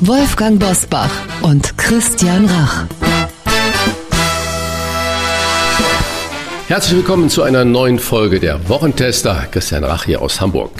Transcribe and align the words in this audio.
Wolfgang 0.00 0.58
Bosbach 0.58 1.10
und 1.42 1.76
Christian 1.78 2.46
Rach. 2.46 2.84
Herzlich 6.68 6.96
willkommen 6.96 7.30
zu 7.30 7.42
einer 7.42 7.64
neuen 7.64 7.98
Folge 7.98 8.40
der 8.40 8.68
Wochentester. 8.68 9.46
Christian 9.50 9.84
Rach 9.84 10.04
hier 10.04 10.20
aus 10.20 10.40
Hamburg. 10.40 10.70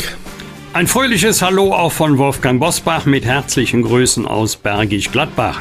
Ein 0.72 0.86
fröhliches 0.86 1.42
Hallo 1.42 1.72
auch 1.72 1.92
von 1.92 2.18
Wolfgang 2.18 2.58
Bosbach 2.58 3.06
mit 3.06 3.24
herzlichen 3.24 3.82
Grüßen 3.82 4.26
aus 4.26 4.56
Bergisch 4.56 5.10
Gladbach. 5.12 5.60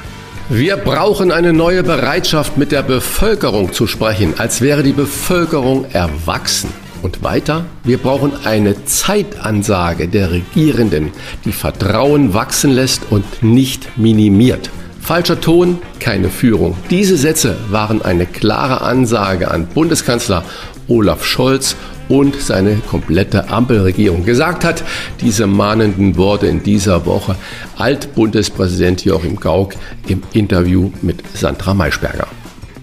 Wir 0.49 0.77
brauchen 0.77 1.31
eine 1.31 1.53
neue 1.53 1.83
Bereitschaft, 1.83 2.57
mit 2.57 2.71
der 2.71 2.81
Bevölkerung 2.83 3.71
zu 3.71 3.87
sprechen, 3.87 4.33
als 4.37 4.61
wäre 4.61 4.83
die 4.83 4.93
Bevölkerung 4.93 5.85
erwachsen. 5.91 6.69
Und 7.03 7.21
weiter, 7.21 7.65
wir 7.83 7.97
brauchen 7.97 8.31
eine 8.45 8.85
Zeitansage 8.85 10.07
der 10.07 10.31
Regierenden, 10.31 11.11
die 11.43 11.51
Vertrauen 11.51 12.33
wachsen 12.33 12.71
lässt 12.71 13.11
und 13.11 13.43
nicht 13.43 13.97
minimiert. 13.97 14.69
Falscher 15.01 15.41
Ton, 15.41 15.79
keine 15.99 16.29
Führung. 16.29 16.77
Diese 16.89 17.17
Sätze 17.17 17.57
waren 17.69 18.01
eine 18.01 18.25
klare 18.25 18.81
Ansage 18.81 19.51
an 19.51 19.67
Bundeskanzler 19.67 20.45
Olaf 20.87 21.25
Scholz 21.25 21.75
und 22.07 22.39
seine 22.39 22.77
komplette 22.77 23.49
Ampelregierung. 23.49 24.23
Gesagt 24.23 24.63
hat 24.63 24.85
diese 25.19 25.45
mahnenden 25.45 26.15
Worte 26.15 26.47
in 26.47 26.63
dieser 26.63 27.05
Woche 27.05 27.35
Altbundespräsident 27.77 29.03
Joachim 29.03 29.35
Gauck 29.35 29.73
im 30.07 30.23
Interview 30.31 30.89
mit 31.01 31.21
Sandra 31.35 31.73
Maischberger. 31.73 32.27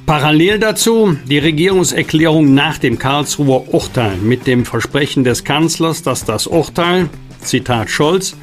Parallel 0.06 0.59
dazu 0.59 1.17
die 1.27 1.39
Regierungserklärung 1.39 2.53
nach 2.53 2.79
dem 2.79 2.98
Karlsruher 2.98 3.73
Urteil 3.73 4.17
mit 4.17 4.47
dem 4.47 4.65
Versprechen 4.65 5.25
des 5.25 5.45
Kanzlers, 5.45 6.03
dass 6.03 6.25
das 6.25 6.47
Urteil, 6.47 7.09
Zitat 7.41 7.91
Scholz, 7.91 8.37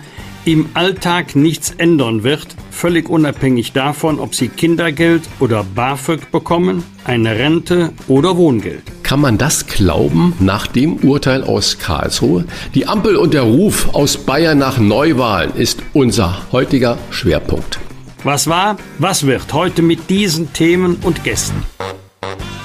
im 0.46 0.70
Alltag 0.76 1.36
nichts 1.36 1.72
ändern 1.78 2.24
wird, 2.24 2.48
völlig 2.72 3.10
unabhängig 3.10 3.74
davon, 3.74 4.18
ob 4.20 4.34
sie 4.34 4.48
Kindergeld 4.48 5.24
oder 5.42 5.66
BAföG 5.66 6.32
bekommen, 6.32 6.84
eine 7.04 7.38
Rente 7.38 7.92
oder 8.08 8.38
Wohngeld. 8.38 8.84
Kann 9.04 9.20
man 9.20 9.38
das 9.38 9.68
glauben 9.68 10.34
nach 10.40 10.68
dem 10.68 10.96
Urteil 10.98 11.44
aus 11.44 11.80
Karlsruhe? 11.80 12.46
Die 12.76 12.88
Ampel 12.88 13.18
und 13.18 13.34
der 13.34 13.42
Ruf 13.42 13.94
aus 13.94 14.18
Bayern 14.18 14.58
nach 14.58 14.78
Neuwahlen 14.78 15.54
ist 15.56 15.80
unser 15.94 16.42
heutiger 16.54 16.98
Schwerpunkt. 17.10 17.80
Was 18.24 18.48
war, 18.48 18.78
was 18.98 19.26
wird 19.26 19.54
heute 19.54 19.82
mit 19.82 20.10
diesen 20.10 20.52
Themen 20.54 20.98
und 21.04 21.24
Gästen? 21.24 21.64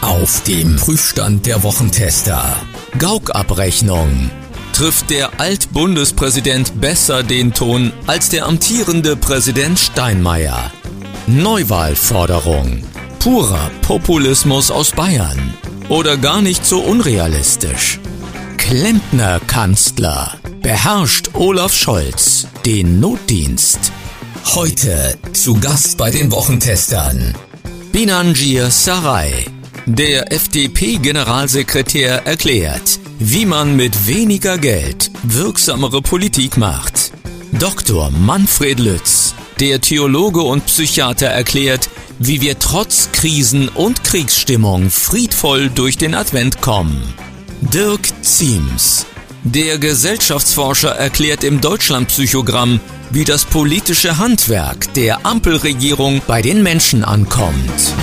Auf 0.01 0.43
dem 0.45 0.77
Prüfstand 0.77 1.47
der 1.47 1.63
Wochentester. 1.63 2.57
Gauk-Abrechnung. 2.99 4.31
Trifft 4.73 5.11
der 5.11 5.39
Altbundespräsident 5.39 6.81
besser 6.81 7.23
den 7.23 7.53
Ton 7.53 7.93
als 8.07 8.31
der 8.31 8.47
amtierende 8.47 9.17
Präsident 9.17 9.79
Steinmeier? 9.79 10.73
Neuwahlforderung. 11.27 12.83
Purer 13.19 13.71
Populismus 13.83 14.71
aus 14.71 14.93
Bayern. 14.93 15.55
Oder 15.89 16.17
gar 16.17 16.41
nicht 16.41 16.65
so 16.65 16.81
unrealistisch. 16.81 18.01
Klempner-Kanzler. 18.57 20.35
Beherrscht 20.63 21.31
Olaf 21.35 21.75
Scholz 21.75 22.47
den 22.65 23.01
Notdienst? 23.01 23.93
Heute 24.45 25.17
zu 25.33 25.55
Gast 25.59 25.97
bei 25.97 26.11
den 26.11 26.31
Wochentestern. 26.31 27.35
Binanjir 27.91 28.71
Sarai. 28.71 29.47
Der 29.87 30.31
FDP-Generalsekretär 30.31 32.27
erklärt, 32.27 33.01
wie 33.19 33.47
man 33.47 33.77
mit 33.77 34.07
weniger 34.07 34.59
Geld 34.59 35.11
wirksamere 35.23 36.03
Politik 36.03 36.59
macht. 36.59 37.13
Dr. 37.53 38.11
Manfred 38.11 38.79
Lütz, 38.79 39.35
der 39.59 39.81
Theologe 39.81 40.43
und 40.43 40.67
Psychiater 40.67 41.29
erklärt, 41.29 41.89
wie 42.19 42.43
wir 42.43 42.59
trotz 42.59 43.11
Krisen 43.13 43.69
und 43.69 44.05
Kriegsstimmung 44.05 44.91
friedvoll 44.91 45.71
durch 45.71 45.97
den 45.97 46.15
Advent 46.15 46.61
kommen. 46.61 47.15
Dirk 47.63 48.03
Ziems, 48.23 49.07
der 49.45 49.79
Gesellschaftsforscher 49.79 50.91
erklärt 50.91 51.43
im 51.43 51.61
Deutschlandpsychogramm, 51.61 52.81
wie 53.15 53.25
das 53.25 53.45
politische 53.45 54.17
Handwerk 54.17 54.95
der 54.95 55.27
Ampelregierung 55.27 56.23
bei 56.27 56.41
den 56.41 56.63
Menschen 56.63 57.05
ankommt. 57.05 57.95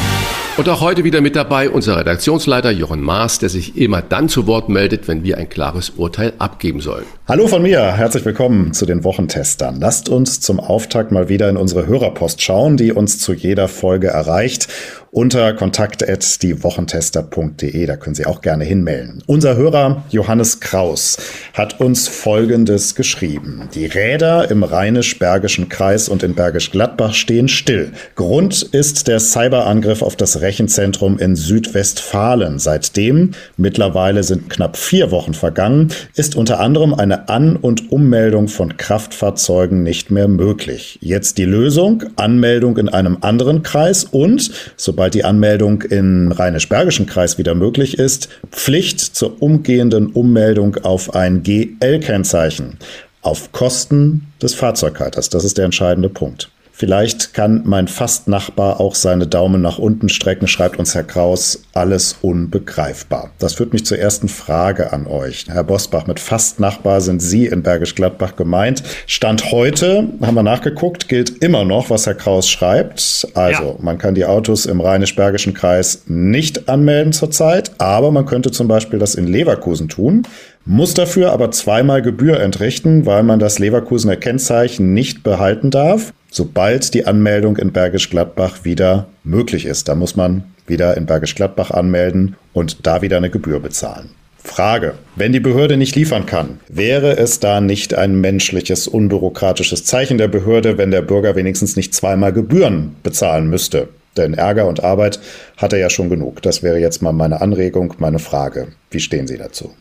Und 0.55 0.69
auch 0.69 0.81
heute 0.81 1.03
wieder 1.03 1.21
mit 1.21 1.35
dabei 1.35 1.69
unser 1.69 1.97
Redaktionsleiter 1.97 2.69
Jochen 2.69 3.01
Maas, 3.01 3.39
der 3.39 3.49
sich 3.49 3.75
immer 3.75 4.03
dann 4.03 4.29
zu 4.29 4.45
Wort 4.45 4.69
meldet, 4.69 5.07
wenn 5.07 5.23
wir 5.23 5.37
ein 5.37 5.49
klares 5.49 5.91
Urteil 5.91 6.33
abgeben 6.37 6.79
sollen. 6.79 7.05
Hallo 7.27 7.47
von 7.47 7.63
mir, 7.63 7.93
herzlich 7.93 8.23
willkommen 8.25 8.73
zu 8.73 8.85
den 8.85 9.03
Wochentestern. 9.03 9.79
Lasst 9.79 10.09
uns 10.09 10.41
zum 10.41 10.59
Auftakt 10.59 11.11
mal 11.11 11.27
wieder 11.27 11.49
in 11.49 11.57
unsere 11.57 11.87
Hörerpost 11.87 12.41
schauen, 12.41 12.77
die 12.77 12.91
uns 12.91 13.19
zu 13.19 13.33
jeder 13.33 13.67
Folge 13.67 14.09
erreicht 14.09 14.67
unter 15.11 15.53
kontakt.diewochentester.de. 15.53 17.85
Da 17.85 17.97
können 17.97 18.15
Sie 18.15 18.25
auch 18.25 18.41
gerne 18.41 18.63
hinmelden. 18.63 19.23
Unser 19.25 19.55
Hörer 19.55 20.03
Johannes 20.09 20.59
Kraus 20.59 21.17
hat 21.53 21.79
uns 21.79 22.07
Folgendes 22.07 22.95
geschrieben. 22.95 23.69
Die 23.73 23.85
Räder 23.85 24.49
im 24.51 24.63
Rheinisch-Bergischen 24.63 25.69
Kreis 25.69 26.09
und 26.09 26.23
in 26.23 26.35
Bergisch 26.35 26.71
Gladbach 26.71 27.13
stehen 27.13 27.47
still. 27.47 27.91
Grund 28.15 28.63
ist 28.63 29.07
der 29.07 29.19
Cyberangriff 29.19 30.01
auf 30.01 30.15
das 30.15 30.41
Rechenzentrum 30.41 31.19
in 31.19 31.35
Südwestfalen. 31.35 32.59
Seitdem, 32.59 33.31
mittlerweile 33.57 34.23
sind 34.23 34.49
knapp 34.49 34.77
vier 34.77 35.11
Wochen 35.11 35.33
vergangen, 35.33 35.89
ist 36.15 36.35
unter 36.35 36.59
anderem 36.59 36.93
eine 36.93 37.29
An- 37.29 37.55
und 37.55 37.91
Ummeldung 37.91 38.47
von 38.47 38.77
Kraftfahrzeugen 38.77 39.83
nicht 39.83 40.11
mehr 40.11 40.27
möglich. 40.27 40.97
Jetzt 41.01 41.37
die 41.37 41.45
Lösung, 41.45 42.03
Anmeldung 42.15 42.77
in 42.77 42.89
einem 42.89 43.17
anderen 43.21 43.63
Kreis 43.63 44.03
und, 44.03 44.51
so 44.75 44.93
sobald 44.99 45.13
die 45.13 45.23
Anmeldung 45.23 45.81
im 45.83 46.29
Rheinisch-Bergischen 46.33 47.05
Kreis 47.05 47.37
wieder 47.37 47.55
möglich 47.55 47.97
ist, 47.97 48.27
Pflicht 48.51 48.99
zur 48.99 49.41
umgehenden 49.41 50.07
Ummeldung 50.07 50.75
auf 50.83 51.15
ein 51.15 51.41
GL-Kennzeichen 51.41 52.77
auf 53.21 53.53
Kosten 53.53 54.27
des 54.41 54.55
Fahrzeughalters. 54.55 55.29
Das 55.29 55.45
ist 55.45 55.57
der 55.57 55.63
entscheidende 55.63 56.09
Punkt. 56.09 56.51
Vielleicht 56.79 57.33
kann 57.33 57.63
mein 57.65 57.89
Fastnachbar 57.89 58.79
auch 58.79 58.95
seine 58.95 59.27
Daumen 59.27 59.61
nach 59.61 59.79
unten 59.79 60.07
strecken, 60.07 60.47
schreibt 60.47 60.79
uns 60.79 60.95
Herr 60.95 61.03
Kraus. 61.03 61.61
Alles 61.73 62.15
unbegreifbar. 62.21 63.31
Das 63.37 63.55
führt 63.55 63.73
mich 63.73 63.85
zur 63.85 63.99
ersten 63.99 64.29
Frage 64.29 64.93
an 64.93 65.05
euch. 65.05 65.47
Herr 65.49 65.65
Bosbach, 65.65 66.07
mit 66.07 66.21
Fastnachbar 66.21 67.01
sind 67.01 67.21
Sie 67.21 67.47
in 67.47 67.63
Bergisch 67.63 67.95
Gladbach 67.95 68.37
gemeint. 68.37 68.81
Stand 69.07 69.51
heute, 69.51 70.07
haben 70.21 70.35
wir 70.35 70.43
nachgeguckt, 70.43 71.09
gilt 71.09 71.43
immer 71.43 71.65
noch, 71.65 71.89
was 71.89 72.05
Herr 72.05 72.15
Kraus 72.15 72.47
schreibt. 72.47 73.27
Also, 73.33 73.63
ja. 73.63 73.75
man 73.79 73.97
kann 73.97 74.15
die 74.15 74.23
Autos 74.23 74.65
im 74.65 74.79
Rheinisch-Bergischen 74.79 75.53
Kreis 75.53 76.03
nicht 76.07 76.69
anmelden 76.69 77.11
zurzeit, 77.11 77.71
aber 77.77 78.11
man 78.11 78.25
könnte 78.25 78.51
zum 78.51 78.69
Beispiel 78.69 78.99
das 78.99 79.15
in 79.15 79.27
Leverkusen 79.27 79.89
tun 79.89 80.23
muss 80.65 80.93
dafür 80.93 81.31
aber 81.31 81.51
zweimal 81.51 82.01
Gebühr 82.01 82.39
entrichten, 82.39 83.05
weil 83.05 83.23
man 83.23 83.39
das 83.39 83.59
Leverkusener 83.59 84.15
Kennzeichen 84.15 84.93
nicht 84.93 85.23
behalten 85.23 85.71
darf 85.71 86.13
sobald 86.31 86.93
die 86.93 87.05
Anmeldung 87.05 87.57
in 87.57 87.71
Bergisch 87.71 88.09
Gladbach 88.09 88.63
wieder 88.63 89.07
möglich 89.23 89.65
ist. 89.65 89.87
Da 89.87 89.95
muss 89.95 90.15
man 90.15 90.43
wieder 90.67 90.95
in 90.97 91.05
Bergisch 91.05 91.35
Gladbach 91.35 91.71
anmelden 91.71 92.35
und 92.53 92.85
da 92.85 93.01
wieder 93.01 93.17
eine 93.17 93.29
Gebühr 93.29 93.59
bezahlen. 93.59 94.11
Frage. 94.41 94.93
Wenn 95.15 95.33
die 95.33 95.39
Behörde 95.39 95.75
nicht 95.75 95.95
liefern 95.95 96.25
kann, 96.25 96.59
wäre 96.69 97.17
es 97.17 97.39
da 97.39 97.59
nicht 97.59 97.93
ein 97.93 98.19
menschliches, 98.21 98.87
unbürokratisches 98.87 99.83
Zeichen 99.83 100.17
der 100.17 100.27
Behörde, 100.27 100.77
wenn 100.77 100.91
der 100.91 101.01
Bürger 101.01 101.35
wenigstens 101.35 101.75
nicht 101.75 101.93
zweimal 101.93 102.31
Gebühren 102.31 102.95
bezahlen 103.03 103.49
müsste? 103.49 103.89
Denn 104.17 104.33
Ärger 104.33 104.67
und 104.67 104.83
Arbeit 104.83 105.19
hat 105.57 105.73
er 105.73 105.79
ja 105.79 105.89
schon 105.89 106.09
genug. 106.09 106.41
Das 106.41 106.63
wäre 106.63 106.79
jetzt 106.79 107.01
mal 107.01 107.11
meine 107.11 107.41
Anregung, 107.41 107.93
meine 107.99 108.19
Frage. 108.19 108.69
Wie 108.91 108.99
stehen 108.99 109.27
Sie 109.27 109.37
dazu? 109.37 109.73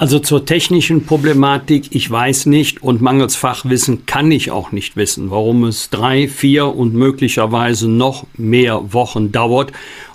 Also 0.00 0.18
zur 0.18 0.46
technischen 0.46 1.04
Problematik, 1.04 1.94
ich 1.94 2.10
weiß 2.10 2.46
nicht 2.46 2.82
und 2.82 3.02
mangels 3.02 3.36
Fachwissen 3.36 4.06
kann 4.06 4.32
ich 4.32 4.50
auch 4.50 4.72
nicht 4.72 4.96
wissen, 4.96 5.30
warum 5.30 5.64
es 5.64 5.90
drei, 5.90 6.26
vier 6.26 6.74
und 6.74 6.94
möglicherweise 6.94 7.86
noch 7.86 8.24
mehr 8.38 8.94
Wochen 8.94 9.30
dauert, 9.30 9.72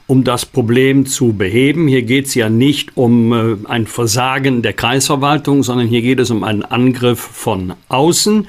um 0.07 0.23
das 0.23 0.43
Problem 0.47 1.05
zu 1.05 1.33
beheben. 1.33 1.87
Hier 1.87 2.01
geht 2.01 2.25
es 2.25 2.33
ja 2.33 2.49
nicht 2.49 2.97
um 2.97 3.31
äh, 3.31 3.57
ein 3.67 3.85
Versagen 3.85 4.63
der 4.63 4.73
Kreisverwaltung, 4.73 5.61
sondern 5.61 5.85
hier 5.85 6.01
geht 6.01 6.19
es 6.19 6.31
um 6.31 6.43
einen 6.43 6.63
Angriff 6.63 7.19
von 7.19 7.75
außen. 7.87 8.47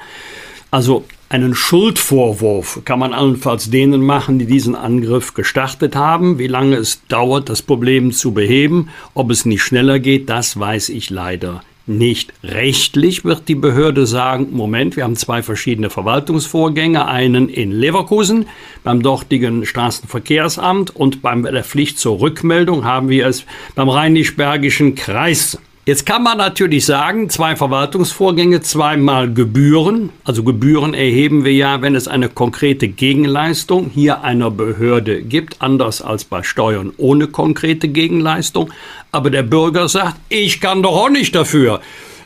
Also 0.71 1.05
einen 1.29 1.55
Schuldvorwurf 1.55 2.81
kann 2.85 2.99
man 2.99 3.13
allenfalls 3.13 3.69
denen 3.69 4.01
machen, 4.01 4.39
die 4.39 4.45
diesen 4.45 4.75
Angriff 4.75 5.33
gestartet 5.33 5.95
haben. 5.95 6.39
Wie 6.39 6.47
lange 6.47 6.77
es 6.77 7.05
dauert, 7.07 7.49
das 7.49 7.61
Problem 7.61 8.13
zu 8.13 8.31
beheben, 8.31 8.89
ob 9.13 9.29
es 9.31 9.45
nicht 9.45 9.61
schneller 9.61 9.99
geht, 9.99 10.29
das 10.29 10.57
weiß 10.57 10.89
ich 10.89 11.09
leider 11.09 11.61
nicht. 11.87 12.33
Rechtlich 12.43 13.25
wird 13.25 13.47
die 13.47 13.55
Behörde 13.55 14.05
sagen, 14.05 14.49
Moment, 14.51 14.95
wir 14.95 15.03
haben 15.03 15.15
zwei 15.15 15.41
verschiedene 15.41 15.89
Verwaltungsvorgänge, 15.89 17.07
einen 17.07 17.49
in 17.49 17.71
Leverkusen 17.71 18.45
beim 18.83 19.01
dortigen 19.01 19.65
Straßenverkehrsamt 19.65 20.95
und 20.95 21.21
bei 21.21 21.35
der 21.35 21.63
Pflicht 21.63 21.99
zur 21.99 22.19
Rückmeldung 22.19 22.85
haben 22.85 23.09
wir 23.09 23.27
es 23.27 23.45
beim 23.75 23.89
Rheinisch-Bergischen 23.89 24.95
Kreis. 24.95 25.57
Jetzt 25.87 26.05
kann 26.05 26.21
man 26.21 26.37
natürlich 26.37 26.85
sagen, 26.85 27.29
zwei 27.29 27.55
Verwaltungsvorgänge, 27.55 28.59
zweimal 28.59 29.33
Gebühren. 29.33 30.09
Also 30.25 30.43
Gebühren 30.43 30.93
erheben 30.93 31.45
wir 31.45 31.53
ja, 31.53 31.81
wenn 31.81 31.95
es 31.95 32.09
eine 32.09 32.27
konkrete 32.27 32.89
Gegenleistung 32.89 33.89
hier 33.93 34.21
einer 34.21 34.51
Behörde 34.51 35.21
gibt, 35.21 35.61
anders 35.61 36.01
als 36.01 36.25
bei 36.25 36.43
Steuern 36.43 36.91
ohne 36.97 37.27
konkrete 37.27 37.87
Gegenleistung. 37.87 38.69
Aber 39.13 39.29
der 39.29 39.43
Bürger 39.43 39.87
sagt, 39.87 40.17
ich 40.27 40.59
kann 40.59 40.83
doch 40.83 40.91
auch 40.91 41.09
nicht 41.09 41.33
dafür. 41.33 41.79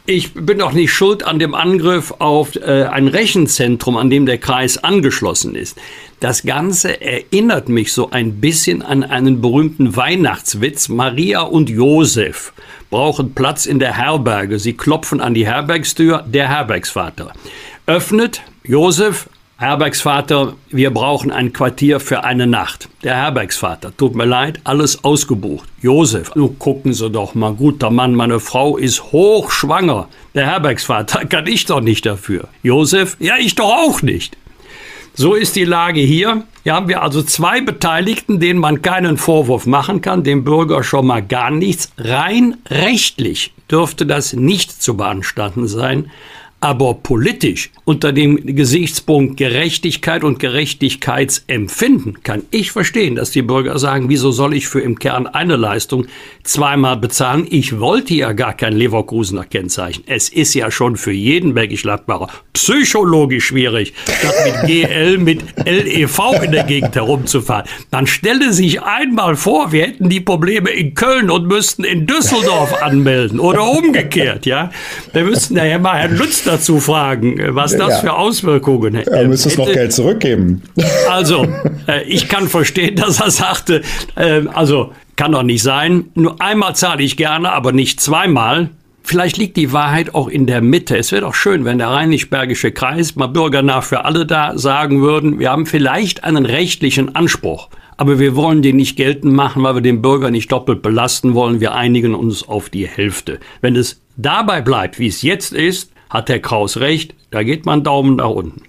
Ich 0.08 0.34
bin 0.34 0.58
doch 0.58 0.72
nicht 0.72 0.92
schuld 0.92 1.24
an 1.24 1.38
dem 1.38 1.54
Angriff 1.54 2.12
auf 2.18 2.56
äh, 2.56 2.86
ein 2.86 3.08
Rechenzentrum, 3.08 3.98
an 3.98 4.10
dem 4.10 4.26
der 4.26 4.40
Kreis 4.40 4.80
angeschlossen 4.80 5.54
ist. 5.54 5.78
Das 6.20 6.42
Ganze 6.44 7.02
erinnert 7.02 7.70
mich 7.70 7.94
so 7.94 8.10
ein 8.10 8.42
bisschen 8.42 8.82
an 8.82 9.04
einen 9.04 9.42
berühmten 9.42 9.96
Weihnachtswitz. 9.96 10.90
Maria 10.90 11.42
und 11.42 11.70
Josef 11.70 12.52
brauchen 12.90 13.36
Platz 13.36 13.68
in 13.68 13.78
der 13.78 13.96
Herberge. 13.96 14.58
Sie 14.58 14.74
klopfen 14.74 15.22
an 15.22 15.36
die 15.36 15.46
Herbergstür, 15.46 16.26
der 16.28 16.50
Herbergsvater. 16.50 17.34
Öffnet, 17.86 18.42
Josef, 18.64 19.30
Herbergsvater, 19.62 20.56
wir 20.72 20.90
brauchen 20.90 21.30
ein 21.32 21.54
Quartier 21.54 22.00
für 22.00 22.24
eine 22.24 22.48
Nacht. 22.48 22.90
Der 23.04 23.14
Herbergsvater, 23.14 23.96
tut 23.96 24.16
mir 24.16 24.26
leid, 24.26 24.60
alles 24.64 25.04
ausgebucht. 25.04 25.70
Josef, 25.84 26.34
nun 26.34 26.58
gucken 26.58 26.94
Sie 26.94 27.12
doch 27.12 27.36
mal, 27.36 27.54
guter 27.54 27.92
Mann, 27.92 28.16
meine 28.16 28.40
Frau 28.40 28.76
ist 28.76 29.12
hochschwanger. 29.12 30.08
Der 30.34 30.48
Herbergsvater, 30.48 31.26
kann 31.30 31.46
ich 31.46 31.66
doch 31.66 31.80
nicht 31.80 32.08
dafür. 32.08 32.48
Josef, 32.64 33.18
ja, 33.20 33.36
ich 33.38 33.54
doch 33.54 33.72
auch 33.72 34.02
nicht. 34.02 34.36
So 35.14 35.36
ist 35.36 35.56
die 35.56 35.66
Lage 35.66 36.00
hier. 36.00 36.44
Hier 36.64 36.74
haben 36.74 36.88
wir 36.88 37.04
also 37.04 37.22
zwei 37.22 37.62
Beteiligten, 37.62 38.40
denen 38.40 38.60
man 38.60 38.82
keinen 38.82 39.18
Vorwurf 39.18 39.68
machen 39.68 40.02
kann, 40.02 40.24
dem 40.24 40.44
Bürger 40.44 40.82
schon 40.84 41.06
mal 41.06 41.22
gar 41.22 41.52
nichts. 41.52 41.92
Rein 42.00 42.58
rechtlich 42.72 43.54
dürfte 43.70 44.08
das 44.08 44.34
nicht 44.34 44.82
zu 44.82 44.98
beanstanden 44.98 45.68
sein. 45.68 46.10
Aber 46.64 46.94
politisch 46.94 47.72
unter 47.86 48.14
dem 48.14 48.56
Gesichtspunkt 48.56 49.38
Gerechtigkeit 49.38 50.24
und 50.24 50.38
Gerechtigkeitsempfinden 50.38 52.22
kann 52.22 52.44
ich 52.52 52.72
verstehen, 52.72 53.16
dass 53.16 53.32
die 53.32 53.42
Bürger 53.42 53.80
sagen, 53.80 54.10
wieso 54.10 54.32
soll 54.32 54.54
ich 54.54 54.68
für 54.68 54.80
im 54.80 55.00
Kern 55.00 55.26
eine 55.26 55.56
Leistung 55.56 56.06
zweimal 56.44 56.98
bezahlen? 56.98 57.48
Ich 57.50 57.80
wollte 57.80 58.14
ja 58.14 58.34
gar 58.34 58.54
kein 58.54 58.74
Leverkusener 58.74 59.46
Kennzeichen. 59.46 60.04
Es 60.06 60.30
ist 60.30 60.54
ja 60.54 60.70
schon 60.70 60.98
für 60.98 61.12
jeden 61.12 61.56
Bergisch-Gladbacher 61.56 62.28
psychologisch 62.54 63.46
schwierig, 63.46 63.94
statt 64.20 64.36
mit 64.46 64.68
GL 64.68 65.18
mit 65.18 65.42
LEV 65.66 66.44
in 66.44 66.52
der 66.52 66.64
Gegend 66.66 66.94
herumzufahren. 66.96 67.66
Dann 67.90 68.06
stelle 68.06 68.54
sich 68.54 68.84
einmal 68.84 69.36
vor, 69.36 69.72
wir 69.72 69.88
hätten 69.88 70.10
die 70.10 70.20
Probleme 70.20 70.70
in 70.70 70.94
Köln 70.94 71.32
und 71.32 71.48
müssten 71.48 71.84
in 71.84 72.06
Düsseldorf 72.06 72.84
anmelden 72.84 73.40
oder 73.40 73.64
umgekehrt, 73.64 74.46
ja. 74.46 74.70
Wir 75.12 75.24
müssten 75.24 75.58
ja 75.58 75.80
mal 75.80 75.98
Herrn 75.98 76.18
Lutz 76.18 76.44
dazu 76.52 76.80
fragen, 76.80 77.40
was 77.56 77.76
das 77.76 77.90
ja. 77.90 77.98
für 77.98 78.14
Auswirkungen 78.14 78.96
hätte. 78.96 79.12
Er 79.12 79.28
müsste 79.28 79.50
es 79.50 79.58
noch 79.58 79.72
Geld 79.72 79.94
zurückgeben. 79.94 80.62
Also, 81.10 81.46
äh, 81.88 82.04
ich 82.04 82.30
kann 82.30 82.48
verstehen, 82.48 82.96
dass 82.96 83.20
er 83.20 83.32
sagte, 83.32 83.82
äh, 84.16 84.44
also 84.54 84.94
kann 85.16 85.34
doch 85.34 85.44
nicht 85.44 85.62
sein. 85.62 86.06
Nur 86.16 86.42
einmal 86.42 86.76
zahle 86.76 87.04
ich 87.04 87.18
gerne, 87.18 87.52
aber 87.52 87.72
nicht 87.72 88.00
zweimal. 88.00 88.70
Vielleicht 89.04 89.38
liegt 89.38 89.58
die 89.58 89.74
Wahrheit 89.74 90.16
auch 90.16 90.28
in 90.28 90.48
der 90.48 90.62
Mitte. 90.62 90.98
Es 90.98 91.12
wäre 91.12 91.24
doch 91.24 91.34
schön, 91.34 91.66
wenn 91.66 91.80
der 91.80 91.90
Rheinisch-Bergische 91.90 92.72
Kreis 92.72 93.16
mal 93.16 93.28
bürgernah 93.28 93.82
für 93.82 94.06
alle 94.06 94.26
da 94.26 94.58
sagen 94.58 95.02
würden, 95.02 95.40
wir 95.40 95.52
haben 95.52 95.66
vielleicht 95.66 96.24
einen 96.24 96.46
rechtlichen 96.46 97.16
Anspruch, 97.16 97.70
aber 97.98 98.20
wir 98.20 98.36
wollen 98.36 98.62
den 98.62 98.78
nicht 98.78 98.96
geltend 98.96 99.34
machen, 99.34 99.64
weil 99.64 99.76
wir 99.76 99.82
den 99.82 100.02
Bürger 100.02 100.32
nicht 100.32 100.52
doppelt 100.52 100.82
belasten 100.82 101.34
wollen. 101.34 101.60
Wir 101.60 101.74
einigen 101.74 102.16
uns 102.16 102.48
auf 102.48 102.70
die 102.70 102.88
Hälfte. 102.88 103.40
Wenn 103.60 103.76
es 103.76 104.02
dabei 104.18 104.62
bleibt, 104.62 104.98
wie 104.98 105.08
es 105.08 105.22
jetzt 105.24 105.54
ist, 105.54 105.91
hat 106.12 106.30
Herr 106.30 106.40
Kraus 106.40 106.78
recht, 106.78 107.16
da 107.32 107.42
geht 107.42 107.66
man 107.66 107.84
Daumen 107.84 108.18
nach 108.18 108.30
unten. 108.30 108.62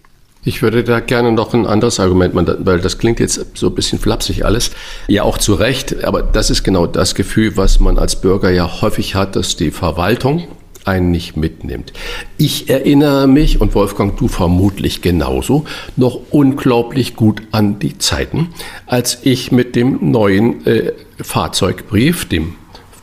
Ich 0.44 0.62
würde 0.62 0.82
da 0.82 0.98
gerne 0.98 1.30
noch 1.30 1.54
ein 1.54 1.66
anderes 1.66 2.00
Argument 2.00 2.34
weil 2.34 2.80
das 2.80 2.98
klingt 2.98 3.20
jetzt 3.20 3.56
so 3.56 3.68
ein 3.68 3.74
bisschen 3.74 4.00
flapsig 4.00 4.44
alles. 4.44 4.72
Ja, 5.06 5.22
auch 5.22 5.38
zu 5.38 5.54
Recht, 5.54 6.02
aber 6.02 6.22
das 6.22 6.50
ist 6.50 6.64
genau 6.64 6.86
das 6.86 7.14
Gefühl, 7.14 7.56
was 7.56 7.78
man 7.78 7.96
als 7.96 8.20
Bürger 8.20 8.50
ja 8.50 8.80
häufig 8.80 9.14
hat, 9.14 9.36
dass 9.36 9.54
die 9.54 9.70
Verwaltung 9.70 10.48
einen 10.84 11.12
nicht 11.12 11.36
mitnimmt. 11.36 11.92
Ich 12.38 12.68
erinnere 12.68 13.28
mich, 13.28 13.60
und 13.60 13.76
Wolfgang, 13.76 14.16
du 14.16 14.26
vermutlich 14.26 15.00
genauso, 15.00 15.64
noch 15.96 16.18
unglaublich 16.30 17.14
gut 17.14 17.42
an 17.52 17.78
die 17.78 17.98
Zeiten, 17.98 18.48
als 18.86 19.20
ich 19.22 19.52
mit 19.52 19.76
dem 19.76 20.10
neuen 20.10 20.66
äh, 20.66 20.92
Fahrzeugbrief, 21.22 22.28
dem 22.28 22.54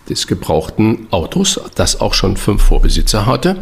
des 0.10 0.28
gebrauchten 0.28 1.08
Autos, 1.12 1.62
das 1.76 2.02
auch 2.02 2.14
schon 2.14 2.36
fünf 2.36 2.64
Vorbesitzer 2.64 3.26
hatte, 3.26 3.58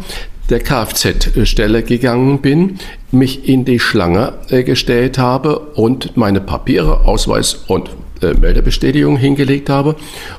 der 0.50 0.60
Kfz-Stelle 0.60 1.82
gegangen 1.82 2.40
bin, 2.40 2.78
mich 3.10 3.48
in 3.48 3.64
die 3.64 3.80
Schlange 3.80 4.34
äh, 4.48 4.62
gestellt 4.62 5.18
habe 5.18 5.58
und 5.58 6.16
meine 6.16 6.40
Papiere, 6.40 7.06
Ausweis 7.06 7.54
und 7.66 7.90
äh, 8.20 8.34
Meldebestätigung 8.34 9.16
hingelegt 9.16 9.70
habe 9.70 9.94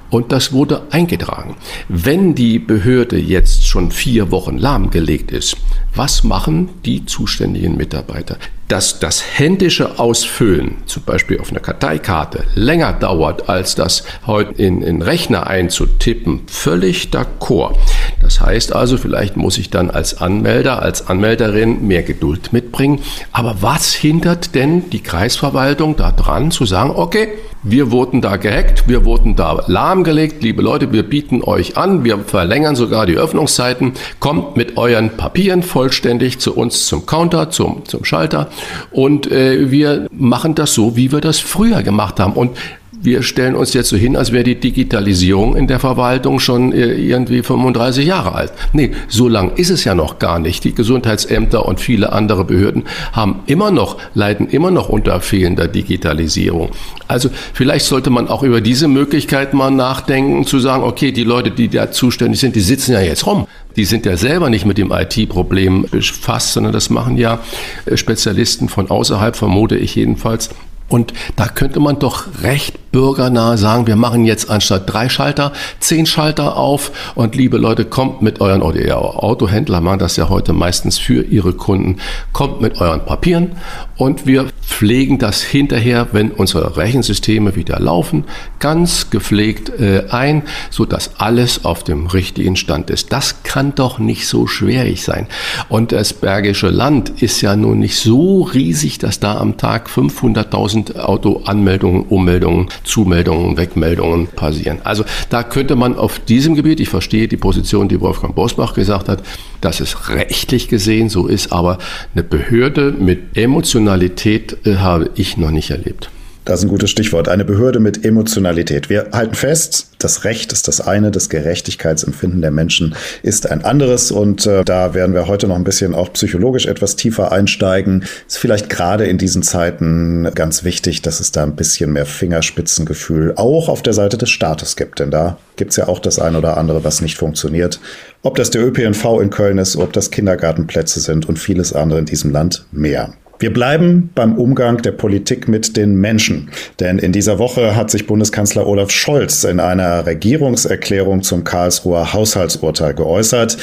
und 0.09 0.31
das 0.31 0.51
wurde 0.51 0.81
eingetragen. 0.89 1.55
Wenn 1.87 2.35
die 2.35 2.59
Behörde 2.59 3.17
jetzt 3.17 3.67
schon 3.67 3.91
vier 3.91 4.31
Wochen 4.31 4.57
lahmgelegt 4.57 5.31
ist, 5.31 5.55
was 5.95 6.23
machen 6.23 6.69
die 6.83 7.05
zuständigen 7.05 7.77
Mitarbeiter? 7.77 8.37
Dass 8.67 8.99
das 8.99 9.23
händische 9.37 9.97
Ausfüllen, 9.97 10.77
zum 10.85 11.03
Beispiel 11.03 11.39
auf 11.39 11.51
einer 11.51 11.61
Karteikarte, 11.61 12.43
länger 12.53 12.93
dauert, 12.93 13.49
als 13.49 13.75
das 13.75 14.03
heute 14.27 14.61
in, 14.61 14.81
in 14.81 15.01
Rechner 15.01 15.47
einzutippen, 15.47 16.41
völlig 16.47 17.09
d'accord. 17.11 17.75
Das 18.21 18.41
heißt 18.41 18.73
also, 18.75 18.97
vielleicht 18.97 19.37
muss 19.37 19.57
ich 19.57 19.69
dann 19.69 19.89
als 19.89 20.19
Anmelder, 20.19 20.81
als 20.81 21.07
Anmelderin 21.07 21.87
mehr 21.87 22.03
Geduld 22.03 22.53
mitbringen. 22.53 22.99
Aber 23.31 23.57
was 23.61 23.93
hindert 23.93 24.55
denn 24.55 24.89
die 24.89 25.01
Kreisverwaltung 25.01 25.95
daran 25.95 26.51
zu 26.51 26.65
sagen, 26.65 26.91
okay, 26.95 27.29
wir 27.61 27.91
wurden 27.91 28.21
da 28.21 28.37
gehackt, 28.37 28.87
wir 28.87 29.03
wurden 29.03 29.35
da 29.35 29.63
lahmgelegt, 29.67 30.41
liebe 30.41 30.61
Leute, 30.61 30.93
wir 30.93 31.03
bieten 31.03 31.43
euch 31.43 31.75
an, 31.75 32.05
wir 32.05 32.19
verlängern 32.19 32.75
sogar 32.75 33.05
die 33.05 33.17
Öffnungszeiten, 33.17 33.93
kommt 34.19 34.55
mit 34.55 34.77
euren 34.77 35.17
Papieren 35.17 35.61
vollständig 35.61 36.39
zu 36.39 36.55
uns 36.55 36.85
zum 36.85 37.05
Counter, 37.05 37.49
zum, 37.49 37.83
zum 37.85 38.05
Schalter 38.05 38.49
und 38.91 39.29
äh, 39.29 39.71
wir 39.71 40.07
machen 40.11 40.55
das 40.55 40.73
so, 40.73 40.95
wie 40.95 41.11
wir 41.11 41.19
das 41.19 41.39
früher 41.39 41.83
gemacht 41.83 42.21
haben. 42.21 42.33
Und 42.33 42.57
wir 43.01 43.23
stellen 43.23 43.55
uns 43.55 43.73
jetzt 43.73 43.89
so 43.89 43.97
hin, 43.97 44.15
als 44.17 44.31
wäre 44.31 44.43
die 44.43 44.59
Digitalisierung 44.59 45.55
in 45.55 45.67
der 45.67 45.79
Verwaltung 45.79 46.39
schon 46.39 46.73
äh, 46.73 46.93
irgendwie 46.93 47.41
35 47.41 48.05
Jahre 48.05 48.33
alt. 48.33 48.51
Nee, 48.73 48.91
so 49.07 49.27
lang 49.27 49.53
ist 49.55 49.69
es 49.69 49.85
ja 49.85 49.95
noch 49.95 50.19
gar 50.19 50.39
nicht. 50.39 50.63
Die 50.63 50.75
Gesundheitsämter 50.75 51.65
und 51.65 51.79
viele 51.79 52.11
andere 52.11 52.43
Behörden 52.43 52.83
haben 53.13 53.39
immer 53.45 53.71
noch, 53.71 53.97
leiden 54.13 54.47
immer 54.49 54.71
noch 54.71 54.89
unter 54.89 55.21
fehlender 55.21 55.67
Digitalisierung. 55.67 56.71
Also 57.07 57.29
vielleicht 57.53 57.85
sollte 57.85 58.09
man 58.09 58.27
auch 58.27 58.43
über 58.43 58.59
diese 58.59 58.87
Möglichkeit 58.87 59.53
mal 59.53 59.71
nachdenken, 59.71 60.45
zu 60.45 60.59
sagen, 60.59 60.83
okay, 60.83 61.11
die 61.11 61.23
Leute, 61.23 61.51
die 61.51 61.69
da 61.69 61.91
zuständig 61.91 62.39
sind, 62.39 62.55
die 62.55 62.61
sitzen 62.61 62.93
ja 62.93 63.01
jetzt 63.01 63.25
rum. 63.25 63.47
Die 63.75 63.85
sind 63.85 64.05
ja 64.05 64.17
selber 64.17 64.49
nicht 64.49 64.65
mit 64.65 64.77
dem 64.77 64.91
IT-Problem 64.91 65.85
befasst, 65.89 66.53
sondern 66.53 66.73
das 66.73 66.89
machen 66.89 67.17
ja 67.17 67.39
äh, 67.85 67.95
Spezialisten 67.95 68.67
von 68.67 68.89
außerhalb, 68.89 69.35
vermute 69.35 69.77
ich 69.77 69.95
jedenfalls. 69.95 70.49
Und 70.89 71.13
da 71.35 71.47
könnte 71.47 71.79
man 71.79 71.99
doch 71.99 72.25
recht 72.41 72.88
bürgernah 72.91 73.57
sagen, 73.57 73.87
wir 73.87 73.95
machen 73.95 74.25
jetzt 74.25 74.49
anstatt 74.49 74.91
drei 74.91 75.09
Schalter, 75.09 75.53
zehn 75.79 76.05
Schalter 76.05 76.57
auf 76.57 76.91
und 77.15 77.35
liebe 77.35 77.57
Leute, 77.57 77.85
kommt 77.85 78.21
mit 78.21 78.41
euren, 78.41 78.61
oder 78.61 78.79
ihr 78.79 78.97
Autohändler 78.97 79.81
machen 79.81 79.99
das 79.99 80.15
ja 80.15 80.29
heute 80.29 80.53
meistens 80.53 80.97
für 80.97 81.23
ihre 81.23 81.53
Kunden, 81.53 81.97
kommt 82.33 82.61
mit 82.61 82.79
euren 82.81 83.05
Papieren 83.05 83.53
und 83.97 84.25
wir 84.25 84.47
pflegen 84.61 85.19
das 85.19 85.41
hinterher, 85.41 86.07
wenn 86.11 86.31
unsere 86.31 86.77
Rechensysteme 86.77 87.55
wieder 87.55 87.79
laufen, 87.79 88.25
ganz 88.59 89.09
gepflegt 89.09 89.69
äh, 89.79 90.05
ein, 90.09 90.43
so 90.69 90.85
dass 90.85 91.19
alles 91.19 91.65
auf 91.65 91.83
dem 91.83 92.07
richtigen 92.07 92.55
Stand 92.55 92.89
ist. 92.89 93.11
Das 93.11 93.43
kann 93.43 93.75
doch 93.75 93.99
nicht 93.99 94.27
so 94.27 94.47
schwierig 94.47 95.03
sein. 95.03 95.27
Und 95.67 95.91
das 95.91 96.13
Bergische 96.13 96.69
Land 96.69 97.21
ist 97.21 97.41
ja 97.41 97.55
nun 97.55 97.79
nicht 97.79 97.99
so 97.99 98.43
riesig, 98.43 98.99
dass 98.99 99.19
da 99.19 99.37
am 99.37 99.57
Tag 99.57 99.89
500.000 99.89 100.79
1000 100.89 100.99
Autoanmeldungen, 100.99 102.03
Ummeldungen, 102.03 102.67
Zumeldungen, 102.83 103.57
Wegmeldungen 103.57 104.27
passieren. 104.27 104.79
Also 104.83 105.03
da 105.29 105.43
könnte 105.43 105.75
man 105.75 105.95
auf 105.95 106.19
diesem 106.19 106.55
Gebiet, 106.55 106.79
ich 106.79 106.89
verstehe 106.89 107.27
die 107.27 107.37
Position, 107.37 107.87
die 107.87 108.01
Wolfgang 108.01 108.35
Bosbach 108.35 108.73
gesagt 108.73 109.09
hat, 109.09 109.23
dass 109.61 109.79
es 109.79 110.09
rechtlich 110.09 110.67
gesehen 110.67 111.09
so 111.09 111.27
ist, 111.27 111.51
aber 111.51 111.77
eine 112.13 112.23
Behörde 112.23 112.91
mit 112.91 113.37
Emotionalität 113.37 114.57
äh, 114.65 114.75
habe 114.77 115.11
ich 115.15 115.37
noch 115.37 115.51
nicht 115.51 115.71
erlebt. 115.71 116.09
Das 116.45 116.59
ist 116.59 116.65
ein 116.65 116.69
gutes 116.69 116.89
Stichwort. 116.89 117.29
Eine 117.29 117.45
Behörde 117.45 117.79
mit 117.79 118.03
Emotionalität. 118.03 118.89
Wir 118.89 119.09
halten 119.11 119.35
fest, 119.35 119.89
das 119.99 120.23
Recht 120.23 120.51
ist 120.51 120.67
das 120.67 120.81
eine, 120.81 121.11
das 121.11 121.29
Gerechtigkeitsempfinden 121.29 122.41
der 122.41 122.51
Menschen 122.51 122.95
ist 123.21 123.51
ein 123.51 123.63
anderes. 123.63 124.11
Und 124.11 124.47
äh, 124.47 124.63
da 124.63 124.93
werden 124.93 125.13
wir 125.13 125.27
heute 125.27 125.47
noch 125.47 125.57
ein 125.57 125.63
bisschen 125.63 125.93
auch 125.93 126.11
psychologisch 126.13 126.65
etwas 126.65 126.95
tiefer 126.95 127.31
einsteigen. 127.31 128.03
Ist 128.27 128.37
vielleicht 128.37 128.69
gerade 128.69 129.05
in 129.05 129.17
diesen 129.17 129.43
Zeiten 129.43 130.29
ganz 130.33 130.63
wichtig, 130.63 131.01
dass 131.01 131.19
es 131.19 131.31
da 131.31 131.43
ein 131.43 131.55
bisschen 131.55 131.91
mehr 131.91 132.05
Fingerspitzengefühl 132.05 133.33
auch 133.35 133.69
auf 133.69 133.83
der 133.83 133.93
Seite 133.93 134.17
des 134.17 134.29
Staates 134.29 134.75
gibt. 134.75 134.99
Denn 134.99 135.11
da 135.11 135.37
gibt 135.57 135.71
es 135.71 135.77
ja 135.77 135.87
auch 135.87 135.99
das 135.99 136.17
eine 136.17 136.37
oder 136.37 136.57
andere, 136.57 136.83
was 136.83 137.01
nicht 137.01 137.17
funktioniert. 137.17 137.79
Ob 138.23 138.35
das 138.35 138.49
der 138.49 138.65
ÖPNV 138.65 139.19
in 139.21 139.29
Köln 139.29 139.57
ist, 139.57 139.75
ob 139.75 139.93
das 139.93 140.09
Kindergartenplätze 140.09 140.99
sind 140.99 141.27
und 141.27 141.37
vieles 141.37 141.73
andere 141.73 141.99
in 141.99 142.05
diesem 142.05 142.31
Land 142.31 142.65
mehr. 142.71 143.13
Wir 143.39 143.53
bleiben 143.53 144.09
beim 144.15 144.35
Umgang 144.35 144.81
der 144.81 144.91
Politik 144.91 145.47
mit 145.47 145.77
den 145.77 145.95
Menschen. 145.95 146.49
Denn 146.81 146.99
in 146.99 147.13
dieser 147.13 147.39
Woche 147.39 147.73
hat 147.73 147.89
sich 147.89 148.05
Bundeskanzler 148.05 148.67
Olaf 148.67 148.91
Scholz 148.91 149.45
in 149.45 149.61
einer 149.61 150.05
Regierungserklärung 150.05 151.23
zum 151.23 151.45
Karlsruher 151.45 152.11
Haushaltsurteil 152.11 152.93
geäußert. 152.93 153.57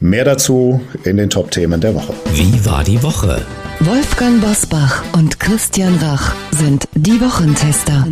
Mehr 0.00 0.24
dazu 0.24 0.82
in 1.04 1.16
den 1.16 1.30
Top-Themen 1.30 1.80
der 1.80 1.94
Woche. 1.94 2.12
Wie 2.34 2.64
war 2.66 2.84
die 2.84 3.02
Woche? 3.02 3.40
Wolfgang 3.80 4.42
Bosbach 4.42 5.02
und 5.14 5.40
Christian 5.40 5.96
Rach 5.96 6.34
sind 6.50 6.86
die 6.94 7.20
Wochentester. 7.20 8.06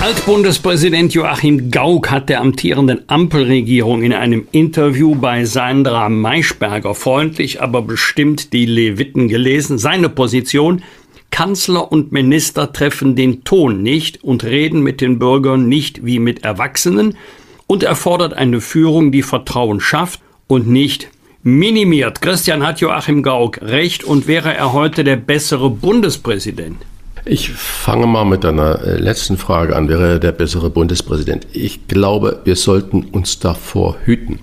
Altbundespräsident 0.00 1.14
Joachim 1.14 1.70
Gauck 1.70 2.10
hat 2.10 2.28
der 2.28 2.40
amtierenden 2.40 3.02
Ampelregierung 3.08 4.02
in 4.02 4.12
einem 4.12 4.46
Interview 4.52 5.14
bei 5.14 5.44
Sandra 5.44 6.08
Maischberger 6.08 6.94
freundlich, 6.94 7.60
aber 7.60 7.82
bestimmt 7.82 8.52
die 8.52 8.66
Leviten 8.66 9.28
gelesen. 9.28 9.78
Seine 9.78 10.08
Position, 10.08 10.82
Kanzler 11.30 11.90
und 11.90 12.12
Minister 12.12 12.72
treffen 12.72 13.16
den 13.16 13.44
Ton 13.44 13.82
nicht 13.82 14.22
und 14.22 14.44
reden 14.44 14.82
mit 14.82 15.00
den 15.00 15.18
Bürgern 15.18 15.68
nicht 15.68 16.06
wie 16.06 16.20
mit 16.20 16.44
Erwachsenen 16.44 17.16
und 17.66 17.82
er 17.82 17.96
fordert 17.96 18.34
eine 18.34 18.60
Führung, 18.60 19.12
die 19.12 19.22
Vertrauen 19.22 19.80
schafft 19.80 20.20
und 20.46 20.68
nicht 20.68 21.08
minimiert. 21.42 22.22
Christian 22.22 22.66
hat 22.66 22.80
Joachim 22.80 23.22
Gauck 23.22 23.60
recht 23.60 24.04
und 24.04 24.26
wäre 24.26 24.54
er 24.54 24.72
heute 24.72 25.04
der 25.04 25.16
bessere 25.16 25.68
Bundespräsident? 25.68 26.76
Ich 27.28 27.50
fange 27.50 28.06
mal 28.06 28.24
mit 28.24 28.44
einer 28.44 28.80
äh, 28.84 28.98
letzten 28.98 29.36
Frage 29.36 29.74
an. 29.74 29.88
Wäre 29.88 30.20
der 30.20 30.30
bessere 30.30 30.70
Bundespräsident? 30.70 31.48
Ich 31.52 31.88
glaube, 31.88 32.40
wir 32.44 32.54
sollten 32.54 33.02
uns 33.02 33.40
davor 33.40 33.96
hüten, 34.04 34.38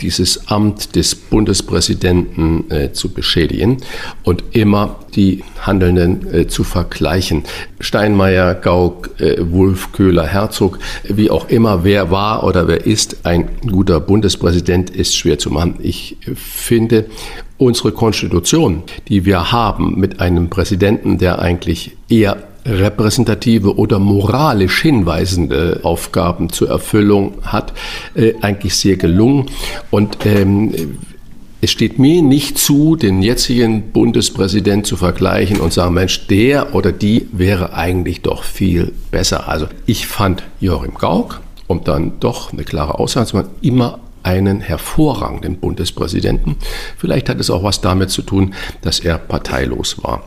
dieses 0.00 0.48
Amt 0.48 0.96
des 0.96 1.14
Bundespräsidenten 1.14 2.70
äh, 2.70 2.92
zu 2.92 3.08
beschädigen 3.08 3.78
und 4.22 4.44
immer 4.52 4.96
die 5.14 5.42
Handelnden 5.60 6.32
äh, 6.32 6.46
zu 6.46 6.64
vergleichen. 6.64 7.44
Steinmeier, 7.80 8.54
Gauck, 8.54 9.10
äh, 9.20 9.36
Wulff, 9.50 9.92
Köhler, 9.92 10.26
Herzog, 10.26 10.78
wie 11.04 11.30
auch 11.30 11.48
immer, 11.48 11.84
wer 11.84 12.10
war 12.10 12.44
oder 12.44 12.68
wer 12.68 12.86
ist 12.86 13.24
ein 13.24 13.48
guter 13.66 14.00
Bundespräsident, 14.00 14.90
ist 14.90 15.16
schwer 15.16 15.38
zu 15.38 15.50
machen. 15.50 15.76
Ich 15.80 16.16
finde, 16.34 17.06
unsere 17.58 17.92
Konstitution, 17.92 18.82
die 19.08 19.24
wir 19.24 19.52
haben 19.52 19.98
mit 19.98 20.20
einem 20.20 20.50
Präsidenten, 20.50 21.18
der 21.18 21.38
eigentlich 21.38 21.96
eher 22.08 22.36
repräsentative 22.66 23.76
oder 23.76 23.98
moralisch 23.98 24.82
hinweisende 24.82 25.80
Aufgaben 25.82 26.50
zur 26.50 26.68
Erfüllung 26.68 27.34
hat, 27.42 27.72
äh, 28.14 28.34
eigentlich 28.40 28.74
sehr 28.76 28.96
gelungen. 28.96 29.46
Und 29.90 30.18
ähm, 30.26 30.98
es 31.60 31.70
steht 31.70 31.98
mir 31.98 32.22
nicht 32.22 32.58
zu, 32.58 32.96
den 32.96 33.22
jetzigen 33.22 33.90
Bundespräsident 33.92 34.86
zu 34.86 34.96
vergleichen 34.96 35.60
und 35.60 35.72
sagen, 35.72 35.94
Mensch, 35.94 36.26
der 36.26 36.74
oder 36.74 36.92
die 36.92 37.28
wäre 37.32 37.72
eigentlich 37.72 38.20
doch 38.20 38.42
viel 38.42 38.92
besser. 39.10 39.48
Also 39.48 39.66
ich 39.86 40.06
fand 40.06 40.42
Joachim 40.60 40.94
Gauck, 40.94 41.40
um 41.66 41.82
dann 41.82 42.20
doch 42.20 42.52
eine 42.52 42.64
klare 42.64 42.98
Aussage 42.98 43.26
zu 43.26 43.36
machen, 43.36 43.50
immer 43.62 44.00
einen 44.22 44.60
hervorragenden 44.60 45.56
Bundespräsidenten. 45.56 46.56
Vielleicht 46.98 47.28
hat 47.28 47.40
es 47.40 47.48
auch 47.48 47.62
was 47.62 47.80
damit 47.80 48.10
zu 48.10 48.22
tun, 48.22 48.54
dass 48.82 49.00
er 49.00 49.18
parteilos 49.18 50.02
war. 50.02 50.24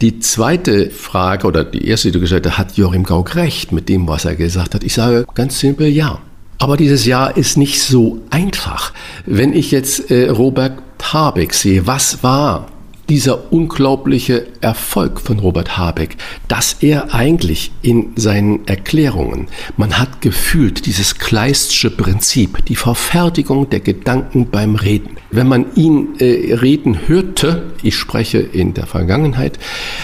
Die 0.00 0.20
zweite 0.20 0.90
Frage 0.90 1.46
oder 1.46 1.64
die 1.64 1.88
erste, 1.88 2.08
die 2.08 2.12
du 2.12 2.20
gestellt 2.20 2.46
hast, 2.46 2.58
hat 2.58 2.76
Joachim 2.76 3.02
Gauck 3.02 3.34
recht 3.34 3.72
mit 3.72 3.88
dem, 3.88 4.06
was 4.06 4.24
er 4.24 4.36
gesagt 4.36 4.74
hat? 4.76 4.84
Ich 4.84 4.94
sage 4.94 5.26
ganz 5.34 5.58
simpel 5.58 5.88
ja. 5.88 6.20
Aber 6.58 6.76
dieses 6.76 7.04
Jahr 7.04 7.36
ist 7.36 7.56
nicht 7.56 7.82
so 7.82 8.20
einfach. 8.30 8.92
Wenn 9.26 9.52
ich 9.52 9.72
jetzt 9.72 10.10
äh, 10.10 10.28
Robert 10.28 10.78
Habeck 11.02 11.52
sehe, 11.52 11.86
was 11.86 12.22
war 12.22 12.66
dieser 13.08 13.52
unglaubliche 13.52 14.46
Erfolg 14.60 15.20
von 15.20 15.38
Robert 15.38 15.78
Habeck, 15.78 16.16
dass 16.46 16.74
er 16.80 17.14
eigentlich 17.14 17.72
in 17.82 18.12
seinen 18.16 18.66
Erklärungen, 18.66 19.48
man 19.76 19.98
hat 19.98 20.20
gefühlt 20.20 20.86
dieses 20.86 21.16
Kleistsche 21.18 21.90
Prinzip, 21.90 22.64
die 22.66 22.76
Verfertigung 22.76 23.70
der 23.70 23.80
Gedanken 23.80 24.50
beim 24.50 24.74
Reden. 24.74 25.16
Wenn 25.30 25.48
man 25.48 25.66
ihn 25.74 26.16
äh, 26.18 26.54
reden 26.54 27.06
hörte, 27.06 27.72
ich 27.82 27.96
spreche 27.96 28.38
in 28.38 28.74
der 28.74 28.86
Vergangenheit, 28.86 29.58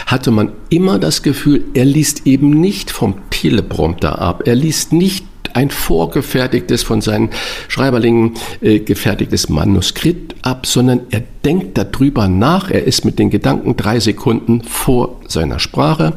hatte 0.07 0.31
man 0.31 0.53
immer 0.69 0.99
das 0.99 1.23
Gefühl, 1.23 1.65
er 1.75 1.85
liest 1.85 2.27
eben 2.27 2.51
nicht 2.51 2.91
vom 2.91 3.15
Teleprompter 3.31 4.19
ab, 4.19 4.43
er 4.47 4.55
liest 4.55 4.93
nicht 4.93 5.25
ein 5.55 5.71
vorgefertigtes, 5.71 6.83
von 6.83 7.01
seinen 7.01 7.31
Schreiberlingen 7.69 8.35
äh, 8.61 8.81
gefertigtes 8.81 9.49
Manuskript 9.49 10.35
ab, 10.43 10.67
sondern 10.67 11.01
er 11.11 11.23
denkt 11.45 11.79
darüber 11.79 12.29
nach. 12.29 12.71
Er 12.71 12.85
ist 12.85 13.05
mit 13.05 13.19
den 13.19 13.31
Gedanken 13.31 13.77
drei 13.77 14.01
Sekunden 14.01 14.63
vor 14.63 15.21
seiner 15.29 15.59
Sprache 15.59 16.15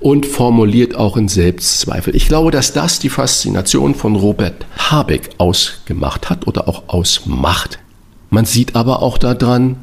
und 0.00 0.26
formuliert 0.26 0.96
auch 0.96 1.16
in 1.16 1.28
Selbstzweifel. 1.28 2.16
Ich 2.16 2.26
glaube, 2.26 2.50
dass 2.50 2.72
das 2.72 2.98
die 2.98 3.10
Faszination 3.10 3.94
von 3.94 4.16
Robert 4.16 4.64
Habeck 4.78 5.30
ausgemacht 5.38 6.30
hat 6.30 6.46
oder 6.46 6.68
auch 6.68 6.84
ausmacht. 6.88 7.78
Man 8.30 8.46
sieht 8.46 8.76
aber 8.76 9.02
auch 9.02 9.18
daran, 9.18 9.76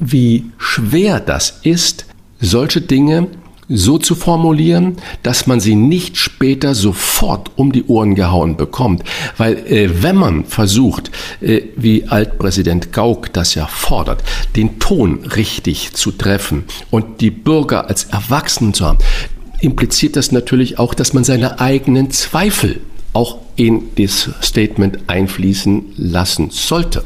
wie 0.00 0.46
schwer 0.58 1.20
das 1.20 1.60
ist, 1.62 2.06
solche 2.40 2.80
Dinge 2.80 3.28
so 3.68 3.98
zu 3.98 4.14
formulieren, 4.14 4.96
dass 5.22 5.46
man 5.46 5.60
sie 5.60 5.74
nicht 5.74 6.16
später 6.16 6.74
sofort 6.74 7.50
um 7.56 7.72
die 7.72 7.84
Ohren 7.84 8.14
gehauen 8.14 8.56
bekommt. 8.56 9.04
Weil 9.36 9.58
äh, 9.66 10.02
wenn 10.02 10.16
man 10.16 10.44
versucht, 10.44 11.10
äh, 11.40 11.62
wie 11.76 12.04
Altpräsident 12.08 12.92
Gauck 12.92 13.32
das 13.32 13.54
ja 13.54 13.66
fordert, 13.66 14.22
den 14.56 14.78
Ton 14.78 15.24
richtig 15.24 15.94
zu 15.94 16.12
treffen 16.12 16.64
und 16.90 17.20
die 17.20 17.30
Bürger 17.30 17.88
als 17.88 18.04
Erwachsenen 18.04 18.74
zu 18.74 18.84
haben, 18.84 18.98
impliziert 19.60 20.16
das 20.16 20.32
natürlich 20.32 20.78
auch, 20.78 20.94
dass 20.94 21.12
man 21.12 21.24
seine 21.24 21.60
eigenen 21.60 22.10
Zweifel 22.10 22.80
auch 23.12 23.38
in 23.56 23.90
das 23.96 24.30
Statement 24.42 24.98
einfließen 25.06 25.94
lassen 25.96 26.50
sollte. 26.50 27.04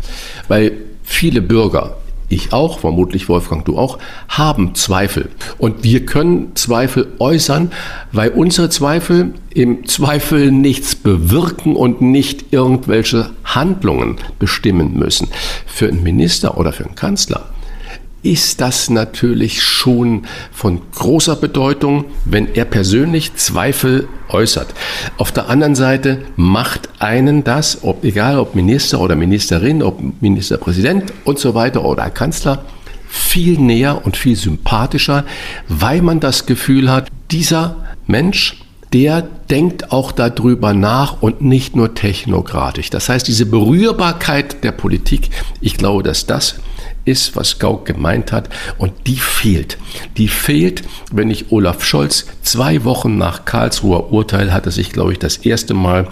Weil 0.49 0.73
viele 1.03 1.43
Bürger 1.43 1.97
ich 2.29 2.53
auch, 2.53 2.81
vermutlich 2.81 3.29
Wolfgang, 3.29 3.65
du 3.65 3.79
auch, 3.79 3.99
haben 4.29 4.75
Zweifel. 4.75 5.31
Und 5.59 5.83
wir 5.83 6.05
können 6.05 6.55
Zweifel 6.55 7.13
äußern, 7.19 7.73
weil 8.13 8.31
unsere 8.31 8.69
Zweifel 8.69 9.35
im 9.55 9.87
Zweifel 9.87 10.53
nichts 10.53 10.95
bewirken 10.95 11.75
und 11.75 12.01
nicht 12.01 12.53
irgendwelche 12.53 13.31
Handlungen 13.45 14.17
bestimmen 14.39 14.99
müssen. 14.99 15.29
Für 15.67 15.89
einen 15.89 16.03
Minister 16.03 16.59
oder 16.59 16.73
für 16.73 16.85
einen 16.85 16.95
Kanzler 16.95 17.47
ist 18.23 18.61
das 18.61 18.91
natürlich 18.91 19.63
schon 19.63 20.27
von 20.53 20.81
großer 20.95 21.37
Bedeutung, 21.37 22.07
wenn 22.25 22.55
er 22.55 22.65
persönlich 22.65 23.35
Zweifel 23.37 24.09
äußert. 24.29 24.75
Auf 25.19 25.33
der 25.33 25.49
anderen 25.49 25.75
Seite 25.75 26.23
macht 26.37 26.89
einen 26.99 27.45
das, 27.45 27.85
ob, 27.85 28.05
egal 28.05 28.39
ob 28.39 28.55
Minister 28.55 29.01
oder 29.01 29.15
Ministerin, 29.15 29.83
ob 29.83 30.01
Ministerpräsident 30.21 31.13
und 31.25 31.39
so 31.39 31.55
weiter 31.55 31.85
oder 31.85 32.11
Kanzler, 32.11 32.65
viel 33.09 33.59
näher 33.59 34.05
und 34.05 34.17
viel 34.17 34.37
sympathischer, 34.37 35.25
weil 35.69 36.03
man 36.03 36.21
das 36.21 36.47
Gefühl 36.47 36.91
hat, 36.91 37.09
dieser 37.31 37.77
Mensch, 38.07 38.61
der 38.93 39.23
denkt 39.23 39.93
auch 39.93 40.13
darüber 40.13 40.75
nach 40.75 41.23
und 41.23 41.41
nicht 41.41 41.77
nur 41.77 41.95
technokratisch. 41.95 42.91
Das 42.91 43.09
heißt, 43.09 43.29
diese 43.29 43.47
Berührbarkeit 43.47 44.65
der 44.65 44.73
Politik, 44.73 45.31
ich 45.61 45.77
glaube, 45.77 46.03
dass 46.03 46.27
das 46.27 46.57
ist, 47.09 47.37
was 47.37 47.59
Gauck 47.59 47.87
gemeint 47.87 48.33
hat. 48.33 48.49
Und 48.77 48.93
die 49.07 49.17
fehlt. 49.17 49.79
Die 50.17 50.29
fehlt, 50.29 50.83
wenn 51.11 51.31
ich 51.31 51.51
Olaf 51.51 51.85
Scholz 51.85 52.27
zwei 52.43 52.85
Wochen 52.85 53.17
nach 53.17 53.45
Karlsruher 53.45 54.13
Urteil 54.13 54.53
hatte 54.53 54.71
sich, 54.71 54.93
glaube 54.93 55.13
ich, 55.13 55.19
das 55.19 55.39
erste 55.39 55.75
Mal 55.75 56.09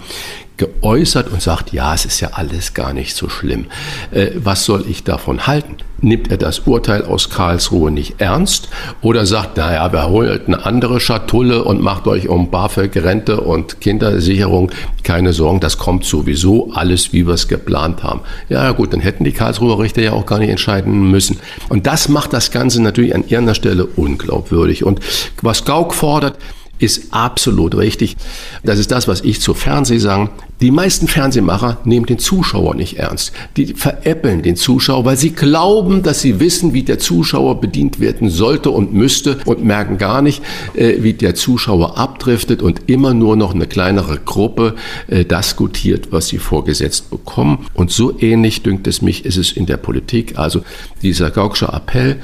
geäußert 0.57 1.31
und 1.31 1.41
sagt, 1.41 1.71
ja, 1.71 1.93
es 1.93 2.05
ist 2.05 2.19
ja 2.19 2.29
alles 2.33 2.73
gar 2.73 2.93
nicht 2.93 3.15
so 3.15 3.29
schlimm. 3.29 3.67
Äh, 4.11 4.31
was 4.35 4.65
soll 4.65 4.85
ich 4.89 5.03
davon 5.03 5.47
halten? 5.47 5.77
Nimmt 5.99 6.29
er 6.29 6.37
das 6.37 6.59
Urteil 6.59 7.05
aus 7.05 7.31
Karlsruhe 7.31 7.89
nicht 7.89 8.21
ernst 8.21 8.69
oder 9.01 9.25
sagt, 9.25 9.57
naja, 9.57 9.91
wir 9.91 10.09
holen 10.09 10.41
eine 10.45 10.63
andere 10.63 10.99
Schatulle 10.99 11.63
und 11.63 11.81
macht 11.81 12.05
euch 12.05 12.27
um 12.27 12.51
BAföG-Rente 12.51 13.41
und 13.41 13.81
Kindersicherung 13.81 14.71
keine 15.03 15.33
Sorgen, 15.33 15.59
das 15.59 15.77
kommt 15.77 16.05
sowieso 16.05 16.71
alles, 16.73 17.13
wie 17.13 17.25
wir 17.25 17.33
es 17.33 17.47
geplant 17.47 18.03
haben. 18.03 18.21
Ja 18.49 18.71
gut, 18.73 18.93
dann 18.93 18.99
hätten 18.99 19.23
die 19.23 19.31
Karlsruher 19.31 19.79
Richter 19.79 20.01
ja 20.01 20.11
auch 20.11 20.25
gar 20.25 20.37
nicht 20.37 20.49
entscheiden 20.49 21.09
müssen. 21.09 21.39
Und 21.69 21.87
das 21.87 22.09
macht 22.09 22.33
das 22.33 22.51
Ganze 22.51 22.81
natürlich 22.81 23.15
an 23.15 23.21
irgendeiner 23.21 23.55
Stelle 23.55 23.85
unglaubwürdig. 23.85 24.83
Und 24.83 24.99
was 25.41 25.65
Gauck 25.65 25.93
fordert, 25.93 26.37
ist 26.79 27.11
absolut 27.11 27.75
richtig. 27.75 28.17
Das 28.63 28.79
ist 28.79 28.91
das, 28.91 29.07
was 29.07 29.21
ich 29.21 29.41
zu 29.41 29.53
Fernseh 29.53 29.97
sagen. 29.97 30.29
Die 30.59 30.71
meisten 30.71 31.07
Fernsehmacher 31.07 31.77
nehmen 31.83 32.07
den 32.07 32.17
Zuschauer 32.17 32.73
nicht 32.73 32.97
ernst. 32.97 33.31
Die 33.57 33.75
veräppeln 33.75 34.41
den 34.41 34.55
Zuschauer, 34.55 35.05
weil 35.05 35.17
sie 35.17 35.31
glauben, 35.31 36.01
dass 36.01 36.21
sie 36.21 36.39
wissen, 36.39 36.73
wie 36.73 36.81
der 36.81 36.97
Zuschauer 36.97 37.61
bedient 37.61 37.99
werden 37.99 38.29
sollte 38.29 38.71
und 38.71 38.91
müsste 38.91 39.37
und 39.45 39.63
merken 39.63 39.99
gar 39.99 40.23
nicht, 40.23 40.41
äh, 40.73 40.95
wie 41.03 41.13
der 41.13 41.35
Zuschauer 41.35 41.97
abdriftet 41.97 42.63
und 42.63 42.81
immer 42.87 43.13
nur 43.13 43.35
noch 43.35 43.53
eine 43.53 43.67
kleinere 43.67 44.17
Gruppe 44.17 44.75
äh, 45.07 45.25
das 45.25 45.55
gutiert, 45.55 46.11
was 46.11 46.27
sie 46.29 46.39
vorgesetzt 46.39 47.11
bekommen. 47.11 47.67
Und 47.75 47.91
so 47.91 48.17
ähnlich, 48.19 48.63
dünkt 48.63 48.87
es 48.87 49.03
mich, 49.03 49.25
ist 49.25 49.37
es 49.37 49.51
in 49.51 49.67
der 49.67 49.77
Politik. 49.77 50.39
Also 50.39 50.61
dieser 51.03 51.29
Gaucksche 51.29 51.67
Appell, 51.67 52.17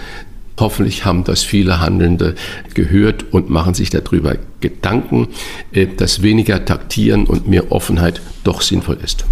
Hoffentlich 0.59 1.03
haben 1.05 1.23
das 1.23 1.43
viele 1.43 1.79
Handelnde 1.79 2.35
gehört 2.73 3.25
und 3.31 3.49
machen 3.49 3.73
sich 3.73 3.89
darüber 3.89 4.35
Gedanken, 4.61 5.29
äh, 5.71 5.87
dass 5.87 6.21
weniger 6.21 6.63
Taktieren 6.63 7.25
und 7.25 7.47
mehr 7.47 7.71
Offenheit 7.71 8.21
doch 8.43 8.61
sinnvoll 8.61 8.97
ist. 9.03 9.25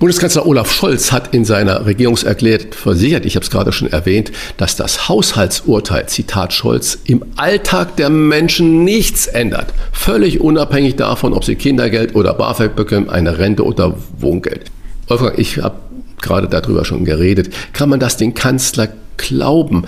Bundeskanzler 0.00 0.44
Olaf 0.44 0.72
Scholz 0.72 1.12
hat 1.12 1.32
in 1.32 1.44
seiner 1.44 1.86
Regierungserklärung 1.86 2.72
versichert, 2.72 3.24
ich 3.24 3.36
habe 3.36 3.44
es 3.44 3.50
gerade 3.50 3.72
schon 3.72 3.90
erwähnt, 3.90 4.32
dass 4.56 4.74
das 4.74 5.08
Haushaltsurteil, 5.08 6.08
Zitat 6.08 6.52
Scholz, 6.52 6.98
im 7.04 7.24
Alltag 7.36 7.96
der 7.96 8.10
Menschen 8.10 8.82
nichts 8.82 9.28
ändert. 9.28 9.72
Völlig 9.92 10.40
unabhängig 10.40 10.96
davon, 10.96 11.32
ob 11.32 11.44
sie 11.44 11.54
Kindergeld 11.54 12.16
oder 12.16 12.34
BAföG 12.34 12.74
bekommen, 12.74 13.08
eine 13.08 13.38
Rente 13.38 13.64
oder 13.64 13.94
Wohngeld. 14.18 14.64
Wolfgang, 15.06 15.38
ich 15.38 15.58
habe 15.58 15.76
gerade 16.20 16.48
darüber 16.48 16.84
schon 16.84 17.04
geredet. 17.04 17.54
Kann 17.72 17.88
man 17.88 18.00
das 18.00 18.16
den 18.16 18.34
Kanzler 18.34 18.88
glauben? 19.16 19.84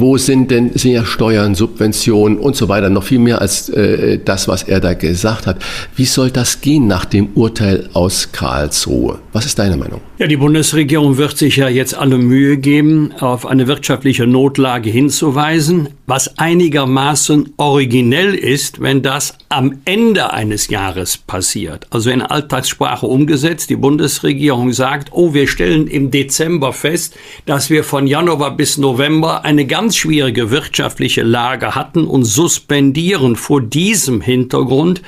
Wo 0.00 0.16
sind 0.18 0.50
denn 0.50 0.72
sind 0.74 0.92
ja 0.92 1.04
Steuern, 1.04 1.54
Subventionen 1.54 2.38
und 2.38 2.56
so 2.56 2.68
weiter 2.68 2.90
noch 2.90 3.04
viel 3.04 3.18
mehr 3.18 3.40
als 3.40 3.68
äh, 3.68 4.18
das, 4.24 4.48
was 4.48 4.62
er 4.62 4.80
da 4.80 4.94
gesagt 4.94 5.46
hat. 5.46 5.62
Wie 5.94 6.04
soll 6.04 6.30
das 6.30 6.60
gehen 6.60 6.86
nach 6.86 7.04
dem 7.04 7.28
Urteil 7.34 7.88
aus 7.92 8.30
Karlsruhe? 8.32 9.18
Was 9.32 9.46
ist 9.46 9.58
deine 9.58 9.76
Meinung? 9.76 10.00
Ja, 10.18 10.26
die 10.26 10.36
Bundesregierung 10.36 11.16
wird 11.18 11.36
sich 11.36 11.56
ja 11.56 11.68
jetzt 11.68 11.94
alle 11.94 12.18
Mühe 12.18 12.56
geben, 12.56 13.12
auf 13.20 13.46
eine 13.46 13.66
wirtschaftliche 13.66 14.26
Notlage 14.26 14.90
hinzuweisen, 14.90 15.88
was 16.06 16.38
einigermaßen 16.38 17.54
originell 17.56 18.34
ist, 18.34 18.80
wenn 18.80 19.02
das 19.02 19.36
am 19.48 19.80
Ende 19.84 20.32
eines 20.32 20.68
Jahres 20.68 21.18
passiert. 21.18 21.86
Also 21.90 22.10
in 22.10 22.22
Alltagssprache 22.22 23.06
umgesetzt. 23.06 23.70
Die 23.70 23.76
Bundesregierung 23.76 24.72
sagt, 24.72 25.10
oh, 25.12 25.34
wir 25.34 25.48
stellen 25.48 25.88
im 25.88 26.12
Dezember 26.12 26.72
fest, 26.72 27.16
dass 27.44 27.70
wir 27.70 27.82
von 27.82 28.06
Januar 28.06 28.56
bis 28.56 28.78
November 28.78 29.44
eine 29.44 29.66
ganz 29.66 29.96
schwierige 29.96 30.50
wirtschaftliche 30.50 31.22
Lage 31.22 31.74
hatten 31.74 32.06
und 32.06 32.24
suspendieren 32.24 33.34
vor 33.34 33.60
diesem 33.60 34.20
Hintergrund 34.20 35.02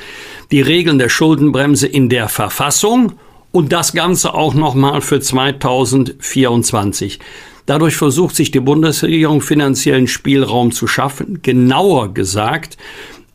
die 0.50 0.62
Regeln 0.62 0.98
der 0.98 1.08
Schuldenbremse 1.08 1.86
in 1.86 2.08
der 2.08 2.28
Verfassung 2.28 3.12
und 3.52 3.72
das 3.72 3.92
Ganze 3.92 4.34
auch 4.34 4.54
nochmal 4.54 5.00
für 5.00 5.20
2024. 5.20 7.20
Dadurch 7.68 7.96
versucht 7.96 8.34
sich 8.34 8.50
die 8.50 8.60
Bundesregierung 8.60 9.42
finanziellen 9.42 10.08
Spielraum 10.08 10.72
zu 10.72 10.86
schaffen, 10.86 11.42
genauer 11.42 12.14
gesagt, 12.14 12.78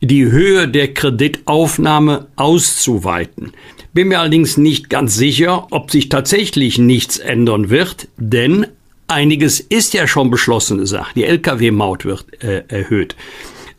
die 0.00 0.24
Höhe 0.28 0.66
der 0.66 0.92
Kreditaufnahme 0.92 2.26
auszuweiten. 2.34 3.52
Bin 3.92 4.08
mir 4.08 4.18
allerdings 4.18 4.56
nicht 4.56 4.90
ganz 4.90 5.14
sicher, 5.14 5.68
ob 5.70 5.92
sich 5.92 6.08
tatsächlich 6.08 6.78
nichts 6.78 7.18
ändern 7.18 7.70
wird, 7.70 8.08
denn 8.16 8.66
Einiges 9.06 9.60
ist 9.60 9.92
ja 9.92 10.08
schon 10.08 10.30
beschlossene 10.30 10.86
Sache. 10.86 11.12
Die 11.14 11.24
Lkw-Maut 11.24 12.06
wird 12.06 12.42
äh, 12.42 12.64
erhöht. 12.68 13.14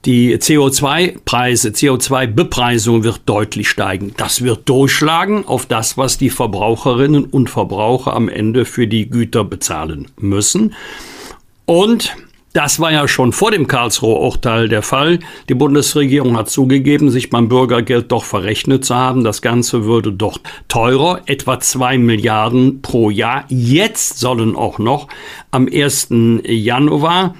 Die 0.05 0.37
CO2-Preise, 0.37 1.69
CO2-Bepreisung 1.69 3.03
wird 3.03 3.21
deutlich 3.25 3.69
steigen. 3.69 4.13
Das 4.17 4.43
wird 4.43 4.69
durchschlagen 4.69 5.45
auf 5.47 5.65
das, 5.65 5.97
was 5.97 6.19
die 6.19 6.29
Verbraucherinnen 6.29 7.23
und 7.25 7.49
Verbraucher 7.49 8.13
am 8.13 8.29
Ende 8.29 8.65
für 8.65 8.85
die 8.85 9.09
Güter 9.09 9.43
bezahlen 9.43 10.09
müssen. 10.17 10.75
Und 11.65 12.15
das 12.53 12.79
war 12.79 12.91
ja 12.91 13.07
schon 13.07 13.33
vor 13.33 13.49
dem 13.49 13.65
Karlsruher 13.65 14.21
Urteil 14.21 14.69
der 14.69 14.83
Fall. 14.83 15.19
Die 15.49 15.55
Bundesregierung 15.55 16.37
hat 16.37 16.51
zugegeben, 16.51 17.09
sich 17.09 17.31
beim 17.31 17.49
Bürgergeld 17.49 18.11
doch 18.11 18.25
verrechnet 18.25 18.85
zu 18.85 18.93
haben. 18.93 19.23
Das 19.23 19.41
Ganze 19.41 19.85
würde 19.85 20.13
doch 20.13 20.37
teurer, 20.67 21.21
etwa 21.25 21.59
zwei 21.59 21.97
Milliarden 21.97 22.83
pro 22.83 23.09
Jahr. 23.09 23.45
Jetzt 23.49 24.19
sollen 24.19 24.55
auch 24.55 24.77
noch 24.77 25.07
am 25.49 25.67
1. 25.67 26.09
Januar 26.43 27.33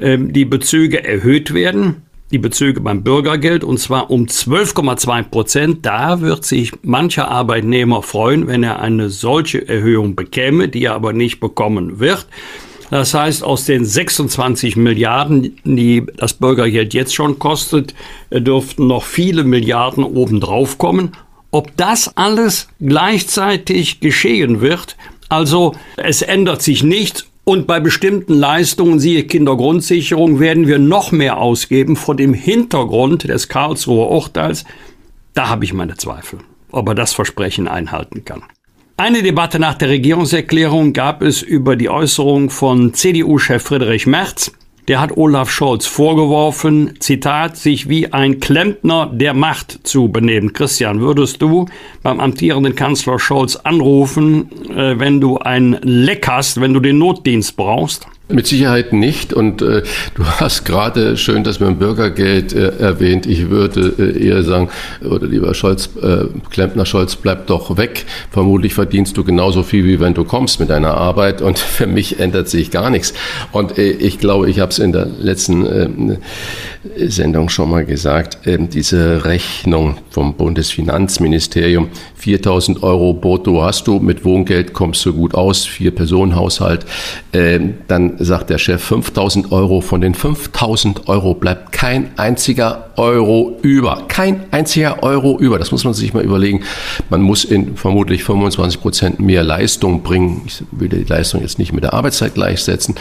äh, 0.00 0.16
die 0.18 0.46
Bezüge 0.46 1.04
erhöht 1.04 1.52
werden 1.52 2.05
die 2.30 2.38
Bezüge 2.38 2.80
beim 2.80 3.02
Bürgergeld 3.02 3.62
und 3.62 3.78
zwar 3.78 4.10
um 4.10 4.24
12,2 4.24 5.22
Prozent. 5.24 5.86
Da 5.86 6.20
wird 6.20 6.44
sich 6.44 6.72
mancher 6.82 7.28
Arbeitnehmer 7.28 8.02
freuen, 8.02 8.46
wenn 8.46 8.62
er 8.62 8.80
eine 8.80 9.10
solche 9.10 9.68
Erhöhung 9.68 10.16
bekäme, 10.16 10.68
die 10.68 10.84
er 10.84 10.94
aber 10.94 11.12
nicht 11.12 11.40
bekommen 11.40 12.00
wird. 12.00 12.26
Das 12.90 13.14
heißt, 13.14 13.42
aus 13.42 13.64
den 13.64 13.84
26 13.84 14.76
Milliarden, 14.76 15.58
die 15.64 16.04
das 16.16 16.34
Bürgergeld 16.34 16.94
jetzt 16.94 17.14
schon 17.14 17.38
kostet, 17.38 17.94
dürften 18.30 18.86
noch 18.86 19.02
viele 19.02 19.44
Milliarden 19.44 20.04
obendrauf 20.04 20.78
kommen. 20.78 21.12
Ob 21.50 21.76
das 21.76 22.16
alles 22.16 22.68
gleichzeitig 22.80 24.00
geschehen 24.00 24.60
wird, 24.60 24.96
also 25.28 25.74
es 25.96 26.22
ändert 26.22 26.62
sich 26.62 26.84
nichts 26.84 27.26
und 27.48 27.68
bei 27.68 27.78
bestimmten 27.78 28.34
Leistungen, 28.34 28.98
siehe 28.98 29.22
Kindergrundsicherung, 29.22 30.40
werden 30.40 30.66
wir 30.66 30.80
noch 30.80 31.12
mehr 31.12 31.38
ausgeben 31.38 31.94
vor 31.94 32.16
dem 32.16 32.34
Hintergrund 32.34 33.22
des 33.22 33.48
Karlsruher 33.48 34.10
Urteils. 34.10 34.64
Da 35.32 35.48
habe 35.48 35.64
ich 35.64 35.72
meine 35.72 35.96
Zweifel, 35.96 36.40
ob 36.72 36.88
er 36.88 36.96
das 36.96 37.12
Versprechen 37.12 37.68
einhalten 37.68 38.24
kann. 38.24 38.42
Eine 38.96 39.22
Debatte 39.22 39.60
nach 39.60 39.74
der 39.74 39.90
Regierungserklärung 39.90 40.92
gab 40.92 41.22
es 41.22 41.40
über 41.40 41.76
die 41.76 41.88
Äußerung 41.88 42.50
von 42.50 42.94
CDU-Chef 42.94 43.62
Friedrich 43.62 44.08
Merz. 44.08 44.50
Der 44.88 45.00
hat 45.00 45.16
Olaf 45.16 45.50
Scholz 45.50 45.86
vorgeworfen, 45.86 46.94
Zitat, 47.00 47.56
sich 47.56 47.88
wie 47.88 48.12
ein 48.12 48.38
Klempner 48.38 49.10
der 49.12 49.34
Macht 49.34 49.80
zu 49.82 50.08
benehmen. 50.08 50.52
Christian, 50.52 51.00
würdest 51.00 51.42
du 51.42 51.66
beim 52.04 52.20
amtierenden 52.20 52.76
Kanzler 52.76 53.18
Scholz 53.18 53.56
anrufen, 53.56 54.48
äh, 54.70 54.96
wenn 54.98 55.20
du 55.20 55.38
ein 55.38 55.76
Leck 55.82 56.28
hast, 56.28 56.60
wenn 56.60 56.72
du 56.72 56.78
den 56.78 56.98
Notdienst 56.98 57.56
brauchst? 57.56 58.06
Mit 58.28 58.48
Sicherheit 58.48 58.92
nicht. 58.92 59.32
Und 59.32 59.62
äh, 59.62 59.84
du 60.16 60.24
hast 60.24 60.64
gerade 60.64 61.16
schön 61.16 61.44
das 61.44 61.60
mit 61.60 61.68
dem 61.68 61.78
Bürgergeld 61.78 62.52
äh, 62.52 62.76
erwähnt. 62.76 63.24
Ich 63.24 63.50
würde 63.50 63.94
äh, 64.00 64.26
eher 64.26 64.42
sagen, 64.42 64.68
oder 65.08 65.28
lieber 65.28 65.54
Scholz, 65.54 65.90
äh, 66.02 66.24
Klempner 66.50 66.86
Scholz, 66.86 67.14
bleib 67.14 67.46
doch 67.46 67.76
weg. 67.76 68.04
Vermutlich 68.32 68.74
verdienst 68.74 69.16
du 69.16 69.22
genauso 69.22 69.62
viel, 69.62 69.84
wie 69.84 70.00
wenn 70.00 70.12
du 70.12 70.24
kommst 70.24 70.58
mit 70.58 70.70
deiner 70.70 70.94
Arbeit. 70.94 71.40
Und 71.40 71.58
für 71.76 71.86
mich 71.86 72.18
ändert 72.18 72.48
sich 72.48 72.72
gar 72.72 72.90
nichts. 72.90 73.14
Und 73.52 73.78
äh, 73.78 73.90
ich 73.90 74.18
glaube, 74.18 74.50
ich 74.50 74.58
habe 74.58 74.72
es 74.72 74.80
in 74.80 74.90
der 74.90 75.06
letzten 75.06 76.10
äh, 76.10 76.18
Sendung 77.08 77.48
schon 77.48 77.70
mal 77.70 77.84
gesagt, 77.84 78.44
äh, 78.44 78.58
diese 78.58 79.24
Rechnung 79.24 79.98
vom 80.10 80.34
Bundesfinanzministerium, 80.34 81.90
4000 82.16 82.82
Euro 82.82 83.14
brutto 83.14 83.62
hast 83.62 83.86
du, 83.86 84.00
mit 84.00 84.24
Wohngeld 84.24 84.72
kommst 84.72 85.06
du 85.06 85.12
gut 85.12 85.34
aus, 85.34 85.64
vier 85.64 85.92
Personenhaushalt, 85.92 86.86
äh, 87.30 87.60
dann 87.86 88.15
sagt 88.18 88.50
der 88.50 88.58
Chef 88.58 88.82
5000 88.82 89.52
Euro. 89.52 89.80
Von 89.80 90.00
den 90.00 90.14
5000 90.14 91.08
Euro 91.08 91.34
bleibt 91.34 91.72
kein 91.72 92.10
einziger 92.16 92.86
Euro 92.96 93.58
über. 93.62 94.04
Kein 94.08 94.44
einziger 94.50 95.02
Euro 95.02 95.38
über. 95.38 95.58
Das 95.58 95.72
muss 95.72 95.84
man 95.84 95.94
sich 95.94 96.14
mal 96.14 96.24
überlegen. 96.24 96.62
Man 97.10 97.22
muss 97.22 97.44
in 97.44 97.76
vermutlich 97.76 98.24
25 98.24 98.80
Prozent 98.80 99.20
mehr 99.20 99.42
Leistung 99.42 100.02
bringen. 100.02 100.42
Ich 100.46 100.62
will 100.70 100.88
die 100.88 101.04
Leistung 101.04 101.42
jetzt 101.42 101.58
nicht 101.58 101.72
mit 101.72 101.84
der 101.84 101.94
Arbeitszeit 101.94 102.34
gleichsetzen. 102.34 102.94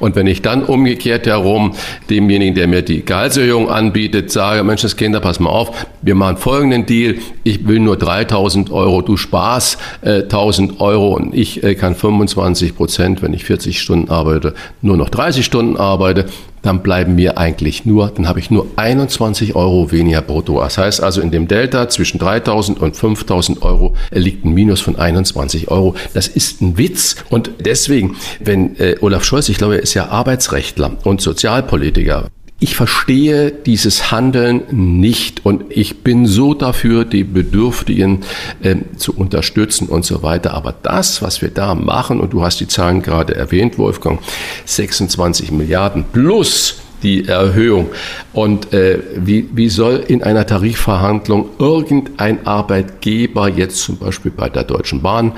Und 0.00 0.16
wenn 0.16 0.26
ich 0.26 0.42
dann 0.42 0.64
umgekehrt 0.64 1.26
herum 1.26 1.72
demjenigen, 2.08 2.54
der 2.54 2.68
mir 2.68 2.82
die 2.82 3.04
Gehaltserhöhung 3.04 3.70
anbietet, 3.70 4.30
sage, 4.30 4.62
Mensch, 4.64 4.82
das 4.82 4.96
Kinder, 4.96 5.20
pass 5.20 5.40
mal 5.40 5.50
auf, 5.50 5.86
wir 6.00 6.14
machen 6.14 6.36
folgenden 6.36 6.86
Deal. 6.86 7.16
Ich 7.44 7.66
will 7.66 7.80
nur 7.80 7.96
3000 7.96 8.70
Euro, 8.70 9.02
du 9.02 9.16
sparst 9.16 9.78
äh, 10.02 10.22
1000 10.22 10.80
Euro 10.80 11.14
und 11.14 11.34
ich 11.34 11.62
äh, 11.62 11.74
kann 11.74 11.94
25 11.94 12.76
Prozent, 12.76 13.22
wenn 13.22 13.32
ich 13.34 13.44
40 13.44 13.80
Stunden 13.80 14.10
arbeite, 14.10 14.54
nur 14.80 14.96
noch 14.96 15.08
30 15.08 15.44
Stunden 15.44 15.76
arbeite, 15.76 16.26
dann 16.62 16.82
bleiben 16.82 17.16
mir 17.16 17.38
eigentlich 17.38 17.84
nur, 17.84 18.10
dann 18.14 18.28
habe 18.28 18.38
ich 18.38 18.50
nur 18.50 18.66
21 18.76 19.54
Euro 19.56 19.90
weniger 19.90 20.22
brutto. 20.22 20.60
Das 20.60 20.78
heißt 20.78 21.02
also, 21.02 21.20
in 21.20 21.30
dem 21.30 21.48
Delta 21.48 21.88
zwischen 21.88 22.18
3000 22.18 22.80
und 22.80 22.96
5000 22.96 23.62
Euro 23.62 23.94
liegt 24.10 24.44
ein 24.44 24.54
Minus 24.54 24.80
von 24.80 24.96
21 24.96 25.68
Euro. 25.68 25.94
Das 26.14 26.28
ist 26.28 26.62
ein 26.62 26.78
Witz. 26.78 27.16
Und 27.30 27.50
deswegen, 27.60 28.16
wenn 28.40 28.76
äh, 28.78 28.96
Olaf 29.00 29.24
Scholz, 29.24 29.48
ich 29.48 29.58
glaube, 29.58 29.76
er 29.76 29.82
ist 29.82 29.94
ja 29.94 30.08
Arbeitsrechtler 30.08 30.92
und 31.04 31.20
Sozialpolitiker, 31.20 32.28
ich 32.62 32.76
verstehe 32.76 33.50
dieses 33.50 34.12
Handeln 34.12 34.62
nicht 34.70 35.44
und 35.44 35.64
ich 35.70 36.04
bin 36.04 36.26
so 36.26 36.54
dafür, 36.54 37.04
die 37.04 37.24
Bedürftigen 37.24 38.20
äh, 38.62 38.76
zu 38.96 39.16
unterstützen 39.16 39.88
und 39.88 40.04
so 40.04 40.22
weiter. 40.22 40.54
Aber 40.54 40.72
das, 40.80 41.22
was 41.22 41.42
wir 41.42 41.50
da 41.50 41.74
machen, 41.74 42.20
und 42.20 42.32
du 42.32 42.42
hast 42.42 42.60
die 42.60 42.68
Zahlen 42.68 43.02
gerade 43.02 43.34
erwähnt, 43.34 43.78
Wolfgang, 43.78 44.20
26 44.64 45.50
Milliarden 45.50 46.04
plus 46.12 46.76
die 47.02 47.26
Erhöhung. 47.26 47.90
Und 48.32 48.72
äh, 48.72 49.00
wie, 49.16 49.48
wie 49.52 49.68
soll 49.68 50.04
in 50.06 50.22
einer 50.22 50.46
Tarifverhandlung 50.46 51.48
irgendein 51.58 52.46
Arbeitgeber 52.46 53.48
jetzt 53.48 53.78
zum 53.78 53.96
Beispiel 53.96 54.30
bei 54.30 54.48
der 54.48 54.62
Deutschen 54.62 55.02
Bahn 55.02 55.32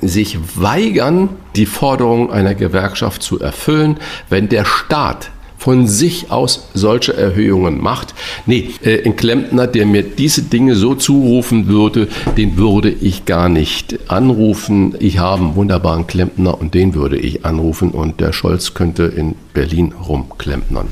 sich 0.00 0.38
weigern, 0.54 1.28
die 1.56 1.66
Forderungen 1.66 2.30
einer 2.30 2.54
Gewerkschaft 2.54 3.22
zu 3.22 3.38
erfüllen, 3.38 3.98
wenn 4.30 4.48
der 4.48 4.64
Staat 4.64 5.30
von 5.60 5.86
sich 5.86 6.30
aus 6.30 6.68
solche 6.72 7.14
Erhöhungen 7.14 7.82
macht. 7.82 8.14
Nee, 8.46 8.70
äh, 8.82 9.04
ein 9.04 9.14
Klempner, 9.14 9.66
der 9.66 9.84
mir 9.84 10.02
diese 10.02 10.42
Dinge 10.42 10.74
so 10.74 10.94
zurufen 10.94 11.68
würde, 11.68 12.08
den 12.38 12.56
würde 12.56 12.88
ich 12.88 13.26
gar 13.26 13.50
nicht 13.50 14.10
anrufen. 14.10 14.94
Ich 14.98 15.18
habe 15.18 15.44
einen 15.44 15.56
wunderbaren 15.56 16.06
Klempner 16.06 16.58
und 16.58 16.72
den 16.72 16.94
würde 16.94 17.18
ich 17.18 17.44
anrufen 17.44 17.90
und 17.90 18.20
der 18.20 18.32
Scholz 18.32 18.72
könnte 18.72 19.04
in 19.04 19.34
Berlin 19.52 19.92
rumklempnern. 19.92 20.88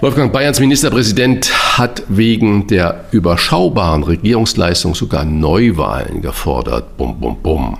Wolfgang 0.00 0.32
Bayerns 0.32 0.58
Ministerpräsident 0.58 1.78
hat 1.78 2.02
wegen 2.08 2.66
der 2.66 3.04
überschaubaren 3.12 4.02
Regierungsleistung 4.02 4.96
sogar 4.96 5.24
Neuwahlen 5.24 6.20
gefordert. 6.20 6.96
Bum, 6.96 7.20
bum, 7.20 7.36
bum. 7.42 7.78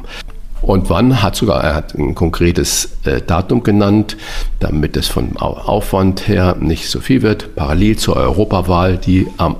Und 0.69 0.91
wann 0.91 1.23
hat 1.23 1.35
sogar, 1.35 1.65
er 1.65 1.75
hat 1.75 1.95
ein 1.95 2.15
konkretes 2.15 2.99
äh, 3.05 3.23
Datum 3.23 3.63
genannt, 3.63 4.19
damit 4.61 4.99
es 4.99 5.09
vom 5.09 5.35
Aufwand 5.39 6.29
her 6.29 6.59
nicht 6.61 6.91
so 6.91 7.01
viel 7.01 7.23
wird, 7.23 7.57
parallel 7.57 7.97
zur 7.97 8.17
Europawahl, 8.17 8.99
die 8.99 9.29
am 9.39 9.57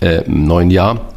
äh, 0.00 0.22
neuen 0.26 0.72
Jahr 0.72 1.12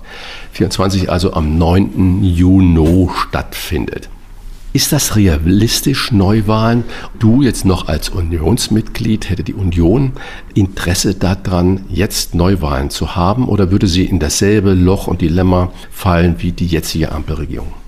24, 0.51 1.12
also 1.12 1.34
am 1.34 1.58
9. 1.58 2.23
Juni 2.23 3.10
stattfindet. 3.15 4.10
Ist 4.73 4.91
das 4.91 5.15
realistisch, 5.15 6.12
Neuwahlen? 6.12 6.84
Du 7.17 7.41
jetzt 7.41 7.65
noch 7.65 7.88
als 7.88 8.10
Unionsmitglied, 8.10 9.27
hätte 9.32 9.43
die 9.43 9.56
Union 9.56 10.12
Interesse 10.54 11.15
daran, 11.15 11.86
jetzt 11.89 12.36
Neuwahlen 12.36 12.91
zu 12.91 13.15
haben 13.15 13.47
oder 13.47 13.71
würde 13.71 13.88
sie 13.88 14.06
in 14.06 14.19
dasselbe 14.19 14.73
Loch 14.73 15.08
und 15.08 15.21
Dilemma 15.21 15.71
fallen 15.89 16.36
wie 16.38 16.51
die 16.51 16.67
jetzige 16.67 17.12
Ampelregierung? 17.12 17.81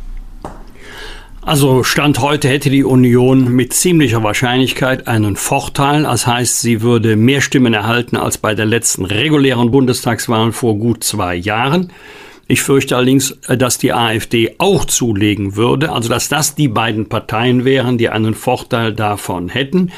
Also 1.45 1.83
Stand 1.83 2.19
heute 2.19 2.47
hätte 2.47 2.69
die 2.69 2.85
Union 2.85 3.51
mit 3.53 3.73
ziemlicher 3.73 4.23
Wahrscheinlichkeit 4.23 5.09
einen 5.09 5.35
Vorteil. 5.35 6.03
Das 6.03 6.25
heißt, 6.25 6.61
sie 6.61 6.81
würde 6.81 7.17
mehr 7.17 7.41
Stimmen 7.41 7.73
erhalten 7.73 8.15
als 8.15 8.37
bei 8.37 8.55
der 8.55 8.65
letzten 8.65 9.03
regulären 9.03 9.69
Bundestagswahl 9.69 10.53
vor 10.53 10.75
gut 10.77 11.03
zwei 11.03 11.35
Jahren. 11.35 11.91
Ich 12.47 12.61
fürchte 12.61 12.95
allerdings, 12.95 13.31
äh, 13.47 13.57
dass 13.57 13.77
die 13.77 13.91
AfD 13.91 14.55
auch 14.57 14.85
zulegen 14.85 15.57
würde, 15.57 15.91
also 15.91 16.07
dass 16.07 16.29
das 16.29 16.55
die 16.55 16.69
beiden 16.69 17.09
Parteien 17.09 17.65
wären, 17.65 17.97
die 17.97 18.07
einen 18.07 18.35
Vorteil 18.35 18.93
davon 18.93 19.49
hätten. 19.49 19.91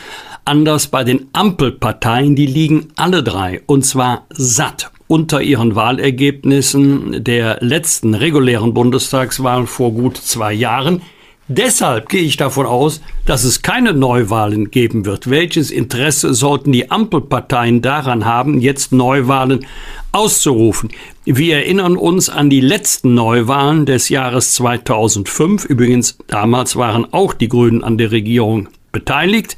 Anders 0.46 0.88
bei 0.88 1.04
den 1.04 1.28
Ampelparteien, 1.34 2.36
die 2.36 2.46
liegen 2.48 2.88
alle 2.96 3.22
drei, 3.22 3.62
und 3.68 3.86
zwar 3.86 4.26
satt 4.30 4.92
unter 5.08 5.42
ihren 5.42 5.76
Wahlergebnissen 5.76 7.24
der 7.24 7.60
letzten 7.62 8.16
regulären 8.16 8.74
Bundestagswahl 8.74 9.68
vor 9.68 9.92
gut 9.92 10.18
zwei 10.18 10.54
Jahren. 10.54 11.02
Deshalb 11.48 12.10
gehe 12.10 12.24
ich 12.24 12.38
davon 12.38 12.66
aus, 12.66 13.02
dass 13.28 13.44
es 13.44 13.62
keine 13.62 13.94
Neuwahlen 13.94 14.72
geben 14.72 15.06
wird. 15.06 15.30
Welches 15.30 15.70
Interesse 15.70 16.34
sollten 16.34 16.72
die 16.72 16.90
Ampelparteien 16.90 17.84
daran 17.84 18.26
haben, 18.26 18.62
jetzt 18.62 18.92
Neuwahlen 18.92 19.68
auszurufen? 20.12 20.90
Wir 21.24 21.58
erinnern 21.58 21.98
uns 21.98 22.30
an 22.30 22.50
die 22.50 22.62
letzten 22.62 23.14
Neuwahlen 23.14 23.86
des 23.86 24.10
Jahres 24.10 24.56
2005. 24.56 25.66
Übrigens, 25.66 26.18
damals 26.26 26.78
waren 26.78 27.14
auch 27.14 27.36
die 27.36 27.50
Grünen 27.50 27.84
an 27.84 28.00
der 28.00 28.10
Regierung 28.10 28.70
beteiligt. 28.92 29.56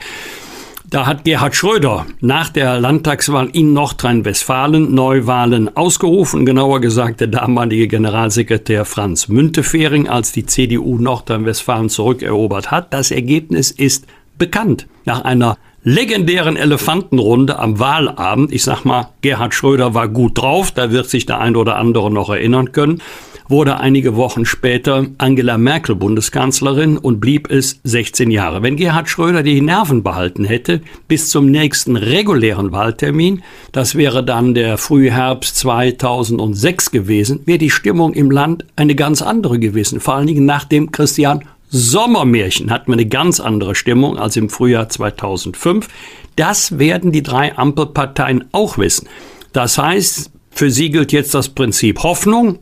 Da 0.89 1.05
hat 1.05 1.25
Gerhard 1.25 1.53
Schröder 1.53 2.05
nach 2.21 2.47
der 2.47 2.79
Landtagswahl 2.79 3.49
in 3.51 3.73
Nordrhein-Westfalen 3.73 4.95
Neuwahlen 4.95 5.75
ausgerufen, 5.75 6.45
genauer 6.45 6.79
gesagt 6.79 7.19
der 7.19 7.27
damalige 7.27 7.89
Generalsekretär 7.89 8.85
Franz 8.85 9.27
Müntefering, 9.27 10.07
als 10.07 10.31
die 10.31 10.45
CDU 10.45 10.97
Nordrhein-Westfalen 10.97 11.89
zurückerobert 11.89 12.71
hat. 12.71 12.93
Das 12.93 13.11
Ergebnis 13.11 13.69
ist 13.69 14.07
bekannt. 14.37 14.87
Nach 15.03 15.25
einer 15.25 15.57
legendären 15.87 16.57
Elefantenrunde 16.57 17.59
am 17.59 17.79
Wahlabend, 17.79 18.51
ich 18.51 18.65
sag 18.65 18.83
mal, 18.83 19.07
Gerhard 19.21 19.53
Schröder 19.53 19.93
war 19.93 20.09
gut 20.09 20.37
drauf, 20.37 20.71
da 20.71 20.91
wird 20.91 21.09
sich 21.09 21.25
der 21.25 21.39
ein 21.39 21.55
oder 21.55 21.77
andere 21.77 22.11
noch 22.11 22.29
erinnern 22.29 22.73
können, 22.73 23.01
wurde 23.47 23.79
einige 23.79 24.17
Wochen 24.17 24.43
später 24.43 25.05
Angela 25.17 25.57
Merkel 25.57 25.95
Bundeskanzlerin 25.95 26.97
und 26.97 27.21
blieb 27.21 27.49
es 27.49 27.79
16 27.85 28.31
Jahre. 28.31 28.63
Wenn 28.63 28.75
Gerhard 28.75 29.07
Schröder 29.07 29.43
die 29.43 29.61
Nerven 29.61 30.03
behalten 30.03 30.43
hätte 30.43 30.81
bis 31.07 31.29
zum 31.29 31.49
nächsten 31.49 31.95
regulären 31.95 32.73
Wahltermin, 32.73 33.41
das 33.71 33.95
wäre 33.95 34.25
dann 34.25 34.55
der 34.55 34.77
Frühherbst 34.77 35.55
2006 35.55 36.91
gewesen, 36.91 37.43
wäre 37.45 37.59
die 37.59 37.69
Stimmung 37.69 38.11
im 38.11 38.29
Land 38.29 38.65
eine 38.75 38.95
ganz 38.95 39.21
andere 39.21 39.57
gewesen. 39.57 40.01
Vor 40.01 40.15
allen 40.15 40.27
Dingen 40.27 40.43
nach 40.43 40.65
dem 40.65 40.91
Christian 40.91 41.45
Sommermärchen 41.69 42.71
hatten 42.71 42.87
wir 42.87 42.93
eine 42.93 43.07
ganz 43.07 43.39
andere 43.39 43.75
Stimmung 43.75 44.17
als 44.17 44.37
im 44.37 44.49
Frühjahr 44.49 44.89
2005. 44.89 45.87
Das 46.35 46.79
werden 46.79 47.11
die 47.11 47.23
drei 47.23 47.57
Ampelparteien 47.57 48.45
auch 48.51 48.77
wissen. 48.77 49.09
Das 49.53 49.77
heißt, 49.77 50.31
für 50.49 50.71
sie 50.71 50.89
gilt 50.89 51.11
jetzt 51.11 51.33
das 51.33 51.49
Prinzip 51.49 52.03
Hoffnung. 52.03 52.59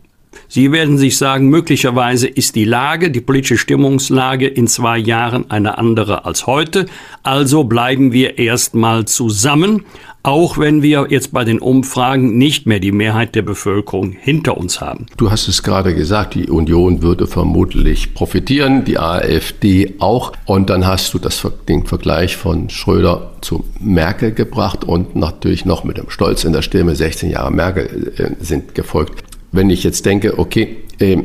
Sie 0.47 0.71
werden 0.71 0.97
sich 0.97 1.17
sagen, 1.17 1.49
möglicherweise 1.49 2.27
ist 2.27 2.55
die 2.55 2.65
Lage, 2.65 3.11
die 3.11 3.21
politische 3.21 3.57
Stimmungslage 3.57 4.47
in 4.47 4.67
zwei 4.67 4.97
Jahren 4.97 5.49
eine 5.49 5.77
andere 5.77 6.25
als 6.25 6.47
heute. 6.47 6.85
Also 7.23 7.63
bleiben 7.63 8.11
wir 8.11 8.37
erstmal 8.37 9.05
zusammen, 9.05 9.83
auch 10.25 10.57
wenn 10.57 10.81
wir 10.81 11.07
jetzt 11.09 11.31
bei 11.31 11.43
den 11.43 11.59
Umfragen 11.59 12.37
nicht 12.37 12.65
mehr 12.65 12.79
die 12.79 12.91
Mehrheit 12.91 13.35
der 13.35 13.43
Bevölkerung 13.43 14.11
hinter 14.11 14.57
uns 14.57 14.81
haben. 14.81 15.05
Du 15.17 15.29
hast 15.29 15.47
es 15.47 15.61
gerade 15.61 15.93
gesagt, 15.93 16.33
die 16.33 16.49
Union 16.49 17.03
würde 17.03 17.27
vermutlich 17.27 18.15
profitieren, 18.15 18.85
die 18.85 18.97
AfD 18.97 19.93
auch. 19.99 20.31
Und 20.45 20.71
dann 20.71 20.87
hast 20.87 21.13
du 21.13 21.19
das, 21.19 21.45
den 21.67 21.85
Vergleich 21.85 22.37
von 22.37 22.69
Schröder 22.69 23.33
zu 23.41 23.65
Merkel 23.79 24.31
gebracht 24.31 24.83
und 24.83 25.15
natürlich 25.15 25.63
noch 25.65 25.83
mit 25.83 25.97
dem 25.97 26.09
Stolz 26.09 26.43
in 26.43 26.53
der 26.53 26.63
Stimme, 26.63 26.95
16 26.95 27.29
Jahre 27.29 27.51
Merkel 27.51 28.13
äh, 28.17 28.43
sind 28.43 28.73
gefolgt 28.73 29.23
wenn 29.55 29.69
ich 29.69 29.83
jetzt 29.83 30.05
denke, 30.05 30.37
okay, 30.39 30.77
äh, 30.99 31.17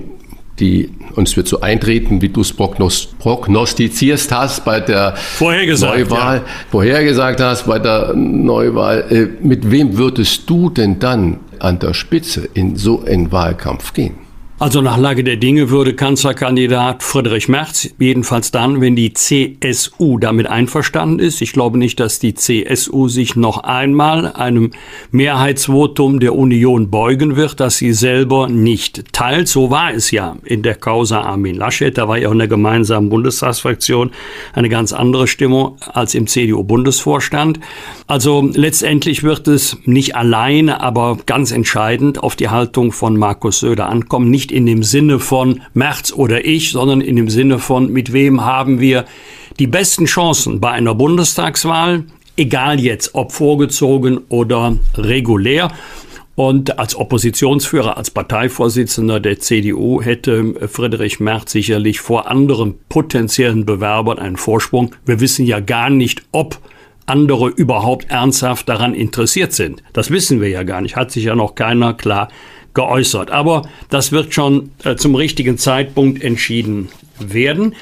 die 0.59 0.91
uns 1.17 1.37
wird 1.37 1.49
so 1.49 1.61
eintreten, 1.61 2.23
wie 2.23 2.29
du 2.29 2.43
es 2.43 2.53
prognostizierst 2.53 4.31
hast 4.31 4.65
bei 4.65 4.81
der 4.81 5.17
vorhergesagt, 5.17 5.99
Neuwahl, 5.99 6.37
ja. 6.37 6.45
vorhergesagt 6.71 7.41
hast 7.41 7.67
bei 7.67 7.79
der 7.79 8.15
Neuwahl. 8.15 9.05
Äh, 9.11 9.45
mit 9.45 9.71
wem 9.71 9.97
würdest 9.97 10.49
du 10.49 10.71
denn 10.71 10.99
dann 10.99 11.41
an 11.59 11.79
der 11.79 11.95
Spitze 11.95 12.49
in 12.55 12.77
so 12.77 13.03
einen 13.05 13.33
Wahlkampf 13.33 13.93
gehen? 13.93 14.30
Also 14.61 14.83
nach 14.83 14.99
Lage 14.99 15.25
der 15.25 15.37
Dinge 15.37 15.71
würde 15.71 15.95
Kanzlerkandidat 15.95 17.03
Friedrich 17.03 17.49
Merz, 17.49 17.89
jedenfalls 17.99 18.51
dann, 18.51 18.83
wenn 18.83 18.95
die 18.95 19.15
CSU 19.15 20.19
damit 20.19 20.49
einverstanden 20.49 21.19
ist. 21.19 21.41
Ich 21.41 21.55
glaube 21.55 21.79
nicht, 21.79 21.99
dass 21.99 22.19
die 22.19 22.35
CSU 22.35 23.09
sich 23.09 23.37
noch 23.37 23.65
einmal 23.65 24.31
einem 24.35 24.73
Mehrheitsvotum 25.13 26.21
der 26.21 26.35
Union 26.35 26.91
beugen 26.91 27.37
wird, 27.37 27.59
das 27.59 27.79
sie 27.79 27.95
selber 27.95 28.51
nicht 28.51 29.15
teilt. 29.15 29.49
So 29.49 29.71
war 29.71 29.95
es 29.95 30.11
ja 30.11 30.37
in 30.45 30.63
der 30.63 30.75
Causa 30.75 31.23
Armin 31.23 31.55
Laschet. 31.55 31.97
Da 31.97 32.07
war 32.07 32.19
ja 32.19 32.29
auch 32.29 32.33
in 32.33 32.39
der 32.39 32.49
gemeinsamen 32.49 33.09
Bundestagsfraktion 33.09 34.11
eine 34.53 34.69
ganz 34.69 34.93
andere 34.93 35.27
Stimmung 35.27 35.79
als 35.91 36.15
im 36.15 36.27
CDU-Bundesvorstand. 36.27 37.61
Also 38.07 38.51
letztendlich 38.53 39.23
wird 39.23 39.49
es 39.49 39.79
nicht 39.87 40.17
alleine, 40.17 40.83
aber 40.83 41.17
ganz 41.25 41.51
entscheidend 41.51 42.23
auf 42.23 42.37
die 42.37 42.51
Haltung 42.51 42.93
von 42.93 43.17
Markus 43.17 43.61
Söder 43.61 43.89
ankommen. 43.89 44.31
Nicht 44.31 44.50
nicht 44.51 44.57
in 44.57 44.67
dem 44.67 44.83
Sinne 44.83 45.19
von 45.19 45.63
Merz 45.75 46.13
oder 46.13 46.45
ich, 46.45 46.73
sondern 46.73 47.01
in 47.01 47.17
dem 47.17 47.29
Sinne 47.29 47.59
von, 47.59 47.93
mit 47.93 48.13
wem 48.13 48.45
haben 48.45 48.81
wir 48.81 49.05
die 49.59 49.67
besten 49.67 50.07
Chancen 50.07 50.61
bei 50.61 50.71
einer 50.71 50.95
Bundestagswahl, 50.95 52.05
egal 52.37 52.81
jetzt 52.81 53.15
ob 53.15 53.33
vorgezogen 53.33 54.19
oder 54.29 54.77
regulär. 54.97 55.73
Und 56.37 56.79
als 56.79 56.97
Oppositionsführer, 56.97 57.97
als 57.97 58.11
Parteivorsitzender 58.11 59.21
der 59.21 59.41
CDU 59.41 60.01
hätte 60.01 60.69
Friedrich 60.69 61.21
Merz 61.21 61.53
sicherlich 61.53 62.01
vor 62.01 62.31
anderen 62.31 62.77
potenziellen 62.89 63.67
Bewerbern 63.67 64.19
einen 64.19 64.37
Vorsprung. 64.37 64.95
Wir 65.05 65.21
wissen 65.21 65.45
ja 65.45 65.61
gar 65.61 65.91
nicht, 65.91 66.23
ob 66.33 66.59
andere 67.05 67.49
überhaupt 67.49 68.11
ernsthaft 68.11 68.69
daran 68.69 68.95
interessiert 68.95 69.53
sind. 69.53 69.83
Das 69.93 70.11
wissen 70.11 70.41
wir 70.41 70.49
ja 70.49 70.63
gar 70.63 70.81
nicht, 70.81 70.97
hat 70.97 71.11
sich 71.11 71.25
ja 71.25 71.35
noch 71.35 71.57
keiner 71.57 71.93
klar 71.93 72.29
geäußert. 72.75 73.31
Aber 73.31 73.63
das 73.89 74.13
wird 74.13 74.35
schon 74.35 74.71
äh, 74.85 74.97
zum 74.97 75.15
richtigen 75.15 75.59
Zeitpunkt 75.59 76.23
entschieden 76.23 76.89
werden. 77.19 77.75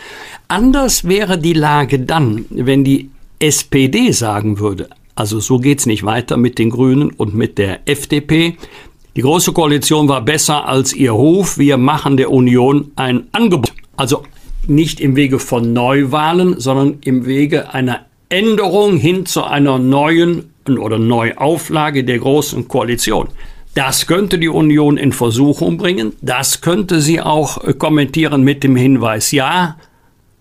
Anders 0.48 1.06
wäre 1.06 1.38
die 1.38 1.52
Lage 1.52 2.00
dann, 2.00 2.46
wenn 2.50 2.84
die 2.84 3.10
SPD 3.38 4.12
sagen 4.12 4.58
würde, 4.58 4.88
also 5.14 5.40
so 5.40 5.58
geht's 5.58 5.86
nicht 5.86 6.04
weiter 6.04 6.36
mit 6.36 6.58
den 6.58 6.70
Grünen 6.70 7.10
und 7.10 7.34
mit 7.34 7.58
der 7.58 7.80
FDP. 7.88 8.56
Die 9.16 9.22
Große 9.22 9.52
Koalition 9.52 10.08
war 10.08 10.22
besser 10.22 10.66
als 10.66 10.92
ihr 10.92 11.12
Hof. 11.12 11.58
Wir 11.58 11.76
machen 11.76 12.16
der 12.16 12.30
Union 12.30 12.92
ein 12.94 13.26
Angebot. 13.32 13.72
Also 13.96 14.22
nicht 14.68 15.00
im 15.00 15.16
Wege 15.16 15.40
von 15.40 15.72
Neuwahlen, 15.72 16.60
sondern 16.60 16.98
im 17.02 17.26
Wege 17.26 17.74
einer 17.74 18.06
Änderung 18.28 18.96
hin 18.96 19.26
zu 19.26 19.42
einer 19.42 19.78
neuen 19.78 20.50
oder 20.68 20.98
Neuauflage 20.98 22.04
der 22.04 22.18
Großen 22.18 22.68
Koalition. 22.68 23.28
Das 23.74 24.06
könnte 24.06 24.38
die 24.38 24.48
Union 24.48 24.96
in 24.96 25.12
Versuchung 25.12 25.76
bringen. 25.76 26.12
Das 26.20 26.60
könnte 26.60 27.00
sie 27.00 27.20
auch 27.20 27.62
äh, 27.64 27.74
kommentieren 27.74 28.42
mit 28.42 28.64
dem 28.64 28.76
Hinweis, 28.76 29.30
ja, 29.30 29.76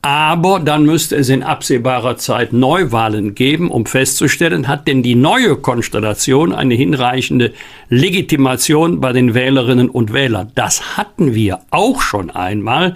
aber 0.02 0.60
dann 0.60 0.86
müsste 0.86 1.18
es 1.18 1.28
in 1.28 1.44
absehbarer 1.44 2.18
Zeit 2.18 2.54
Neuwahlen 2.54 3.36
geben, 3.36 3.70
um 3.70 3.86
festzustellen, 3.86 4.68
hat 4.68 4.88
denn 4.88 5.04
die 5.04 5.16
neue 5.16 5.58
Konstellation 5.58 6.54
eine 6.54 6.76
hinreichende 6.76 7.52
Legitimation 7.90 9.02
bei 9.02 9.12
den 9.12 9.34
Wählerinnen 9.34 9.90
und 9.90 10.14
Wählern. 10.14 10.52
Das 10.56 10.98
hatten 10.98 11.34
wir 11.34 11.60
auch 11.72 12.02
schon 12.02 12.30
einmal, 12.30 12.94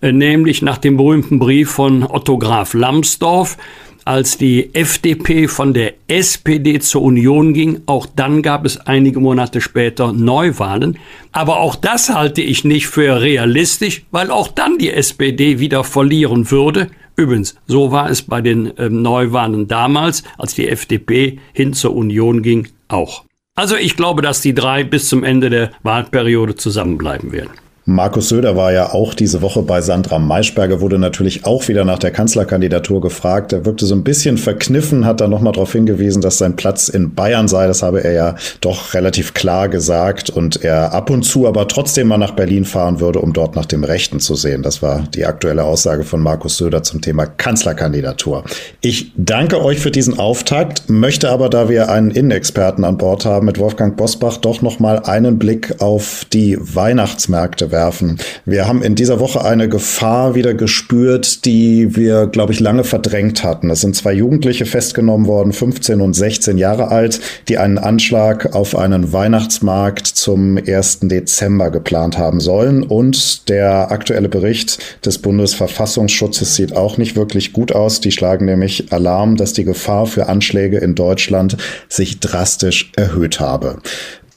äh, 0.00 0.12
nämlich 0.12 0.60
nach 0.60 0.78
dem 0.78 0.96
berühmten 0.96 1.38
Brief 1.38 1.70
von 1.70 2.02
Otto 2.02 2.36
Graf 2.38 2.74
Lambsdorff, 2.74 3.56
als 4.04 4.38
die 4.38 4.74
FDP 4.74 5.48
von 5.48 5.74
der 5.74 5.94
SPD 6.08 6.78
zur 6.80 7.02
Union 7.02 7.54
ging. 7.54 7.82
Auch 7.86 8.06
dann 8.06 8.42
gab 8.42 8.64
es 8.64 8.78
einige 8.78 9.20
Monate 9.20 9.60
später 9.60 10.12
Neuwahlen. 10.12 10.98
Aber 11.32 11.60
auch 11.60 11.76
das 11.76 12.10
halte 12.10 12.42
ich 12.42 12.64
nicht 12.64 12.86
für 12.86 13.20
realistisch, 13.20 14.04
weil 14.10 14.30
auch 14.30 14.48
dann 14.48 14.78
die 14.78 14.90
SPD 14.90 15.58
wieder 15.58 15.84
verlieren 15.84 16.50
würde. 16.50 16.88
Übrigens, 17.16 17.56
so 17.66 17.92
war 17.92 18.08
es 18.08 18.22
bei 18.22 18.40
den 18.40 18.76
äh, 18.78 18.88
Neuwahlen 18.88 19.68
damals, 19.68 20.22
als 20.38 20.54
die 20.54 20.68
FDP 20.68 21.38
hin 21.52 21.72
zur 21.74 21.94
Union 21.94 22.42
ging, 22.42 22.68
auch. 22.88 23.24
Also 23.54 23.76
ich 23.76 23.96
glaube, 23.96 24.22
dass 24.22 24.40
die 24.40 24.54
drei 24.54 24.84
bis 24.84 25.08
zum 25.08 25.22
Ende 25.22 25.50
der 25.50 25.70
Wahlperiode 25.82 26.54
zusammenbleiben 26.54 27.32
werden. 27.32 27.50
Markus 27.86 28.28
Söder 28.28 28.56
war 28.56 28.72
ja 28.72 28.92
auch 28.92 29.14
diese 29.14 29.40
Woche 29.40 29.62
bei 29.62 29.80
Sandra 29.80 30.18
Maischberger, 30.18 30.82
wurde 30.82 30.98
natürlich 30.98 31.46
auch 31.46 31.66
wieder 31.68 31.86
nach 31.86 31.98
der 31.98 32.10
Kanzlerkandidatur 32.10 33.00
gefragt. 33.00 33.54
Er 33.54 33.64
wirkte 33.64 33.86
so 33.86 33.94
ein 33.94 34.04
bisschen 34.04 34.36
verkniffen, 34.36 35.06
hat 35.06 35.22
dann 35.22 35.30
nochmal 35.30 35.54
darauf 35.54 35.72
hingewiesen, 35.72 36.20
dass 36.20 36.36
sein 36.36 36.56
Platz 36.56 36.88
in 36.88 37.14
Bayern 37.14 37.48
sei. 37.48 37.66
Das 37.66 37.82
habe 37.82 38.04
er 38.04 38.12
ja 38.12 38.34
doch 38.60 38.92
relativ 38.92 39.32
klar 39.32 39.70
gesagt 39.70 40.28
und 40.28 40.62
er 40.62 40.92
ab 40.92 41.08
und 41.08 41.22
zu 41.22 41.48
aber 41.48 41.68
trotzdem 41.68 42.08
mal 42.08 42.18
nach 42.18 42.32
Berlin 42.32 42.66
fahren 42.66 43.00
würde, 43.00 43.20
um 43.20 43.32
dort 43.32 43.56
nach 43.56 43.66
dem 43.66 43.82
Rechten 43.82 44.20
zu 44.20 44.34
sehen. 44.34 44.62
Das 44.62 44.82
war 44.82 45.04
die 45.14 45.24
aktuelle 45.24 45.64
Aussage 45.64 46.04
von 46.04 46.20
Markus 46.20 46.58
Söder 46.58 46.82
zum 46.82 47.00
Thema 47.00 47.24
Kanzlerkandidatur. 47.24 48.44
Ich 48.82 49.12
danke 49.16 49.64
euch 49.64 49.78
für 49.78 49.90
diesen 49.90 50.18
Auftakt, 50.18 50.90
möchte 50.90 51.30
aber, 51.30 51.48
da 51.48 51.70
wir 51.70 51.88
einen 51.88 52.10
Innenexperten 52.10 52.84
an 52.84 52.98
Bord 52.98 53.24
haben, 53.24 53.46
mit 53.46 53.58
Wolfgang 53.58 53.96
Bosbach 53.96 54.36
doch 54.36 54.60
nochmal 54.60 55.00
einen 55.00 55.38
Blick 55.38 55.80
auf 55.80 56.26
die 56.30 56.58
Weihnachtsmärkte 56.60 57.69
werfen. 57.72 58.18
Wir 58.44 58.66
haben 58.66 58.82
in 58.82 58.94
dieser 58.94 59.20
Woche 59.20 59.44
eine 59.44 59.68
Gefahr 59.68 60.34
wieder 60.34 60.54
gespürt, 60.54 61.44
die 61.44 61.96
wir, 61.96 62.26
glaube 62.26 62.52
ich, 62.52 62.60
lange 62.60 62.84
verdrängt 62.84 63.44
hatten. 63.44 63.70
Es 63.70 63.80
sind 63.80 63.96
zwei 63.96 64.12
Jugendliche 64.12 64.66
festgenommen 64.66 65.26
worden, 65.26 65.52
15 65.52 66.00
und 66.00 66.14
16 66.14 66.58
Jahre 66.58 66.88
alt, 66.88 67.20
die 67.48 67.58
einen 67.58 67.78
Anschlag 67.78 68.54
auf 68.54 68.76
einen 68.76 69.12
Weihnachtsmarkt 69.12 70.06
zum 70.06 70.56
1. 70.58 71.00
Dezember 71.02 71.70
geplant 71.70 72.18
haben 72.18 72.40
sollen. 72.40 72.82
Und 72.82 73.48
der 73.48 73.90
aktuelle 73.90 74.28
Bericht 74.28 74.78
des 75.04 75.18
Bundesverfassungsschutzes 75.18 76.54
sieht 76.54 76.76
auch 76.76 76.98
nicht 76.98 77.16
wirklich 77.16 77.52
gut 77.52 77.72
aus. 77.72 78.00
Die 78.00 78.12
schlagen 78.12 78.44
nämlich 78.44 78.92
Alarm, 78.92 79.36
dass 79.36 79.52
die 79.52 79.64
Gefahr 79.64 80.06
für 80.06 80.28
Anschläge 80.28 80.78
in 80.78 80.94
Deutschland 80.94 81.56
sich 81.88 82.20
drastisch 82.20 82.92
erhöht 82.96 83.40
habe. 83.40 83.78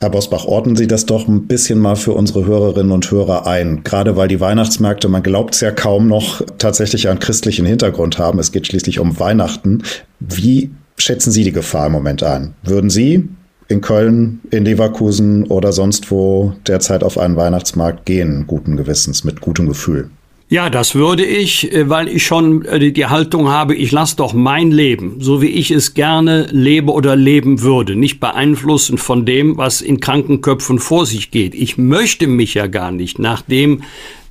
Herr 0.03 0.09
Bosbach, 0.09 0.43
ordnen 0.43 0.75
Sie 0.75 0.87
das 0.87 1.05
doch 1.05 1.29
ein 1.29 1.47
bisschen 1.47 1.79
mal 1.79 1.95
für 1.95 2.11
unsere 2.11 2.45
Hörerinnen 2.45 2.91
und 2.91 3.09
Hörer 3.09 3.47
ein. 3.47 3.85
Gerade 3.85 4.17
weil 4.17 4.27
die 4.27 4.41
Weihnachtsmärkte, 4.41 5.07
man 5.07 5.23
glaubt 5.23 5.55
es 5.55 5.61
ja 5.61 5.71
kaum 5.71 6.09
noch, 6.09 6.41
tatsächlich 6.57 7.07
einen 7.07 7.19
christlichen 7.19 7.65
Hintergrund 7.65 8.19
haben. 8.19 8.37
Es 8.37 8.51
geht 8.51 8.67
schließlich 8.67 8.99
um 8.99 9.17
Weihnachten. 9.17 9.83
Wie 10.19 10.71
schätzen 10.97 11.31
Sie 11.31 11.45
die 11.45 11.53
Gefahr 11.53 11.85
im 11.87 11.93
Moment 11.93 12.21
ein? 12.21 12.53
Würden 12.63 12.89
Sie 12.89 13.29
in 13.69 13.79
Köln, 13.79 14.41
in 14.51 14.65
Leverkusen 14.65 15.45
oder 15.45 15.71
sonst 15.71 16.11
wo 16.11 16.51
derzeit 16.67 17.01
auf 17.01 17.17
einen 17.17 17.37
Weihnachtsmarkt 17.37 18.05
gehen, 18.05 18.43
guten 18.45 18.75
Gewissens, 18.75 19.23
mit 19.23 19.39
gutem 19.39 19.69
Gefühl? 19.69 20.09
Ja, 20.53 20.69
das 20.69 20.93
würde 20.93 21.25
ich, 21.25 21.73
äh, 21.73 21.89
weil 21.89 22.07
ich 22.07 22.23
schon 22.27 22.63
äh, 22.65 22.91
die 22.91 23.07
Haltung 23.07 23.47
habe, 23.49 23.73
ich 23.73 23.91
lasse 23.91 24.17
doch 24.17 24.33
mein 24.33 24.69
Leben, 24.69 25.15
so 25.17 25.41
wie 25.41 25.47
ich 25.47 25.71
es 25.71 25.95
gerne 25.95 26.45
lebe 26.51 26.91
oder 26.91 27.15
leben 27.15 27.63
würde, 27.63 27.95
nicht 27.95 28.19
beeinflussen 28.19 28.99
von 28.99 29.25
dem, 29.25 29.57
was 29.57 29.81
in 29.81 29.99
Krankenköpfen 29.99 30.77
vor 30.77 31.07
sich 31.07 31.31
geht. 31.31 31.55
Ich 31.55 31.79
möchte 31.79 32.27
mich 32.27 32.53
ja 32.53 32.67
gar 32.67 32.91
nicht 32.91 33.17
nach 33.17 33.41
dem 33.41 33.81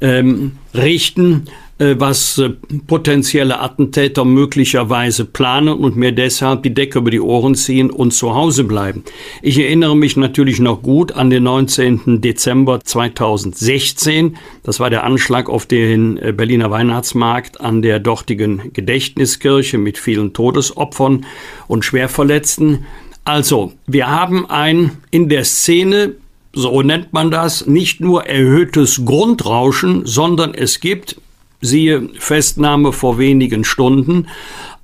ähm, 0.00 0.52
richten, 0.72 1.46
was 1.98 2.38
äh, 2.38 2.50
potenzielle 2.86 3.60
Attentäter 3.60 4.24
möglicherweise 4.24 5.24
planen 5.24 5.74
und 5.74 5.96
mir 5.96 6.12
deshalb 6.12 6.62
die 6.62 6.74
Decke 6.74 6.98
über 6.98 7.10
die 7.10 7.20
Ohren 7.20 7.54
ziehen 7.54 7.90
und 7.90 8.12
zu 8.12 8.34
Hause 8.34 8.64
bleiben. 8.64 9.04
Ich 9.42 9.58
erinnere 9.58 9.96
mich 9.96 10.16
natürlich 10.16 10.60
noch 10.60 10.82
gut 10.82 11.12
an 11.12 11.30
den 11.30 11.42
19. 11.44 12.20
Dezember 12.20 12.80
2016. 12.80 14.36
Das 14.62 14.80
war 14.80 14.90
der 14.90 15.04
Anschlag 15.04 15.48
auf 15.48 15.66
den 15.66 16.18
äh, 16.18 16.32
Berliner 16.32 16.70
Weihnachtsmarkt 16.70 17.60
an 17.60 17.82
der 17.82 17.98
dortigen 17.98 18.72
Gedächtniskirche 18.72 19.78
mit 19.78 19.98
vielen 19.98 20.32
Todesopfern 20.32 21.26
und 21.68 21.84
Schwerverletzten. 21.84 22.86
Also, 23.24 23.72
wir 23.86 24.08
haben 24.08 24.48
ein 24.48 24.92
in 25.10 25.28
der 25.28 25.44
Szene 25.44 26.16
so 26.54 26.82
nennt 26.82 27.12
man 27.12 27.30
das, 27.30 27.66
nicht 27.66 28.00
nur 28.00 28.26
erhöhtes 28.26 29.04
Grundrauschen, 29.04 30.04
sondern 30.04 30.52
es 30.54 30.80
gibt 30.80 31.16
siehe 31.62 32.10
Festnahme 32.18 32.92
vor 32.92 33.18
wenigen 33.18 33.64
Stunden, 33.64 34.26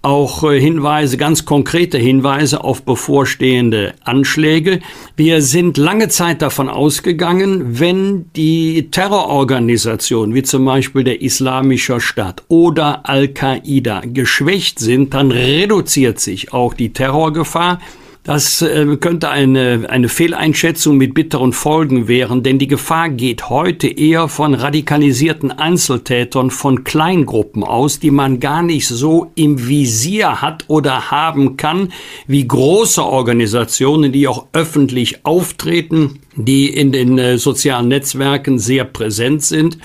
auch 0.01 0.45
äh, 0.45 0.61
Hinweise, 0.61 1.17
ganz 1.17 1.45
konkrete 1.45 1.99
Hinweise 1.99 2.63
auf 2.63 2.83
bevorstehende 2.83 3.95
Anschläge. 4.05 4.81
Wir 5.17 5.43
sind 5.43 5.77
lange 5.77 6.09
Zeit 6.09 6.41
davon 6.41 6.69
ausgegangen, 6.69 7.81
wenn 7.81 8.31
die 8.37 8.91
Terrororganisationen 8.91 10.35
wie 10.35 10.45
zum 10.45 10.65
Beispiel 10.65 11.03
der 11.03 11.21
Islamische 11.21 12.01
Staat 12.01 12.45
oder 12.49 13.09
Al-Qaida 13.09 14.03
geschwächt 14.07 14.79
sind, 14.79 15.15
dann 15.15 15.33
reduziert 15.33 16.21
sich 16.21 16.53
auch 16.53 16.75
die 16.75 16.93
Terrorgefahr. 16.93 17.81
Das 18.25 18.61
äh, 18.61 18.97
könnte 19.01 19.31
eine, 19.31 19.87
eine 19.89 20.09
Fehleinschätzung 20.09 20.99
mit 20.99 21.15
bitteren 21.15 21.53
Folgen 21.53 22.09
wären, 22.09 22.43
denn 22.43 22.59
die 22.59 22.67
Gefahr 22.67 23.09
geht 23.09 23.49
heute 23.49 23.89
eher 23.89 24.29
von 24.29 24.53
radikalisierten 24.53 25.51
Einzeltätern, 25.51 26.51
von 26.51 26.85
Kleingruppen 26.85 27.65
aus, 27.65 28.01
die 28.01 28.11
man 28.11 28.39
gar 28.39 28.63
nicht 28.63 28.87
so 28.87 29.31
im 29.35 29.67
Visier 29.67 30.43
hat 30.43 30.65
oder 30.69 31.11
haben 31.11 31.57
kann, 31.57 31.91
wie 32.27 32.47
große 32.47 33.03
Organisationen, 33.03 34.13
die 34.13 34.29
auch 34.29 34.47
öffentlich 34.53 35.25
auftreten, 35.25 36.19
die 36.37 36.69
in 36.69 36.93
den 36.93 37.19
äh, 37.19 37.39
sozialen 37.39 37.89
Netzwerken 37.89 38.59
sehr 38.59 38.85
präsent 38.85 39.43
sind. 39.43 39.79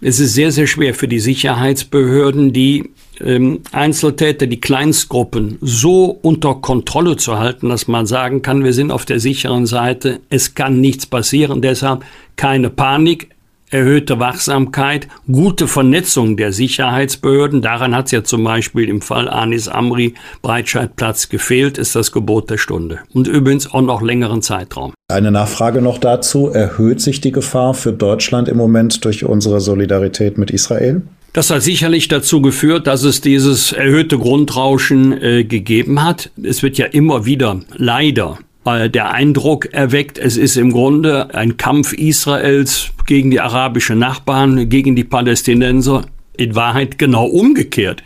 Es 0.00 0.18
ist 0.18 0.34
sehr, 0.34 0.50
sehr 0.50 0.66
schwer 0.66 0.94
für 0.94 1.08
die 1.08 1.20
Sicherheitsbehörden, 1.20 2.52
die 2.52 2.90
ähm, 3.20 3.60
Einzeltäter, 3.72 4.46
die 4.46 4.60
Kleinstgruppen 4.60 5.58
so 5.60 6.18
unter 6.22 6.56
Kontrolle 6.56 7.16
zu 7.16 7.38
halten, 7.38 7.68
dass 7.68 7.88
man 7.88 8.06
sagen 8.06 8.42
kann, 8.42 8.64
wir 8.64 8.72
sind 8.72 8.90
auf 8.90 9.04
der 9.04 9.20
sicheren 9.20 9.66
Seite, 9.66 10.20
es 10.30 10.54
kann 10.54 10.80
nichts 10.80 11.06
passieren, 11.06 11.62
deshalb 11.62 12.04
keine 12.36 12.70
Panik, 12.70 13.30
erhöhte 13.70 14.20
Wachsamkeit, 14.20 15.08
gute 15.30 15.66
Vernetzung 15.66 16.36
der 16.36 16.52
Sicherheitsbehörden. 16.52 17.60
Daran 17.60 17.94
hat 17.94 18.06
es 18.06 18.12
ja 18.12 18.22
zum 18.22 18.44
Beispiel 18.44 18.88
im 18.88 19.00
Fall 19.00 19.28
Anis 19.28 19.68
Amri 19.68 20.14
Breitscheidplatz 20.42 21.28
gefehlt, 21.28 21.76
ist 21.76 21.96
das 21.96 22.12
Gebot 22.12 22.50
der 22.50 22.58
Stunde. 22.58 23.00
Und 23.12 23.26
übrigens 23.26 23.72
auch 23.72 23.80
noch 23.82 24.00
längeren 24.00 24.42
Zeitraum. 24.42 24.92
Eine 25.10 25.32
Nachfrage 25.32 25.82
noch 25.82 25.98
dazu. 25.98 26.48
Erhöht 26.48 27.00
sich 27.00 27.20
die 27.20 27.32
Gefahr 27.32 27.74
für 27.74 27.92
Deutschland 27.92 28.48
im 28.48 28.56
Moment 28.56 29.04
durch 29.04 29.24
unsere 29.24 29.60
Solidarität 29.60 30.38
mit 30.38 30.52
Israel? 30.52 31.02
Das 31.34 31.50
hat 31.50 31.64
sicherlich 31.64 32.06
dazu 32.06 32.40
geführt, 32.40 32.86
dass 32.86 33.02
es 33.02 33.20
dieses 33.20 33.72
erhöhte 33.72 34.18
Grundrauschen 34.18 35.20
äh, 35.20 35.42
gegeben 35.42 36.04
hat. 36.04 36.30
Es 36.40 36.62
wird 36.62 36.78
ja 36.78 36.86
immer 36.86 37.26
wieder 37.26 37.60
leider 37.74 38.38
äh, 38.64 38.88
der 38.88 39.10
Eindruck 39.10 39.66
erweckt, 39.72 40.16
es 40.16 40.36
ist 40.36 40.56
im 40.56 40.70
Grunde 40.70 41.34
ein 41.34 41.56
Kampf 41.56 41.92
Israels 41.92 42.90
gegen 43.06 43.32
die 43.32 43.40
arabischen 43.40 43.98
Nachbarn, 43.98 44.68
gegen 44.68 44.94
die 44.94 45.02
Palästinenser. 45.02 46.04
In 46.36 46.54
Wahrheit 46.54 46.98
genau 46.98 47.26
umgekehrt. 47.26 48.04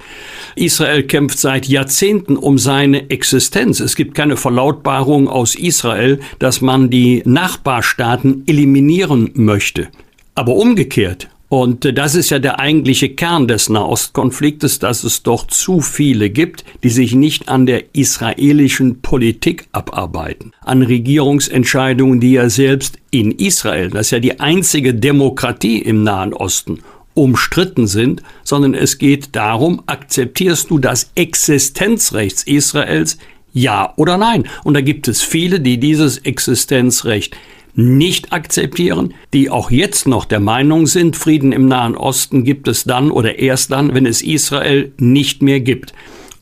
Israel 0.55 1.03
kämpft 1.03 1.39
seit 1.39 1.67
Jahrzehnten 1.67 2.37
um 2.37 2.57
seine 2.57 3.11
Existenz. 3.11 3.81
Es 3.81 3.95
gibt 3.95 4.15
keine 4.15 4.39
Verlautbarung 4.39 5.29
aus 5.29 5.55
Israel, 5.55 6.21
dass 6.39 6.63
man 6.63 6.89
die 6.89 7.23
Nachbarstaaten 7.27 8.45
eliminieren 8.47 9.31
möchte. 9.35 9.89
Aber 10.35 10.57
umgekehrt 10.57 11.29
und 11.49 11.85
äh, 11.85 11.93
das 11.93 12.15
ist 12.15 12.31
ja 12.31 12.39
der 12.39 12.61
eigentliche 12.61 13.09
Kern 13.09 13.49
des 13.49 13.69
Nahostkonfliktes, 13.69 14.79
dass 14.79 15.05
es 15.05 15.23
doch 15.23 15.47
zu 15.47 15.81
viele 15.81 16.31
gibt, 16.31 16.65
die 16.83 16.91
sich 16.91 17.15
nicht 17.15 17.49
an 17.49 17.67
der 17.67 17.95
israelischen 17.95 19.01
Politik 19.01 19.67
abarbeiten, 19.73 20.53
an 20.61 20.83
Regierungsentscheidungen, 20.83 22.21
die 22.21 22.33
ja 22.33 22.51
selbst 22.51 22.99
in 23.11 23.33
Israel, 23.33 23.91
das 23.91 24.09
ist 24.09 24.11
ja 24.11 24.21
die 24.21 24.41
einzige 24.41 24.95
Demokratie 24.95 25.79
im 25.79 26.03
Nahen 26.03 26.35
Osten, 26.35 26.81
umstritten 27.15 27.87
sind, 27.87 28.23
sondern 28.45 28.75
es 28.75 28.99
geht 28.99 29.35
darum, 29.35 29.83
akzeptierst 29.87 30.71
du 30.71 30.79
das 30.79 31.11
Existenzrecht 31.15 32.47
Israels, 32.47 33.19
ja 33.53 33.93
oder 33.97 34.19
nein? 34.19 34.45
Und 34.63 34.75
da 34.75 34.83
gibt 34.83 35.09
es 35.09 35.23
viele, 35.23 35.61
die 35.61 35.81
dieses 35.81 36.19
Existenzrecht 36.19 37.37
nicht 37.79 38.33
akzeptieren, 38.33 39.15
die 39.33 39.51
auch 39.51 39.71
jetzt 39.71 40.09
noch 40.09 40.25
der 40.25 40.41
Meinung 40.41 40.89
sind, 40.89 41.15
Frieden 41.15 41.53
im 41.53 41.67
Nahen 41.67 41.97
Osten 41.97 42.43
gibt 42.43 42.67
es 42.67 42.83
dann 42.83 43.11
oder 43.11 43.39
erst 43.39 43.71
dann, 43.71 43.95
wenn 43.95 44.05
es 44.05 44.21
Israel 44.21 44.93
nicht 44.99 45.43
mehr 45.43 45.61
gibt. 45.61 45.95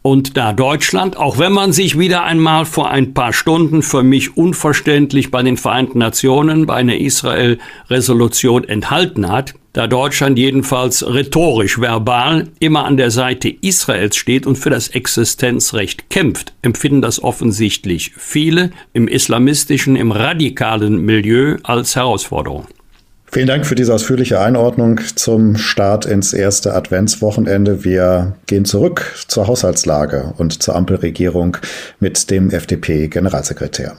Und 0.06 0.36
da 0.36 0.52
Deutschland, 0.52 1.16
auch 1.16 1.40
wenn 1.40 1.50
man 1.50 1.72
sich 1.72 1.98
wieder 1.98 2.22
einmal 2.22 2.64
vor 2.64 2.92
ein 2.92 3.12
paar 3.12 3.32
Stunden 3.32 3.82
für 3.82 4.04
mich 4.04 4.36
unverständlich 4.36 5.32
bei 5.32 5.42
den 5.42 5.56
Vereinten 5.56 5.98
Nationen 5.98 6.64
bei 6.64 6.74
einer 6.74 6.96
Israel-Resolution 6.96 8.62
enthalten 8.62 9.28
hat, 9.28 9.54
da 9.72 9.88
Deutschland 9.88 10.38
jedenfalls 10.38 11.04
rhetorisch, 11.04 11.80
verbal 11.80 12.46
immer 12.60 12.84
an 12.84 12.96
der 12.96 13.10
Seite 13.10 13.48
Israels 13.48 14.14
steht 14.14 14.46
und 14.46 14.54
für 14.54 14.70
das 14.70 14.86
Existenzrecht 14.86 16.08
kämpft, 16.08 16.52
empfinden 16.62 17.02
das 17.02 17.20
offensichtlich 17.20 18.12
viele 18.16 18.70
im 18.92 19.08
islamistischen, 19.08 19.96
im 19.96 20.12
radikalen 20.12 21.04
Milieu 21.04 21.56
als 21.64 21.96
Herausforderung. 21.96 22.68
Vielen 23.36 23.48
Dank 23.48 23.66
für 23.66 23.74
diese 23.74 23.92
ausführliche 23.92 24.40
Einordnung 24.40 24.98
zum 25.14 25.58
Start 25.58 26.06
ins 26.06 26.32
erste 26.32 26.72
Adventswochenende. 26.72 27.84
Wir 27.84 28.34
gehen 28.46 28.64
zurück 28.64 29.14
zur 29.28 29.46
Haushaltslage 29.46 30.32
und 30.38 30.62
zur 30.62 30.74
Ampelregierung 30.74 31.58
mit 32.00 32.30
dem 32.30 32.48
FDP-Generalsekretär. 32.48 33.98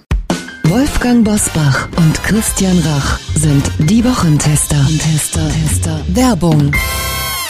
Wolfgang 0.63 1.23
Bosbach 1.23 1.87
und 1.97 2.23
Christian 2.23 2.79
Rach 2.79 3.19
sind 3.35 3.63
die 3.77 4.03
Wochentester. 4.03 4.83
Tester, 4.97 5.47
Tester. 5.49 6.01
Werbung. 6.07 6.71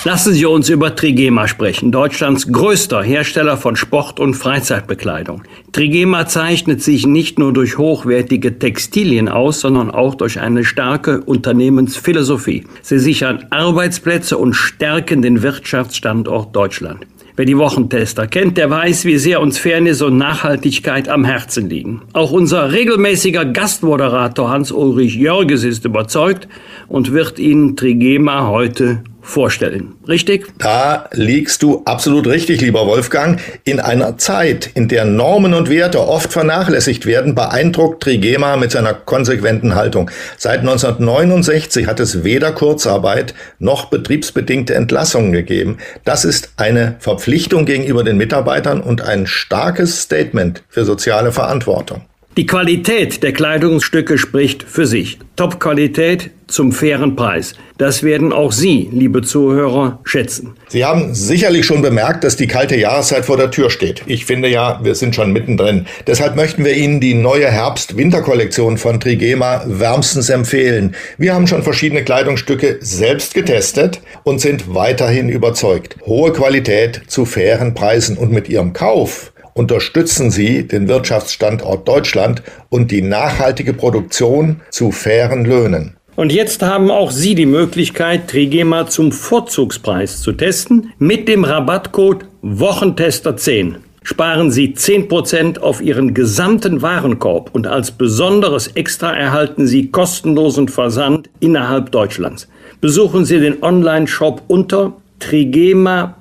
Lassen 0.07 0.31
Sie 0.31 0.45
uns 0.45 0.69
über 0.69 0.95
Trigema 0.95 1.49
sprechen, 1.49 1.91
Deutschlands 1.91 2.49
größter 2.49 3.03
Hersteller 3.03 3.57
von 3.57 3.75
Sport- 3.75 4.21
und 4.21 4.35
Freizeitbekleidung. 4.35 5.41
Trigema 5.73 6.27
zeichnet 6.27 6.81
sich 6.81 7.05
nicht 7.05 7.37
nur 7.37 7.51
durch 7.51 7.77
hochwertige 7.77 8.57
Textilien 8.57 9.27
aus, 9.27 9.59
sondern 9.59 9.91
auch 9.91 10.15
durch 10.15 10.39
eine 10.39 10.63
starke 10.63 11.19
Unternehmensphilosophie. 11.19 12.63
Sie 12.81 12.99
sichern 12.99 13.47
Arbeitsplätze 13.49 14.37
und 14.37 14.53
stärken 14.53 15.21
den 15.21 15.41
Wirtschaftsstandort 15.41 16.55
Deutschland. 16.55 17.05
Wer 17.35 17.43
die 17.45 17.57
Wochentester 17.57 18.27
kennt, 18.27 18.57
der 18.57 18.69
weiß, 18.69 19.03
wie 19.03 19.17
sehr 19.17 19.41
uns 19.41 19.57
Fairness 19.57 20.01
und 20.01 20.17
Nachhaltigkeit 20.17 21.09
am 21.09 21.25
Herzen 21.25 21.69
liegen. 21.69 22.01
Auch 22.13 22.31
unser 22.31 22.71
regelmäßiger 22.71 23.43
Gastmoderator 23.43 24.49
Hans-Ulrich 24.49 25.15
Jörges 25.15 25.65
ist 25.65 25.83
überzeugt 25.83 26.47
und 26.87 27.11
wird 27.11 27.39
Ihnen 27.39 27.75
Trigema 27.75 28.47
heute 28.47 29.03
vorstellen. 29.27 29.95
Richtig? 30.07 30.47
Da 30.57 31.09
liegst 31.11 31.61
du 31.61 31.83
absolut 31.85 32.27
richtig, 32.27 32.61
lieber 32.61 32.87
Wolfgang. 32.87 33.39
In 33.65 33.79
einer 33.79 34.17
Zeit, 34.17 34.71
in 34.73 34.87
der 34.87 35.05
Normen 35.05 35.53
und 35.53 35.69
Werte 35.69 35.99
oft 36.07 36.31
vernachlässigt 36.31 37.05
werden, 37.05 37.35
beeindruckt 37.35 38.01
Trigema 38.01 38.55
mit 38.55 38.71
seiner 38.71 38.93
konsequenten 38.93 39.75
Haltung. 39.75 40.09
Seit 40.37 40.61
1969 40.61 41.87
hat 41.87 41.99
es 41.99 42.23
weder 42.23 42.53
Kurzarbeit 42.53 43.33
noch 43.59 43.85
betriebsbedingte 43.85 44.75
Entlassungen 44.75 45.33
gegeben. 45.33 45.77
Das 46.05 46.23
ist 46.23 46.51
eine 46.57 46.95
Verpflichtung 46.99 47.65
gegenüber 47.65 48.03
den 48.03 48.17
Mitarbeitern 48.17 48.81
und 48.81 49.01
ein 49.01 49.27
starkes 49.27 50.01
Statement 50.01 50.63
für 50.69 50.85
soziale 50.85 51.31
Verantwortung. 51.31 52.05
Die 52.37 52.45
Qualität 52.45 53.23
der 53.23 53.33
Kleidungsstücke 53.33 54.19
spricht 54.19 54.61
für 54.61 54.85
sich. 54.85 55.17
Top-Qualität 55.37 56.29
zum 56.45 56.71
fairen 56.71 57.15
Preis. 57.15 57.55
Das 57.79 58.03
werden 58.03 58.31
auch 58.31 58.51
Sie, 58.51 58.87
liebe 58.91 59.23
Zuhörer, 59.23 60.01
schätzen. 60.03 60.53
Sie 60.67 60.85
haben 60.85 61.15
sicherlich 61.15 61.65
schon 61.65 61.81
bemerkt, 61.81 62.23
dass 62.23 62.35
die 62.35 62.45
kalte 62.45 62.75
Jahreszeit 62.75 63.25
vor 63.25 63.37
der 63.37 63.49
Tür 63.49 63.71
steht. 63.71 64.03
Ich 64.05 64.25
finde 64.25 64.49
ja, 64.49 64.79
wir 64.83 64.93
sind 64.93 65.15
schon 65.15 65.33
mittendrin. 65.33 65.87
Deshalb 66.05 66.35
möchten 66.35 66.63
wir 66.63 66.75
Ihnen 66.75 66.99
die 66.99 67.15
neue 67.15 67.47
Herbst-Winter-Kollektion 67.47 68.77
von 68.77 68.99
Trigema 68.99 69.63
wärmstens 69.65 70.29
empfehlen. 70.29 70.95
Wir 71.17 71.33
haben 71.33 71.47
schon 71.47 71.63
verschiedene 71.63 72.03
Kleidungsstücke 72.03 72.77
selbst 72.81 73.33
getestet 73.33 73.99
und 74.21 74.41
sind 74.41 74.75
weiterhin 74.75 75.29
überzeugt. 75.29 75.95
Hohe 76.05 76.33
Qualität 76.33 77.01
zu 77.07 77.25
fairen 77.25 77.73
Preisen 77.73 78.15
und 78.15 78.31
mit 78.31 78.47
Ihrem 78.47 78.73
Kauf 78.73 79.31
unterstützen 79.57 80.31
Sie 80.31 80.67
den 80.67 80.87
Wirtschaftsstandort 80.87 81.87
Deutschland 81.87 82.43
und 82.69 82.91
die 82.91 83.01
nachhaltige 83.01 83.73
Produktion 83.73 84.61
zu 84.69 84.91
fairen 84.91 85.45
Löhnen. 85.45 85.97
Und 86.15 86.31
jetzt 86.31 86.61
haben 86.63 86.89
auch 86.89 87.11
Sie 87.11 87.35
die 87.35 87.45
Möglichkeit, 87.45 88.27
Trigema 88.27 88.87
zum 88.87 89.11
Vorzugspreis 89.11 90.21
zu 90.21 90.31
testen 90.31 90.93
mit 90.97 91.27
dem 91.27 91.43
Rabattcode 91.43 92.25
Wochentester10. 92.43 93.75
Sparen 94.01 94.51
Sie 94.51 94.73
10% 94.73 95.59
auf 95.59 95.81
Ihren 95.81 96.13
gesamten 96.13 96.81
Warenkorb 96.81 97.49
und 97.53 97.67
als 97.67 97.91
besonderes 97.91 98.67
Extra 98.67 99.13
erhalten 99.13 99.67
Sie 99.67 99.91
kostenlosen 99.91 100.69
Versand 100.69 101.29
innerhalb 101.39 101.91
Deutschlands. 101.91 102.47
Besuchen 102.79 103.25
Sie 103.25 103.39
den 103.39 103.61
Online-Shop 103.61 104.43
unter 104.47 104.93
trigema.de 105.19 106.17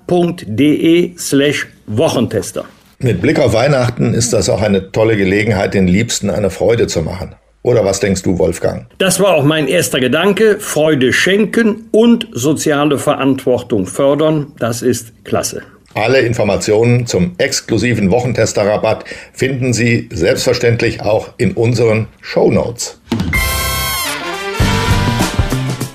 slash 1.17 1.69
Wochentester. 1.87 2.65
Mit 2.99 3.21
Blick 3.21 3.39
auf 3.39 3.53
Weihnachten 3.53 4.15
ist 4.15 4.33
das 4.33 4.49
auch 4.49 4.63
eine 4.63 4.91
tolle 4.91 5.19
Gelegenheit, 5.19 5.75
den 5.75 5.87
Liebsten 5.87 6.31
eine 6.31 6.49
Freude 6.49 6.87
zu 6.87 7.03
machen. 7.03 7.35
Oder 7.63 7.85
was 7.85 8.01
denkst 8.01 8.23
du, 8.23 8.39
Wolfgang? 8.39 8.87
Das 8.97 9.21
war 9.21 9.35
auch 9.35 9.45
mein 9.45 9.69
erster 9.69 10.01
Gedanke. 10.01 10.59
Freude 10.61 11.13
schenken 11.13 11.89
und 11.91 12.27
soziale 12.33 12.99
Verantwortung 12.99 13.87
fördern. 13.87 14.53
Das 14.59 14.81
ist 14.81 15.25
klasse. 15.25 15.63
Alle 15.93 16.21
Informationen 16.21 17.07
zum 17.07 17.35
exklusiven 17.37 18.11
Wochentester-Rabatt 18.11 19.05
finden 19.35 19.75
Sie 19.75 20.09
selbstverständlich 20.11 21.03
auch 21.03 21.31
in 21.37 21.53
unseren 21.53 22.09
Show 22.23 22.51
Notes. 22.51 22.99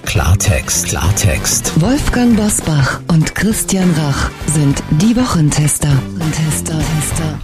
Klartext, 0.06 0.88
Klartext. 0.88 1.72
Wolfgang 1.80 2.36
Bosbach 2.36 3.00
und 3.08 3.34
Christian 3.34 3.90
Rach 3.98 4.30
sind 4.46 4.84
die 5.00 5.16
Wochentester. 5.16 5.88
Tester, 6.32 6.78
Tester. 7.22 7.40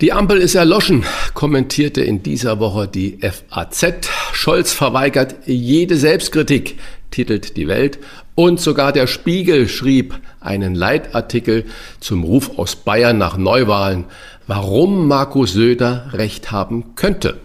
Die 0.00 0.12
Ampel 0.12 0.38
ist 0.38 0.54
erloschen, 0.54 1.04
kommentierte 1.34 2.02
in 2.02 2.22
dieser 2.22 2.58
Woche 2.58 2.88
die 2.88 3.18
FAZ. 3.20 4.08
Scholz 4.32 4.72
verweigert 4.72 5.36
jede 5.46 5.96
Selbstkritik, 5.96 6.78
titelt 7.10 7.56
die 7.56 7.68
Welt. 7.68 7.98
Und 8.34 8.60
sogar 8.60 8.92
der 8.92 9.06
Spiegel 9.06 9.68
schrieb 9.68 10.18
einen 10.40 10.74
Leitartikel 10.74 11.64
zum 12.00 12.24
Ruf 12.24 12.58
aus 12.58 12.76
Bayern 12.76 13.18
nach 13.18 13.36
Neuwahlen, 13.36 14.04
warum 14.46 15.06
Markus 15.06 15.52
Söder 15.52 16.10
recht 16.12 16.50
haben 16.50 16.96
könnte. 16.96 17.38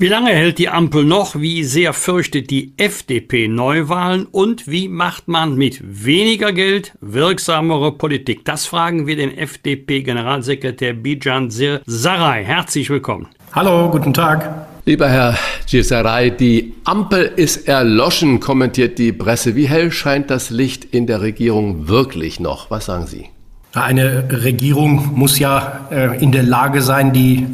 Wie 0.00 0.06
lange 0.06 0.30
hält 0.30 0.58
die 0.58 0.68
Ampel 0.68 1.02
noch? 1.02 1.34
Wie 1.40 1.64
sehr 1.64 1.92
fürchtet 1.92 2.50
die 2.50 2.72
FDP 2.76 3.48
Neuwahlen? 3.48 4.26
Und 4.26 4.68
wie 4.68 4.86
macht 4.86 5.26
man 5.26 5.56
mit 5.56 5.80
weniger 5.82 6.52
Geld 6.52 6.92
wirksamere 7.00 7.90
Politik? 7.90 8.44
Das 8.44 8.64
fragen 8.64 9.08
wir 9.08 9.16
den 9.16 9.36
FDP-Generalsekretär 9.36 10.92
Bijan 10.92 11.50
Sir 11.50 11.80
Sarai. 11.84 12.44
Herzlich 12.44 12.90
willkommen. 12.90 13.26
Hallo, 13.50 13.90
guten 13.90 14.14
Tag. 14.14 14.68
Lieber 14.84 15.08
Herr 15.08 15.36
Gisaray, 15.68 16.30
die 16.30 16.74
Ampel 16.84 17.32
ist 17.34 17.66
erloschen, 17.66 18.38
kommentiert 18.38 19.00
die 19.00 19.12
Presse. 19.12 19.56
Wie 19.56 19.66
hell 19.66 19.90
scheint 19.90 20.30
das 20.30 20.50
Licht 20.50 20.84
in 20.84 21.08
der 21.08 21.22
Regierung 21.22 21.88
wirklich 21.88 22.38
noch? 22.38 22.70
Was 22.70 22.86
sagen 22.86 23.08
Sie? 23.08 23.30
Eine 23.74 24.24
Regierung 24.30 25.10
muss 25.14 25.38
ja 25.38 25.80
äh, 25.90 26.22
in 26.22 26.32
der 26.32 26.42
Lage 26.42 26.80
sein, 26.80 27.12
die 27.12 27.46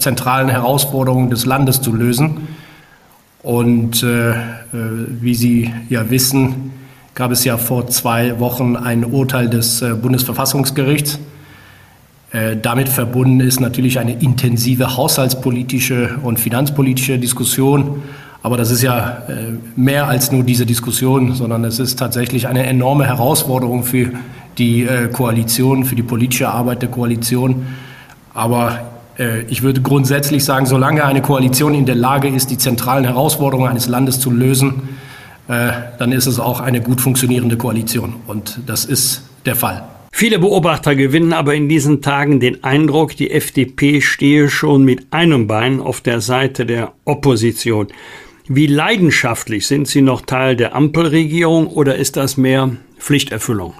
zentralen 0.00 0.48
Herausforderungen 0.48 1.30
des 1.30 1.46
Landes 1.46 1.80
zu 1.80 1.94
lösen. 1.94 2.48
Und 3.42 4.02
äh, 4.02 4.30
äh, 4.30 4.34
wie 4.72 5.34
Sie 5.34 5.72
ja 5.88 6.10
wissen, 6.10 6.72
gab 7.14 7.30
es 7.30 7.44
ja 7.44 7.56
vor 7.56 7.86
zwei 7.86 8.40
Wochen 8.40 8.74
ein 8.74 9.04
Urteil 9.04 9.48
des 9.48 9.84
Bundesverfassungsgerichts, 10.00 11.18
damit 12.62 12.88
verbunden 12.88 13.40
ist 13.40 13.60
natürlich 13.60 13.98
eine 13.98 14.12
intensive 14.12 14.96
haushaltspolitische 14.96 16.18
und 16.22 16.38
finanzpolitische 16.38 17.18
Diskussion. 17.18 18.04
Aber 18.42 18.56
das 18.56 18.70
ist 18.70 18.80
ja 18.80 19.24
mehr 19.74 20.06
als 20.06 20.30
nur 20.30 20.44
diese 20.44 20.64
Diskussion, 20.64 21.34
sondern 21.34 21.64
es 21.64 21.80
ist 21.80 21.98
tatsächlich 21.98 22.46
eine 22.46 22.64
enorme 22.64 23.04
Herausforderung 23.04 23.82
für 23.82 24.12
die 24.58 24.82
äh, 24.82 25.08
Koalition, 25.08 25.84
für 25.84 25.94
die 25.94 26.02
politische 26.02 26.48
Arbeit 26.48 26.82
der 26.82 26.88
Koalition. 26.88 27.66
Aber 28.34 28.86
ich 29.48 29.60
würde 29.60 29.82
grundsätzlich 29.82 30.46
sagen, 30.46 30.64
solange 30.64 31.04
eine 31.04 31.20
Koalition 31.20 31.74
in 31.74 31.84
der 31.84 31.94
Lage 31.94 32.28
ist, 32.28 32.50
die 32.50 32.56
zentralen 32.56 33.04
Herausforderungen 33.04 33.68
eines 33.68 33.86
Landes 33.86 34.18
zu 34.18 34.30
lösen, 34.30 34.88
dann 35.46 36.12
ist 36.12 36.26
es 36.26 36.40
auch 36.40 36.60
eine 36.60 36.80
gut 36.80 37.02
funktionierende 37.02 37.58
Koalition. 37.58 38.14
Und 38.26 38.60
das 38.64 38.86
ist 38.86 39.24
der 39.44 39.56
Fall. 39.56 39.82
Viele 40.12 40.38
Beobachter 40.38 40.96
gewinnen 40.96 41.32
aber 41.32 41.54
in 41.54 41.68
diesen 41.68 42.02
Tagen 42.02 42.40
den 42.40 42.62
Eindruck, 42.62 43.16
die 43.16 43.30
FDP 43.30 44.00
stehe 44.00 44.50
schon 44.50 44.84
mit 44.84 45.06
einem 45.12 45.46
Bein 45.46 45.80
auf 45.80 46.00
der 46.00 46.20
Seite 46.20 46.66
der 46.66 46.92
Opposition. 47.04 47.88
Wie 48.46 48.66
leidenschaftlich 48.66 49.66
sind 49.66 49.88
Sie 49.88 50.02
noch 50.02 50.22
Teil 50.22 50.56
der 50.56 50.74
Ampelregierung 50.74 51.68
oder 51.68 51.96
ist 51.96 52.16
das 52.16 52.36
mehr 52.36 52.70
Pflichterfüllung? 52.98 53.74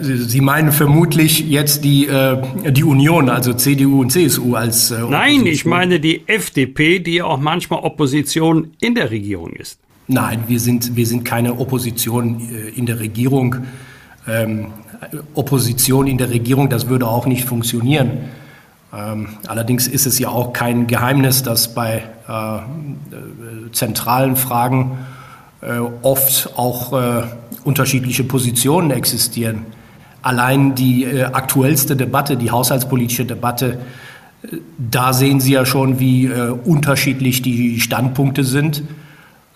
Sie 0.00 0.40
meinen 0.40 0.70
vermutlich 0.70 1.40
jetzt 1.48 1.82
die, 1.82 2.06
äh, 2.06 2.40
die 2.70 2.84
Union, 2.84 3.28
also 3.28 3.52
CDU 3.52 4.02
und 4.02 4.12
CSU 4.12 4.54
als 4.54 4.92
äh, 4.92 5.00
Nein, 5.00 5.44
ich 5.44 5.64
meine 5.64 5.98
die 5.98 6.22
FDP, 6.28 7.00
die 7.00 7.14
ja 7.14 7.24
auch 7.24 7.40
manchmal 7.40 7.80
Opposition 7.80 8.70
in 8.80 8.94
der 8.94 9.10
Regierung 9.10 9.50
ist. 9.54 9.80
Nein, 10.06 10.44
wir 10.46 10.60
sind, 10.60 10.94
wir 10.94 11.04
sind 11.04 11.24
keine 11.24 11.58
Opposition 11.58 12.40
äh, 12.48 12.68
in 12.78 12.86
der 12.86 13.00
Regierung. 13.00 13.56
Ähm, 14.28 14.68
Opposition 15.34 16.06
in 16.06 16.16
der 16.16 16.30
Regierung, 16.30 16.68
das 16.68 16.88
würde 16.88 17.08
auch 17.08 17.26
nicht 17.26 17.44
funktionieren. 17.44 18.30
Ähm, 18.96 19.30
allerdings 19.48 19.88
ist 19.88 20.06
es 20.06 20.16
ja 20.20 20.28
auch 20.28 20.52
kein 20.52 20.86
Geheimnis, 20.86 21.42
dass 21.42 21.74
bei 21.74 22.04
zentralen 23.72 24.36
Fragen 24.36 24.92
oft 26.02 26.50
auch 26.56 26.92
unterschiedliche 27.64 28.24
Positionen 28.24 28.90
existieren. 28.90 29.66
Allein 30.22 30.74
die 30.74 31.04
äh, 31.04 31.24
aktuellste 31.24 31.96
Debatte, 31.96 32.36
die 32.36 32.50
haushaltspolitische 32.50 33.24
Debatte, 33.24 33.78
äh, 34.42 34.56
da 34.78 35.12
sehen 35.12 35.40
Sie 35.40 35.52
ja 35.52 35.66
schon, 35.66 35.98
wie 35.98 36.26
äh, 36.26 36.50
unterschiedlich 36.50 37.42
die 37.42 37.80
Standpunkte 37.80 38.44
sind. 38.44 38.82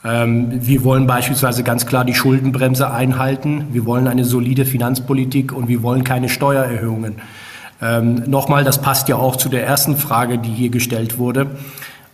Ähm, 0.04 0.66
wir 0.66 0.84
wollen 0.84 1.07
beispielsweise 1.07 1.62
ganz 1.62 1.86
klar 1.86 2.04
die 2.04 2.14
Schuldenbremse 2.14 2.90
einhalten. 2.90 3.66
Wir 3.72 3.86
wollen 3.86 4.09
eine 4.09 4.24
solide 4.24 4.64
Finanzpolitik 4.64 5.52
und 5.52 5.68
wir 5.68 5.82
wollen 5.82 6.04
keine 6.04 6.28
Steuererhöhungen. 6.28 7.16
Ähm, 7.82 8.22
nochmal, 8.26 8.64
das 8.64 8.80
passt 8.80 9.09
ja 9.09 9.16
auch 9.16 9.36
zu 9.36 9.48
der 9.48 9.66
ersten 9.66 9.96
Frage, 9.96 10.38
die 10.38 10.50
hier 10.50 10.70
gestellt 10.70 11.18
wurde. 11.18 11.48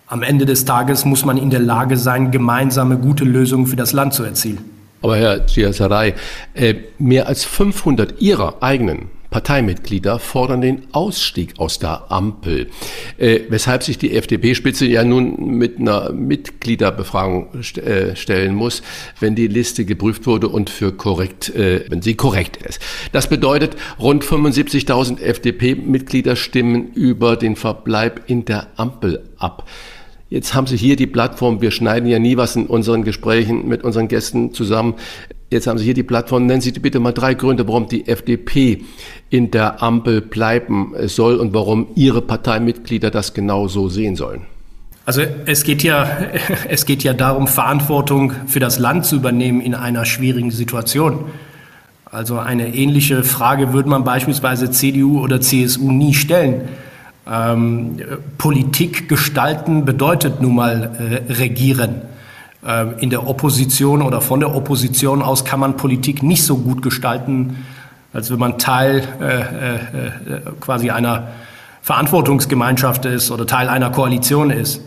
Am 0.06 0.22
Ende 0.22 0.44
des 0.44 0.64
Tages 0.64 1.04
muss 1.04 1.24
man 1.24 1.38
in 1.38 1.50
der 1.50 1.60
Lage 1.60 1.96
sein, 1.96 2.30
gemeinsame 2.30 2.98
gute 2.98 3.24
Lösungen 3.24 3.66
für 3.66 3.76
das 3.76 3.92
Land 3.92 4.12
zu 4.12 4.24
erzielen. 4.24 4.71
Aber 5.02 5.16
Herr 5.16 5.40
Giasaray, 5.40 6.14
äh, 6.54 6.74
mehr 6.98 7.26
als 7.26 7.44
500 7.44 8.20
Ihrer 8.20 8.62
eigenen 8.62 9.10
Parteimitglieder 9.32 10.20
fordern 10.20 10.60
den 10.60 10.86
Ausstieg 10.92 11.54
aus 11.58 11.80
der 11.80 12.12
Ampel, 12.12 12.68
äh, 13.18 13.40
weshalb 13.48 13.82
sich 13.82 13.98
die 13.98 14.14
FDP-Spitze 14.14 14.86
ja 14.86 15.02
nun 15.02 15.56
mit 15.56 15.78
einer 15.78 16.12
Mitgliederbefragung 16.12 17.48
äh, 17.54 18.14
stellen 18.14 18.54
muss, 18.54 18.82
wenn 19.18 19.34
die 19.34 19.48
Liste 19.48 19.84
geprüft 19.84 20.26
wurde 20.26 20.48
und 20.48 20.70
für 20.70 20.92
korrekt, 20.92 21.48
äh, 21.56 21.84
wenn 21.88 22.02
sie 22.02 22.14
korrekt 22.14 22.58
ist. 22.58 22.80
Das 23.10 23.28
bedeutet, 23.28 23.74
rund 23.98 24.22
75.000 24.22 25.20
FDP-Mitglieder 25.20 26.36
stimmen 26.36 26.92
über 26.92 27.36
den 27.36 27.56
Verbleib 27.56 28.20
in 28.26 28.44
der 28.44 28.68
Ampel 28.76 29.24
ab. 29.38 29.66
Jetzt 30.32 30.54
haben 30.54 30.66
Sie 30.66 30.78
hier 30.78 30.96
die 30.96 31.06
Plattform, 31.06 31.60
wir 31.60 31.70
schneiden 31.70 32.08
ja 32.08 32.18
nie 32.18 32.38
was 32.38 32.56
in 32.56 32.64
unseren 32.64 33.04
Gesprächen 33.04 33.68
mit 33.68 33.84
unseren 33.84 34.08
Gästen 34.08 34.54
zusammen. 34.54 34.94
Jetzt 35.50 35.66
haben 35.66 35.76
Sie 35.76 35.84
hier 35.84 35.92
die 35.92 36.02
Plattform. 36.02 36.46
Nennen 36.46 36.62
Sie 36.62 36.72
bitte 36.72 37.00
mal 37.00 37.12
drei 37.12 37.34
Gründe, 37.34 37.68
warum 37.68 37.86
die 37.86 38.08
FDP 38.08 38.82
in 39.28 39.50
der 39.50 39.82
Ampel 39.82 40.22
bleiben 40.22 40.94
soll 41.04 41.36
und 41.36 41.52
warum 41.52 41.88
Ihre 41.96 42.22
Parteimitglieder 42.22 43.10
das 43.10 43.34
genau 43.34 43.68
so 43.68 43.90
sehen 43.90 44.16
sollen. 44.16 44.46
Also 45.04 45.20
es 45.44 45.64
geht 45.64 45.82
ja, 45.82 46.08
es 46.70 46.86
geht 46.86 47.02
ja 47.02 47.12
darum, 47.12 47.46
Verantwortung 47.46 48.32
für 48.46 48.58
das 48.58 48.78
Land 48.78 49.04
zu 49.04 49.16
übernehmen 49.16 49.60
in 49.60 49.74
einer 49.74 50.06
schwierigen 50.06 50.50
Situation. 50.50 51.26
Also 52.06 52.38
eine 52.38 52.74
ähnliche 52.74 53.22
Frage 53.22 53.74
würde 53.74 53.90
man 53.90 54.02
beispielsweise 54.02 54.70
CDU 54.70 55.20
oder 55.20 55.42
CSU 55.42 55.92
nie 55.92 56.14
stellen. 56.14 56.70
Ähm, 57.30 58.00
Politik 58.36 59.08
gestalten 59.08 59.84
bedeutet 59.84 60.40
nun 60.40 60.56
mal 60.56 61.22
äh, 61.28 61.32
regieren. 61.32 62.02
Ähm, 62.66 62.94
in 62.98 63.10
der 63.10 63.26
Opposition 63.26 64.02
oder 64.02 64.20
von 64.20 64.40
der 64.40 64.54
Opposition 64.54 65.22
aus 65.22 65.44
kann 65.44 65.60
man 65.60 65.76
Politik 65.76 66.22
nicht 66.22 66.44
so 66.44 66.58
gut 66.58 66.82
gestalten, 66.82 67.64
als 68.12 68.30
wenn 68.30 68.38
man 68.38 68.58
Teil 68.58 69.02
äh, 69.20 69.24
äh, 69.24 70.36
äh 70.36 70.40
quasi 70.60 70.90
einer 70.90 71.28
Verantwortungsgemeinschaft 71.82 73.04
ist 73.04 73.30
oder 73.30 73.46
Teil 73.46 73.68
einer 73.68 73.90
Koalition 73.90 74.50
ist. 74.50 74.80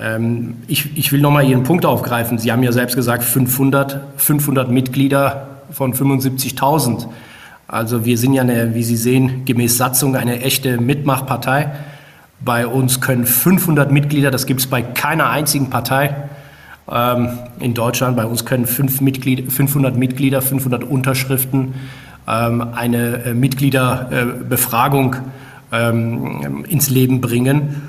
Ähm, 0.00 0.56
ich, 0.68 0.96
ich 0.96 1.12
will 1.12 1.20
nochmal 1.20 1.46
Ihren 1.46 1.64
Punkt 1.64 1.84
aufgreifen. 1.84 2.38
Sie 2.38 2.52
haben 2.52 2.62
ja 2.62 2.72
selbst 2.72 2.96
gesagt, 2.96 3.24
500, 3.24 4.00
500 4.16 4.70
Mitglieder 4.70 5.48
von 5.70 5.94
75.000. 5.94 7.06
Also 7.70 8.06
wir 8.06 8.16
sind 8.16 8.32
ja, 8.32 8.40
eine, 8.40 8.74
wie 8.74 8.82
Sie 8.82 8.96
sehen, 8.96 9.44
gemäß 9.44 9.76
Satzung 9.76 10.16
eine 10.16 10.40
echte 10.40 10.80
Mitmachpartei. 10.80 11.70
Bei 12.40 12.66
uns 12.66 13.02
können 13.02 13.26
500 13.26 13.92
Mitglieder, 13.92 14.30
das 14.30 14.46
gibt 14.46 14.60
es 14.60 14.66
bei 14.66 14.80
keiner 14.80 15.28
einzigen 15.28 15.68
Partei 15.68 16.16
ähm, 16.90 17.28
in 17.60 17.74
Deutschland, 17.74 18.16
bei 18.16 18.24
uns 18.24 18.46
können 18.46 18.64
Mitglied, 19.02 19.52
500 19.52 19.96
Mitglieder, 19.98 20.40
500 20.40 20.82
Unterschriften 20.82 21.74
ähm, 22.26 22.68
eine 22.74 23.24
äh, 23.24 23.34
Mitgliederbefragung 23.34 25.16
ähm, 25.70 26.64
ins 26.66 26.88
Leben 26.88 27.20
bringen. 27.20 27.82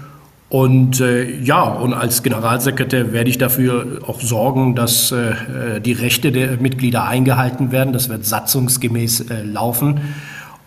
Und 0.50 1.00
äh, 1.00 1.40
ja, 1.42 1.64
und 1.64 1.94
als 1.94 2.24
Generalsekretär 2.24 3.14
werde 3.14 3.30
ich 3.30 3.38
dafür 3.38 4.00
auch 4.08 4.20
sorgen, 4.20 4.74
dass 4.74 5.12
äh, 5.12 5.80
die 5.80 5.94
Rechte 5.94 6.32
der 6.32 6.58
Mitglieder 6.58 7.06
eingehalten 7.06 7.72
werden. 7.72 7.94
Das 7.94 8.10
wird 8.10 8.26
satzungsgemäß 8.26 9.30
äh, 9.30 9.44
laufen. 9.44 10.02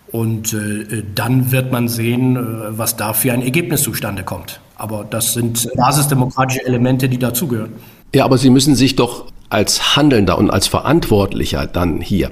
Und 0.09 0.53
äh, 0.53 1.03
dann 1.13 1.51
wird 1.51 1.71
man 1.71 1.89
sehen, 1.89 2.37
äh, 2.37 2.39
was 2.77 2.95
da 2.95 3.11
für 3.11 3.33
ein 3.33 3.41
Ergebnis 3.41 3.83
zustande 3.83 4.23
kommt. 4.23 4.61
Aber 4.77 5.05
das 5.09 5.33
sind 5.33 5.67
basisdemokratische 5.75 6.65
Elemente, 6.65 7.09
die 7.09 7.17
dazugehören. 7.17 7.73
Ja, 8.15 8.23
aber 8.23 8.37
Sie 8.37 8.49
müssen 8.49 8.75
sich 8.75 8.95
doch 8.95 9.25
als 9.49 9.97
Handelnder 9.97 10.37
und 10.37 10.49
als 10.49 10.67
Verantwortlicher 10.67 11.67
dann 11.67 11.99
hier 11.99 12.29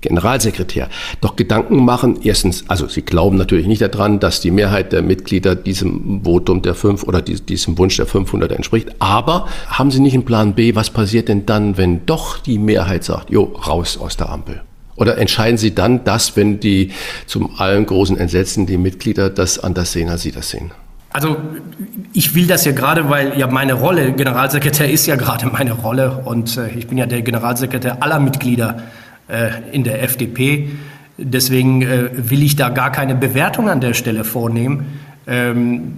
Generalsekretär 0.00 0.88
doch 1.20 1.36
Gedanken 1.36 1.84
machen. 1.84 2.20
Erstens, 2.22 2.64
also 2.68 2.88
Sie 2.88 3.02
glauben 3.02 3.36
natürlich 3.36 3.66
nicht 3.66 3.82
daran, 3.82 4.20
dass 4.20 4.40
die 4.40 4.50
Mehrheit 4.50 4.92
der 4.92 5.02
Mitglieder 5.02 5.54
diesem 5.54 6.22
Votum 6.24 6.62
der 6.62 6.74
fünf 6.74 7.02
oder 7.04 7.22
diesem 7.22 7.78
Wunsch 7.78 7.96
der 7.96 8.06
500 8.06 8.52
entspricht. 8.52 8.90
Aber 8.98 9.46
haben 9.68 9.90
Sie 9.90 10.00
nicht 10.00 10.14
einen 10.14 10.24
Plan 10.24 10.54
B? 10.54 10.74
Was 10.74 10.90
passiert 10.90 11.28
denn 11.28 11.46
dann, 11.46 11.76
wenn 11.76 12.06
doch 12.06 12.38
die 12.38 12.58
Mehrheit 12.58 13.04
sagt, 13.04 13.30
jo, 13.30 13.44
raus 13.66 13.98
aus 13.98 14.16
der 14.16 14.30
Ampel? 14.30 14.62
Oder 14.96 15.16
entscheiden 15.16 15.56
Sie 15.56 15.74
dann 15.74 16.04
das, 16.04 16.36
wenn 16.36 16.60
die 16.60 16.90
zum 17.26 17.58
allen 17.58 17.86
großen 17.86 18.18
Entsetzen 18.18 18.66
die 18.66 18.76
Mitglieder 18.76 19.30
das 19.30 19.58
anders 19.58 19.92
sehen, 19.92 20.10
als 20.10 20.22
Sie 20.22 20.30
das 20.30 20.50
sehen? 20.50 20.72
Also 21.12 21.36
ich 22.12 22.34
will 22.36 22.46
das 22.46 22.64
ja 22.64 22.72
gerade, 22.72 23.08
weil 23.10 23.36
ja 23.36 23.48
meine 23.48 23.72
Rolle, 23.72 24.12
Generalsekretär 24.12 24.88
ist 24.90 25.06
ja 25.06 25.16
gerade 25.16 25.46
meine 25.46 25.72
Rolle 25.72 26.22
und 26.24 26.56
äh, 26.56 26.68
ich 26.76 26.86
bin 26.86 26.98
ja 26.98 27.06
der 27.06 27.22
Generalsekretär 27.22 28.00
aller 28.00 28.20
Mitglieder 28.20 28.82
in 29.72 29.84
der 29.84 30.02
FDP. 30.02 30.70
Deswegen 31.18 31.82
äh, 31.82 32.10
will 32.14 32.42
ich 32.42 32.56
da 32.56 32.68
gar 32.70 32.90
keine 32.90 33.14
Bewertung 33.14 33.68
an 33.68 33.80
der 33.80 33.94
Stelle 33.94 34.24
vornehmen. 34.24 34.86
Ähm, 35.26 35.92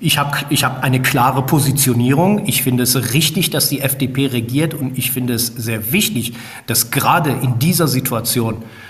ich 0.00 0.18
habe 0.18 0.36
ich 0.50 0.62
hab 0.62 0.84
eine 0.84 1.02
klare 1.02 1.42
Positionierung. 1.42 2.46
Ich 2.46 2.62
finde 2.62 2.84
es 2.84 3.12
richtig, 3.12 3.50
dass 3.50 3.68
die 3.68 3.80
FDP 3.80 4.26
regiert 4.26 4.74
und 4.74 4.96
ich 4.96 5.10
finde 5.10 5.34
es 5.34 5.48
sehr 5.48 5.92
wichtig, 5.92 6.34
dass 6.66 6.92
gerade 6.92 7.30
in 7.30 7.58
dieser 7.58 7.88
Situation 7.88 8.56
äh, 8.56 8.87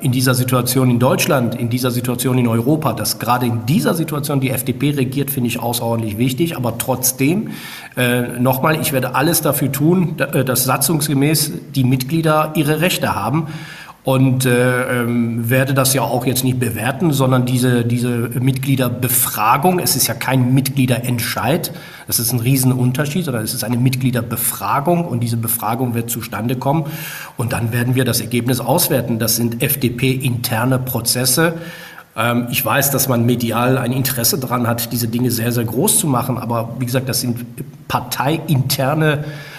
in 0.00 0.10
dieser 0.10 0.34
Situation 0.34 0.90
in 0.90 0.98
Deutschland, 0.98 1.54
in 1.54 1.70
dieser 1.70 1.92
Situation 1.92 2.38
in 2.38 2.48
Europa, 2.48 2.92
dass 2.92 3.20
gerade 3.20 3.46
in 3.46 3.66
dieser 3.66 3.94
Situation 3.94 4.40
die 4.40 4.50
FDP 4.50 4.90
regiert, 4.90 5.30
finde 5.30 5.46
ich 5.46 5.60
außerordentlich 5.60 6.18
wichtig. 6.18 6.56
Aber 6.56 6.76
trotzdem, 6.76 7.50
äh, 7.96 8.22
nochmal, 8.40 8.80
ich 8.80 8.92
werde 8.92 9.14
alles 9.14 9.42
dafür 9.42 9.70
tun, 9.70 10.16
äh, 10.18 10.44
dass 10.44 10.64
satzungsgemäß 10.64 11.52
die 11.72 11.84
Mitglieder 11.84 12.50
ihre 12.56 12.80
Rechte 12.80 13.14
haben 13.14 13.46
und 14.04 14.44
äh, 14.44 15.00
ähm, 15.00 15.48
werde 15.48 15.72
das 15.72 15.94
ja 15.94 16.02
auch 16.02 16.26
jetzt 16.26 16.44
nicht 16.44 16.60
bewerten, 16.60 17.12
sondern 17.12 17.46
diese, 17.46 17.86
diese 17.86 18.30
Mitgliederbefragung, 18.38 19.78
es 19.78 19.96
ist 19.96 20.06
ja 20.06 20.14
kein 20.14 20.52
Mitgliederentscheid, 20.52 21.72
das 22.06 22.18
ist 22.18 22.30
ein 22.32 22.40
Riesenunterschied, 22.40 23.24
sondern 23.24 23.42
es 23.44 23.54
ist 23.54 23.64
eine 23.64 23.78
Mitgliederbefragung 23.78 25.06
und 25.06 25.20
diese 25.20 25.38
Befragung 25.38 25.94
wird 25.94 26.10
zustande 26.10 26.56
kommen 26.56 26.84
und 27.38 27.54
dann 27.54 27.72
werden 27.72 27.94
wir 27.94 28.04
das 28.04 28.20
Ergebnis 28.20 28.60
auswerten. 28.60 29.18
Das 29.18 29.36
sind 29.36 29.62
FDP-interne 29.62 30.78
Prozesse 30.78 31.54
Ähm, 32.16 32.46
ich 32.48 32.64
weiß, 32.64 32.92
dass 32.92 33.08
man 33.08 33.26
medial 33.26 33.76
ein 33.76 33.90
Interesse 33.90 34.38
daran 34.38 34.68
hat, 34.68 34.92
diese 34.92 35.08
Dinge 35.08 35.32
sehr, 35.32 35.50
sehr 35.50 35.64
groß 35.64 35.98
zu 35.98 36.06
machen. 36.06 36.38
Aber 36.38 36.76
wie 36.78 36.86
gesagt, 36.86 37.08
das 37.08 37.22
sind 37.22 37.44
parteiinterne 37.88 39.16
Prozesse 39.16 39.53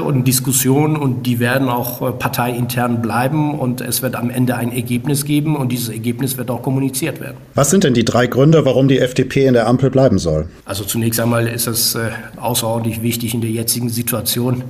und 0.00 0.24
Diskussionen 0.24 0.96
und 0.96 1.24
die 1.24 1.40
werden 1.40 1.68
auch 1.68 2.02
äh, 2.02 2.12
parteiintern 2.12 3.00
bleiben 3.02 3.58
und 3.58 3.80
es 3.80 4.02
wird 4.02 4.14
am 4.14 4.30
Ende 4.30 4.56
ein 4.56 4.70
Ergebnis 4.70 5.24
geben 5.24 5.56
und 5.56 5.72
dieses 5.72 5.88
Ergebnis 5.88 6.36
wird 6.36 6.50
auch 6.50 6.62
kommuniziert 6.62 7.18
werden. 7.20 7.38
Was 7.54 7.70
sind 7.70 7.82
denn 7.82 7.94
die 7.94 8.04
drei 8.04 8.26
Gründe, 8.26 8.64
warum 8.64 8.88
die 8.88 8.98
FDP 8.98 9.46
in 9.46 9.54
der 9.54 9.66
Ampel 9.66 9.90
bleiben 9.90 10.18
soll? 10.18 10.48
Also 10.64 10.84
zunächst 10.84 11.18
einmal 11.18 11.48
ist 11.48 11.66
es 11.66 11.94
äh, 11.94 12.10
außerordentlich 12.36 13.02
wichtig 13.02 13.34
in 13.34 13.40
der 13.40 13.50
jetzigen 13.50 13.88
Situation, 13.88 14.62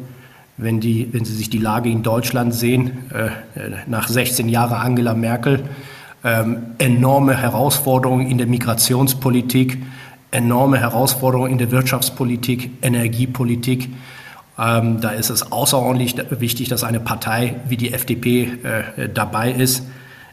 wenn, 0.56 0.80
die, 0.80 1.08
wenn 1.12 1.24
Sie 1.24 1.34
sich 1.34 1.50
die 1.50 1.58
Lage 1.58 1.90
in 1.90 2.02
Deutschland 2.02 2.54
sehen, 2.54 2.92
äh, 3.12 3.30
nach 3.88 4.08
16 4.08 4.48
Jahren 4.48 4.74
Angela 4.74 5.14
Merkel, 5.14 5.64
ähm, 6.24 6.58
enorme 6.78 7.36
Herausforderungen 7.36 8.30
in 8.30 8.38
der 8.38 8.46
Migrationspolitik, 8.46 9.78
enorme 10.30 10.78
Herausforderungen 10.78 11.50
in 11.50 11.58
der 11.58 11.72
Wirtschaftspolitik, 11.72 12.70
Energiepolitik. 12.80 13.88
Ähm, 14.58 15.00
da 15.00 15.10
ist 15.10 15.30
es 15.30 15.50
außerordentlich 15.50 16.16
wichtig, 16.30 16.68
dass 16.68 16.84
eine 16.84 17.00
Partei 17.00 17.56
wie 17.68 17.76
die 17.76 17.92
FDP 17.92 18.52
äh, 18.62 19.08
dabei 19.08 19.52
ist. 19.52 19.84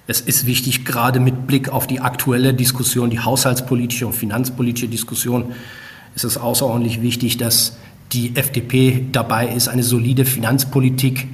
Es 0.07 0.21
ist 0.21 0.45
wichtig, 0.45 0.85
gerade 0.85 1.19
mit 1.19 1.47
Blick 1.47 1.69
auf 1.69 1.87
die 1.87 2.01
aktuelle 2.01 2.53
Diskussion, 2.53 3.09
die 3.09 3.19
haushaltspolitische 3.19 4.07
und 4.07 4.13
finanzpolitische 4.13 4.87
Diskussion, 4.87 5.53
ist 6.15 6.25
es 6.25 6.37
außerordentlich 6.37 7.01
wichtig, 7.01 7.37
dass 7.37 7.77
die 8.11 8.35
FDP 8.35 9.05
dabei 9.11 9.47
ist, 9.47 9.67
eine 9.67 9.83
solide 9.83 10.25
Finanzpolitik 10.25 11.27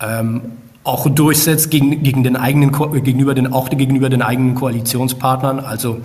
ähm, 0.00 0.42
auch 0.82 1.08
durchsetzt 1.08 1.70
gegen, 1.70 2.02
gegen 2.02 2.24
den 2.24 2.36
eigenen, 2.36 2.72
gegenüber 3.04 3.34
den, 3.34 3.52
auch 3.52 3.70
gegenüber 3.70 4.08
den 4.08 4.22
eigenen 4.22 4.54
Koalitionspartnern. 4.54 5.60
Also 5.60 6.00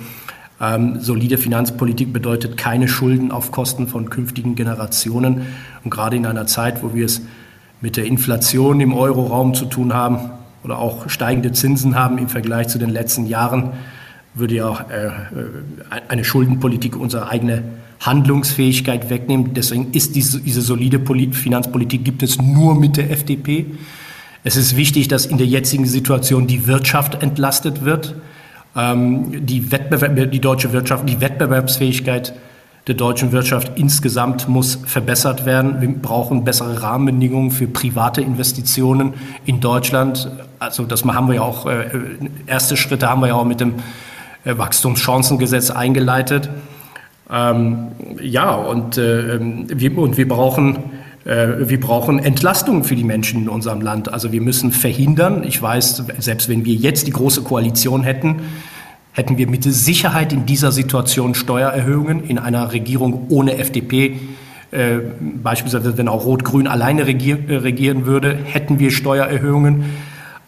ähm, 0.61 0.99
solide 1.01 1.37
Finanzpolitik 1.37 2.13
bedeutet 2.13 2.57
keine 2.57 2.87
Schulden 2.87 3.31
auf 3.31 3.51
Kosten 3.51 3.87
von 3.87 4.09
künftigen 4.09 4.55
Generationen. 4.55 5.47
Und 5.83 5.91
gerade 5.91 6.15
in 6.15 6.25
einer 6.25 6.47
Zeit, 6.47 6.81
wo 6.81 6.93
wir 6.93 7.05
es 7.05 7.21
mit 7.81 7.97
der 7.97 8.05
Inflation 8.05 8.79
im 8.79 8.93
Euroraum 8.93 9.53
zu 9.53 9.65
tun 9.65 9.93
haben 9.93 10.31
oder 10.63 10.79
auch 10.79 11.09
steigende 11.09 11.51
Zinsen 11.51 11.95
haben 11.95 12.17
im 12.17 12.29
Vergleich 12.29 12.69
zu 12.69 12.79
den 12.79 12.89
letzten 12.89 13.25
Jahren, 13.27 13.73
würde 14.33 14.55
ja 14.55 14.67
auch 14.67 14.89
äh, 14.89 15.11
eine 16.07 16.23
Schuldenpolitik 16.23 16.95
unsere 16.95 17.29
eigene 17.29 17.63
Handlungsfähigkeit 17.99 19.09
wegnehmen. 19.09 19.53
Deswegen 19.53 19.91
ist 19.91 20.15
diese, 20.15 20.41
diese 20.41 20.61
solide 20.61 20.99
Polit 20.99 21.35
Finanzpolitik 21.35 22.03
gibt 22.03 22.23
es 22.23 22.41
nur 22.41 22.75
mit 22.75 22.97
der 22.97 23.11
FDP. 23.11 23.65
Es 24.43 24.57
ist 24.57 24.75
wichtig, 24.75 25.07
dass 25.07 25.25
in 25.25 25.37
der 25.37 25.47
jetzigen 25.47 25.85
Situation 25.85 26.47
die 26.47 26.67
Wirtschaft 26.67 27.21
entlastet 27.23 27.83
wird. 27.83 28.15
Ähm, 28.76 29.45
die, 29.45 29.71
Wettbewerb, 29.71 30.32
die 30.32 30.41
deutsche 30.41 30.73
Wirtschaft, 30.73 31.07
die 31.07 31.21
Wettbewerbsfähigkeit 31.21 32.34
der 32.88 32.95
deutschen 32.95 33.32
Wirtschaft 33.32 33.71
insgesamt 33.80 34.47
muss 34.47 34.80
verbessert 34.86 35.45
werden. 35.45 35.82
Wir 35.82 35.89
brauchen 35.89 36.43
bessere 36.43 36.84
Rahmenbedingungen 36.84 37.49
für 37.51 37.67
private 37.67 38.21
Investitionen 38.21 39.15
in 39.45 39.59
Deutschland. 39.59 40.30
Also 40.59 40.84
das 40.84 41.03
haben 41.03 41.28
wir 41.28 41.36
ja 41.36 41.41
auch, 41.41 41.65
äh, 41.65 41.86
erste 42.45 42.78
Schritte 42.78 43.09
haben 43.09 43.21
wir 43.21 43.30
ja 43.30 43.36
auch 43.36 43.45
mit 43.45 43.59
dem 43.59 43.76
äh, 44.43 44.57
Wachstumschancengesetz 44.57 45.71
eingeleitet. 45.71 46.49
Ähm, 47.32 47.88
ja, 48.21 48.51
und, 48.53 48.99
äh, 48.99 49.39
wir, 49.39 49.97
und 49.97 50.17
wir 50.17 50.28
brauchen 50.28 50.78
wir 51.28 51.80
brauchen 51.80 52.19
Entlastung 52.19 52.84
für 52.84 52.95
die 52.95 53.03
Menschen 53.03 53.41
in 53.41 53.49
unserem 53.49 53.82
Land. 53.82 54.13
Also 54.13 54.32
wir 54.32 54.41
müssen 54.41 54.71
verhindern, 54.71 55.43
ich 55.43 55.59
weiß, 55.59 56.03
selbst 56.19 56.49
wenn 56.49 56.65
wir 56.65 56.76
jetzt 56.76 57.07
die 57.07 57.11
große 57.11 57.41
Koalition 57.41 58.03
hätten, 58.03 58.41
hätten 59.15 59.38
wir 59.38 59.49
mit 59.49 59.63
Sicherheit 59.63 60.34
in 60.34 60.45
dieser 60.45 60.71
Situation 60.71 61.36
Steuererhöhungen 61.36 62.26
in 62.26 62.38
einer 62.38 62.73
Regierung 62.73 63.28
ohne 63.30 63.57
FDP. 63.57 64.19
Äh, 64.71 64.97
beispielsweise, 65.41 65.97
wenn 65.97 66.09
auch 66.09 66.26
Rot-Grün 66.26 66.67
alleine 66.67 67.03
äh, 67.03 67.55
regieren 67.55 68.05
würde, 68.05 68.38
hätten 68.43 68.78
wir 68.78 68.91
Steuererhöhungen. 68.91 69.86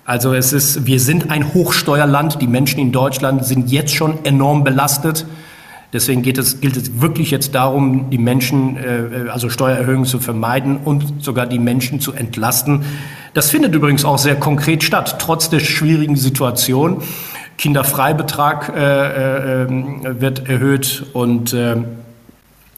Also 0.03 0.33
es 0.33 0.51
ist, 0.51 0.85
wir 0.85 0.99
sind 0.99 1.31
ein 1.31 1.53
Hochsteuerland. 1.53 2.41
Die 2.41 2.47
Menschen 2.47 2.79
in 2.81 2.91
Deutschland 2.91 3.45
sind 3.45 3.71
jetzt 3.71 3.95
schon 3.95 4.25
enorm 4.25 4.65
belastet. 4.65 5.25
Deswegen 5.97 6.21
geht 6.21 6.37
es, 6.37 6.61
gilt 6.61 6.77
es 6.77 7.01
wirklich 7.01 7.31
jetzt 7.31 7.55
darum, 7.55 8.11
die 8.11 8.19
Menschen, 8.19 8.77
äh, 8.77 9.29
also 9.31 9.49
Steuererhöhungen 9.49 10.05
zu 10.05 10.19
vermeiden 10.19 10.77
und 10.77 11.23
sogar 11.23 11.47
die 11.47 11.57
Menschen 11.57 11.99
zu 11.99 12.13
entlasten. 12.13 12.85
Das 13.33 13.49
findet 13.49 13.73
übrigens 13.73 14.05
auch 14.05 14.19
sehr 14.19 14.35
konkret 14.35 14.83
statt, 14.83 15.17
trotz 15.17 15.49
der 15.49 15.59
schwierigen 15.59 16.15
Situation. 16.15 17.01
Kinderfreibetrag 17.57 18.69
äh, 18.75 19.63
äh, 19.63 19.67
wird 20.21 20.47
erhöht 20.47 21.07
und 21.13 21.53
äh, 21.53 21.77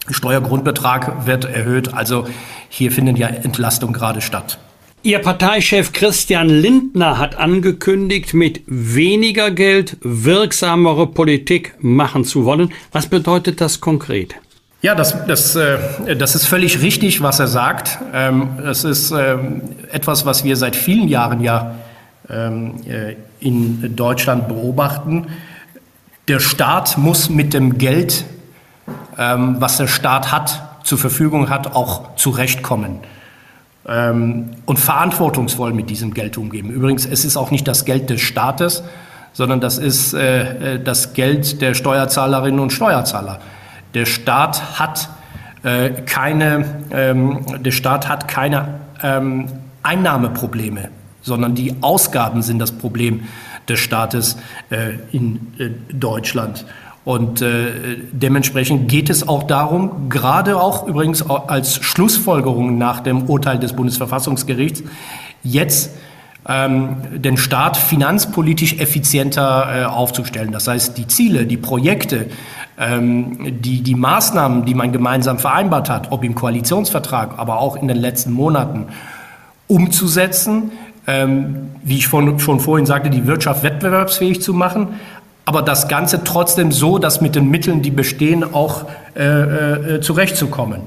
Steuergrundbetrag 0.10 1.26
wird 1.26 1.44
erhöht. 1.44 1.94
Also 1.94 2.26
hier 2.70 2.90
finden 2.90 3.18
ja 3.18 3.28
Entlastungen 3.28 3.92
gerade 3.92 4.22
statt. 4.22 4.60
Ihr 5.02 5.20
Parteichef 5.20 5.94
Christian 5.94 6.50
Lindner 6.50 7.18
hat 7.18 7.38
angekündigt, 7.38 8.34
mit 8.34 8.62
weniger 8.68 9.50
Geld 9.50 9.96
wirksamere 10.02 11.08
Politik 11.08 11.74
machen 11.80 12.26
zu 12.26 12.44
wollen. 12.44 12.74
Was 12.92 13.08
bedeutet 13.08 13.62
das 13.62 13.80
konkret? 13.80 14.36
Ja, 14.82 14.96
das, 14.96 15.16
das, 15.26 15.56
äh, 15.56 16.18
das 16.18 16.36
ist 16.36 16.48
völlig 16.48 16.82
richtig, 16.82 17.22
was 17.22 17.40
er 17.40 17.48
sagt. 17.48 17.98
Ähm, 18.14 18.50
das 18.62 18.84
ist 18.84 19.12
ähm, 19.12 19.62
etwas, 19.90 20.26
was 20.26 20.44
wir 20.44 20.58
seit 20.58 20.76
vielen 20.76 21.08
Jahren 21.08 21.40
ja 21.40 21.76
ähm, 22.30 22.76
äh, 22.86 23.16
in 23.40 23.96
Deutschland 23.96 24.50
beobachten. 24.50 25.28
Der 26.28 26.42
Staat 26.42 26.98
muss 26.98 27.30
mit 27.30 27.54
dem 27.54 27.78
Geld, 27.78 28.26
was 29.16 29.78
der 29.78 29.88
Staat 29.88 30.32
hat, 30.32 30.62
zur 30.84 30.98
Verfügung 30.98 31.50
hat, 31.50 31.74
auch 31.74 32.16
zurechtkommen 32.18 33.00
ähm, 33.90 34.52
und 34.66 34.80
verantwortungsvoll 34.80 35.74
mit 35.74 35.90
diesem 35.90 36.14
Geld 36.14 36.38
umgehen. 36.38 36.70
Übrigens, 36.70 37.06
es 37.06 37.26
ist 37.26 37.36
auch 37.36 37.52
nicht 37.52 37.68
das 37.68 37.86
Geld 37.86 38.10
des 38.10 38.22
Staates, 38.22 38.84
sondern 39.34 39.60
das 39.60 39.78
ist 39.78 40.14
äh, 40.14 40.76
äh, 40.76 40.84
das 40.84 41.14
Geld 41.14 41.62
der 41.62 41.74
Steuerzahlerinnen 41.74 42.60
und 42.60 42.72
Steuerzahler. 42.72 43.40
Der 43.94 44.06
Staat 44.06 44.80
hat 44.80 45.10
äh, 45.64 45.90
keine, 46.06 46.66
ähm, 46.92 47.46
der 47.60 47.72
Staat 47.72 48.08
hat 48.08 48.28
keine 48.28 48.80
ähm, 49.02 49.48
Einnahmeprobleme, 49.82 50.90
sondern 51.22 51.56
die 51.56 51.76
Ausgaben 51.82 52.42
sind 52.42 52.60
das 52.60 52.72
Problem 52.72 53.24
des 53.68 53.80
Staates 53.80 54.38
äh, 54.70 54.94
in 55.12 55.54
äh, 55.58 55.70
Deutschland. 55.94 56.66
Und 57.06 57.42
äh, 57.42 57.98
dementsprechend 58.12 58.90
geht 58.90 59.10
es 59.10 59.28
auch 59.28 59.44
darum, 59.44 60.10
gerade 60.10 60.60
auch 60.60 60.88
übrigens 60.88 61.28
als 61.28 61.76
Schlussfolgerung 61.78 62.78
nach 62.78 63.00
dem 63.00 63.24
Urteil 63.24 63.58
des 63.58 63.74
Bundesverfassungsgerichts, 63.74 64.84
jetzt 65.44 65.92
ähm, 66.48 66.98
den 67.14 67.38
Staat 67.38 67.78
finanzpolitisch 67.78 68.80
effizienter 68.80 69.82
äh, 69.82 69.86
aufzustellen. 69.86 70.52
Das 70.52 70.68
heißt, 70.68 70.98
die 70.98 71.08
Ziele, 71.08 71.46
die 71.46 71.58
Projekte, 71.58 72.28
ähm, 72.78 73.60
die, 73.62 73.82
die 73.82 73.96
Maßnahmen, 73.96 74.66
die 74.66 74.74
man 74.74 74.92
gemeinsam 74.92 75.40
vereinbart 75.40 75.90
hat, 75.90 76.12
ob 76.12 76.24
im 76.24 76.36
Koalitionsvertrag, 76.36 77.38
aber 77.38 77.60
auch 77.60 77.76
in 77.76 77.88
den 77.88 77.98
letzten 77.98 78.32
Monaten, 78.32 78.88
umzusetzen, 79.68 80.72
ähm, 81.08 81.70
wie 81.84 81.98
ich 81.98 82.08
von, 82.08 82.40
schon 82.40 82.60
vorhin 82.60 82.86
sagte, 82.86 83.10
die 83.10 83.28
Wirtschaft 83.28 83.64
wettbewerbsfähig 83.64 84.42
zu 84.42 84.54
machen, 84.54 85.00
aber 85.50 85.64
das 85.64 85.88
Ganze 85.88 86.24
trotzdem 86.24 86.72
so, 86.72 87.00
dass 87.00 87.22
mit 87.22 87.34
den 87.34 87.50
Mitteln, 87.50 87.82
die 87.82 87.90
bestehen, 87.90 88.44
auch 88.44 88.86
äh, 89.16 89.96
äh, 89.96 90.00
zurechtzukommen. 90.00 90.82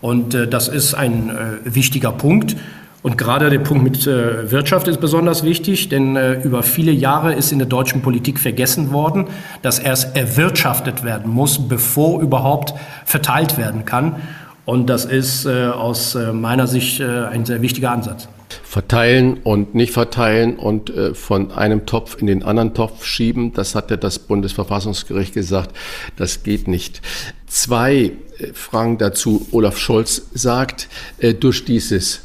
Und 0.00 0.34
äh, 0.34 0.48
das 0.48 0.66
ist 0.66 0.94
ein 0.94 1.30
äh, 1.30 1.32
wichtiger 1.62 2.10
Punkt. 2.10 2.56
Und 3.04 3.16
gerade 3.16 3.48
der 3.48 3.60
Punkt 3.60 3.84
mit 3.84 4.08
äh, 4.08 4.50
Wirtschaft 4.50 4.88
ist 4.88 5.00
besonders 5.00 5.44
wichtig, 5.44 5.88
denn 5.88 6.16
äh, 6.16 6.32
über 6.32 6.64
viele 6.64 6.90
Jahre 6.90 7.32
ist 7.32 7.52
in 7.52 7.60
der 7.60 7.68
deutschen 7.68 8.02
Politik 8.02 8.40
vergessen 8.40 8.90
worden, 8.90 9.26
dass 9.62 9.78
erst 9.78 10.16
erwirtschaftet 10.16 11.04
werden 11.04 11.30
muss, 11.30 11.68
bevor 11.68 12.20
überhaupt 12.20 12.74
verteilt 13.04 13.56
werden 13.56 13.84
kann. 13.84 14.16
Und 14.64 14.90
das 14.90 15.04
ist 15.04 15.46
aus 15.46 16.14
meiner 16.34 16.66
Sicht 16.66 17.00
ein 17.00 17.46
sehr 17.46 17.62
wichtiger 17.62 17.90
Ansatz 17.90 18.28
verteilen 18.62 19.38
und 19.42 19.74
nicht 19.74 19.92
verteilen 19.92 20.56
und 20.56 20.90
äh, 20.90 21.14
von 21.14 21.52
einem 21.52 21.86
Topf 21.86 22.16
in 22.20 22.26
den 22.26 22.42
anderen 22.42 22.74
Topf 22.74 23.04
schieben. 23.04 23.52
Das 23.52 23.74
hat 23.74 23.90
ja 23.90 23.96
das 23.96 24.18
Bundesverfassungsgericht 24.18 25.34
gesagt. 25.34 25.76
Das 26.16 26.42
geht 26.42 26.68
nicht. 26.68 27.02
Zwei 27.46 28.12
äh, 28.38 28.52
Fragen 28.52 28.98
dazu. 28.98 29.46
Olaf 29.52 29.78
Scholz 29.78 30.28
sagt, 30.32 30.88
äh, 31.18 31.34
durch 31.34 31.64
dieses 31.64 32.22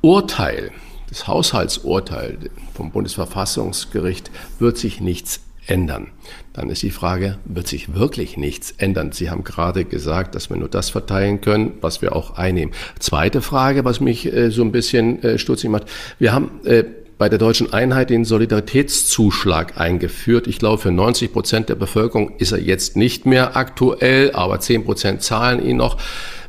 Urteil, 0.00 0.70
das 1.08 1.26
Haushaltsurteil 1.26 2.50
vom 2.74 2.90
Bundesverfassungsgericht 2.90 4.30
wird 4.58 4.78
sich 4.78 5.00
nichts 5.00 5.40
ändern. 5.66 6.08
Dann 6.52 6.68
ist 6.68 6.82
die 6.82 6.90
Frage, 6.90 7.38
wird 7.44 7.68
sich 7.68 7.94
wirklich 7.94 8.36
nichts 8.36 8.74
ändern? 8.76 9.12
Sie 9.12 9.30
haben 9.30 9.44
gerade 9.44 9.84
gesagt, 9.84 10.34
dass 10.34 10.50
wir 10.50 10.56
nur 10.56 10.68
das 10.68 10.90
verteilen 10.90 11.40
können, 11.40 11.74
was 11.80 12.02
wir 12.02 12.16
auch 12.16 12.36
einnehmen. 12.36 12.74
Zweite 12.98 13.40
Frage, 13.40 13.84
was 13.84 14.00
mich 14.00 14.32
äh, 14.32 14.50
so 14.50 14.62
ein 14.62 14.72
bisschen 14.72 15.22
äh, 15.22 15.38
stutzig 15.38 15.70
macht. 15.70 15.84
Wir 16.18 16.32
haben 16.32 16.60
äh, 16.64 16.84
bei 17.18 17.28
der 17.28 17.38
deutschen 17.38 17.72
Einheit 17.72 18.10
den 18.10 18.24
Solidaritätszuschlag 18.24 19.78
eingeführt. 19.78 20.46
Ich 20.48 20.58
glaube, 20.58 20.78
für 20.78 20.90
90 20.90 21.32
Prozent 21.32 21.68
der 21.68 21.74
Bevölkerung 21.76 22.32
ist 22.38 22.52
er 22.52 22.60
jetzt 22.60 22.96
nicht 22.96 23.26
mehr 23.26 23.56
aktuell, 23.56 24.32
aber 24.32 24.58
10 24.58 24.84
Prozent 24.84 25.22
zahlen 25.22 25.64
ihn 25.64 25.76
noch. 25.76 25.98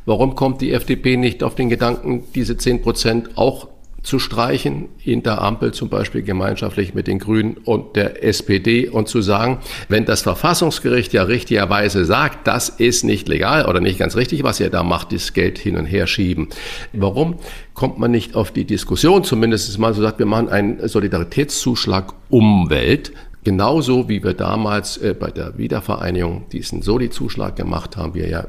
Warum 0.05 0.33
kommt 0.33 0.61
die 0.61 0.71
FDP 0.71 1.17
nicht 1.17 1.43
auf 1.43 1.55
den 1.55 1.69
Gedanken, 1.69 2.23
diese 2.33 2.57
10 2.57 2.81
Prozent 2.81 3.37
auch 3.37 3.67
zu 4.03 4.17
streichen, 4.17 4.89
in 5.03 5.21
der 5.23 5.41
Ampel 5.41 5.73
zum 5.73 5.89
Beispiel 5.89 6.23
gemeinschaftlich 6.23 6.93
mit 6.93 7.07
den 7.07 7.19
Grünen 7.19 7.57
und 7.57 7.95
der 7.95 8.23
SPD 8.23 8.87
und 8.87 9.07
zu 9.07 9.21
sagen, 9.21 9.59
wenn 9.89 10.05
das 10.05 10.21
Verfassungsgericht 10.21 11.13
ja 11.13 11.23
richtigerweise 11.23 12.05
sagt, 12.05 12.47
das 12.47 12.69
ist 12.69 13.03
nicht 13.03 13.27
legal 13.27 13.65
oder 13.65 13.79
nicht 13.79 13.99
ganz 13.99 14.15
richtig, 14.15 14.43
was 14.43 14.59
ihr 14.59 14.69
da 14.69 14.83
macht, 14.83 15.11
das 15.11 15.33
Geld 15.33 15.59
hin 15.59 15.77
und 15.77 15.85
her 15.85 16.07
schieben. 16.07 16.49
Warum 16.93 17.35
kommt 17.73 17.99
man 17.99 18.11
nicht 18.11 18.35
auf 18.35 18.51
die 18.51 18.65
Diskussion, 18.65 19.23
zumindest 19.23 19.77
mal 19.77 19.93
so 19.93 20.01
sagt, 20.01 20.19
wir 20.19 20.25
machen 20.25 20.49
einen 20.49 20.87
Solidaritätszuschlag 20.87 22.13
Umwelt, 22.29 23.11
Genauso 23.43 24.07
wie 24.07 24.23
wir 24.23 24.35
damals 24.35 24.97
äh, 24.97 25.15
bei 25.19 25.31
der 25.31 25.57
Wiedervereinigung 25.57 26.47
diesen 26.51 26.83
Soli-Zuschlag 26.83 27.55
gemacht 27.55 27.97
haben, 27.97 28.13
wie 28.13 28.19
er 28.19 28.29
ja 28.29 28.45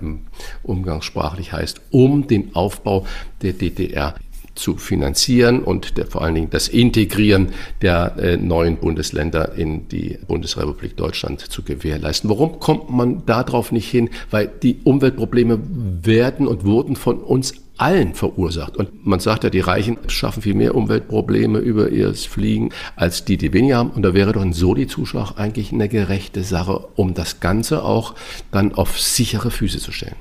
umgangssprachlich 0.62 1.50
heißt, 1.50 1.80
um 1.90 2.26
den 2.26 2.54
Aufbau 2.54 3.06
der 3.40 3.54
DDR 3.54 4.14
zu 4.54 4.76
finanzieren 4.76 5.62
und 5.62 5.96
der, 5.96 6.06
vor 6.06 6.22
allen 6.22 6.34
Dingen 6.34 6.50
das 6.50 6.68
Integrieren 6.68 7.48
der 7.80 8.16
äh, 8.18 8.36
neuen 8.36 8.76
Bundesländer 8.76 9.54
in 9.54 9.88
die 9.88 10.18
Bundesrepublik 10.26 10.96
Deutschland 10.96 11.40
zu 11.40 11.62
gewährleisten. 11.62 12.28
Warum 12.28 12.60
kommt 12.60 12.90
man 12.90 13.24
darauf 13.26 13.72
nicht 13.72 13.90
hin? 13.90 14.10
Weil 14.30 14.50
die 14.62 14.80
Umweltprobleme 14.84 15.58
werden 16.02 16.46
und 16.46 16.64
wurden 16.64 16.96
von 16.96 17.18
uns 17.18 17.54
allen 17.78 18.14
verursacht. 18.14 18.76
Und 18.76 19.04
man 19.04 19.18
sagt 19.18 19.44
ja, 19.44 19.50
die 19.50 19.60
Reichen 19.60 19.98
schaffen 20.06 20.42
viel 20.42 20.54
mehr 20.54 20.74
Umweltprobleme 20.74 21.58
über 21.58 21.88
ihr 21.88 22.14
Fliegen 22.14 22.70
als 22.96 23.24
die, 23.24 23.36
die 23.36 23.52
weniger 23.52 23.78
haben. 23.78 23.90
Und 23.90 24.02
da 24.02 24.14
wäre 24.14 24.32
doch 24.32 24.42
ein 24.42 24.52
Soli-Zuschlag 24.52 25.32
eigentlich 25.36 25.72
eine 25.72 25.88
gerechte 25.88 26.44
Sache, 26.44 26.86
um 26.94 27.14
das 27.14 27.40
Ganze 27.40 27.82
auch 27.82 28.14
dann 28.50 28.74
auf 28.74 29.00
sichere 29.00 29.50
Füße 29.50 29.78
zu 29.78 29.90
stellen. 29.90 30.16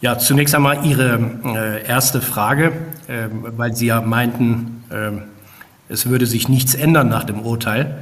Ja, 0.00 0.16
zunächst 0.16 0.54
einmal 0.54 0.86
Ihre 0.86 1.18
äh, 1.44 1.86
erste 1.86 2.20
Frage, 2.20 2.72
äh, 3.08 3.28
weil 3.32 3.74
Sie 3.74 3.86
ja 3.86 4.00
meinten, 4.00 4.84
äh, 4.90 5.92
es 5.92 6.08
würde 6.08 6.26
sich 6.26 6.48
nichts 6.48 6.74
ändern 6.74 7.08
nach 7.08 7.24
dem 7.24 7.40
Urteil. 7.40 7.98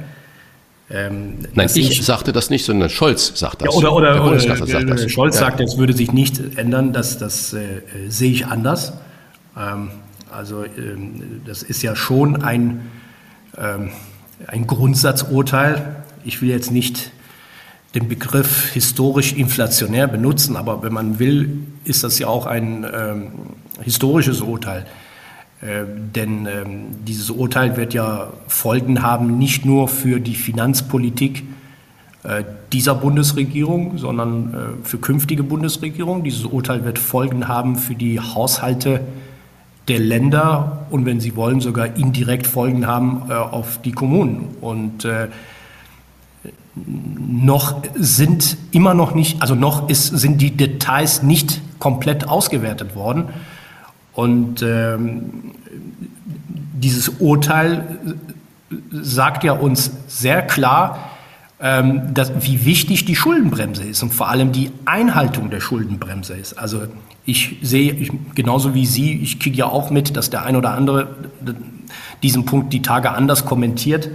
Ähm, 0.89 1.39
Nein, 1.53 1.69
ich 1.73 2.05
sagte 2.05 2.31
das 2.31 2.49
nicht, 2.49 2.63
sondern 2.65 2.89
Scholz 2.89 3.37
sagt 3.37 3.61
das. 3.61 3.73
Ja, 3.73 3.73
oder 3.73 3.93
oder, 3.93 4.23
oder 4.23 4.39
sagt 4.39 4.89
das. 4.89 5.11
Scholz 5.11 5.35
ja. 5.35 5.41
sagte, 5.41 5.63
es 5.63 5.77
würde 5.77 5.93
sich 5.93 6.13
nichts 6.13 6.39
ändern. 6.55 6.93
Das, 6.93 7.17
das 7.17 7.53
äh, 7.53 7.81
sehe 8.07 8.31
ich 8.31 8.45
anders. 8.45 8.93
Ähm, 9.57 9.89
also 10.31 10.63
ähm, 10.65 11.41
das 11.45 11.63
ist 11.63 11.81
ja 11.81 11.95
schon 11.95 12.41
ein, 12.41 12.81
ähm, 13.57 13.89
ein 14.45 14.67
Grundsatzurteil. 14.67 15.95
Ich 16.23 16.41
will 16.41 16.49
jetzt 16.49 16.71
nicht 16.71 17.11
den 17.95 18.07
Begriff 18.07 18.69
historisch 18.73 19.33
inflationär 19.33 20.07
benutzen, 20.07 20.55
aber 20.55 20.83
wenn 20.83 20.93
man 20.93 21.19
will, 21.19 21.59
ist 21.83 22.03
das 22.03 22.19
ja 22.19 22.27
auch 22.27 22.45
ein 22.45 22.85
ähm, 22.93 23.31
historisches 23.81 24.41
Urteil. 24.41 24.85
Äh, 25.61 25.85
denn 26.15 26.45
ähm, 26.45 27.05
dieses 27.07 27.29
Urteil 27.29 27.77
wird 27.77 27.93
ja 27.93 28.31
Folgen 28.47 29.01
haben, 29.01 29.37
nicht 29.37 29.65
nur 29.65 29.87
für 29.87 30.19
die 30.19 30.35
Finanzpolitik 30.35 31.43
äh, 32.23 32.43
dieser 32.73 32.95
Bundesregierung, 32.95 33.97
sondern 33.97 34.53
äh, 34.53 34.85
für 34.85 34.97
künftige 34.97 35.43
Bundesregierungen. 35.43 36.23
Dieses 36.23 36.45
Urteil 36.45 36.83
wird 36.83 36.99
Folgen 36.99 37.47
haben 37.47 37.77
für 37.77 37.95
die 37.95 38.19
Haushalte 38.19 38.99
der 39.87 39.99
Länder 39.99 40.85
und 40.89 41.05
wenn 41.05 41.19
Sie 41.19 41.35
wollen, 41.35 41.61
sogar 41.61 41.95
indirekt 41.95 42.45
Folgen 42.45 42.85
haben 42.85 43.23
äh, 43.29 43.33
auf 43.33 43.81
die 43.81 43.93
Kommunen. 43.93 44.55
Und 44.59 45.05
äh, 45.05 45.29
noch 46.85 47.81
sind 47.95 48.57
immer 48.71 48.93
noch 48.93 49.15
nicht, 49.15 49.41
also 49.41 49.55
noch 49.55 49.89
ist, 49.89 50.07
sind 50.07 50.41
die 50.41 50.51
Details 50.51 51.23
nicht 51.23 51.61
komplett 51.79 52.27
ausgewertet 52.27 52.95
worden. 52.95 53.25
Und 54.13 54.61
ähm, 54.63 55.53
dieses 56.73 57.09
Urteil 57.19 57.99
sagt 58.91 59.43
ja 59.43 59.53
uns 59.53 59.91
sehr 60.07 60.41
klar, 60.41 61.11
ähm, 61.59 62.13
dass, 62.13 62.31
wie 62.39 62.65
wichtig 62.65 63.05
die 63.05 63.15
Schuldenbremse 63.15 63.83
ist 63.83 64.03
und 64.03 64.13
vor 64.13 64.29
allem 64.29 64.51
die 64.51 64.71
Einhaltung 64.85 65.49
der 65.49 65.59
Schuldenbremse 65.59 66.35
ist. 66.35 66.53
Also 66.53 66.83
ich 67.25 67.57
sehe, 67.61 67.91
ich, 67.93 68.11
genauso 68.35 68.73
wie 68.73 68.85
Sie, 68.85 69.13
ich 69.15 69.39
kriege 69.39 69.57
ja 69.57 69.65
auch 69.65 69.89
mit, 69.89 70.15
dass 70.15 70.29
der 70.29 70.45
ein 70.45 70.55
oder 70.55 70.71
andere 70.71 71.15
diesen 72.23 72.45
Punkt 72.45 72.73
die 72.73 72.81
Tage 72.81 73.11
anders 73.11 73.45
kommentiert. 73.45 74.09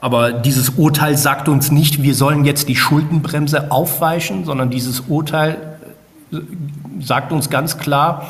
Aber 0.00 0.32
dieses 0.32 0.70
Urteil 0.70 1.16
sagt 1.16 1.48
uns 1.48 1.72
nicht, 1.72 2.02
wir 2.02 2.14
sollen 2.14 2.44
jetzt 2.44 2.68
die 2.68 2.76
Schuldenbremse 2.76 3.72
aufweichen, 3.72 4.44
sondern 4.44 4.70
dieses 4.70 5.00
Urteil 5.00 5.78
äh, 6.32 6.36
sagt 7.00 7.32
uns 7.32 7.50
ganz 7.50 7.78
klar, 7.78 8.26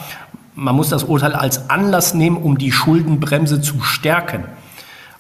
man 0.55 0.75
muss 0.75 0.89
das 0.89 1.05
Urteil 1.05 1.35
als 1.35 1.71
Anlass 1.71 2.14
nehmen, 2.14 2.37
um 2.37 2.59
die 2.59 2.73
Schuldenbremse 2.73 3.61
zu 3.61 3.81
stärken. 3.81 4.45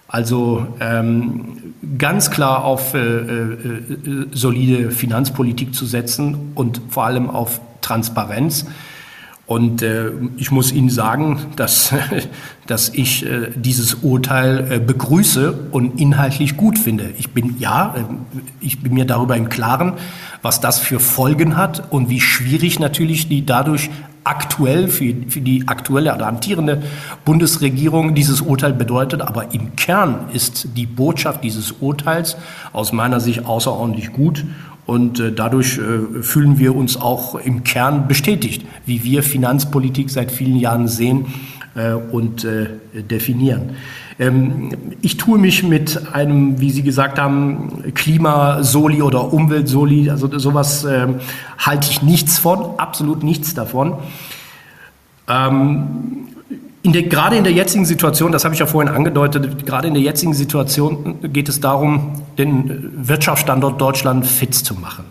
Also 0.08 0.66
ähm, 0.80 1.74
ganz 1.98 2.30
klar 2.30 2.64
auf 2.64 2.94
äh, 2.94 2.98
äh, 2.98 3.52
äh 3.52 4.26
solide 4.32 4.90
Finanzpolitik 4.90 5.74
zu 5.74 5.84
setzen 5.84 6.52
und 6.54 6.80
vor 6.88 7.04
allem 7.04 7.28
auf 7.28 7.60
Transparenz. 7.82 8.64
Und 9.48 9.80
äh, 9.80 10.10
ich 10.36 10.50
muss 10.50 10.72
Ihnen 10.72 10.90
sagen, 10.90 11.46
dass, 11.56 11.94
dass 12.66 12.90
ich 12.90 13.24
äh, 13.24 13.48
dieses 13.54 13.94
Urteil 13.94 14.70
äh, 14.70 14.78
begrüße 14.78 15.68
und 15.70 15.98
inhaltlich 15.98 16.58
gut 16.58 16.78
finde. 16.78 17.14
Ich 17.16 17.30
bin, 17.30 17.56
ja, 17.58 17.94
äh, 17.96 18.04
ich 18.60 18.82
bin 18.82 18.92
mir 18.92 19.06
darüber 19.06 19.38
im 19.38 19.48
Klaren, 19.48 19.94
was 20.42 20.60
das 20.60 20.78
für 20.78 21.00
Folgen 21.00 21.56
hat 21.56 21.90
und 21.90 22.10
wie 22.10 22.20
schwierig 22.20 22.78
natürlich 22.78 23.30
die 23.30 23.46
dadurch 23.46 23.88
aktuell 24.22 24.88
für, 24.88 25.14
für 25.28 25.40
die 25.40 25.66
aktuelle 25.66 26.14
oder 26.14 26.26
amtierende 26.26 26.82
Bundesregierung 27.24 28.14
dieses 28.14 28.42
Urteil 28.42 28.74
bedeutet. 28.74 29.22
Aber 29.22 29.54
im 29.54 29.74
Kern 29.76 30.26
ist 30.34 30.76
die 30.76 30.84
Botschaft 30.84 31.42
dieses 31.42 31.72
Urteils 31.72 32.36
aus 32.74 32.92
meiner 32.92 33.18
Sicht 33.18 33.46
außerordentlich 33.46 34.12
gut 34.12 34.44
und 34.88 35.20
äh, 35.20 35.32
dadurch 35.32 35.76
äh, 35.76 36.22
fühlen 36.22 36.58
wir 36.58 36.74
uns 36.74 36.96
auch 36.96 37.34
im 37.34 37.62
Kern 37.62 38.08
bestätigt, 38.08 38.64
wie 38.86 39.04
wir 39.04 39.22
Finanzpolitik 39.22 40.08
seit 40.08 40.32
vielen 40.32 40.56
Jahren 40.56 40.88
sehen 40.88 41.26
äh, 41.74 41.92
und 41.92 42.44
äh, 42.44 42.68
definieren. 42.94 43.76
Ähm, 44.18 44.70
ich 45.02 45.18
tue 45.18 45.38
mich 45.38 45.62
mit 45.62 46.14
einem, 46.14 46.58
wie 46.58 46.70
Sie 46.70 46.82
gesagt 46.82 47.18
haben, 47.18 47.92
Klimasoli 47.92 49.02
oder 49.02 49.30
Umweltsoli, 49.30 50.08
also 50.08 50.38
sowas 50.38 50.84
ähm, 50.84 51.16
halte 51.58 51.90
ich 51.90 52.00
nichts 52.00 52.38
von, 52.38 52.78
absolut 52.78 53.22
nichts 53.22 53.52
davon. 53.52 53.92
Ähm, 55.28 56.28
in 56.82 56.92
der, 56.92 57.02
gerade 57.02 57.36
in 57.36 57.44
der 57.44 57.52
jetzigen 57.52 57.84
Situation, 57.84 58.30
das 58.30 58.44
habe 58.44 58.54
ich 58.54 58.60
ja 58.60 58.66
vorhin 58.66 58.92
angedeutet, 58.92 59.66
gerade 59.66 59.88
in 59.88 59.94
der 59.94 60.02
jetzigen 60.02 60.32
Situation 60.32 61.32
geht 61.32 61.48
es 61.48 61.60
darum, 61.60 62.22
den 62.38 63.08
Wirtschaftsstandort 63.08 63.80
Deutschland 63.80 64.26
fit 64.26 64.54
zu 64.54 64.74
machen. 64.74 65.04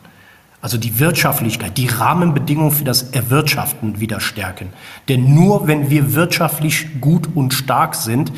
Also 0.62 0.78
die 0.78 1.00
Wirtschaftlichkeit, 1.00 1.78
die 1.78 1.88
Rahmenbedingungen 1.88 2.72
für 2.72 2.84
das 2.84 3.04
Erwirtschaften 3.12 4.00
wieder 4.00 4.20
stärken. 4.20 4.70
Denn 5.08 5.36
nur 5.36 5.68
wenn 5.68 5.90
wir 5.90 6.16
wirtschaftlich 6.16 7.00
gut 7.00 7.30
und 7.36 7.54
stark 7.54 7.96
sind, 7.96 8.32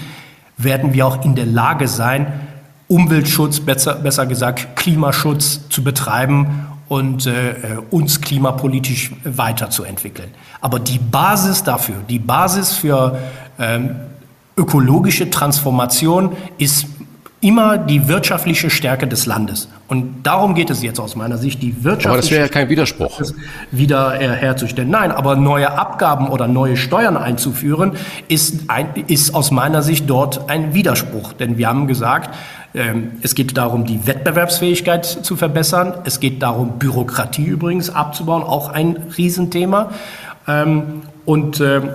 werden 0.58 0.94
wir 0.94 1.08
auch 1.08 1.24
in 1.24 1.36
der 1.36 1.46
Lage 1.46 1.88
sein, 1.88 2.28
Umweltschutz, 2.88 3.60
besser, 3.60 3.96
besser 3.96 4.26
gesagt 4.26 4.76
Klimaschutz 4.76 5.70
zu 5.70 5.84
betreiben 5.84 6.66
und 6.90 7.28
äh, 7.28 7.78
uns 7.92 8.20
klimapolitisch 8.20 9.12
weiterzuentwickeln. 9.24 10.30
Aber 10.60 10.80
die 10.80 11.00
Basis 11.00 11.64
dafür, 11.64 11.98
die 12.10 12.20
Basis 12.20 12.74
für 12.74 13.18
ähm, 13.60 13.96
ökologische 14.58 15.30
Transformation 15.30 16.36
ist 16.58 16.88
immer 17.42 17.78
die 17.78 18.08
wirtschaftliche 18.08 18.70
Stärke 18.70 19.08
des 19.08 19.26
Landes. 19.26 19.70
Und 19.88 20.24
darum 20.24 20.56
geht 20.56 20.70
es 20.70 20.84
jetzt 20.84 21.00
aus 21.00 21.16
meiner 21.16 21.38
Sicht, 21.38 21.62
die 21.62 21.84
wirtschaftliche 21.84 22.10
Aber 22.10 22.18
das 22.18 22.32
wäre 22.32 22.42
ja 22.42 22.48
kein 22.48 22.70
Widerspruch. 22.70 23.22
Wieder 23.72 24.20
äh, 24.20 24.28
herzustellen. 24.28 24.90
Nein, 24.90 25.12
aber 25.12 25.36
neue 25.36 25.72
Abgaben 25.72 26.28
oder 26.28 26.48
neue 26.48 26.76
Steuern 26.76 27.16
einzuführen, 27.16 27.94
ist, 28.28 28.70
ein, 28.70 28.90
ist 29.08 29.34
aus 29.34 29.52
meiner 29.52 29.82
Sicht 29.82 30.10
dort 30.10 30.50
ein 30.50 30.74
Widerspruch. 30.74 31.34
Denn 31.34 31.58
wir 31.58 31.70
haben 31.70 31.88
gesagt, 31.88 32.36
ähm, 32.76 33.12
es 33.22 33.36
geht 33.36 33.58
darum, 33.58 33.86
die 33.86 34.06
Wettbewerbsfähigkeit 34.06 35.06
zu 35.06 35.36
verbessern. 35.38 35.94
Es 36.04 36.20
geht 36.20 36.42
darum, 36.44 36.78
Bürokratie 36.78 37.46
übrigens 37.46 37.90
abzubauen, 37.90 38.44
auch 38.44 38.70
ein 38.70 38.98
Riesenthema. 39.18 39.92
Ähm, 40.48 41.04
und 41.26 41.62
ähm, 41.62 41.90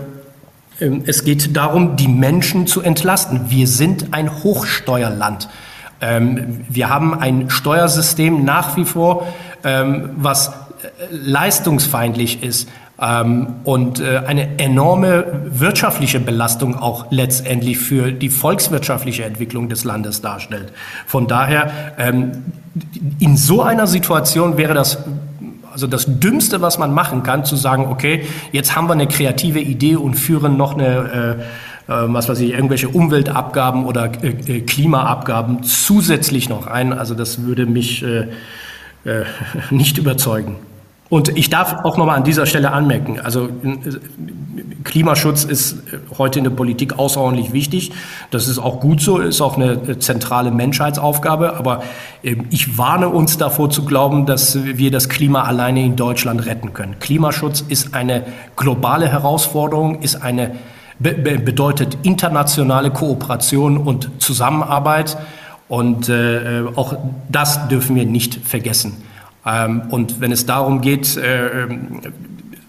es 0.79 1.25
geht 1.25 1.57
darum, 1.57 1.97
die 1.97 2.09
Menschen 2.09 2.67
zu 2.67 2.83
entlasten. 2.83 3.49
Wir 3.49 3.67
sind 3.67 4.09
ein 4.13 4.43
Hochsteuerland. 4.43 5.49
Wir 6.69 6.89
haben 6.89 7.15
ein 7.15 7.49
Steuersystem 7.49 8.45
nach 8.45 8.77
wie 8.77 8.85
vor, 8.85 9.27
was 9.63 10.53
leistungsfeindlich 11.11 12.43
ist, 12.43 12.69
ähm, 13.01 13.57
und 13.65 14.01
äh, 14.01 14.23
eine 14.25 14.59
enorme 14.59 15.25
wirtschaftliche 15.47 16.21
Belastung 16.21 16.77
auch 16.77 17.07
letztendlich 17.11 17.79
für 17.79 18.13
die 18.13 18.29
volkswirtschaftliche 18.29 19.25
Entwicklung 19.25 19.69
des 19.69 19.85
Landes 19.85 20.21
darstellt. 20.21 20.73
Von 21.07 21.27
daher, 21.27 21.73
ähm, 21.99 22.45
in 23.19 23.37
so 23.37 23.63
einer 23.63 23.87
Situation 23.89 24.57
wäre 24.57 24.75
das 24.75 24.99
also 25.75 25.89
das 25.89 26.07
Dümmste, 26.07 26.63
was 26.63 26.79
man 26.79 26.95
machen 26.95 27.25
kann, 27.25 27.45
zu 27.45 27.57
sagen, 27.57 27.87
okay, 27.87 28.25
jetzt 28.53 28.77
haben 28.77 28.89
wir 28.89 28.93
eine 28.93 29.09
kreative 29.09 29.59
Idee 29.59 29.97
und 29.97 30.15
führen 30.15 30.57
noch 30.57 30.75
eine, 30.75 31.41
äh, 31.89 31.93
äh 31.93 32.15
was 32.15 32.29
weiß 32.29 32.39
ich, 32.39 32.53
irgendwelche 32.53 32.89
Umweltabgaben 32.89 33.85
oder 33.85 34.13
äh, 34.23 34.29
äh, 34.29 34.61
Klimaabgaben 34.61 35.65
zusätzlich 35.65 36.49
noch 36.49 36.69
ein. 36.69 36.93
Also 36.93 37.15
das 37.17 37.43
würde 37.43 37.67
mich 37.67 38.05
äh, 38.05 38.29
nicht 39.71 39.99
überzeugen. 39.99 40.57
Und 41.15 41.39
ich 41.39 41.49
darf 41.49 41.85
auch 41.85 41.97
nochmal 41.97 42.17
an 42.17 42.25
dieser 42.25 42.45
Stelle 42.45 42.73
anmerken, 42.73 43.21
also 43.21 43.49
Klimaschutz 44.83 45.45
ist 45.45 45.77
heute 46.19 46.41
in 46.41 46.45
der 46.45 46.51
Politik 46.51 46.99
außerordentlich 46.99 47.53
wichtig. 47.53 47.93
Das 48.33 48.49
ist 48.49 48.59
auch 48.59 48.81
gut 48.81 49.01
so, 49.01 49.19
ist 49.19 49.41
auch 49.41 49.57
eine 49.57 50.01
zentrale 50.01 50.51
Menschheitsaufgabe. 50.51 51.55
Aber 51.55 51.85
ähm, 52.25 52.47
ich 52.51 52.79
warne 52.79 53.11
uns 53.11 53.39
davor 53.39 53.71
zu 53.71 53.85
glauben, 53.85 54.27
dass 54.27 54.65
wir 54.65 54.91
das 54.91 55.09
Klima 55.09 55.45
alleine 55.45 55.85
in 55.85 55.95
Deutschland 55.95 56.47
retten 56.47 56.73
können. 56.73 56.99
Klimaschutz 56.99 57.61
ist 57.61 57.95
eine 57.95 58.25
globale 58.57 59.07
Herausforderung, 59.07 60.03
ist 60.03 60.17
eine, 60.17 60.57
bedeutet 60.99 61.97
internationale 62.03 62.91
Kooperation 62.91 63.77
und 63.77 64.11
Zusammenarbeit. 64.19 65.17
Und 65.69 66.09
äh, 66.09 66.65
auch 66.75 66.97
das 67.29 67.69
dürfen 67.69 67.95
wir 67.95 68.05
nicht 68.05 68.35
vergessen. 68.45 69.14
Ähm, 69.47 69.83
und 69.91 70.21
wenn 70.21 70.33
es 70.33 70.47
darum 70.47 70.81
geht, 70.81 71.17
äh, 71.17 71.65
ähm, 71.65 72.01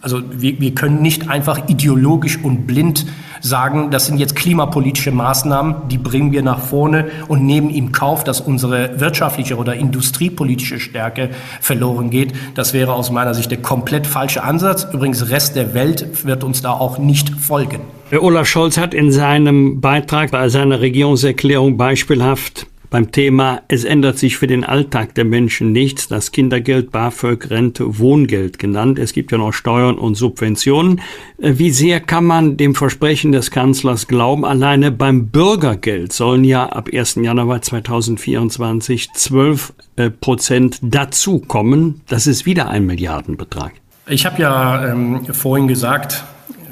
also 0.01 0.21
wir, 0.31 0.59
wir 0.59 0.75
können 0.75 1.01
nicht 1.01 1.29
einfach 1.29 1.67
ideologisch 1.67 2.37
und 2.41 2.67
blind 2.67 3.05
sagen, 3.41 3.91
das 3.91 4.05
sind 4.05 4.17
jetzt 4.17 4.35
klimapolitische 4.35 5.11
Maßnahmen, 5.11 5.87
die 5.89 5.97
bringen 5.97 6.31
wir 6.31 6.41
nach 6.41 6.59
vorne 6.59 7.09
und 7.27 7.45
nehmen 7.45 7.69
im 7.69 7.91
Kauf, 7.91 8.23
dass 8.23 8.41
unsere 8.41 8.99
wirtschaftliche 8.99 9.57
oder 9.57 9.75
industriepolitische 9.75 10.79
Stärke 10.79 11.29
verloren 11.61 12.09
geht. 12.09 12.33
Das 12.55 12.73
wäre 12.73 12.93
aus 12.93 13.11
meiner 13.11 13.33
Sicht 13.33 13.51
der 13.51 13.61
komplett 13.61 14.07
falsche 14.07 14.43
Ansatz. 14.43 14.87
Übrigens, 14.91 15.29
Rest 15.29 15.55
der 15.55 15.73
Welt 15.73 16.25
wird 16.25 16.43
uns 16.43 16.61
da 16.61 16.71
auch 16.71 16.97
nicht 16.97 17.29
folgen. 17.29 17.81
Olaf 18.11 18.47
Scholz 18.47 18.77
hat 18.77 18.93
in 18.93 19.11
seinem 19.11 19.81
Beitrag 19.81 20.31
bei 20.31 20.49
seiner 20.49 20.81
Regierungserklärung 20.81 21.77
beispielhaft 21.77 22.67
beim 22.95 23.11
Thema 23.11 23.61
Es 23.67 23.83
ändert 23.83 24.17
sich 24.17 24.37
für 24.37 24.47
den 24.47 24.63
Alltag 24.63 25.15
der 25.15 25.25
Menschen 25.25 25.73
nichts, 25.73 26.07
das 26.07 26.31
Kindergeld, 26.31 26.91
BAföG, 26.91 27.49
Rente, 27.49 27.99
Wohngeld 27.99 28.57
genannt. 28.57 28.99
Es 28.99 29.11
gibt 29.11 29.33
ja 29.33 29.37
noch 29.37 29.51
Steuern 29.51 29.97
und 29.97 30.15
Subventionen. 30.15 31.01
Äh, 31.37 31.55
wie 31.57 31.71
sehr 31.71 31.99
kann 31.99 32.23
man 32.23 32.55
dem 32.55 32.73
Versprechen 32.73 33.33
des 33.33 33.51
Kanzlers 33.51 34.07
glauben? 34.07 34.45
Alleine 34.45 34.93
beim 34.93 35.27
Bürgergeld 35.27 36.13
sollen 36.13 36.45
ja 36.45 36.67
ab 36.67 36.87
1. 36.89 37.15
Januar 37.15 37.61
2024 37.61 39.11
12 39.11 39.73
äh, 39.97 40.09
Prozent 40.09 40.79
dazukommen. 40.81 41.99
Das 42.07 42.27
ist 42.27 42.45
wieder 42.45 42.69
ein 42.69 42.85
Milliardenbetrag. 42.85 43.73
Ich 44.07 44.25
habe 44.25 44.41
ja 44.41 44.87
ähm, 44.87 45.25
vorhin 45.33 45.67
gesagt, 45.67 46.23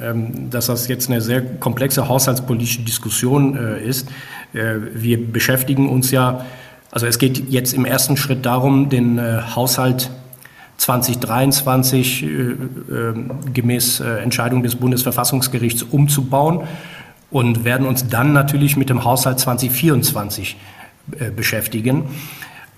ähm, 0.02 0.50
dass 0.50 0.68
das 0.68 0.88
jetzt 0.88 1.10
eine 1.10 1.20
sehr 1.20 1.42
komplexe 1.42 2.08
haushaltspolitische 2.08 2.82
Diskussion 2.84 3.58
äh, 3.58 3.84
ist. 3.84 4.08
Äh, 4.54 4.76
wir 4.94 5.32
beschäftigen 5.32 5.90
uns 5.90 6.12
ja, 6.12 6.46
also 6.92 7.06
es 7.06 7.18
geht 7.18 7.50
jetzt 7.50 7.74
im 7.74 7.86
ersten 7.86 8.18
Schritt 8.18 8.46
darum, 8.46 8.90
den 8.90 9.18
äh, 9.18 9.42
Haushalt 9.56 10.10
2023 10.78 12.26
gemäß 13.54 14.00
Entscheidung 14.00 14.64
des 14.64 14.76
Bundesverfassungsgerichts 14.76 15.84
umzubauen 15.84 16.62
und 17.30 17.64
werden 17.64 17.86
uns 17.86 18.10
dann 18.10 18.34
natürlich 18.34 18.76
mit 18.76 18.90
dem 18.90 19.06
Haushalt 19.06 19.40
2024 19.40 20.58
beschäftigen. 21.36 22.10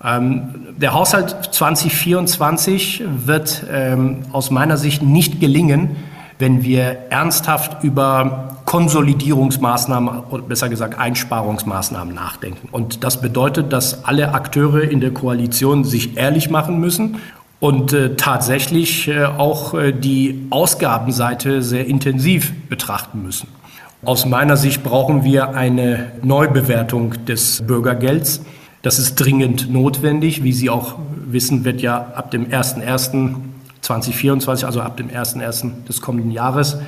Ähm, 0.04 0.54
der 0.76 0.92
Haushalt 0.92 1.48
2024 1.50 3.02
wird 3.24 3.64
ähm, 3.70 4.18
aus 4.30 4.50
meiner 4.50 4.76
Sicht 4.76 5.02
nicht 5.02 5.40
gelingen, 5.40 5.96
wenn 6.38 6.62
wir 6.62 6.98
ernsthaft 7.10 7.82
über 7.82 8.56
Konsolidierungsmaßnahmen 8.66 10.24
oder 10.30 10.42
besser 10.42 10.68
gesagt 10.68 10.98
Einsparungsmaßnahmen 10.98 12.14
nachdenken. 12.14 12.68
Und 12.72 13.04
das 13.04 13.20
bedeutet, 13.20 13.72
dass 13.72 14.04
alle 14.04 14.34
Akteure 14.34 14.82
in 14.82 15.00
der 15.00 15.12
Koalition 15.12 15.84
sich 15.84 16.16
ehrlich 16.16 16.50
machen 16.50 16.80
müssen 16.80 17.18
und 17.60 17.92
äh, 17.92 18.16
tatsächlich 18.16 19.08
äh, 19.08 19.24
auch 19.24 19.74
äh, 19.74 19.92
die 19.92 20.46
Ausgabenseite 20.50 21.62
sehr 21.62 21.86
intensiv 21.86 22.52
betrachten 22.68 23.22
müssen. 23.22 23.48
Aus 24.04 24.26
meiner 24.26 24.56
Sicht 24.56 24.82
brauchen 24.82 25.24
wir 25.24 25.54
eine 25.54 26.12
Neubewertung 26.22 27.24
des 27.24 27.62
Bürgergelds. 27.66 28.42
Das 28.82 28.98
ist 28.98 29.16
dringend 29.16 29.72
notwendig. 29.72 30.44
Wie 30.44 30.52
Sie 30.52 30.70
auch 30.70 30.96
wissen, 31.24 31.64
wird 31.64 31.80
ja 31.80 32.12
ab 32.14 32.30
dem 32.30 32.46
01.01. 32.46 33.36
2024, 33.86 34.66
also 34.66 34.80
ab 34.80 34.96
dem 34.96 35.08
01.01. 35.08 35.84
des 35.84 36.00
kommenden 36.00 36.30
Jahres, 36.30 36.78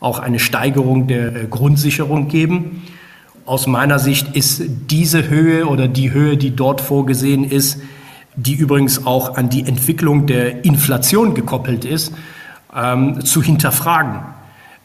auch 0.00 0.20
eine 0.20 0.38
Steigerung 0.38 1.06
der 1.06 1.34
äh, 1.34 1.46
Grundsicherung 1.46 2.28
geben. 2.28 2.82
Aus 3.44 3.66
meiner 3.66 3.98
Sicht 3.98 4.36
ist 4.36 4.62
diese 4.90 5.28
Höhe 5.28 5.66
oder 5.66 5.88
die 5.88 6.12
Höhe, 6.12 6.36
die 6.36 6.54
dort 6.54 6.80
vorgesehen 6.80 7.44
ist, 7.44 7.80
die 8.36 8.54
übrigens 8.54 9.06
auch 9.06 9.36
an 9.36 9.48
die 9.48 9.66
Entwicklung 9.66 10.26
der 10.26 10.64
Inflation 10.64 11.34
gekoppelt 11.34 11.84
ist, 11.84 12.12
ähm, 12.74 13.24
zu 13.24 13.42
hinterfragen. 13.42 14.20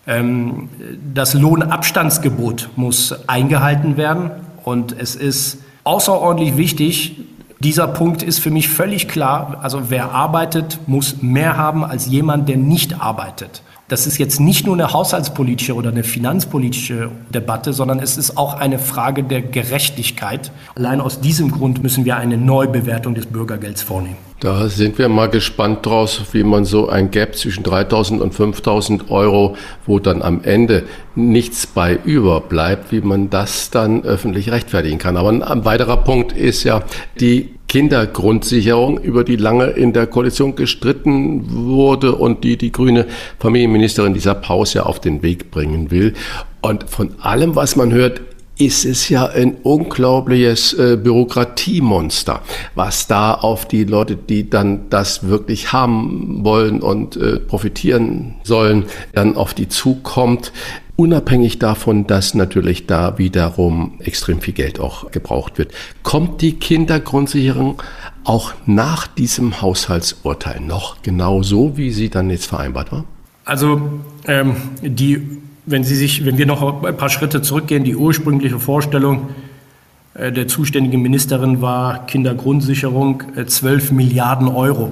Ähm, 0.08 0.70
das 1.14 1.36
Lohnabstandsgebot 1.36 2.70
muss 2.76 3.28
eingehalten 3.28 3.96
werden 3.96 4.32
und 4.64 4.98
es 4.98 5.16
ist 5.16 5.60
außerordentlich 5.84 6.58
wichtig, 6.58 7.22
dieser 7.64 7.88
Punkt 7.88 8.24
ist 8.24 8.40
für 8.40 8.52
mich 8.52 8.70
völlig 8.70 9.08
klar. 9.08 9.60
Also 9.62 9.90
wer 9.90 10.12
arbeitet, 10.12 10.80
muss 10.88 11.22
mehr 11.22 11.58
haben 11.58 11.84
als 11.84 12.08
jemand, 12.08 12.50
der 12.50 12.58
nicht 12.58 13.02
arbeitet. 13.02 13.62
Das 13.90 14.08
ist 14.08 14.18
jetzt 14.18 14.40
nicht 14.40 14.66
nur 14.66 14.76
eine 14.76 14.94
haushaltspolitische 14.94 15.76
oder 15.76 15.90
eine 15.90 16.04
finanzpolitische 16.04 17.12
Debatte, 17.34 17.74
sondern 17.74 18.00
es 18.00 18.18
ist 18.18 18.38
auch 18.38 18.54
eine 18.54 18.80
Frage 18.80 19.24
der 19.24 19.42
Gerechtigkeit. 19.42 20.52
Allein 20.76 21.02
aus 21.02 21.20
diesem 21.20 21.52
Grund 21.52 21.84
müssen 21.84 22.06
wir 22.06 22.16
eine 22.16 22.38
Neubewertung 22.38 23.14
des 23.14 23.26
Bürgergelds 23.26 23.82
vornehmen. 23.82 24.16
Da 24.40 24.68
sind 24.68 24.98
wir 24.98 25.10
mal 25.10 25.30
gespannt 25.30 25.86
draus, 25.86 26.22
wie 26.32 26.44
man 26.44 26.66
so 26.66 26.90
ein 26.90 27.12
Gap 27.12 27.36
zwischen 27.36 27.64
3000 27.64 28.22
und 28.22 28.34
5000 28.34 29.10
Euro, 29.12 29.56
wo 29.86 30.00
dann 30.00 30.22
am 30.22 30.44
Ende 30.44 30.84
nichts 31.16 31.68
bei 31.68 31.98
überbleibt, 32.04 32.92
wie 32.92 33.02
man 33.02 33.30
das 33.30 33.70
dann 33.70 34.04
öffentlich 34.04 34.52
rechtfertigen 34.52 34.98
kann. 34.98 35.18
Aber 35.18 35.30
ein 35.30 35.66
weiterer 35.66 35.98
Punkt 35.98 36.32
ist 36.32 36.64
ja 36.64 36.84
die 37.20 37.54
Kindergrundsicherung, 37.74 39.00
über 39.00 39.24
die 39.24 39.36
lange 39.36 39.66
in 39.66 39.94
der 39.94 40.06
Koalition 40.06 40.56
gestritten 40.56 41.42
wurde 41.50 42.14
und 42.14 42.44
die 42.44 42.56
die 42.56 42.72
grüne 42.72 43.08
Familienministerin 43.40 44.14
dieser 44.14 44.36
Pause 44.36 44.78
ja 44.78 44.84
auf 44.84 45.02
den 45.02 45.24
Weg 45.24 45.50
bringen 45.50 45.90
will. 45.90 46.14
Und 46.62 46.88
von 46.88 47.16
allem, 47.20 47.56
was 47.56 47.76
man 47.76 47.92
hört, 47.92 48.22
ist 48.58 48.86
es 48.86 49.10
ja 49.10 49.26
ein 49.26 49.56
unglaubliches 49.64 50.74
äh, 50.74 50.98
Bürokratiemonster, 50.98 52.42
was 52.76 53.08
da 53.08 53.34
auf 53.34 53.68
die 53.68 53.84
Leute, 53.84 54.16
die 54.16 54.50
dann 54.50 54.90
das 54.90 55.28
wirklich 55.28 55.74
haben 55.74 56.44
wollen 56.44 56.82
und 56.82 57.16
äh, 57.18 57.40
profitieren 57.40 58.36
sollen, 58.44 58.86
dann 59.14 59.36
auf 59.36 59.54
die 59.54 59.70
zukommt. 59.70 60.52
Unabhängig 60.96 61.58
davon, 61.58 62.06
dass 62.06 62.36
natürlich 62.36 62.86
da 62.86 63.18
wiederum 63.18 64.00
extrem 64.00 64.42
viel 64.42 64.54
Geld 64.54 64.80
auch 64.80 65.10
gebraucht 65.10 65.58
wird. 65.58 65.72
Kommt 66.04 66.42
die 66.42 66.54
Kindergrundsicherung 66.54 67.82
auch 68.24 68.54
nach 68.68 69.08
diesem 69.08 69.62
Haushaltsurteil 69.62 70.60
noch 70.60 71.02
genau 71.02 71.42
so, 71.42 71.78
wie 71.78 71.90
sie 71.90 72.10
dann 72.10 72.30
jetzt 72.30 72.46
vereinbart 72.46 72.92
war? 72.92 73.06
Also 73.44 73.82
ähm, 74.28 74.56
die 74.84 75.40
wenn, 75.66 75.84
Sie 75.84 75.96
sich, 75.96 76.26
wenn 76.26 76.38
wir 76.38 76.46
noch 76.46 76.84
ein 76.84 76.98
paar 76.98 77.10
Schritte 77.10 77.42
zurückgehen, 77.42 77.84
die 77.84 77.96
ursprüngliche 77.96 78.60
Vorstellung 78.60 79.30
äh, 80.14 80.32
der 80.32 80.48
zuständigen 80.48 81.02
Ministerin 81.02 81.62
war 81.62 82.06
Kindergrundsicherung 82.06 83.24
12 83.46 83.92
äh, 83.92 83.94
Milliarden 83.94 84.48
Euro. 84.48 84.92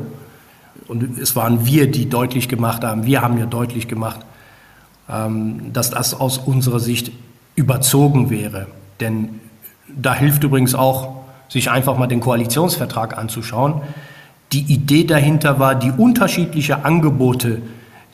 Und 0.88 1.18
es 1.20 1.36
waren 1.36 1.66
wir, 1.66 1.90
die 1.90 2.10
deutlich 2.10 2.50
gemacht 2.50 2.84
haben, 2.84 3.06
wir 3.06 3.22
haben 3.22 3.38
ja 3.38 3.46
deutlich 3.46 3.88
gemacht, 3.88 4.20
ähm, 5.10 5.74
dass 5.74 5.90
das 5.90 6.14
aus 6.14 6.38
unserer 6.38 6.80
Sicht 6.80 7.12
überzogen 7.56 8.30
wäre. 8.30 8.68
Denn 9.00 9.40
da 9.88 10.14
hilft 10.14 10.44
übrigens 10.44 10.76
auch, 10.76 11.22
sich 11.50 11.70
einfach 11.70 11.98
mal 11.98 12.08
den 12.08 12.22
Koalitionsvertrag 12.22 13.18
anzuschauen. 13.18 13.82
Die 14.54 14.74
Idee 14.74 15.04
dahinter 15.04 15.60
war, 15.60 15.76
die 15.76 15.92
unterschiedlichen 15.92 16.84
Angebote 16.84 17.62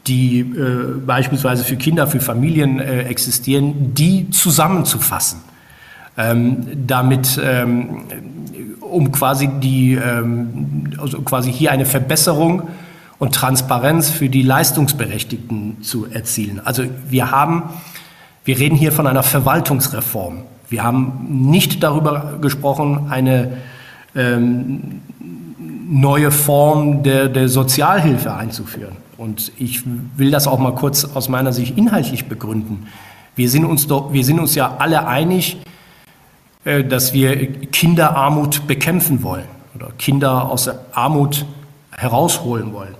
die 0.08 0.40
äh, 0.40 1.00
beispielsweise 1.06 1.64
für 1.64 1.76
Kinder, 1.76 2.08
für 2.08 2.20
Familien 2.20 2.80
äh, 2.80 3.04
existieren, 3.04 3.94
die 3.94 4.30
zusammenzufassen. 4.30 5.40
Ähm, 6.18 6.66
damit, 6.88 7.40
ähm, 7.44 8.04
um 8.82 9.12
quasi 9.12 9.50
die, 9.62 9.94
ähm, 9.94 10.94
also 10.98 11.22
quasi 11.22 11.52
hier 11.52 11.72
eine 11.72 11.86
Verbesserung 11.86 12.70
und 13.20 13.36
Transparenz 13.36 14.10
für 14.10 14.30
die 14.30 14.42
Leistungsberechtigten 14.42 15.82
zu 15.82 16.08
erzielen. 16.08 16.62
Also 16.64 16.84
wir 17.08 17.32
haben, 17.32 17.64
wir 18.46 18.58
reden 18.58 18.76
hier 18.76 18.92
von 18.92 19.06
einer 19.06 19.24
Verwaltungsreform. 19.24 20.44
Wir 20.70 20.84
haben 20.84 21.28
nicht 21.50 21.84
darüber 21.84 22.38
gesprochen, 22.42 23.08
eine 23.10 23.58
ähm, 24.16 25.02
neue 25.90 26.32
Form 26.32 27.04
der, 27.04 27.30
der 27.30 27.48
Sozialhilfe 27.48 28.34
einzuführen. 28.34 28.98
Und 29.18 29.52
ich 29.58 29.82
will 30.16 30.32
das 30.32 30.48
auch 30.48 30.60
mal 30.60 30.76
kurz 30.76 31.06
aus 31.06 31.30
meiner 31.30 31.54
Sicht 31.54 31.78
inhaltlich 31.78 32.26
begründen. 32.26 32.88
Wir 33.36 33.50
sind 33.50 33.66
uns, 33.66 33.88
doch, 33.88 34.14
wir 34.14 34.24
sind 34.24 34.40
uns 34.40 34.56
ja 34.56 34.76
alle 34.78 35.08
einig, 35.08 35.58
äh, 36.66 36.84
dass 36.84 37.14
wir 37.14 37.52
Kinderarmut 37.68 38.68
bekämpfen 38.68 39.24
wollen 39.24 39.46
oder 39.76 39.92
Kinder 39.98 40.50
aus 40.50 40.66
der 40.66 40.80
Armut 40.94 41.46
herausholen 41.92 42.74
wollen. 42.74 42.96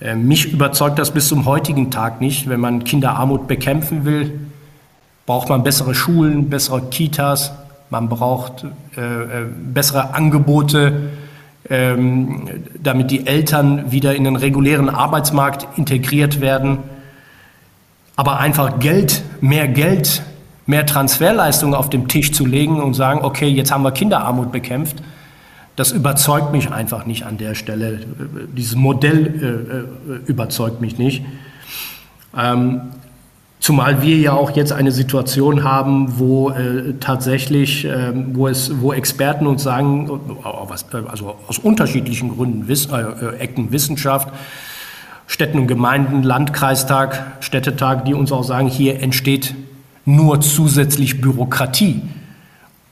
Äh, 0.00 0.14
mich 0.14 0.52
überzeugt 0.52 0.98
das 0.98 1.10
bis 1.10 1.28
zum 1.28 1.44
heutigen 1.44 1.90
Tag 1.90 2.20
nicht. 2.20 2.48
Wenn 2.48 2.60
man 2.60 2.84
Kinderarmut 2.84 3.48
bekämpfen 3.48 4.04
will, 4.04 4.40
braucht 5.26 5.48
man 5.48 5.62
bessere 5.62 5.94
Schulen, 5.94 6.48
bessere 6.48 6.82
Kitas, 6.82 7.52
man 7.90 8.08
braucht 8.08 8.64
äh, 8.96 9.00
äh, 9.00 9.46
bessere 9.46 10.14
Angebote, 10.14 11.10
ähm, 11.70 12.48
damit 12.82 13.10
die 13.12 13.26
Eltern 13.26 13.92
wieder 13.92 14.14
in 14.14 14.24
den 14.24 14.36
regulären 14.36 14.88
Arbeitsmarkt 14.88 15.68
integriert 15.78 16.40
werden. 16.40 16.78
Aber 18.16 18.40
einfach 18.40 18.80
Geld, 18.80 19.22
mehr 19.40 19.68
Geld, 19.68 20.22
mehr 20.66 20.84
Transferleistungen 20.84 21.74
auf 21.74 21.88
dem 21.88 22.08
Tisch 22.08 22.32
zu 22.32 22.44
legen 22.44 22.82
und 22.82 22.94
sagen, 22.94 23.20
okay, 23.22 23.46
jetzt 23.46 23.70
haben 23.72 23.82
wir 23.82 23.92
Kinderarmut 23.92 24.52
bekämpft, 24.52 24.96
das 25.76 25.92
überzeugt 25.92 26.52
mich 26.52 26.70
einfach 26.70 27.06
nicht 27.06 27.24
an 27.24 27.38
der 27.38 27.54
Stelle. 27.54 28.00
Dieses 28.54 28.74
Modell 28.74 29.86
äh, 30.06 30.12
äh 30.12 30.16
überzeugt 30.26 30.80
mich 30.80 30.98
nicht. 30.98 31.24
Ähm, 32.36 32.82
Zumal 33.60 34.00
wir 34.00 34.16
ja 34.16 34.32
auch 34.32 34.52
jetzt 34.52 34.72
eine 34.72 34.90
Situation 34.90 35.64
haben, 35.64 36.18
wo 36.18 36.48
äh, 36.48 36.94
tatsächlich, 36.98 37.84
äh, 37.84 38.12
wo 38.32 38.48
es, 38.48 38.80
wo 38.80 38.94
Experten 38.94 39.46
uns 39.46 39.62
sagen, 39.62 40.10
äh, 40.42 40.96
also 41.06 41.36
aus 41.46 41.58
unterschiedlichen 41.58 42.34
Gründen, 42.34 42.68
Wiss, 42.68 42.86
äh, 42.86 42.96
äh, 42.96 43.36
Ecken 43.36 43.70
Wissenschaft, 43.70 44.30
Städten 45.26 45.58
und 45.58 45.66
Gemeinden, 45.66 46.22
Landkreistag, 46.22 47.36
Städtetag, 47.40 48.06
die 48.06 48.14
uns 48.14 48.32
auch 48.32 48.44
sagen, 48.44 48.66
hier 48.66 49.02
entsteht 49.02 49.54
nur 50.06 50.40
zusätzlich 50.40 51.20
Bürokratie. 51.20 52.00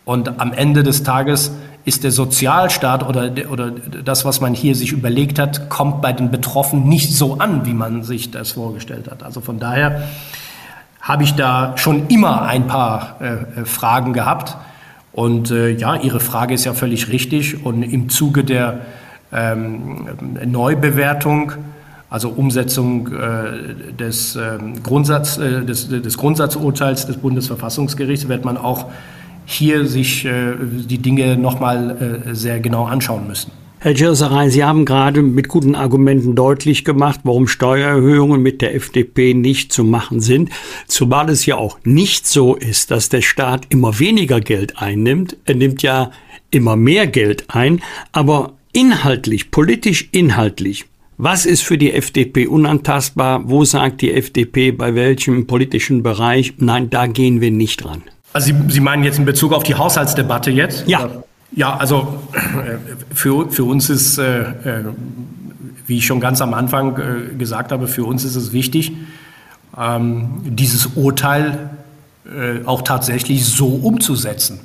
Und 0.04 0.38
am 0.38 0.52
Ende 0.52 0.82
des 0.82 1.02
Tages 1.02 1.50
ist 1.86 2.04
der 2.04 2.10
Sozialstaat 2.10 3.08
oder, 3.08 3.30
oder 3.50 3.70
das, 3.70 4.26
was 4.26 4.42
man 4.42 4.52
hier 4.52 4.74
sich 4.74 4.92
überlegt 4.92 5.38
hat, 5.38 5.70
kommt 5.70 6.02
bei 6.02 6.12
den 6.12 6.30
Betroffenen 6.30 6.86
nicht 6.86 7.10
so 7.10 7.38
an, 7.38 7.64
wie 7.64 7.72
man 7.72 8.02
sich 8.02 8.30
das 8.30 8.52
vorgestellt 8.52 9.10
hat. 9.10 9.22
Also 9.22 9.40
von 9.40 9.58
daher 9.58 10.02
habe 11.00 11.22
ich 11.22 11.34
da 11.34 11.76
schon 11.76 12.08
immer 12.08 12.42
ein 12.42 12.66
paar 12.66 13.16
äh, 13.20 13.60
äh, 13.60 13.64
Fragen 13.64 14.12
gehabt. 14.12 14.56
Und 15.12 15.50
äh, 15.50 15.70
ja, 15.70 15.96
Ihre 15.96 16.20
Frage 16.20 16.54
ist 16.54 16.64
ja 16.64 16.74
völlig 16.74 17.08
richtig. 17.10 17.64
Und 17.64 17.82
im 17.82 18.08
Zuge 18.08 18.44
der 18.44 18.80
ähm, 19.32 20.08
Neubewertung, 20.44 21.52
also 22.10 22.30
Umsetzung 22.30 23.08
äh, 23.12 23.92
des, 23.94 24.36
ähm, 24.36 24.82
Grundsatz, 24.82 25.38
äh, 25.38 25.64
des, 25.64 25.88
des, 25.88 26.16
Grundsatzurteils 26.16 27.06
des 27.06 27.18
Bundesverfassungsgerichts, 27.18 28.28
wird 28.28 28.44
man 28.44 28.56
auch 28.56 28.86
hier 29.44 29.86
sich 29.86 30.24
äh, 30.24 30.54
die 30.60 30.98
Dinge 30.98 31.36
nochmal 31.36 32.22
sehr 32.32 32.60
genau 32.60 32.86
anschauen 32.86 33.26
müssen. 33.26 33.50
Herr 33.80 33.94
Girsaray, 33.94 34.50
Sie 34.50 34.64
haben 34.64 34.84
gerade 34.84 35.22
mit 35.22 35.46
guten 35.46 35.76
Argumenten 35.76 36.34
deutlich 36.34 36.84
gemacht, 36.84 37.20
warum 37.22 37.46
Steuererhöhungen 37.46 38.42
mit 38.42 38.60
der 38.60 38.74
FDP 38.74 39.34
nicht 39.34 39.72
zu 39.72 39.84
machen 39.84 40.20
sind, 40.20 40.50
zumal 40.88 41.30
es 41.30 41.46
ja 41.46 41.56
auch 41.56 41.78
nicht 41.84 42.26
so 42.26 42.56
ist, 42.56 42.90
dass 42.90 43.08
der 43.08 43.22
Staat 43.22 43.66
immer 43.68 44.00
weniger 44.00 44.40
Geld 44.40 44.82
einnimmt. 44.82 45.36
Er 45.44 45.54
nimmt 45.54 45.82
ja 45.82 46.10
immer 46.50 46.74
mehr 46.74 47.06
Geld 47.06 47.44
ein, 47.48 47.80
aber 48.10 48.54
inhaltlich, 48.72 49.52
politisch 49.52 50.08
inhaltlich, 50.10 50.86
was 51.16 51.46
ist 51.46 51.62
für 51.62 51.78
die 51.78 51.92
FDP 51.92 52.46
unantastbar? 52.46 53.48
Wo 53.48 53.64
sagt 53.64 54.02
die 54.02 54.12
FDP 54.12 54.72
bei 54.72 54.96
welchem 54.96 55.46
politischen 55.46 56.02
Bereich, 56.02 56.54
nein, 56.58 56.90
da 56.90 57.06
gehen 57.06 57.40
wir 57.40 57.50
nicht 57.52 57.84
ran? 57.84 58.02
Also 58.32 58.52
Sie, 58.52 58.54
Sie 58.68 58.80
meinen 58.80 59.04
jetzt 59.04 59.18
in 59.18 59.24
Bezug 59.24 59.52
auf 59.52 59.62
die 59.62 59.74
Haushaltsdebatte 59.74 60.50
jetzt? 60.50 60.88
Ja. 60.88 61.04
Oder? 61.04 61.24
Ja, 61.52 61.76
also 61.76 62.22
für, 63.14 63.50
für 63.50 63.64
uns 63.64 63.88
ist, 63.88 64.18
äh, 64.18 64.40
äh, 64.40 64.84
wie 65.86 65.98
ich 65.98 66.06
schon 66.06 66.20
ganz 66.20 66.40
am 66.40 66.52
Anfang 66.54 66.96
äh, 66.98 67.34
gesagt 67.36 67.72
habe, 67.72 67.88
für 67.88 68.04
uns 68.04 68.24
ist 68.24 68.36
es 68.36 68.52
wichtig, 68.52 68.92
ähm, 69.76 70.40
dieses 70.44 70.86
Urteil 70.94 71.70
äh, 72.26 72.64
auch 72.66 72.82
tatsächlich 72.82 73.46
so 73.46 73.68
umzusetzen. 73.68 74.60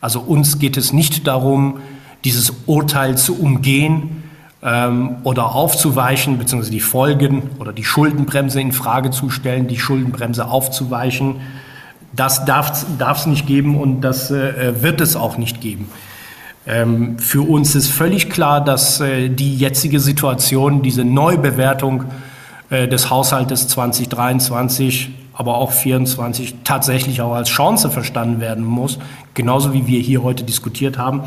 Also 0.00 0.20
uns 0.20 0.58
geht 0.58 0.76
es 0.76 0.92
nicht 0.92 1.26
darum, 1.26 1.80
dieses 2.24 2.52
Urteil 2.66 3.18
zu 3.18 3.38
umgehen 3.38 4.22
ähm, 4.62 5.16
oder 5.24 5.54
aufzuweichen, 5.54 6.38
beziehungsweise 6.38 6.70
die 6.70 6.80
Folgen 6.80 7.50
oder 7.58 7.72
die 7.72 7.84
Schuldenbremse 7.84 8.60
in 8.60 8.72
Frage 8.72 9.10
zu 9.10 9.30
stellen, 9.30 9.66
die 9.66 9.78
Schuldenbremse 9.78 10.46
aufzuweichen. 10.46 11.40
Das 12.14 12.44
darf 12.44 12.84
es 13.18 13.26
nicht 13.26 13.46
geben 13.46 13.76
und 13.76 14.02
das 14.02 14.30
äh, 14.30 14.82
wird 14.82 15.00
es 15.00 15.16
auch 15.16 15.36
nicht 15.36 15.60
geben. 15.60 15.88
Ähm, 16.66 17.18
für 17.18 17.42
uns 17.48 17.74
ist 17.74 17.88
völlig 17.88 18.28
klar, 18.28 18.62
dass 18.62 19.00
äh, 19.00 19.28
die 19.30 19.56
jetzige 19.56 19.98
Situation, 19.98 20.82
diese 20.82 21.04
Neubewertung 21.04 22.04
äh, 22.68 22.86
des 22.86 23.08
Haushaltes 23.08 23.66
2023, 23.68 25.10
aber 25.32 25.56
auch 25.56 25.70
2024 25.70 26.56
tatsächlich 26.64 27.22
auch 27.22 27.32
als 27.32 27.48
Chance 27.48 27.88
verstanden 27.90 28.40
werden 28.40 28.64
muss, 28.64 28.98
genauso 29.32 29.72
wie 29.72 29.86
wir 29.86 30.00
hier 30.00 30.22
heute 30.22 30.44
diskutiert 30.44 30.98
haben, 30.98 31.22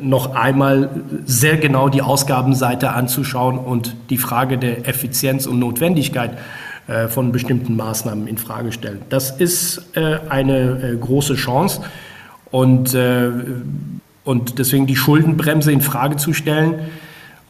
noch 0.00 0.34
einmal 0.34 0.90
sehr 1.24 1.56
genau 1.56 1.88
die 1.88 2.02
Ausgabenseite 2.02 2.90
anzuschauen 2.90 3.58
und 3.58 3.94
die 4.10 4.18
Frage 4.18 4.58
der 4.58 4.88
Effizienz 4.88 5.46
und 5.46 5.60
Notwendigkeit 5.60 6.36
äh, 6.88 7.06
von 7.06 7.30
bestimmten 7.30 7.76
Maßnahmen 7.76 8.26
in 8.26 8.38
Frage 8.38 8.72
stellen. 8.72 9.02
Das 9.08 9.30
ist 9.30 9.82
eine 9.94 10.98
große 11.00 11.36
Chance 11.36 11.82
und 12.50 12.96
und 14.24 14.58
deswegen 14.58 14.86
die 14.86 14.96
Schuldenbremse 14.96 15.70
in 15.70 15.80
Frage 15.80 16.16
zu 16.16 16.32
stellen, 16.32 16.90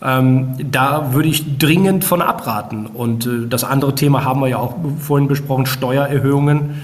ähm, 0.03 0.57
da 0.71 1.15
würde 1.15 1.29
ich 1.29 1.59
dringend 1.59 2.05
von 2.05 2.21
abraten. 2.21 2.87
Und 2.87 3.27
äh, 3.27 3.47
das 3.49 3.65
andere 3.65 3.95
Thema 3.95 4.25
haben 4.25 4.41
wir 4.41 4.49
ja 4.49 4.59
auch 4.59 4.75
vorhin 5.01 5.29
besprochen, 5.29 5.67
Steuererhöhungen. 5.67 6.83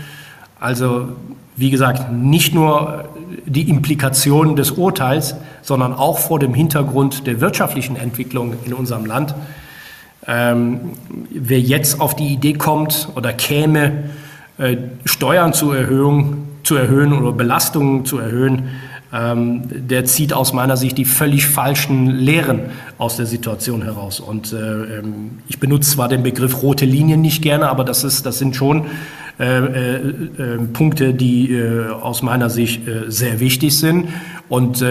Also 0.59 1.09
wie 1.57 1.71
gesagt, 1.71 2.11
nicht 2.11 2.55
nur 2.55 3.05
die 3.45 3.69
Implikationen 3.69 4.57
des 4.57 4.71
Urteils, 4.71 5.35
sondern 5.61 5.93
auch 5.93 6.19
vor 6.19 6.39
dem 6.39 6.55
Hintergrund 6.55 7.27
der 7.27 7.41
wirtschaftlichen 7.41 7.97
Entwicklung 7.97 8.55
in 8.65 8.73
unserem 8.73 9.05
Land. 9.05 9.35
Ähm, 10.27 10.93
wer 11.31 11.61
jetzt 11.61 12.01
auf 12.01 12.17
die 12.17 12.29
Idee 12.29 12.55
kommt 12.55 13.09
oder 13.15 13.33
käme, 13.33 14.05
äh, 14.59 14.77
Steuern 15.05 15.53
zu 15.53 15.73
erhöhen, 15.73 16.49
zu 16.63 16.77
erhöhen 16.77 17.13
oder 17.13 17.33
Belastungen 17.33 18.05
zu 18.05 18.19
erhöhen, 18.19 18.69
ähm, 19.13 19.63
der 19.69 20.05
zieht 20.05 20.33
aus 20.33 20.53
meiner 20.53 20.77
Sicht 20.77 20.97
die 20.99 21.05
völlig 21.05 21.47
falschen 21.47 22.07
Lehren 22.07 22.71
aus 22.99 23.17
der 23.17 23.27
Situation 23.27 23.83
heraus. 23.83 24.21
Und 24.21 24.53
äh, 24.53 24.57
ähm, 24.57 25.39
ich 25.49 25.59
benutze 25.59 25.91
zwar 25.91 26.09
den 26.09 26.23
Begriff 26.23 26.63
rote 26.63 26.85
Linien 26.85 27.21
nicht 27.21 27.43
gerne, 27.43 27.69
aber 27.69 27.85
das, 27.85 28.05
ist, 28.05 28.25
das 28.25 28.39
sind 28.39 28.55
schon 28.55 28.87
äh, 29.41 29.59
äh, 29.59 29.97
äh 29.97 30.59
Punkte, 30.73 31.15
die 31.15 31.59
aus 32.01 32.23
meiner 32.23 32.51
Sicht 32.51 32.83
sehr 33.09 33.41
wichtig 33.41 33.77
sind. 33.77 34.09
Und 34.49 34.85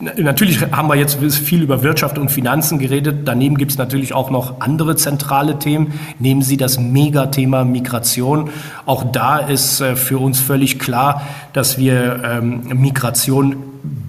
natürlich 0.00 0.60
haben 0.60 0.88
wir 0.88 0.94
jetzt 0.94 1.16
viel 1.16 1.62
über 1.62 1.82
Wirtschaft 1.82 2.18
und 2.18 2.30
Finanzen 2.30 2.78
geredet. 2.78 3.20
Daneben 3.24 3.58
gibt 3.58 3.72
es 3.72 3.78
natürlich 3.78 4.12
auch 4.14 4.30
noch 4.30 4.60
andere 4.60 4.96
zentrale 4.96 5.58
Themen. 5.58 5.92
Nehmen 6.18 6.42
Sie 6.42 6.56
das 6.56 6.78
Megathema 6.78 7.64
Migration. 7.64 8.50
Auch 8.86 9.04
da 9.10 9.38
ist 9.38 9.82
für 9.82 10.18
uns 10.18 10.40
völlig 10.40 10.78
klar, 10.78 11.22
dass 11.52 11.78
wir 11.78 12.22
ähm, 12.24 12.80
Migration 12.80 13.56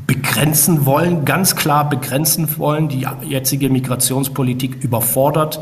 begrenzen 0.08 0.86
wollen, 0.86 1.26
ganz 1.26 1.56
klar 1.56 1.90
begrenzen 1.90 2.58
wollen. 2.58 2.88
Die 2.88 3.06
jetzige 3.28 3.70
Migrationspolitik 3.70 4.84
überfordert 4.84 5.60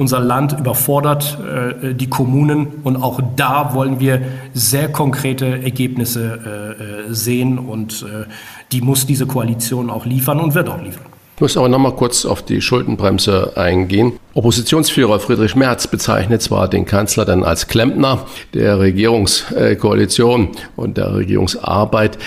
unser 0.00 0.18
Land 0.18 0.58
überfordert 0.58 1.38
äh, 1.82 1.94
die 1.94 2.08
Kommunen 2.08 2.68
und 2.84 2.96
auch 2.96 3.20
da 3.36 3.74
wollen 3.74 4.00
wir 4.00 4.22
sehr 4.54 4.88
konkrete 4.88 5.62
Ergebnisse 5.62 6.40
äh, 6.80 7.10
äh, 7.10 7.14
sehen 7.14 7.58
und 7.58 8.02
äh, 8.02 8.24
die 8.72 8.80
muss 8.80 9.04
diese 9.04 9.26
Koalition 9.26 9.90
auch 9.90 10.06
liefern 10.06 10.40
und 10.40 10.54
wird 10.54 10.70
auch 10.70 10.80
liefern. 10.80 11.04
Ich 11.36 11.42
muss 11.42 11.56
aber 11.58 11.68
noch 11.68 11.78
mal 11.78 11.94
kurz 11.94 12.24
auf 12.24 12.42
die 12.42 12.62
Schuldenbremse 12.62 13.52
eingehen. 13.56 14.12
Oppositionsführer 14.32 15.20
Friedrich 15.20 15.54
Merz 15.54 15.86
bezeichnet 15.86 16.40
zwar 16.40 16.68
den 16.68 16.86
Kanzler 16.86 17.26
dann 17.26 17.44
als 17.44 17.66
Klempner 17.66 18.26
der 18.54 18.78
Regierungskoalition 18.78 20.50
und 20.76 20.96
der 20.96 21.14
Regierungsarbeit 21.14 22.18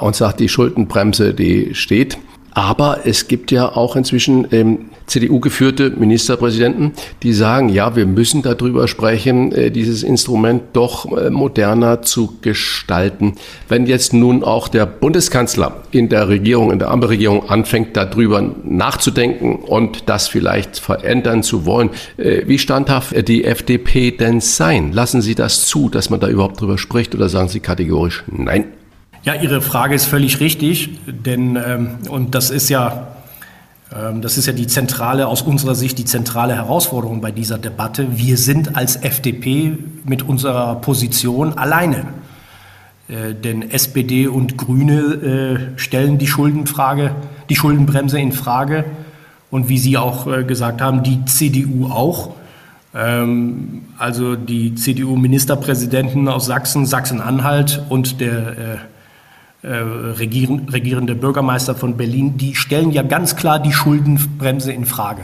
und 0.00 0.16
sagt, 0.16 0.40
die 0.40 0.48
Schuldenbremse, 0.48 1.34
die 1.34 1.74
steht. 1.74 2.16
Aber 2.52 3.00
es 3.04 3.28
gibt 3.28 3.50
ja 3.50 3.68
auch 3.68 3.96
inzwischen 3.96 4.48
ähm, 4.50 4.90
CDU-geführte 5.08 5.90
Ministerpräsidenten, 5.90 6.92
die 7.22 7.32
sagen, 7.32 7.68
ja, 7.68 7.96
wir 7.96 8.06
müssen 8.06 8.42
darüber 8.42 8.86
sprechen, 8.86 9.52
äh, 9.52 9.70
dieses 9.70 10.02
Instrument 10.02 10.62
doch 10.74 11.10
äh, 11.16 11.30
moderner 11.30 12.02
zu 12.02 12.38
gestalten. 12.40 13.34
Wenn 13.68 13.86
jetzt 13.86 14.12
nun 14.12 14.44
auch 14.44 14.68
der 14.68 14.86
Bundeskanzler 14.86 15.82
in 15.90 16.08
der 16.08 16.28
Regierung, 16.28 16.70
in 16.70 16.78
der 16.78 16.90
Ampelregierung 16.90 17.48
anfängt, 17.48 17.96
darüber 17.96 18.54
nachzudenken 18.64 19.56
und 19.56 20.08
das 20.08 20.28
vielleicht 20.28 20.78
verändern 20.78 21.42
zu 21.42 21.64
wollen, 21.64 21.90
äh, 22.16 22.42
wie 22.46 22.58
standhaft 22.58 23.28
die 23.28 23.44
FDP 23.44 24.10
denn 24.12 24.40
sein? 24.40 24.92
Lassen 24.92 25.22
Sie 25.22 25.34
das 25.34 25.66
zu, 25.66 25.88
dass 25.88 26.10
man 26.10 26.20
da 26.20 26.28
überhaupt 26.28 26.60
drüber 26.60 26.78
spricht 26.78 27.14
oder 27.14 27.28
sagen 27.28 27.48
Sie 27.48 27.60
kategorisch 27.60 28.24
nein? 28.30 28.64
Ja, 29.24 29.34
Ihre 29.34 29.60
Frage 29.60 29.94
ist 29.94 30.06
völlig 30.06 30.40
richtig, 30.40 30.90
denn 31.06 31.56
ähm, 31.56 31.98
und 32.08 32.34
das 32.34 32.50
ist 32.50 32.68
ja 32.68 33.08
das 33.90 34.36
ist 34.36 34.46
ja 34.46 34.52
die 34.52 34.66
zentrale, 34.66 35.28
aus 35.28 35.40
unserer 35.40 35.74
Sicht 35.74 35.98
die 35.98 36.04
zentrale 36.04 36.54
Herausforderung 36.54 37.22
bei 37.22 37.30
dieser 37.30 37.56
Debatte. 37.56 38.18
Wir 38.18 38.36
sind 38.36 38.76
als 38.76 38.96
FDP 38.96 39.78
mit 40.04 40.22
unserer 40.22 40.76
Position 40.76 41.56
alleine. 41.56 42.04
Äh, 43.08 43.34
denn 43.34 43.70
SPD 43.70 44.26
und 44.26 44.58
Grüne 44.58 45.72
äh, 45.74 45.78
stellen 45.78 46.18
die 46.18 46.26
Schuldenfrage, 46.26 47.12
die 47.48 47.56
Schuldenbremse 47.56 48.20
in 48.20 48.32
Frage. 48.32 48.84
Und 49.50 49.68
wie 49.70 49.78
Sie 49.78 49.96
auch 49.96 50.26
äh, 50.26 50.44
gesagt 50.44 50.82
haben, 50.82 51.02
die 51.02 51.24
CDU 51.24 51.86
auch. 51.86 52.34
Ähm, 52.94 53.82
also 53.96 54.36
die 54.36 54.74
CDU-Ministerpräsidenten 54.74 56.28
aus 56.28 56.46
Sachsen, 56.46 56.84
Sachsen-Anhalt 56.84 57.82
und 57.88 58.20
der 58.20 58.80
äh, 59.62 59.68
regierende 59.70 61.14
Bürgermeister 61.14 61.74
von 61.74 61.96
Berlin, 61.96 62.36
die 62.36 62.54
stellen 62.54 62.92
ja 62.92 63.02
ganz 63.02 63.34
klar 63.34 63.58
die 63.58 63.72
Schuldenbremse 63.72 64.72
in 64.72 64.84
Frage. 64.84 65.22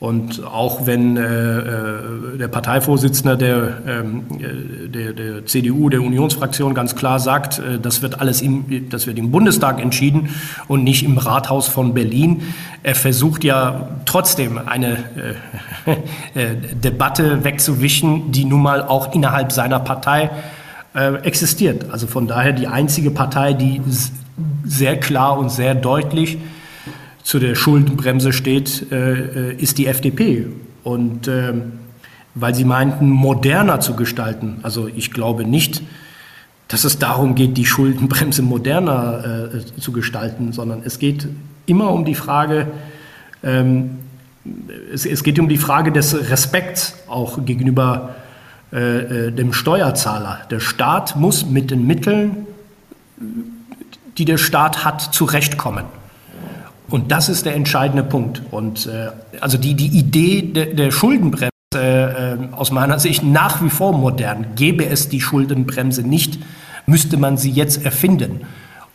Und 0.00 0.42
auch 0.46 0.86
wenn 0.86 1.18
äh, 1.18 1.58
äh 1.58 2.38
der 2.38 2.48
Parteivorsitzende 2.48 3.36
der, 3.36 3.82
ähm, 3.86 4.22
äh, 4.38 4.88
der, 4.88 5.12
der, 5.12 5.46
CDU, 5.46 5.90
der 5.90 6.00
Unionsfraktion 6.00 6.72
ganz 6.72 6.96
klar 6.96 7.20
sagt, 7.20 7.58
äh, 7.58 7.78
das 7.78 8.00
wird 8.00 8.18
alles 8.18 8.40
im, 8.40 8.88
das 8.88 9.06
wird 9.06 9.18
im 9.18 9.30
Bundestag 9.30 9.78
entschieden 9.78 10.30
und 10.68 10.84
nicht 10.84 11.04
im 11.04 11.18
Rathaus 11.18 11.68
von 11.68 11.92
Berlin. 11.92 12.42
Er 12.82 12.94
versucht 12.94 13.44
ja 13.44 13.90
trotzdem 14.06 14.56
eine 14.56 15.04
äh, 16.34 16.56
Debatte 16.74 17.44
wegzuwischen, 17.44 18.32
die 18.32 18.46
nun 18.46 18.62
mal 18.62 18.82
auch 18.82 19.14
innerhalb 19.14 19.52
seiner 19.52 19.80
Partei 19.80 20.30
äh, 20.94 21.14
existiert. 21.22 21.90
Also 21.90 22.06
von 22.06 22.26
daher 22.26 22.52
die 22.52 22.66
einzige 22.66 23.10
Partei, 23.10 23.52
die 23.52 23.80
sehr 24.64 24.98
klar 24.98 25.38
und 25.38 25.50
sehr 25.50 25.74
deutlich 25.74 26.38
zu 27.22 27.38
der 27.38 27.54
Schuldenbremse 27.54 28.32
steht, 28.32 28.90
äh, 28.90 29.52
ist 29.54 29.78
die 29.78 29.86
FDP. 29.86 30.46
Und 30.82 31.28
äh, 31.28 31.52
weil 32.34 32.54
Sie 32.54 32.64
meinten, 32.64 33.10
moderner 33.10 33.80
zu 33.80 33.94
gestalten. 33.94 34.58
Also 34.62 34.88
ich 34.88 35.12
glaube 35.12 35.44
nicht, 35.44 35.82
dass 36.68 36.84
es 36.84 36.98
darum 36.98 37.34
geht, 37.34 37.56
die 37.56 37.66
Schuldenbremse 37.66 38.42
moderner 38.42 39.50
äh, 39.52 39.80
zu 39.80 39.92
gestalten, 39.92 40.52
sondern 40.52 40.82
es 40.84 40.98
geht 40.98 41.28
immer 41.66 41.90
um 41.90 42.04
die 42.04 42.14
Frage, 42.14 42.68
ähm, 43.42 43.98
es, 44.92 45.04
es, 45.04 45.22
geht 45.22 45.38
um 45.38 45.48
die 45.48 45.58
Frage 45.58 45.92
des 45.92 46.30
Respekts 46.30 46.94
auch 47.08 47.44
gegenüber 47.44 48.14
äh, 48.72 49.26
äh, 49.26 49.32
dem 49.32 49.52
Steuerzahler. 49.52 50.42
Der 50.50 50.60
Staat 50.60 51.16
muss 51.16 51.44
mit 51.44 51.70
den 51.70 51.86
Mitteln, 51.86 52.46
die 54.16 54.24
der 54.24 54.38
Staat 54.38 54.84
hat, 54.84 55.00
zurechtkommen. 55.00 55.86
Und 56.88 57.10
das 57.10 57.28
ist 57.28 57.46
der 57.46 57.54
entscheidende 57.54 58.02
Punkt. 58.02 58.42
Und 58.50 58.86
äh, 58.86 59.08
also 59.40 59.58
die, 59.58 59.74
die 59.74 59.88
Idee 59.88 60.42
de, 60.42 60.74
der 60.74 60.90
Schuldenbremse 60.90 61.50
äh, 61.74 62.36
aus 62.52 62.70
meiner 62.70 62.98
Sicht 62.98 63.22
nach 63.24 63.62
wie 63.62 63.70
vor 63.70 63.92
modern. 63.92 64.54
Gäbe 64.56 64.86
es 64.86 65.08
die 65.08 65.20
Schuldenbremse 65.20 66.02
nicht, 66.02 66.38
müsste 66.86 67.16
man 67.16 67.36
sie 67.36 67.50
jetzt 67.50 67.84
erfinden. 67.84 68.42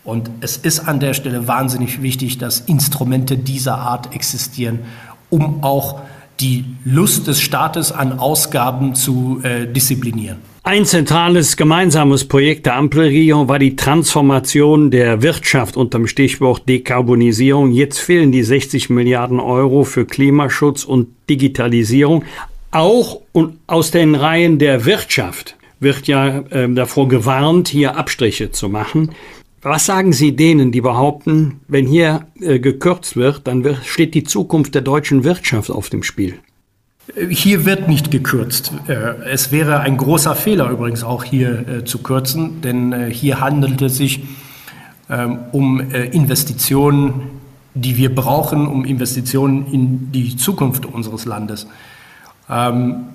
Und 0.06 0.30
es 0.42 0.58
ist 0.58 0.88
an 0.88 1.00
der 1.00 1.14
Stelle 1.14 1.48
wahnsinnig 1.48 2.02
wichtig, 2.02 2.38
dass 2.38 2.60
Instrumente 2.60 3.38
dieser 3.38 3.78
Art 3.78 4.14
existieren, 4.14 4.80
um 5.30 5.64
auch 5.64 6.02
die 6.40 6.66
Lust 6.84 7.28
des 7.28 7.40
Staates 7.40 7.92
an 7.92 8.20
Ausgaben 8.20 8.96
zu 8.96 9.40
äh, 9.44 9.68
disziplinieren. 9.68 10.38
Ein 10.64 10.86
zentrales 10.86 11.58
gemeinsames 11.58 12.28
Projekt 12.28 12.66
der 12.66 12.76
Ampelregierung 12.76 13.48
war 13.48 13.60
die 13.60 13.76
Transformation 13.76 14.90
der 14.90 15.22
Wirtschaft 15.22 15.78
unter 15.78 16.00
dem 16.00 16.08
Stichwort 16.08 16.68
Dekarbonisierung. 16.68 17.72
Jetzt 17.72 18.00
fehlen 18.00 18.32
die 18.32 18.42
60 18.42 18.90
Milliarden 18.90 19.40
Euro 19.40 19.84
für 19.84 20.06
Klimaschutz 20.06 20.84
und 20.84 21.10
Digitalisierung. 21.30 22.24
Auch 22.72 23.22
und 23.32 23.58
aus 23.68 23.92
den 23.92 24.16
Reihen 24.16 24.58
der 24.58 24.86
Wirtschaft 24.86 25.56
wird 25.80 26.08
ja 26.08 26.40
äh, 26.50 26.68
davor 26.74 27.08
gewarnt, 27.10 27.68
hier 27.68 27.96
Abstriche 27.96 28.52
zu 28.52 28.68
machen. 28.68 29.12
Was 29.66 29.88
sagen 29.88 30.14
Sie 30.14 30.36
denen, 30.36 30.72
die 30.72 30.82
behaupten, 30.82 31.60
wenn 31.68 31.88
hier 31.88 32.28
äh, 32.40 32.60
gekürzt 32.60 33.16
wird, 33.16 33.48
dann 33.48 33.64
wird, 33.64 33.84
steht 33.84 34.14
die 34.14 34.24
Zukunft 34.24 34.76
der 34.76 34.84
deutschen 34.84 35.24
Wirtschaft 35.24 35.72
auf 35.72 35.90
dem 35.90 36.04
Spiel? 36.04 36.36
Hier 37.30 37.66
wird 37.66 37.88
nicht 37.88 38.12
gekürzt. 38.12 38.72
Äh, 38.88 38.94
es 39.26 39.52
wäre 39.52 39.80
ein 39.80 39.98
großer 39.98 40.36
Fehler 40.36 40.70
übrigens 40.70 41.04
auch 41.04 41.24
hier 41.24 41.68
äh, 41.68 41.84
zu 41.84 42.04
kürzen, 42.04 42.62
denn 42.62 42.94
äh, 42.94 43.10
hier 43.12 43.42
handelt 43.42 43.82
es 43.82 43.98
sich 43.98 44.22
ähm, 45.10 45.40
um 45.52 45.80
Investitionen, 45.80 47.22
die 47.74 47.98
wir 47.98 48.14
brauchen, 48.14 48.68
um 48.68 48.86
Investitionen 48.86 49.66
in 49.74 50.12
die 50.12 50.38
Zukunft 50.38 50.86
unseres 50.86 51.26
Landes. 51.26 51.66
Ähm, 52.48 53.06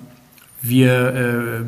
wir 0.61 1.65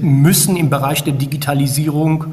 müssen 0.00 0.56
im 0.56 0.70
Bereich 0.70 1.04
der 1.04 1.12
Digitalisierung 1.12 2.24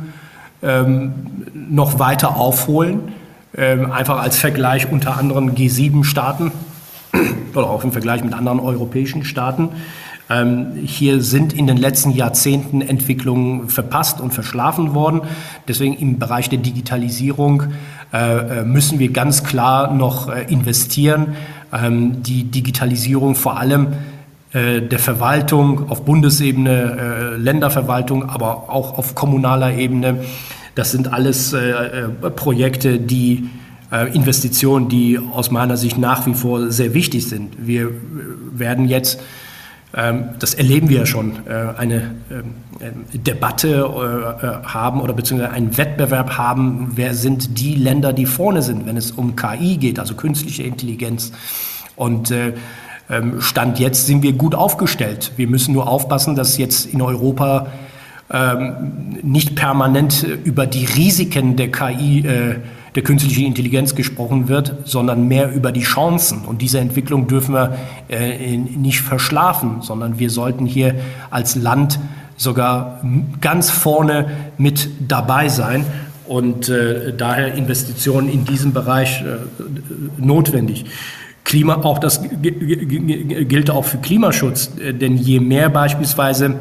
ähm, 0.62 1.14
noch 1.54 2.00
weiter 2.00 2.36
aufholen. 2.36 3.14
Ähm, 3.56 3.92
einfach 3.92 4.22
als 4.22 4.38
Vergleich 4.38 4.92
unter 4.92 5.18
anderem 5.18 5.52
G7-Staaten 5.56 6.52
oder 7.54 7.70
auch 7.70 7.84
im 7.84 7.92
Vergleich 7.92 8.24
mit 8.24 8.34
anderen 8.34 8.60
europäischen 8.60 9.26
Staaten. 9.26 9.70
Ähm, 10.30 10.68
hier 10.86 11.22
sind 11.22 11.52
in 11.52 11.68
den 11.68 11.76
letzten 11.76 12.12
Jahrzehnten 12.12 12.82
Entwicklungen 12.82 13.68
verpasst 13.68 14.22
und 14.22 14.34
verschlafen 14.34 14.94
worden. 14.94 15.22
Deswegen 15.68 15.94
im 15.96 16.20
Bereich 16.20 16.48
der 16.48 16.60
Digitalisierung 16.60 17.64
äh, 18.14 18.60
äh 18.60 18.64
müssen 18.64 19.00
wir 19.00 19.12
ganz 19.12 19.44
klar 19.44 19.94
noch 19.94 20.30
äh, 20.30 20.44
investieren. 20.44 21.36
Ähm, 21.74 22.24
die 22.24 22.46
Digitalisierung 22.46 23.36
vor 23.36 23.58
allem 23.58 23.88
der 24.54 25.00
Verwaltung 25.00 25.90
auf 25.90 26.04
Bundesebene, 26.04 26.98
äh, 27.00 27.38
Länderverwaltung, 27.38 28.30
aber 28.30 28.70
auch 28.70 28.98
auf 28.98 29.16
kommunaler 29.16 29.74
Ebene. 29.76 30.26
Das 30.76 30.92
sind 30.92 31.14
alles 31.14 31.54
äh, 31.54 32.10
Projekte, 32.36 33.00
die 33.00 33.50
Investitionen, 34.14 34.88
die 34.88 35.20
aus 35.20 35.52
meiner 35.52 35.76
Sicht 35.76 35.98
nach 35.98 36.26
wie 36.26 36.34
vor 36.34 36.72
sehr 36.72 36.94
wichtig 36.94 37.28
sind. 37.28 37.56
Wir 37.60 37.92
werden 38.54 38.88
jetzt, 38.88 39.20
ähm, 39.94 40.30
das 40.40 40.54
erleben 40.54 40.88
wir 40.88 41.00
ja 41.00 41.06
schon, 41.06 41.46
eine 41.46 42.16
ähm, 42.32 42.54
Debatte 43.12 44.64
haben 44.64 45.02
oder 45.02 45.12
beziehungsweise 45.12 45.52
einen 45.52 45.78
Wettbewerb 45.78 46.38
haben, 46.38 46.94
wer 46.96 47.14
sind 47.16 47.60
die 47.60 47.76
Länder, 47.76 48.14
die 48.14 48.26
vorne 48.26 48.62
sind, 48.62 48.86
wenn 48.86 48.96
es 48.96 49.12
um 49.12 49.36
KI 49.36 49.76
geht, 49.76 50.00
also 50.00 50.16
künstliche 50.16 50.64
Intelligenz. 50.64 51.34
Und 51.98 52.34
Stand 53.40 53.80
jetzt 53.80 54.08
sind 54.08 54.24
wir 54.24 54.34
gut 54.34 54.56
aufgestellt. 54.56 55.34
Wir 55.36 55.48
müssen 55.48 55.74
nur 55.74 55.88
aufpassen, 55.88 56.36
dass 56.36 56.58
jetzt 56.58 56.86
in 56.86 57.02
Europa 57.02 57.68
ähm, 58.32 59.18
nicht 59.24 59.56
permanent 59.56 60.26
über 60.44 60.66
die 60.66 60.86
Risiken 60.86 61.58
der 61.58 61.72
KI, 61.72 62.20
äh, 62.20 62.56
der 62.96 63.04
künstlichen 63.04 63.46
Intelligenz 63.46 63.96
gesprochen 63.96 64.48
wird, 64.48 64.76
sondern 64.86 65.28
mehr 65.28 65.54
über 65.54 65.72
die 65.72 65.82
Chancen. 65.82 66.46
Und 66.46 66.62
diese 66.62 66.80
Entwicklung 66.80 67.28
dürfen 67.28 67.54
wir 67.54 67.78
äh, 68.10 68.56
nicht 68.58 69.02
verschlafen, 69.02 69.82
sondern 69.82 70.20
wir 70.20 70.30
sollten 70.30 70.66
hier 70.66 70.96
als 71.30 71.56
Land 71.56 72.00
sogar 72.38 73.02
ganz 73.40 73.70
vorne 73.70 74.28
mit 74.58 74.90
dabei 75.08 75.50
sein 75.50 75.86
und 76.26 76.70
äh, 76.70 77.14
daher 77.16 77.54
Investitionen 77.56 78.30
in 78.30 78.46
diesem 78.46 78.72
Bereich 78.72 79.22
äh, 79.22 79.40
notwendig. 80.18 80.86
Klima, 81.44 81.76
auch 81.84 82.00
das 82.00 82.22
gilt 82.22 83.70
auch 83.70 83.86
für 83.86 83.98
Klimaschutz, 83.98 84.72
äh, 84.80 84.94
denn 84.94 85.18
je 85.18 85.40
mehr 85.40 85.70
beispielsweise 85.70 86.60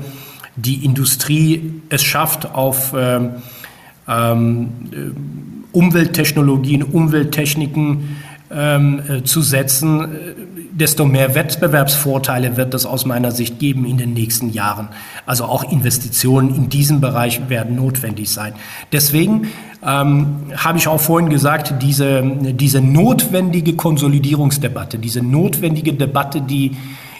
die 0.57 0.85
Industrie 0.85 1.81
es 1.89 2.03
schafft, 2.03 2.55
auf 2.55 2.95
ähm, 2.97 3.31
ähm, 4.09 4.69
Umwelttechnologien, 5.73 6.83
Umwelttechniken 6.83 8.17
ähm, 8.51 9.03
äh, 9.09 9.23
zu 9.23 9.43
setzen, 9.43 10.01
äh, 10.01 10.09
desto 10.73 11.05
mehr 11.05 11.35
Wettbewerbsvorteile 11.35 12.57
wird 12.57 12.75
es 12.75 12.87
aus 12.87 13.05
meiner 13.05 13.33
Sicht 13.33 13.59
geben 13.59 13.85
in 13.85 13.99
den 13.99 14.13
nächsten 14.13 14.51
Jahren. 14.51 14.89
Also 15.27 15.45
auch 15.45 15.71
Investitionen 15.71 16.55
in 16.55 16.69
diesem 16.69 17.01
Bereich 17.01 17.49
werden 17.49 17.77
notwendig 17.77 18.31
sein. 18.31 18.55
Deswegen 18.93 19.49
ähm, 19.85 20.37
habe 20.57 20.79
ich 20.79 20.89
auch 20.89 21.01
vorhin 21.01 21.31
gesagt, 21.31 21.75
diese, 21.83 22.23
diese 22.53 22.81
notwendige 22.81 23.75
Konsolidierungsdebatte, 23.75 24.99
diese 24.99 25.23
notwendige 25.23 25.95
Debatte, 25.95 26.41
die 26.41 26.77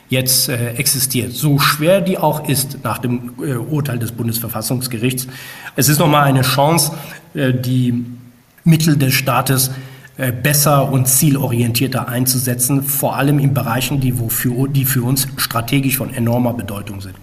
jetzt 0.09 0.49
äh, 0.49 0.73
existiert, 0.75 1.33
so 1.33 1.59
schwer 1.59 2.01
die 2.01 2.19
auch 2.19 2.49
ist 2.49 2.79
nach 2.83 2.99
dem 2.99 3.33
äh, 3.41 3.55
Urteil 3.55 3.99
des 3.99 4.13
Bundesverfassungsgerichts, 4.13 5.29
es 5.77 5.89
ist 5.89 5.99
nochmal 5.99 6.25
eine 6.25 6.43
Chance, 6.43 6.93
äh, 7.35 7.53
die 7.55 8.05
Mittel 8.65 8.97
des 8.97 9.15
Staates 9.15 9.69
äh, 9.69 9.73
besser 10.43 10.91
und 10.93 11.09
zielorientierter 11.09 12.09
einzusetzen, 12.09 12.83
vor 12.83 13.17
allem 13.17 13.39
in 13.39 13.55
Bereichen, 13.55 14.01
die, 14.01 14.19
wofür, 14.19 14.69
die 14.69 14.85
für 14.85 15.03
uns 15.03 15.27
strategisch 15.37 15.97
von 15.97 16.13
enormer 16.13 16.53
Bedeutung 16.53 17.01
sind. 17.01 17.15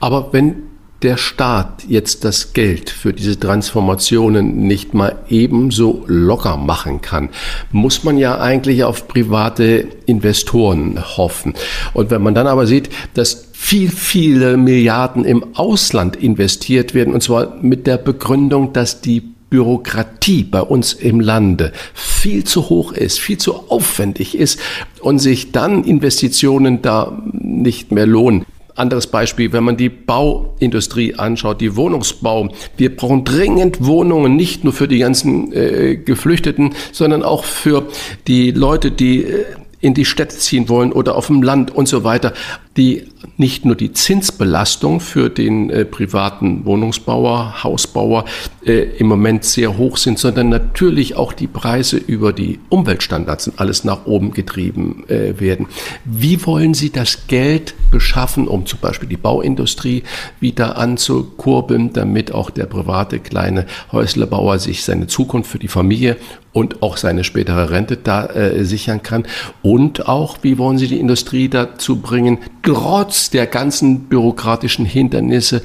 Aber 0.00 0.32
wenn 0.32 0.70
der 1.02 1.16
Staat 1.16 1.84
jetzt 1.88 2.24
das 2.24 2.52
Geld 2.52 2.90
für 2.90 3.12
diese 3.12 3.38
Transformationen 3.38 4.66
nicht 4.66 4.92
mal 4.92 5.16
ebenso 5.28 6.04
locker 6.06 6.56
machen 6.58 7.00
kann, 7.00 7.30
muss 7.72 8.04
man 8.04 8.18
ja 8.18 8.38
eigentlich 8.38 8.84
auf 8.84 9.08
private 9.08 9.86
Investoren 10.06 11.02
hoffen. 11.16 11.54
Und 11.94 12.10
wenn 12.10 12.22
man 12.22 12.34
dann 12.34 12.46
aber 12.46 12.66
sieht, 12.66 12.90
dass 13.14 13.48
viel, 13.52 13.90
viele 13.90 14.56
Milliarden 14.56 15.24
im 15.24 15.54
Ausland 15.54 16.16
investiert 16.16 16.94
werden, 16.94 17.14
und 17.14 17.22
zwar 17.22 17.56
mit 17.62 17.86
der 17.86 17.96
Begründung, 17.96 18.72
dass 18.72 19.00
die 19.00 19.29
Bürokratie 19.50 20.44
bei 20.44 20.62
uns 20.62 20.92
im 20.92 21.20
Lande 21.20 21.72
viel 21.92 22.44
zu 22.44 22.70
hoch 22.70 22.92
ist, 22.92 23.18
viel 23.18 23.38
zu 23.38 23.68
aufwendig 23.68 24.36
ist 24.36 24.60
und 25.00 25.18
sich 25.18 25.52
dann 25.52 25.84
Investitionen 25.84 26.80
da 26.82 27.22
nicht 27.32 27.92
mehr 27.92 28.06
lohnen. 28.06 28.46
Anderes 28.76 29.08
Beispiel, 29.08 29.52
wenn 29.52 29.64
man 29.64 29.76
die 29.76 29.90
Bauindustrie 29.90 31.14
anschaut, 31.14 31.60
die 31.60 31.76
Wohnungsbau. 31.76 32.48
Wir 32.78 32.96
brauchen 32.96 33.24
dringend 33.24 33.84
Wohnungen, 33.84 34.36
nicht 34.36 34.64
nur 34.64 34.72
für 34.72 34.88
die 34.88 34.98
ganzen 34.98 35.52
äh, 35.52 35.96
Geflüchteten, 35.96 36.74
sondern 36.92 37.22
auch 37.22 37.44
für 37.44 37.88
die 38.26 38.52
Leute, 38.52 38.90
die 38.90 39.24
äh, 39.24 39.44
in 39.80 39.94
die 39.94 40.04
Städte 40.04 40.36
ziehen 40.36 40.68
wollen 40.68 40.92
oder 40.92 41.16
auf 41.16 41.26
dem 41.26 41.42
Land 41.42 41.74
und 41.74 41.88
so 41.88 42.04
weiter, 42.04 42.32
die 42.76 43.08
nicht 43.36 43.64
nur 43.64 43.74
die 43.74 43.92
Zinsbelastung 43.92 45.00
für 45.00 45.28
den 45.28 45.70
äh, 45.70 45.84
privaten 45.84 46.64
Wohnungsbauer, 46.64 47.64
Hausbauer 47.64 48.24
äh, 48.64 48.96
im 48.98 49.08
Moment 49.08 49.44
sehr 49.44 49.76
hoch 49.76 49.96
sind, 49.96 50.18
sondern 50.18 50.50
natürlich 50.50 51.16
auch 51.16 51.32
die 51.32 51.48
Preise 51.48 51.96
über 51.96 52.32
die 52.32 52.60
Umweltstandards 52.68 53.48
und 53.48 53.60
alles 53.60 53.82
nach 53.82 54.06
oben 54.06 54.30
getrieben 54.32 55.04
äh, 55.08 55.40
werden. 55.40 55.66
Wie 56.04 56.46
wollen 56.46 56.74
Sie 56.74 56.90
das 56.90 57.26
Geld 57.26 57.74
beschaffen, 57.90 58.46
um 58.46 58.66
zum 58.66 58.78
Beispiel 58.78 59.08
die 59.08 59.16
Bauindustrie 59.16 60.04
wieder 60.38 60.78
anzukurbeln, 60.78 61.92
damit 61.92 62.32
auch 62.32 62.50
der 62.50 62.66
private 62.66 63.18
kleine 63.18 63.66
Häuslebauer 63.90 64.60
sich 64.60 64.84
seine 64.84 65.08
Zukunft 65.08 65.50
für 65.50 65.58
die 65.58 65.68
Familie 65.68 66.16
und 66.52 66.82
auch 66.82 66.96
seine 66.96 67.24
spätere 67.24 67.70
Rente 67.70 67.96
da 67.96 68.26
äh, 68.26 68.64
sichern 68.64 69.02
kann? 69.02 69.24
Und 69.62 70.08
auch, 70.08 70.38
wie 70.42 70.58
wollen 70.58 70.78
Sie 70.78 70.88
die 70.88 71.00
Industrie 71.00 71.48
dazu 71.48 71.96
bringen, 71.96 72.38
trotz 72.62 73.30
der 73.30 73.46
ganzen 73.46 74.00
bürokratischen 74.04 74.84
Hindernisse 74.84 75.62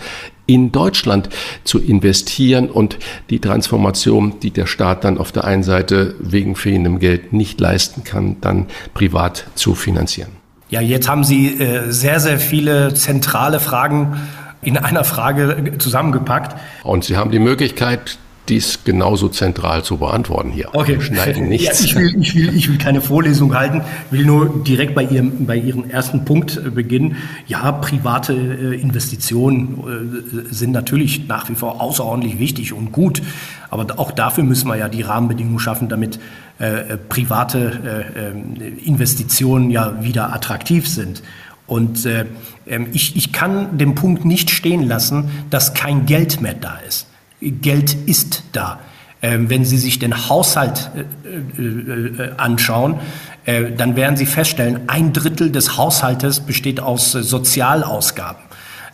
in 0.48 0.72
Deutschland 0.72 1.30
zu 1.64 1.80
investieren 1.80 2.70
und 2.70 2.98
die 3.30 3.40
Transformation, 3.40 4.40
die 4.42 4.52
der 4.52 4.68
Staat 4.68 5.04
dann 5.04 5.18
auf 5.18 5.32
der 5.32 5.46
einen 5.46 5.64
Seite 5.64 6.16
wegen 6.20 6.56
fehlendem 6.56 7.00
Geld 7.00 7.34
nicht 7.34 7.60
leisten 7.60 8.04
kann, 8.04 8.38
dann 8.42 8.68
privat 8.94 9.46
zu 9.56 9.76
finanzieren. 9.76 10.30
Ja, 10.70 10.82
jetzt 10.82 11.08
haben 11.08 11.24
Sie 11.24 11.60
äh, 11.60 11.92
sehr, 11.92 12.20
sehr 12.20 12.40
viele 12.40 12.94
zentrale 12.94 13.60
Fragen 13.60 14.20
in 14.62 14.78
einer 14.78 15.04
Frage 15.04 15.74
zusammengepackt. 15.78 16.60
Und 16.84 17.04
Sie 17.04 17.18
haben 17.18 17.32
die 17.32 17.40
Möglichkeit, 17.40 18.18
dies 18.50 18.84
genauso 18.84 19.30
zentral 19.30 19.84
zu 19.84 19.98
beantworten 19.98 20.52
hier. 20.52 20.70
Okay. 20.74 20.94
Wir 20.94 21.02
schneiden 21.02 21.50
nichts. 21.50 21.80
Ja, 21.80 21.86
ich, 21.86 21.96
will, 21.96 22.16
ich, 22.22 22.36
will, 22.36 22.56
ich 22.56 22.70
will 22.70 22.78
keine 22.78 23.02
Vorlesung 23.02 23.56
halten, 23.56 23.82
will 24.12 24.26
nur 24.26 24.64
direkt 24.64 24.96
bei 24.96 25.04
Ihrem, 25.04 25.46
bei 25.46 25.58
Ihrem 25.58 25.90
ersten 25.90 26.26
Punkt 26.26 26.58
äh, 26.58 26.70
beginnen. 26.70 27.18
Ja, 27.48 27.72
private 27.72 28.34
äh, 28.34 28.80
Investitionen 28.80 30.48
äh, 30.50 30.54
sind 30.54 30.72
natürlich 30.72 31.28
nach 31.28 31.50
wie 31.50 31.56
vor 31.56 31.82
außerordentlich 31.82 32.40
wichtig 32.40 32.74
und 32.74 32.92
gut. 32.92 33.22
Aber 33.70 34.00
auch 34.00 34.12
dafür 34.12 34.44
müssen 34.44 34.68
wir 34.68 34.78
ja 34.78 34.90
die 34.90 35.02
Rahmenbedingungen 35.02 35.60
schaffen, 35.60 35.90
damit 35.90 36.20
äh, 36.60 36.98
private 37.10 38.06
äh, 38.16 38.88
Investitionen 38.88 39.72
ja 39.72 40.04
wieder 40.04 40.34
attraktiv 40.34 40.88
sind. 40.88 41.22
Und 41.68 42.06
äh, 42.06 42.26
ähm, 42.68 42.88
ich, 42.94 43.16
ich 43.16 43.34
kann 43.34 43.78
den 43.78 43.96
Punkt 43.96 44.24
nicht 44.26 44.52
stehen 44.52 44.88
lassen, 44.88 45.30
dass 45.50 45.74
kein 45.74 46.06
Geld 46.06 46.42
mehr 46.42 46.54
da 46.54 46.78
ist. 46.88 47.08
Geld 47.52 47.96
ist 48.06 48.44
da. 48.52 48.80
Ähm, 49.26 49.50
wenn 49.50 49.66
Sie 49.66 49.78
sich 49.78 49.98
den 49.98 50.30
Haushalt 50.30 50.92
äh, 50.96 51.62
äh, 51.62 52.32
anschauen, 52.38 53.00
äh, 53.46 53.72
dann 53.72 53.96
werden 53.96 54.18
Sie 54.18 54.28
feststellen, 54.28 54.82
ein 54.86 55.14
Drittel 55.14 55.52
des 55.52 55.78
Haushaltes 55.78 56.42
besteht 56.42 56.80
aus 56.80 57.12
Sozialausgaben. 57.14 58.44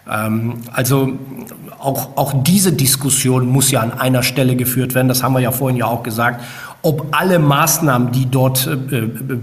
Ähm, 0.10 0.60
also 0.72 1.20
auch, 1.80 2.16
auch 2.16 2.44
diese 2.44 2.72
Diskussion 2.72 3.48
muss 3.48 3.72
ja 3.72 3.82
an 3.82 3.92
einer 3.92 4.24
Stelle 4.24 4.56
geführt 4.56 4.96
werden, 4.96 5.10
das 5.10 5.22
haben 5.22 5.34
wir 5.34 5.42
ja 5.42 5.52
vorhin 5.52 5.78
ja 5.78 5.88
auch 5.88 6.04
gesagt, 6.04 6.42
ob 6.82 7.08
alle 7.12 7.38
Maßnahmen, 7.38 8.12
die 8.12 8.26
dort 8.26 8.68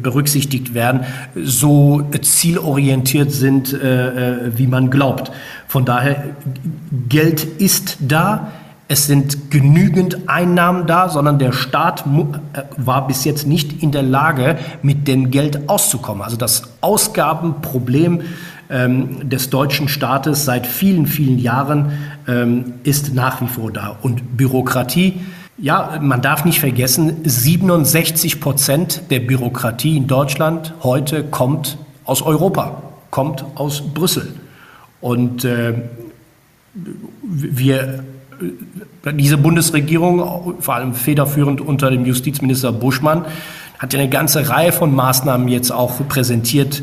berücksichtigt 0.03 0.75
werden, 0.75 1.05
so 1.37 2.03
zielorientiert 2.21 3.31
sind, 3.31 3.73
wie 3.73 4.67
man 4.67 4.91
glaubt. 4.91 5.31
Von 5.69 5.85
daher, 5.85 6.25
Geld 7.09 7.45
ist 7.45 7.99
da, 8.01 8.51
es 8.91 9.07
sind 9.07 9.51
genügend 9.51 10.31
Einnahmen 10.31 10.87
da, 10.87 11.11
sondern 11.11 11.39
der 11.39 11.53
Staat 11.53 12.05
äh, 12.07 12.63
war 12.79 13.07
bis 13.07 13.25
jetzt 13.25 13.47
nicht 13.47 13.83
in 13.83 13.93
der 13.93 14.03
Lage, 14.03 14.59
mit 14.83 15.07
dem 15.07 15.31
Geld 15.31 15.69
auszukommen. 15.69 16.23
Also 16.23 16.39
das 16.39 16.63
Ausgabenproblem 16.81 18.23
ähm, 18.71 19.29
des 19.29 19.51
deutschen 19.51 19.89
Staates 19.89 20.47
seit 20.47 20.67
vielen, 20.67 21.07
vielen 21.07 21.39
Jahren 21.39 21.93
ähm, 22.27 22.75
ist 22.83 23.15
nach 23.15 23.43
wie 23.43 23.47
vor 23.47 23.71
da. 23.71 23.97
Und 24.01 24.39
Bürokratie, 24.39 25.21
ja, 25.59 25.99
man 26.01 26.23
darf 26.23 26.47
nicht 26.47 26.61
vergessen, 26.61 27.17
67 27.25 28.41
Prozent 28.41 29.03
der 29.11 29.21
Bürokratie 29.21 29.99
in 29.99 30.07
Deutschland 30.07 30.73
heute 30.83 31.25
kommt 31.25 31.77
aus 32.05 32.23
Europa, 32.23 32.83
kommt 33.11 33.45
aus 33.55 33.83
Brüssel. 33.93 34.33
Und 35.03 35.45
äh, 35.45 35.75
wir 37.23 38.05
diese 39.13 39.39
Bundesregierung, 39.39 40.55
vor 40.61 40.75
allem 40.75 40.95
federführend 40.95 41.61
unter 41.61 41.91
dem 41.91 42.05
Justizminister 42.05 42.73
Buschmann, 42.73 43.25
hat 43.79 43.93
ja 43.93 44.01
eine 44.01 44.09
ganze 44.09 44.49
Reihe 44.49 44.73
von 44.73 44.95
Maßnahmen 44.95 45.49
jetzt 45.49 45.71
auch 45.71 45.95
präsentiert, 46.09 46.83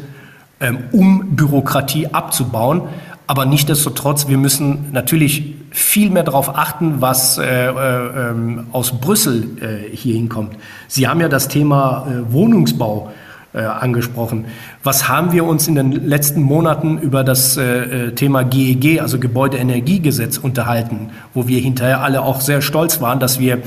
ähm, 0.59 0.79
um 0.91 1.35
Bürokratie 1.35 2.07
abzubauen. 2.07 2.83
Aber 3.27 3.45
nichtdestotrotz, 3.45 4.27
wir 4.27 4.37
müssen 4.37 4.91
natürlich 4.91 5.55
viel 5.71 6.09
mehr 6.09 6.23
darauf 6.23 6.55
achten, 6.55 7.01
was 7.01 7.37
äh, 7.37 7.43
äh, 7.43 8.29
ähm, 8.29 8.67
aus 8.71 8.99
Brüssel 8.99 9.49
äh, 9.59 9.95
hier 9.95 10.13
hinkommt. 10.13 10.55
Sie 10.87 11.07
haben 11.07 11.19
ja 11.19 11.27
das 11.27 11.47
Thema 11.47 12.07
äh, 12.07 12.31
Wohnungsbau 12.31 13.11
äh, 13.53 13.61
angesprochen. 13.61 14.45
Was 14.85 15.09
haben 15.09 15.31
wir 15.31 15.45
uns 15.45 15.67
in 15.67 15.73
den 15.73 15.91
letzten 15.91 16.43
Monaten 16.43 16.99
über 16.99 17.23
das 17.23 17.57
äh, 17.57 17.63
äh 17.63 18.11
Thema 18.11 18.43
GEG, 18.43 19.01
also 19.01 19.17
Gebäudeenergiegesetz, 19.17 20.37
unterhalten, 20.37 21.09
wo 21.33 21.47
wir 21.47 21.59
hinterher 21.59 22.01
alle 22.01 22.21
auch 22.21 22.39
sehr 22.39 22.61
stolz 22.61 23.01
waren, 23.01 23.19
dass 23.19 23.39
wir 23.39 23.63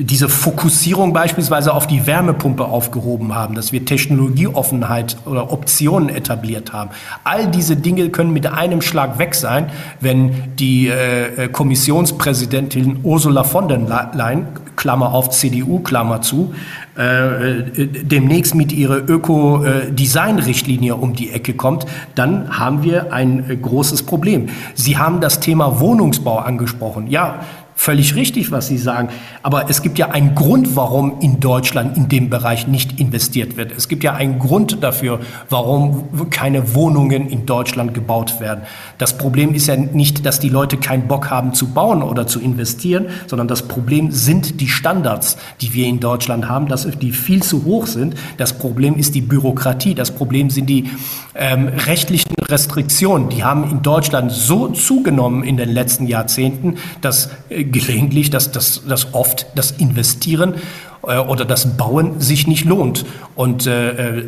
diese 0.00 0.28
Fokussierung 0.28 1.12
beispielsweise 1.12 1.74
auf 1.74 1.86
die 1.86 2.06
Wärmepumpe 2.06 2.64
aufgehoben 2.64 3.34
haben, 3.34 3.54
dass 3.54 3.70
wir 3.70 3.84
Technologieoffenheit 3.84 5.18
oder 5.26 5.52
Optionen 5.52 6.08
etabliert 6.08 6.72
haben. 6.72 6.90
All 7.22 7.46
diese 7.48 7.76
Dinge 7.76 8.08
können 8.08 8.32
mit 8.32 8.46
einem 8.46 8.80
Schlag 8.80 9.18
weg 9.18 9.34
sein, 9.34 9.66
wenn 10.00 10.56
die 10.56 10.88
äh, 10.88 11.48
Kommissionspräsidentin 11.48 13.00
Ursula 13.02 13.44
von 13.44 13.68
der 13.68 13.78
Leyen, 14.14 14.46
Klammer 14.76 15.12
auf 15.12 15.28
CDU, 15.28 15.80
Klammer 15.80 16.22
zu, 16.22 16.54
äh, 16.96 17.62
demnächst 18.02 18.54
mit 18.54 18.72
ihrer 18.72 19.06
Öko-Design-Richtlinie 19.08 20.96
um 20.96 21.14
die 21.14 21.30
Ecke 21.30 21.52
kommt, 21.52 21.84
dann 22.14 22.58
haben 22.58 22.82
wir 22.82 23.12
ein 23.12 23.50
äh, 23.50 23.56
großes 23.56 24.04
Problem. 24.04 24.48
Sie 24.74 24.96
haben 24.96 25.20
das 25.20 25.40
Thema 25.40 25.80
Wohnungsbau 25.80 26.38
angesprochen. 26.38 27.08
Ja, 27.08 27.40
völlig 27.80 28.14
richtig, 28.14 28.50
was 28.50 28.68
Sie 28.68 28.76
sagen. 28.76 29.08
Aber 29.42 29.70
es 29.70 29.80
gibt 29.80 29.98
ja 29.98 30.10
einen 30.10 30.34
Grund, 30.34 30.76
warum 30.76 31.20
in 31.20 31.40
Deutschland 31.40 31.96
in 31.96 32.10
dem 32.10 32.28
Bereich 32.28 32.66
nicht 32.66 33.00
investiert 33.00 33.56
wird. 33.56 33.72
Es 33.72 33.88
gibt 33.88 34.04
ja 34.04 34.12
einen 34.12 34.38
Grund 34.38 34.82
dafür, 34.82 35.20
warum 35.48 36.28
keine 36.28 36.74
Wohnungen 36.74 37.26
in 37.30 37.46
Deutschland 37.46 37.94
gebaut 37.94 38.38
werden. 38.38 38.64
Das 38.98 39.16
Problem 39.16 39.54
ist 39.54 39.66
ja 39.66 39.76
nicht, 39.76 40.26
dass 40.26 40.40
die 40.40 40.50
Leute 40.50 40.76
keinen 40.76 41.08
Bock 41.08 41.30
haben 41.30 41.54
zu 41.54 41.68
bauen 41.68 42.02
oder 42.02 42.26
zu 42.26 42.38
investieren, 42.38 43.06
sondern 43.26 43.48
das 43.48 43.62
Problem 43.62 44.12
sind 44.12 44.60
die 44.60 44.68
Standards, 44.68 45.38
die 45.62 45.72
wir 45.72 45.86
in 45.86 46.00
Deutschland 46.00 46.50
haben, 46.50 46.68
dass 46.68 46.86
die 46.86 47.12
viel 47.12 47.42
zu 47.42 47.64
hoch 47.64 47.86
sind. 47.86 48.14
Das 48.36 48.58
Problem 48.58 48.96
ist 48.96 49.14
die 49.14 49.22
Bürokratie. 49.22 49.94
Das 49.94 50.10
Problem 50.10 50.50
sind 50.50 50.66
die 50.66 50.90
ähm, 51.34 51.68
rechtlichen 51.68 52.34
Restriktionen. 52.42 53.30
Die 53.30 53.42
haben 53.42 53.70
in 53.70 53.82
Deutschland 53.82 54.32
so 54.32 54.68
zugenommen 54.68 55.44
in 55.44 55.56
den 55.56 55.70
letzten 55.70 56.06
Jahrzehnten, 56.06 56.76
dass 57.00 57.30
äh, 57.48 57.69
gelegentlich, 57.70 58.30
dass, 58.30 58.52
dass, 58.52 58.84
dass 58.86 59.14
oft 59.14 59.46
das 59.54 59.72
Investieren 59.72 60.54
äh, 61.02 61.18
oder 61.18 61.44
das 61.44 61.76
Bauen 61.76 62.20
sich 62.20 62.46
nicht 62.46 62.64
lohnt. 62.64 63.06
Und 63.34 63.66
äh, 63.66 64.18
äh, 64.18 64.24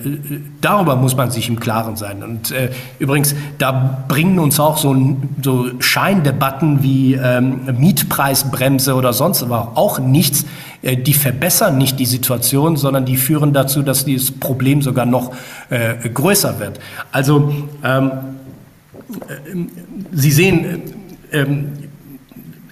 darüber 0.60 0.96
muss 0.96 1.16
man 1.16 1.30
sich 1.30 1.48
im 1.48 1.60
Klaren 1.60 1.96
sein. 1.96 2.22
Und 2.22 2.50
äh, 2.50 2.70
übrigens, 2.98 3.34
da 3.58 4.04
bringen 4.08 4.38
uns 4.38 4.58
auch 4.58 4.78
so, 4.78 5.16
so 5.42 5.66
Scheindebatten 5.80 6.82
wie 6.82 7.14
ähm, 7.14 7.60
Mietpreisbremse 7.78 8.94
oder 8.94 9.12
sonst 9.12 9.42
aber 9.42 9.72
auch 9.74 9.98
nichts. 9.98 10.46
Äh, 10.82 10.96
die 10.96 11.14
verbessern 11.14 11.78
nicht 11.78 11.98
die 11.98 12.06
Situation, 12.06 12.76
sondern 12.76 13.04
die 13.04 13.16
führen 13.16 13.52
dazu, 13.52 13.82
dass 13.82 14.04
dieses 14.04 14.30
Problem 14.30 14.82
sogar 14.82 15.06
noch 15.06 15.32
äh, 15.70 16.08
größer 16.08 16.58
wird. 16.58 16.80
Also 17.10 17.52
ähm, 17.84 18.10
Sie 20.12 20.30
sehen, 20.30 20.82
ähm, 21.32 21.72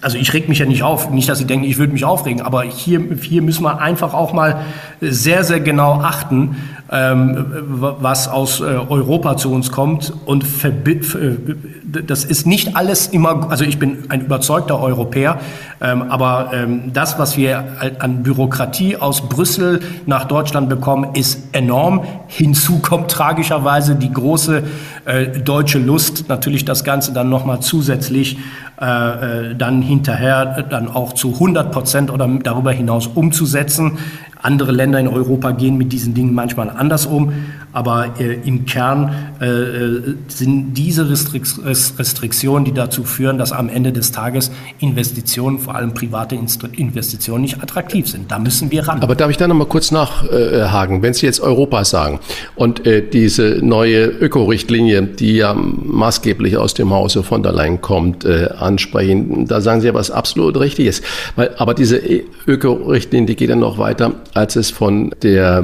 also 0.01 0.17
ich 0.17 0.33
reg 0.33 0.49
mich 0.49 0.59
ja 0.59 0.65
nicht 0.65 0.83
auf, 0.83 1.11
nicht, 1.11 1.29
dass 1.29 1.37
Sie 1.37 1.45
denken, 1.45 1.65
ich 1.65 1.77
würde 1.77 1.93
mich 1.93 2.05
aufregen, 2.05 2.41
aber 2.41 2.63
hier, 2.63 2.99
hier 3.21 3.41
müssen 3.41 3.63
wir 3.63 3.79
einfach 3.79 4.13
auch 4.13 4.33
mal 4.33 4.61
sehr, 4.99 5.43
sehr 5.43 5.59
genau 5.59 6.01
achten, 6.01 6.57
was 6.91 8.27
aus 8.27 8.59
äh, 8.59 8.63
Europa 8.63 9.37
zu 9.37 9.53
uns 9.53 9.71
kommt. 9.71 10.11
Und 10.25 10.43
äh, 10.65 12.01
das 12.05 12.25
ist 12.25 12.45
nicht 12.45 12.75
alles 12.75 13.07
immer, 13.07 13.49
also 13.49 13.63
ich 13.63 13.79
bin 13.79 14.09
ein 14.09 14.21
überzeugter 14.21 14.77
Europäer, 14.81 15.39
ähm, 15.79 16.03
aber 16.09 16.51
ähm, 16.53 16.91
das, 16.93 17.17
was 17.17 17.37
wir 17.37 17.63
an 17.99 18.23
Bürokratie 18.23 18.97
aus 18.97 19.29
Brüssel 19.29 19.79
nach 20.05 20.25
Deutschland 20.25 20.67
bekommen, 20.67 21.15
ist 21.15 21.55
enorm. 21.55 22.03
Hinzu 22.27 22.79
kommt 22.79 23.09
tragischerweise 23.09 23.95
die 23.95 24.11
große 24.11 24.63
äh, 25.05 25.27
deutsche 25.39 25.79
Lust, 25.79 26.27
natürlich 26.27 26.65
das 26.65 26.83
Ganze 26.83 27.13
dann 27.13 27.29
nochmal 27.29 27.61
zusätzlich 27.61 28.37
dann 28.77 29.83
hinterher 29.83 30.63
dann 30.63 30.87
auch 30.87 31.13
zu 31.13 31.33
100 31.35 31.71
Prozent 31.71 32.09
oder 32.09 32.27
darüber 32.41 32.71
hinaus 32.71 33.05
umzusetzen. 33.05 33.99
Andere 34.41 34.71
Länder 34.71 34.99
in 34.99 35.07
Europa 35.07 35.51
gehen 35.51 35.77
mit 35.77 35.91
diesen 35.91 36.13
Dingen 36.13 36.33
manchmal 36.33 36.69
anders 36.69 37.05
um, 37.05 37.33
aber 37.73 38.15
äh, 38.19 38.33
im 38.45 38.65
Kern 38.65 39.13
äh, 39.39 39.45
äh 39.45 40.15
sind 40.27 40.73
diese 40.73 41.09
Restrikt 41.09 41.59
Restriktionen, 41.63 42.65
die 42.65 42.73
dazu 42.73 43.03
führen, 43.03 43.37
dass 43.37 43.51
am 43.51 43.69
Ende 43.69 43.91
des 43.91 44.11
Tages 44.11 44.51
Investitionen, 44.79 45.59
vor 45.59 45.75
allem 45.75 45.93
private 45.93 46.35
Investitionen, 46.35 47.41
nicht 47.41 47.61
attraktiv 47.61 48.07
sind. 48.07 48.31
Da 48.31 48.39
müssen 48.39 48.71
wir 48.71 48.87
ran. 48.87 49.01
Aber 49.01 49.15
darf 49.15 49.29
ich 49.29 49.37
da 49.37 49.47
noch 49.47 49.55
mal 49.55 49.65
kurz 49.65 49.91
nachhaken? 49.91 51.01
Wenn 51.01 51.13
Sie 51.13 51.25
jetzt 51.25 51.39
Europa 51.39 51.85
sagen 51.85 52.19
und 52.55 52.85
äh, 52.85 53.07
diese 53.07 53.59
neue 53.61 54.05
Öko-Richtlinie, 54.05 55.03
die 55.03 55.37
ja 55.37 55.53
maßgeblich 55.53 56.57
aus 56.57 56.73
dem 56.73 56.91
Hause 56.91 57.23
von 57.23 57.43
der 57.43 57.53
Leyen 57.53 57.81
kommt, 57.81 58.25
äh, 58.25 58.49
ansprechen, 58.57 59.45
da 59.47 59.61
sagen 59.61 59.81
Sie 59.81 59.87
ja 59.87 59.93
was 59.93 60.11
absolut 60.11 60.59
Richtiges. 60.59 61.01
Weil, 61.35 61.51
aber 61.57 61.73
diese 61.73 62.01
Öko-Richtlinie, 62.47 63.27
die 63.27 63.35
geht 63.35 63.49
dann 63.49 63.59
noch 63.59 63.77
weiter 63.77 64.13
als 64.33 64.55
es 64.55 64.71
von 64.71 65.13
der 65.21 65.61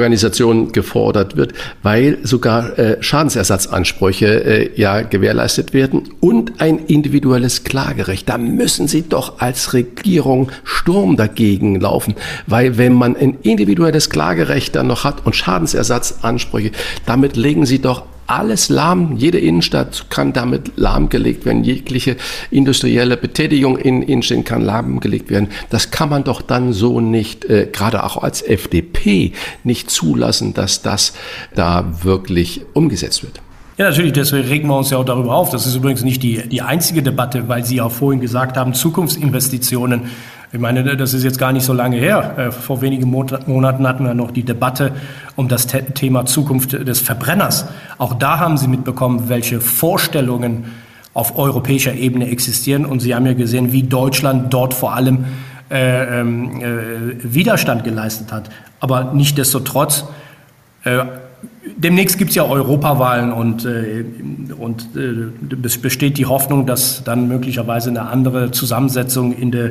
Weltorganisation 0.00 0.72
gefordert 0.72 1.36
wird, 1.36 1.52
weil 1.82 2.18
sogar 2.22 2.78
äh, 2.78 3.02
Schadensersatzansprüche 3.02 4.26
äh, 4.26 4.70
ja 4.80 5.02
gewährleistet 5.02 5.72
werden 5.74 6.08
und 6.20 6.60
ein 6.60 6.78
individuelles 6.86 7.64
Klagerecht. 7.64 8.28
Da 8.28 8.38
müssen 8.38 8.88
Sie 8.88 9.02
doch 9.08 9.40
als 9.40 9.74
Regierung 9.74 10.50
Sturm 10.64 11.16
dagegen 11.16 11.80
laufen, 11.80 12.14
weil 12.46 12.78
wenn 12.78 12.94
man 12.94 13.16
ein 13.16 13.38
individuelles 13.42 14.10
Klagerecht 14.10 14.74
dann 14.76 14.86
noch 14.86 15.04
hat 15.04 15.26
und 15.26 15.36
Schadensersatzansprüche, 15.36 16.70
damit 17.06 17.36
legen 17.36 17.66
Sie 17.66 17.80
doch 17.80 18.04
alles 18.30 18.68
lahm. 18.68 19.16
Jede 19.16 19.38
Innenstadt 19.38 20.06
kann 20.08 20.32
damit 20.32 20.76
lahmgelegt 20.76 21.44
werden. 21.44 21.64
Jegliche 21.64 22.16
industrielle 22.50 23.16
Betätigung 23.16 23.76
in 23.76 24.02
Innenstädten 24.02 24.44
kann 24.44 24.62
lahmgelegt 24.62 25.30
werden. 25.30 25.48
Das 25.68 25.90
kann 25.90 26.08
man 26.08 26.22
doch 26.22 26.40
dann 26.40 26.72
so 26.72 27.00
nicht, 27.00 27.44
äh, 27.46 27.68
gerade 27.70 28.04
auch 28.04 28.22
als 28.22 28.42
FDP, 28.42 29.32
nicht 29.64 29.90
zulassen, 29.90 30.54
dass 30.54 30.82
das 30.82 31.12
da 31.54 31.84
wirklich 32.02 32.62
umgesetzt 32.74 33.22
wird. 33.22 33.40
Ja, 33.76 33.88
natürlich, 33.88 34.12
deswegen 34.12 34.46
regen 34.46 34.68
wir 34.68 34.76
uns 34.76 34.90
ja 34.90 34.98
auch 34.98 35.04
darüber 35.04 35.34
auf. 35.34 35.50
Das 35.50 35.66
ist 35.66 35.74
übrigens 35.74 36.02
nicht 36.02 36.22
die, 36.22 36.46
die 36.48 36.60
einzige 36.60 37.02
Debatte, 37.02 37.48
weil 37.48 37.64
Sie 37.64 37.80
auch 37.80 37.92
vorhin 37.92 38.20
gesagt 38.20 38.56
haben, 38.56 38.74
Zukunftsinvestitionen 38.74 40.10
ich 40.52 40.58
meine, 40.58 40.96
das 40.96 41.14
ist 41.14 41.22
jetzt 41.22 41.38
gar 41.38 41.52
nicht 41.52 41.64
so 41.64 41.72
lange 41.72 41.96
her. 41.96 42.34
Äh, 42.36 42.50
vor 42.50 42.82
wenigen 42.82 43.08
Monaten 43.08 43.86
hatten 43.86 44.04
wir 44.04 44.14
noch 44.14 44.32
die 44.32 44.42
Debatte 44.42 44.92
um 45.36 45.46
das 45.46 45.68
Thema 45.68 46.26
Zukunft 46.26 46.72
des 46.72 46.98
Verbrenners. 46.98 47.66
Auch 47.98 48.14
da 48.14 48.40
haben 48.40 48.56
Sie 48.56 48.66
mitbekommen, 48.66 49.28
welche 49.28 49.60
Vorstellungen 49.60 50.64
auf 51.14 51.38
europäischer 51.38 51.94
Ebene 51.94 52.28
existieren. 52.28 52.84
Und 52.84 52.98
Sie 52.98 53.14
haben 53.14 53.26
ja 53.26 53.34
gesehen, 53.34 53.72
wie 53.72 53.84
Deutschland 53.84 54.52
dort 54.52 54.74
vor 54.74 54.94
allem 54.94 55.24
äh, 55.70 56.20
ähm, 56.20 56.60
äh, 56.60 56.64
Widerstand 57.22 57.84
geleistet 57.84 58.32
hat. 58.32 58.50
Aber 58.80 59.12
nichtdestotrotz, 59.12 60.04
äh, 60.84 61.04
demnächst 61.76 62.18
gibt 62.18 62.30
es 62.30 62.36
ja 62.36 62.44
Europawahlen 62.44 63.32
und, 63.32 63.64
äh, 63.64 64.04
und 64.58 64.88
äh, 64.96 65.66
es 65.66 65.78
besteht 65.78 66.18
die 66.18 66.26
Hoffnung, 66.26 66.66
dass 66.66 67.04
dann 67.04 67.28
möglicherweise 67.28 67.90
eine 67.90 68.08
andere 68.08 68.50
Zusammensetzung 68.50 69.32
in 69.32 69.50
der 69.50 69.70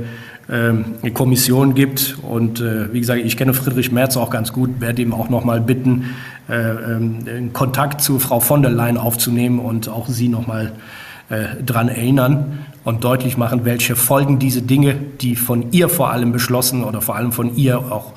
eine 0.52 1.11
Kommission 1.14 1.76
gibt. 1.76 2.18
Und 2.27 2.60
äh, 2.60 2.91
wie 2.91 2.99
gesagt, 2.99 3.22
ich 3.23 3.38
kenne 3.38 3.53
Friedrich 3.53 3.91
Merz 3.91 4.18
auch 4.18 4.31
ganz 4.31 4.52
gut, 4.52 4.81
werde 4.81 5.03
ihm 5.03 5.14
auch 5.14 5.30
noch 5.30 5.44
mal 5.44 5.61
bitten, 5.61 6.15
äh, 6.49 6.72
ähm, 6.72 7.53
Kontakt 7.53 8.02
zu 8.02 8.18
Frau 8.18 8.40
von 8.40 8.64
der 8.64 8.72
Leyen 8.72 8.98
aufzunehmen 8.98 9.60
und 9.60 9.90
auch 9.90 10.07
sie 10.07 10.27
noch 10.27 10.48
mal 10.48 10.72
äh, 11.30 11.61
dran 11.64 11.90
erinnern 11.90 12.65
und 12.84 13.03
deutlich 13.03 13.38
machen, 13.38 13.64
welche 13.64 13.95
Folgen 13.95 14.40
diese 14.40 14.64
Dinge, 14.64 14.95
die 15.22 15.36
von 15.36 15.72
ihr 15.72 15.88
vor 15.88 16.10
allem 16.10 16.31
beschlossen 16.31 16.84
oder 16.84 17.02
vor 17.02 17.15
allem 17.15 17.31
von 17.31 17.56
ihr 17.56 17.77
auch 17.77 18.14
äh, 18.14 18.15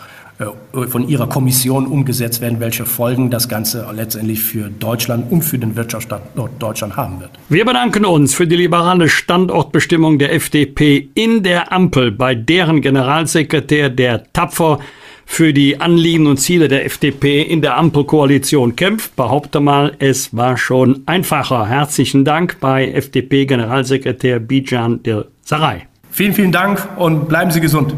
von 0.89 1.09
Ihrer 1.09 1.29
Kommission 1.29 1.87
umgesetzt 1.87 2.41
werden, 2.41 2.61
welche 2.61 2.85
Folgen 2.85 3.31
das 3.31 3.49
Ganze 3.49 3.87
letztendlich 3.95 4.43
für 4.43 4.69
Deutschland 4.69 5.31
und 5.31 5.43
für 5.43 5.59
den 5.59 5.77
Wirtschaftsstandort 5.77 6.51
Deutschland 6.59 6.97
haben 6.97 7.21
wird. 7.21 7.31
Wir 7.49 7.65
bedanken 7.65 8.05
uns 8.05 8.35
für 8.35 8.47
die 8.47 8.57
liberale 8.57 9.09
Standortbestimmung 9.09 10.19
der 10.19 10.33
FDP 10.35 11.09
in 11.15 11.43
der 11.43 11.73
Ampel, 11.73 12.11
bei 12.13 12.35
deren 12.35 12.81
Generalsekretär, 12.81 13.91
der 13.91 14.33
tapfer 14.33 14.79
für 15.25 15.53
die 15.53 15.81
Anliegen 15.81 16.27
und 16.27 16.39
Ziele 16.39 16.69
der 16.69 16.85
FDP 16.85 17.43
in 17.43 17.63
der 17.63 17.79
Ampelkoalition 17.79 18.77
kämpft. 18.77 19.17
Behaupte 19.17 19.61
mal, 19.61 19.93
es 19.99 20.37
war 20.37 20.57
schon 20.57 21.03
einfacher. 21.07 21.67
Herzlichen 21.67 22.25
Dank 22.25 22.59
bei 22.61 22.91
FDP-Generalsekretär 22.91 24.41
Bijan 24.41 25.03
Del 25.03 25.27
Sarai. 25.43 25.87
Vielen, 26.11 26.35
vielen 26.35 26.53
Dank 26.53 26.87
und 26.97 27.29
bleiben 27.29 27.51
Sie 27.51 27.61
gesund. 27.61 27.95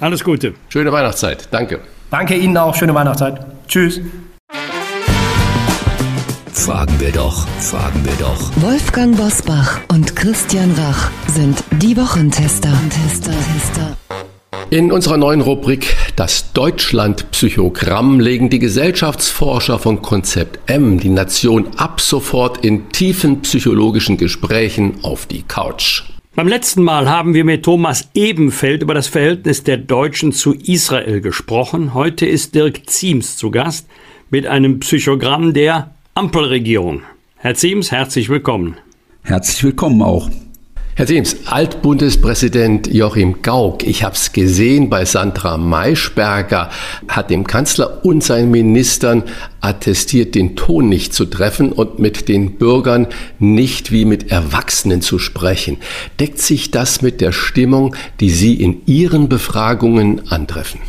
Alles 0.00 0.22
Gute. 0.22 0.54
Schöne 0.68 0.92
Weihnachtszeit. 0.92 1.48
Danke. 1.50 1.80
Danke 2.10 2.36
Ihnen 2.36 2.56
auch. 2.56 2.74
Schöne 2.74 2.94
Weihnachtszeit. 2.94 3.46
Tschüss. 3.66 4.00
Fragen 6.52 6.98
wir 6.98 7.12
doch, 7.12 7.46
fragen 7.60 8.04
wir 8.04 8.14
doch. 8.18 8.50
Wolfgang 8.56 9.16
Bosbach 9.16 9.78
und 9.88 10.16
Christian 10.16 10.72
Rach 10.72 11.10
sind 11.28 11.62
die 11.70 11.96
Wochentester. 11.96 12.72
Tester, 12.90 13.30
Tester. 13.30 13.96
In 14.70 14.90
unserer 14.90 15.16
neuen 15.16 15.42
Rubrik 15.42 15.94
Das 16.16 16.52
Deutschland-Psychogramm 16.52 18.18
legen 18.18 18.50
die 18.50 18.58
Gesellschaftsforscher 18.58 19.78
von 19.78 20.02
Konzept 20.02 20.58
M 20.68 20.98
die 20.98 21.08
Nation 21.10 21.68
ab 21.76 22.00
sofort 22.00 22.64
in 22.64 22.88
tiefen 22.88 23.42
psychologischen 23.42 24.16
Gesprächen 24.16 25.04
auf 25.04 25.26
die 25.26 25.42
Couch. 25.42 26.02
Beim 26.36 26.48
letzten 26.48 26.82
Mal 26.82 27.08
haben 27.08 27.32
wir 27.32 27.46
mit 27.46 27.62
Thomas 27.62 28.10
Ebenfeld 28.12 28.82
über 28.82 28.92
das 28.92 29.08
Verhältnis 29.08 29.64
der 29.64 29.78
Deutschen 29.78 30.32
zu 30.32 30.52
Israel 30.52 31.22
gesprochen. 31.22 31.94
Heute 31.94 32.26
ist 32.26 32.54
Dirk 32.54 32.90
Ziems 32.90 33.38
zu 33.38 33.50
Gast 33.50 33.88
mit 34.28 34.46
einem 34.46 34.78
Psychogramm 34.80 35.54
der 35.54 35.92
Ampelregierung. 36.12 37.04
Herr 37.36 37.54
Ziems, 37.54 37.90
herzlich 37.90 38.28
willkommen. 38.28 38.76
Herzlich 39.22 39.64
willkommen 39.64 40.02
auch. 40.02 40.28
Herr 40.98 41.06
Siems, 41.06 41.36
Altbundespräsident 41.44 42.86
Joachim 42.86 43.42
Gauck, 43.42 43.86
ich 43.86 44.02
habe 44.02 44.14
es 44.14 44.32
gesehen 44.32 44.88
bei 44.88 45.04
Sandra 45.04 45.58
Maischberger, 45.58 46.70
hat 47.06 47.28
dem 47.28 47.46
Kanzler 47.46 48.02
und 48.02 48.24
seinen 48.24 48.50
Ministern 48.50 49.22
attestiert, 49.60 50.34
den 50.34 50.56
Ton 50.56 50.88
nicht 50.88 51.12
zu 51.12 51.26
treffen 51.26 51.70
und 51.70 51.98
mit 51.98 52.28
den 52.28 52.56
Bürgern 52.56 53.08
nicht 53.38 53.92
wie 53.92 54.06
mit 54.06 54.30
Erwachsenen 54.30 55.02
zu 55.02 55.18
sprechen. 55.18 55.76
Deckt 56.18 56.38
sich 56.38 56.70
das 56.70 57.02
mit 57.02 57.20
der 57.20 57.32
Stimmung, 57.32 57.94
die 58.20 58.30
Sie 58.30 58.54
in 58.54 58.80
Ihren 58.86 59.28
Befragungen 59.28 60.26
antreffen? 60.32 60.80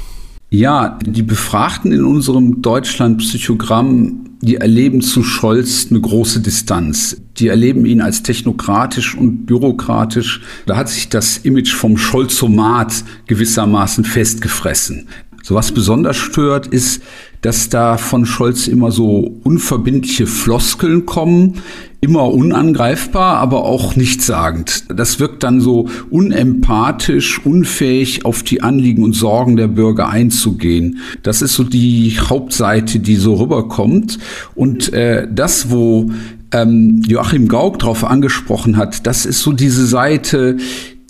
Ja, 0.50 0.98
die 1.06 1.24
Befragten 1.24 1.92
in 1.92 2.06
unserem 2.06 2.62
Deutschland-Psychogramm 2.62 4.28
die 4.42 4.56
erleben 4.56 5.02
zu 5.02 5.24
Scholz 5.24 5.88
eine 5.90 6.00
große 6.00 6.42
Distanz. 6.42 7.18
Die 7.40 7.48
erleben 7.48 7.86
ihn 7.86 8.02
als 8.02 8.24
technokratisch 8.24 9.16
und 9.16 9.46
bürokratisch. 9.46 10.42
Da 10.66 10.76
hat 10.76 10.90
sich 10.90 11.10
das 11.10 11.38
Image 11.38 11.74
vom 11.74 11.98
Scholzomat 11.98 13.04
gewissermaßen 13.28 14.04
festgefressen. 14.04 15.08
So 15.44 15.56
was 15.56 15.72
besonders 15.72 16.18
stört, 16.18 16.68
ist, 16.68 17.02
dass 17.42 17.70
da 17.70 17.98
von 17.98 18.26
Scholz 18.26 18.68
immer 18.68 18.92
so 18.92 19.40
unverbindliche 19.44 20.28
Floskeln 20.28 21.06
kommen, 21.06 21.62
immer 22.02 22.32
unangreifbar, 22.34 23.38
aber 23.38 23.64
auch 23.64 23.96
nichtssagend. 23.96 24.84
Das 24.94 25.20
wirkt 25.20 25.44
dann 25.44 25.62
so 25.62 25.88
unempathisch, 26.10 27.40
unfähig, 27.46 28.26
auf 28.26 28.44
die 28.44 28.62
Anliegen 28.62 29.04
und 29.04 29.14
Sorgen 29.14 29.56
der 29.56 29.68
Bürger 29.68 30.10
einzugehen. 30.10 31.00
Das 31.24 31.42
ist 31.42 31.54
so 31.54 31.64
die 31.64 32.18
Hauptseite, 32.20 33.00
die 33.00 33.16
so 33.16 33.36
rüberkommt. 33.36 34.20
Und 34.54 34.92
äh, 34.92 35.28
das, 35.32 35.72
wo 35.72 36.12
ähm, 36.52 37.03
Joachim 37.07 37.48
Gauck 37.48 37.80
drauf 37.80 38.03
angesprochen 38.03 38.78
hat, 38.78 39.06
das 39.07 39.26
ist 39.26 39.41
so 39.41 39.52
diese 39.53 39.86
Seite, 39.86 40.57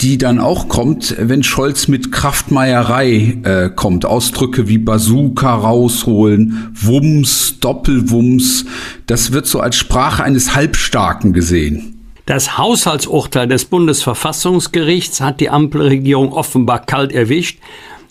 die 0.02 0.18
dann 0.18 0.40
auch 0.40 0.68
kommt, 0.68 1.16
wenn 1.18 1.44
Scholz 1.44 1.88
mit 1.88 2.12
Kraftmeierei 2.12 3.38
äh, 3.44 3.70
kommt. 3.70 4.06
Ausdrücke 4.06 4.68
wie 4.68 4.78
Bazooka 4.78 5.56
rausholen, 5.56 6.72
Wumms, 6.76 7.60
Doppelwumms, 7.60 8.66
das 9.08 9.32
wird 9.32 9.48
so 9.48 9.60
als 9.60 9.76
Sprache 9.76 10.24
eines 10.24 10.56
Halbstarken 10.56 11.34
gesehen. 11.34 11.94
Das 12.28 12.58
Haushaltsurteil 12.58 13.48
des 13.48 13.66
Bundesverfassungsgerichts 13.66 15.22
hat 15.22 15.40
die 15.40 15.50
Ampelregierung 15.50 16.34
offenbar 16.34 16.86
kalt 16.86 17.14
erwischt 17.14 17.60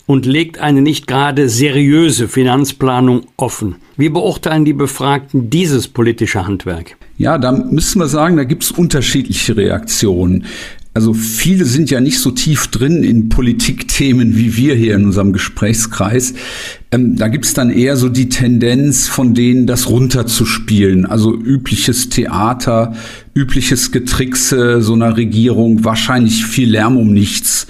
und 0.07 0.25
legt 0.25 0.57
eine 0.57 0.81
nicht 0.81 1.05
gerade 1.05 1.49
seriöse 1.49 2.27
Finanzplanung 2.27 3.27
offen. 3.35 3.75
Wie 3.97 4.09
beurteilen 4.09 4.65
die 4.65 4.73
Befragten 4.73 5.51
dieses 5.51 5.87
politische 5.87 6.47
Handwerk? 6.47 6.97
Ja, 7.17 7.37
da 7.37 7.51
müssen 7.51 7.99
wir 7.99 8.07
sagen, 8.07 8.37
da 8.37 8.43
gibt 8.43 8.63
es 8.63 8.71
unterschiedliche 8.71 9.55
Reaktionen. 9.55 10.45
Also 10.93 11.13
viele 11.13 11.65
sind 11.65 11.91
ja 11.91 12.01
nicht 12.01 12.17
so 12.17 12.31
tief 12.31 12.69
drin 12.69 13.03
in 13.03 13.29
Politikthemen 13.29 14.35
wie 14.35 14.57
wir 14.57 14.73
hier 14.73 14.95
in 14.95 15.05
unserem 15.05 15.31
Gesprächskreis. 15.31 16.33
Ähm, 16.91 17.17
da 17.17 17.27
gibt's 17.27 17.53
dann 17.53 17.69
eher 17.69 17.97
so 17.97 18.09
die 18.09 18.29
Tendenz 18.29 19.07
von 19.07 19.35
denen, 19.35 19.67
das 19.67 19.89
runterzuspielen. 19.89 21.05
Also 21.05 21.35
übliches 21.35 22.09
Theater, 22.09 22.95
übliches 23.35 23.91
Getrickse 23.91 24.81
so 24.81 24.93
einer 24.93 25.17
Regierung, 25.17 25.83
wahrscheinlich 25.83 26.43
viel 26.45 26.71
Lärm 26.71 26.97
um 26.97 27.13
nichts. 27.13 27.67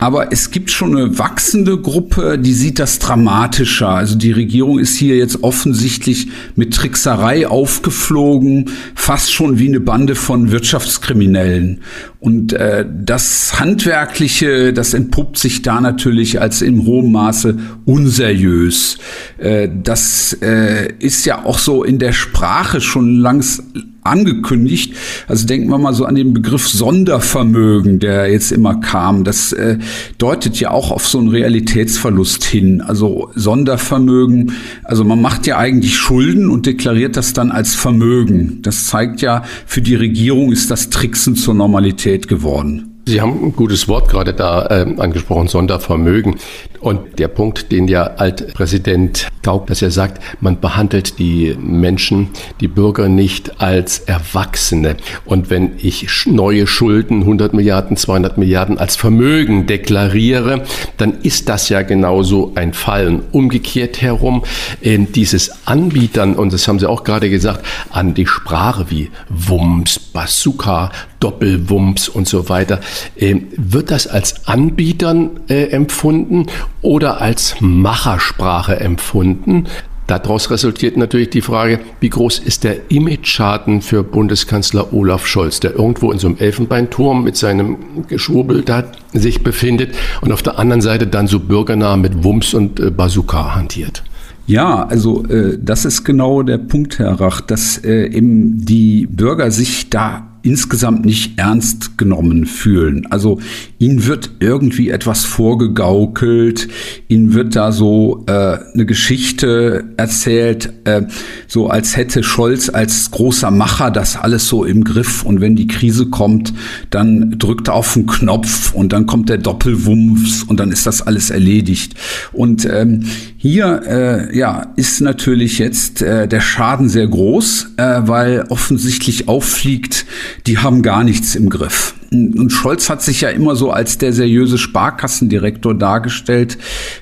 Aber 0.00 0.32
es 0.32 0.52
gibt 0.52 0.70
schon 0.70 0.96
eine 0.96 1.18
wachsende 1.18 1.76
Gruppe, 1.76 2.38
die 2.38 2.52
sieht 2.52 2.78
das 2.78 3.00
dramatischer. 3.00 3.88
Also 3.88 4.16
die 4.16 4.30
Regierung 4.30 4.78
ist 4.78 4.96
hier 4.96 5.16
jetzt 5.16 5.42
offensichtlich 5.42 6.28
mit 6.54 6.72
Trickserei 6.72 7.48
aufgeflogen, 7.48 8.70
fast 8.94 9.32
schon 9.32 9.58
wie 9.58 9.66
eine 9.66 9.80
Bande 9.80 10.14
von 10.14 10.52
Wirtschaftskriminellen. 10.52 11.80
Und 12.20 12.52
äh, 12.52 12.86
das 12.88 13.58
Handwerkliche, 13.58 14.72
das 14.72 14.94
entpuppt 14.94 15.36
sich 15.36 15.62
da 15.62 15.80
natürlich 15.80 16.40
als 16.40 16.62
in 16.62 16.86
hohem 16.86 17.10
Maße 17.10 17.58
unseriös. 17.84 18.98
Äh, 19.38 19.68
das 19.82 20.32
äh, 20.40 20.92
ist 21.00 21.26
ja 21.26 21.44
auch 21.44 21.58
so 21.58 21.82
in 21.82 21.98
der 21.98 22.12
Sprache 22.12 22.80
schon 22.80 23.16
langs 23.16 23.64
angekündigt. 24.08 24.94
Also 25.26 25.46
denken 25.46 25.68
wir 25.68 25.78
mal 25.78 25.94
so 25.94 26.04
an 26.04 26.14
den 26.14 26.34
Begriff 26.34 26.68
Sondervermögen, 26.68 27.98
der 27.98 28.30
jetzt 28.30 28.52
immer 28.52 28.80
kam. 28.80 29.24
Das 29.24 29.52
äh, 29.52 29.78
deutet 30.18 30.58
ja 30.60 30.70
auch 30.70 30.90
auf 30.90 31.06
so 31.06 31.18
einen 31.18 31.28
Realitätsverlust 31.28 32.44
hin. 32.44 32.80
Also 32.80 33.30
Sondervermögen, 33.34 34.52
also 34.84 35.04
man 35.04 35.20
macht 35.20 35.46
ja 35.46 35.58
eigentlich 35.58 35.96
Schulden 35.96 36.50
und 36.50 36.66
deklariert 36.66 37.16
das 37.16 37.32
dann 37.32 37.50
als 37.50 37.74
Vermögen. 37.74 38.60
Das 38.62 38.86
zeigt 38.86 39.20
ja, 39.20 39.42
für 39.66 39.82
die 39.82 39.94
Regierung 39.94 40.52
ist 40.52 40.70
das 40.70 40.90
Tricksen 40.90 41.36
zur 41.36 41.54
Normalität 41.54 42.28
geworden. 42.28 42.94
Sie 43.08 43.22
haben 43.22 43.42
ein 43.42 43.56
gutes 43.56 43.88
Wort 43.88 44.10
gerade 44.10 44.34
da 44.34 44.66
äh, 44.66 44.94
angesprochen, 44.98 45.48
Sondervermögen. 45.48 46.36
Und 46.80 47.18
der 47.18 47.28
Punkt, 47.28 47.72
den 47.72 47.86
der 47.86 48.20
Altpräsident 48.20 49.28
Gauck, 49.42 49.66
dass 49.66 49.82
er 49.82 49.90
sagt, 49.90 50.22
man 50.40 50.60
behandelt 50.60 51.18
die 51.18 51.56
Menschen, 51.58 52.28
die 52.60 52.68
Bürger 52.68 53.08
nicht 53.08 53.60
als 53.60 54.00
Erwachsene. 54.00 54.96
Und 55.24 55.50
wenn 55.50 55.72
ich 55.78 56.26
neue 56.26 56.66
Schulden, 56.66 57.20
100 57.22 57.54
Milliarden, 57.54 57.96
200 57.96 58.36
Milliarden 58.38 58.78
als 58.78 58.96
Vermögen 58.96 59.66
deklariere, 59.66 60.64
dann 60.98 61.20
ist 61.22 61.48
das 61.48 61.68
ja 61.68 61.82
genauso 61.82 62.52
ein 62.54 62.72
Fall. 62.72 63.22
Und 63.32 63.48
umgekehrt 63.48 64.02
herum, 64.02 64.44
äh, 64.82 64.98
dieses 64.98 65.66
Anbietern, 65.66 66.34
und 66.34 66.52
das 66.52 66.68
haben 66.68 66.78
Sie 66.78 66.86
auch 66.86 67.02
gerade 67.02 67.30
gesagt, 67.30 67.64
an 67.90 68.12
die 68.12 68.26
Sprache 68.26 68.90
wie 68.90 69.10
Wumms, 69.30 69.98
Bazooka, 69.98 70.90
Doppelwumms 71.18 72.10
und 72.10 72.28
so 72.28 72.50
weiter, 72.50 72.80
äh, 73.16 73.36
wird 73.56 73.90
das 73.90 74.06
als 74.06 74.46
Anbietern 74.46 75.40
äh, 75.48 75.70
empfunden 75.70 76.46
oder 76.82 77.20
als 77.20 77.56
Machersprache 77.60 78.80
empfunden? 78.80 79.66
Daraus 80.08 80.50
resultiert 80.50 80.96
natürlich 80.96 81.28
die 81.28 81.42
Frage, 81.42 81.80
wie 82.00 82.08
groß 82.08 82.38
ist 82.38 82.64
der 82.64 82.90
Image-Schaden 82.90 83.82
für 83.82 84.02
Bundeskanzler 84.02 84.94
Olaf 84.94 85.26
Scholz, 85.26 85.60
der 85.60 85.74
irgendwo 85.74 86.10
in 86.10 86.18
so 86.18 86.28
einem 86.28 86.38
Elfenbeinturm 86.38 87.24
mit 87.24 87.36
seinem 87.36 88.06
Geschwurbel 88.08 88.62
da 88.62 88.84
sich 89.12 89.42
befindet 89.42 89.94
und 90.22 90.32
auf 90.32 90.42
der 90.42 90.58
anderen 90.58 90.80
Seite 90.80 91.06
dann 91.06 91.26
so 91.26 91.38
bürgernah 91.38 91.98
mit 91.98 92.24
Wumms 92.24 92.54
und 92.54 92.80
äh, 92.80 92.90
Bazooka 92.90 93.54
hantiert. 93.54 94.02
Ja, 94.46 94.86
also 94.86 95.26
äh, 95.26 95.58
das 95.60 95.84
ist 95.84 96.04
genau 96.04 96.42
der 96.42 96.56
Punkt, 96.56 96.98
Herr 96.98 97.20
Rach, 97.20 97.42
dass 97.42 97.76
äh, 97.84 98.06
eben 98.06 98.64
die 98.64 99.06
Bürger 99.06 99.50
sich 99.50 99.90
da 99.90 100.27
insgesamt 100.48 101.04
nicht 101.04 101.38
ernst 101.38 101.98
genommen 101.98 102.46
fühlen. 102.46 103.06
Also 103.10 103.38
ihnen 103.78 104.06
wird 104.06 104.30
irgendwie 104.40 104.88
etwas 104.88 105.26
vorgegaukelt, 105.26 106.68
ihnen 107.06 107.34
wird 107.34 107.54
da 107.54 107.70
so 107.70 108.24
äh, 108.26 108.56
eine 108.72 108.86
Geschichte 108.86 109.84
erzählt, 109.98 110.72
äh, 110.84 111.02
so 111.46 111.68
als 111.68 111.98
hätte 111.98 112.22
Scholz 112.22 112.70
als 112.70 113.10
großer 113.10 113.50
Macher 113.50 113.90
das 113.90 114.16
alles 114.16 114.48
so 114.48 114.64
im 114.64 114.84
Griff 114.84 115.22
und 115.22 115.42
wenn 115.42 115.54
die 115.54 115.66
Krise 115.66 116.06
kommt, 116.06 116.54
dann 116.88 117.38
drückt 117.38 117.68
er 117.68 117.74
auf 117.74 117.92
den 117.92 118.06
Knopf 118.06 118.72
und 118.72 118.94
dann 118.94 119.04
kommt 119.04 119.28
der 119.28 119.38
Doppelwumms 119.38 120.44
und 120.44 120.58
dann 120.60 120.72
ist 120.72 120.86
das 120.86 121.02
alles 121.02 121.28
erledigt. 121.28 121.94
Und 122.32 122.64
ähm, 122.64 123.04
hier 123.36 123.82
äh, 123.86 124.38
ja 124.38 124.72
ist 124.76 125.02
natürlich 125.02 125.58
jetzt 125.58 126.00
äh, 126.00 126.26
der 126.26 126.40
Schaden 126.40 126.88
sehr 126.88 127.06
groß, 127.06 127.74
äh, 127.76 128.00
weil 128.04 128.46
offensichtlich 128.48 129.28
auffliegt, 129.28 130.06
die 130.46 130.58
haben 130.58 130.82
gar 130.82 131.04
nichts 131.04 131.34
im 131.34 131.48
Griff. 131.50 131.94
Und 132.10 132.50
Scholz 132.50 132.88
hat 132.88 133.02
sich 133.02 133.20
ja 133.20 133.28
immer 133.28 133.54
so 133.54 133.70
als 133.70 133.98
der 133.98 134.12
seriöse 134.12 134.56
Sparkassendirektor 134.56 135.74
dargestellt, 135.74 136.56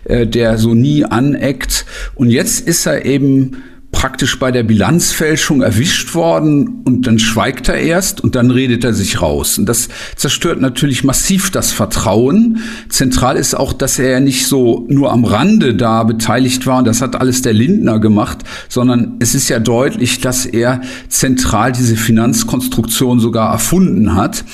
äh, 0.05 0.27
der 0.27 0.59
so 0.59 0.75
nie 0.75 1.05
aneckt. 1.05 1.87
Und 2.15 2.31
jetzt 2.31 2.67
ist 2.67 2.87
er 2.87 3.05
eben 3.05 3.63
praktisch 3.97 4.39
bei 4.39 4.53
der 4.53 4.63
Bilanzfälschung 4.63 5.63
erwischt 5.63 6.15
worden 6.15 6.83
und 6.85 7.07
dann 7.07 7.19
schweigt 7.19 7.71
er 7.71 7.77
erst 7.79 8.21
und 8.21 8.35
dann 8.35 8.51
redet 8.51 8.85
er 8.85 8.93
sich 8.93 9.23
raus. 9.23 9.57
Und 9.57 9.67
das 9.71 9.89
zerstört 10.17 10.61
natürlich 10.61 11.03
massiv 11.03 11.51
das 11.51 11.73
Vertrauen. 11.73 12.61
Zentral 12.91 13.39
ist 13.39 13.55
auch, 13.55 13.73
dass 13.73 13.99
er 13.99 14.11
ja 14.11 14.21
nicht 14.21 14.49
so 14.49 14.85
nur 14.91 15.13
am 15.13 15.25
Rande 15.25 15.75
da 15.75 16.03
beteiligt 16.03 16.67
war 16.67 16.77
und 16.81 16.87
das 16.87 17.01
hat 17.01 17.19
alles 17.19 17.41
der 17.41 17.55
Lindner 17.55 17.99
gemacht, 17.99 18.41
sondern 18.69 19.17
es 19.19 19.35
ist 19.35 19.49
ja 19.49 19.61
deutlich, 19.61 20.21
dass 20.21 20.45
er 20.45 20.83
zentral 21.09 21.73
diese 21.73 21.97
Finanzkonstruktion 21.97 23.19
sogar 23.19 23.51
erfunden 23.51 24.15
hat 24.15 24.45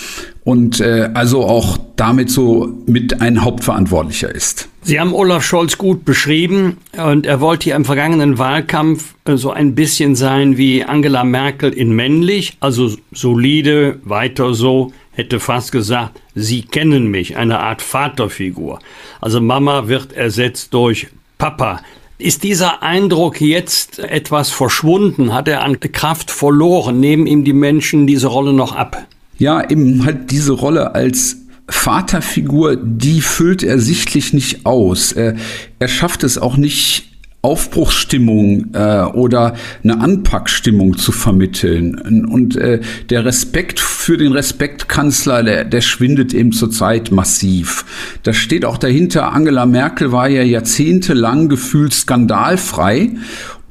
und 0.44 0.80
äh, 0.80 1.10
also 1.14 1.44
auch 1.44 1.78
damit 1.96 2.30
so 2.30 2.72
mit 2.86 3.20
ein 3.20 3.44
Hauptverantwortlicher 3.44 4.34
ist. 4.34 4.68
Sie 4.82 4.98
haben 4.98 5.14
Olaf 5.14 5.44
Scholz 5.44 5.78
gut 5.78 6.04
beschrieben 6.04 6.78
und 6.96 7.26
er 7.26 7.40
wollte 7.40 7.70
ja 7.70 7.76
im 7.76 7.84
vergangenen 7.84 8.38
Wahlkampf 8.38 9.14
äh, 9.24 9.36
so 9.36 9.52
ein 9.52 9.74
bisschen 9.74 10.16
sein 10.16 10.56
wie 10.56 10.84
Angela 10.84 11.22
Merkel 11.22 11.72
in 11.72 11.92
männlich, 11.94 12.56
also 12.58 12.90
solide, 13.12 14.00
weiter 14.02 14.54
so, 14.54 14.92
hätte 15.12 15.38
fast 15.38 15.70
gesagt, 15.70 16.20
Sie 16.34 16.62
kennen 16.62 17.08
mich, 17.08 17.36
eine 17.36 17.60
Art 17.60 17.82
Vaterfigur. 17.82 18.80
Also 19.20 19.40
Mama 19.40 19.86
wird 19.86 20.12
ersetzt 20.12 20.74
durch 20.74 21.08
Papa. 21.38 21.82
Ist 22.18 22.42
dieser 22.42 22.82
Eindruck 22.82 23.40
jetzt 23.40 23.98
etwas 23.98 24.50
verschwunden? 24.50 25.34
Hat 25.34 25.48
er 25.48 25.62
an 25.62 25.80
Kraft 25.80 26.30
verloren? 26.30 27.00
Nehmen 27.00 27.26
ihm 27.26 27.44
die 27.44 27.52
Menschen 27.52 28.06
diese 28.06 28.28
Rolle 28.28 28.52
noch 28.52 28.74
ab? 28.74 29.06
Ja, 29.42 29.68
eben 29.68 30.04
halt 30.04 30.30
diese 30.30 30.52
Rolle 30.52 30.94
als 30.94 31.38
Vaterfigur, 31.68 32.76
die 32.76 33.20
füllt 33.20 33.64
er 33.64 33.80
sichtlich 33.80 34.32
nicht 34.32 34.66
aus. 34.66 35.10
Er, 35.10 35.34
er 35.80 35.88
schafft 35.88 36.22
es 36.22 36.38
auch 36.38 36.56
nicht, 36.56 37.11
Aufbruchsstimmung 37.42 38.68
äh, 38.72 39.02
oder 39.02 39.54
eine 39.82 40.00
Anpackstimmung 40.00 40.96
zu 40.96 41.10
vermitteln. 41.10 42.26
Und 42.26 42.56
äh, 42.56 42.80
der 43.10 43.24
Respekt 43.24 43.80
für 43.80 44.16
den 44.16 44.32
Respektkanzler, 44.32 45.42
der, 45.42 45.64
der 45.64 45.80
schwindet 45.80 46.34
eben 46.34 46.52
zurzeit 46.52 47.10
massiv. 47.10 47.84
Da 48.22 48.32
steht 48.32 48.64
auch 48.64 48.78
dahinter, 48.78 49.32
Angela 49.32 49.66
Merkel 49.66 50.12
war 50.12 50.28
ja 50.28 50.42
jahrzehntelang 50.42 51.48
gefühlt 51.48 51.92
skandalfrei 51.92 53.10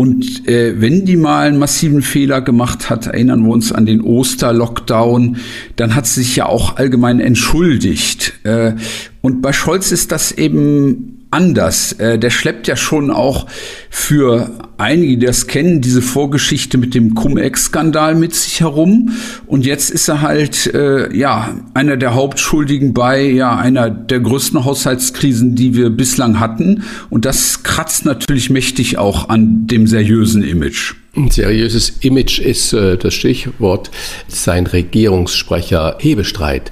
und 0.01 0.47
äh, 0.47 0.81
wenn 0.81 1.05
die 1.05 1.15
mal 1.15 1.47
einen 1.47 1.59
massiven 1.59 2.01
Fehler 2.01 2.41
gemacht 2.41 2.89
hat, 2.89 3.05
erinnern 3.05 3.43
wir 3.43 3.51
uns 3.51 3.71
an 3.71 3.85
den 3.85 4.01
Osterlockdown, 4.01 5.37
dann 5.75 5.93
hat 5.93 6.07
sie 6.07 6.23
sich 6.23 6.37
ja 6.37 6.47
auch 6.47 6.77
allgemein 6.77 7.19
entschuldigt. 7.19 8.33
Äh, 8.43 8.73
und 9.21 9.43
bei 9.43 9.53
Scholz 9.53 9.91
ist 9.91 10.11
das 10.11 10.31
eben 10.31 11.10
anders. 11.31 11.93
Äh, 11.93 12.19
der 12.19 12.29
schleppt 12.29 12.67
ja 12.67 12.75
schon 12.75 13.09
auch 13.09 13.47
für 13.89 14.51
einige, 14.77 15.17
die 15.17 15.25
das 15.25 15.47
kennen, 15.47 15.81
diese 15.81 16.01
Vorgeschichte 16.01 16.77
mit 16.77 16.93
dem 16.93 17.15
Cum-Ex-Skandal 17.15 18.15
mit 18.15 18.35
sich 18.35 18.59
herum. 18.59 19.13
Und 19.47 19.65
jetzt 19.65 19.89
ist 19.89 20.07
er 20.07 20.21
halt, 20.21 20.73
äh, 20.73 21.15
ja, 21.15 21.55
einer 21.73 21.97
der 21.97 22.13
Hauptschuldigen 22.13 22.93
bei, 22.93 23.23
ja, 23.23 23.57
einer 23.57 23.89
der 23.89 24.19
größten 24.19 24.63
Haushaltskrisen, 24.65 25.55
die 25.55 25.73
wir 25.75 25.89
bislang 25.89 26.39
hatten. 26.39 26.83
Und 27.09 27.25
das 27.25 27.63
kratzt 27.63 28.05
natürlich 28.05 28.49
mächtig 28.49 28.97
auch 28.97 29.29
an 29.29 29.67
dem 29.67 29.87
seriösen 29.87 30.43
Image. 30.43 30.95
Ein 31.15 31.29
seriöses 31.29 31.89
Image 32.01 32.39
ist 32.39 32.73
äh, 32.73 32.97
das 32.97 33.13
Stichwort. 33.13 33.91
Sein 34.27 34.67
Regierungssprecher 34.67 35.97
Hebestreit 35.99 36.71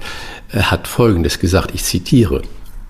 äh, 0.51 0.59
hat 0.59 0.87
Folgendes 0.87 1.39
gesagt, 1.39 1.71
ich 1.73 1.83
zitiere. 1.83 2.41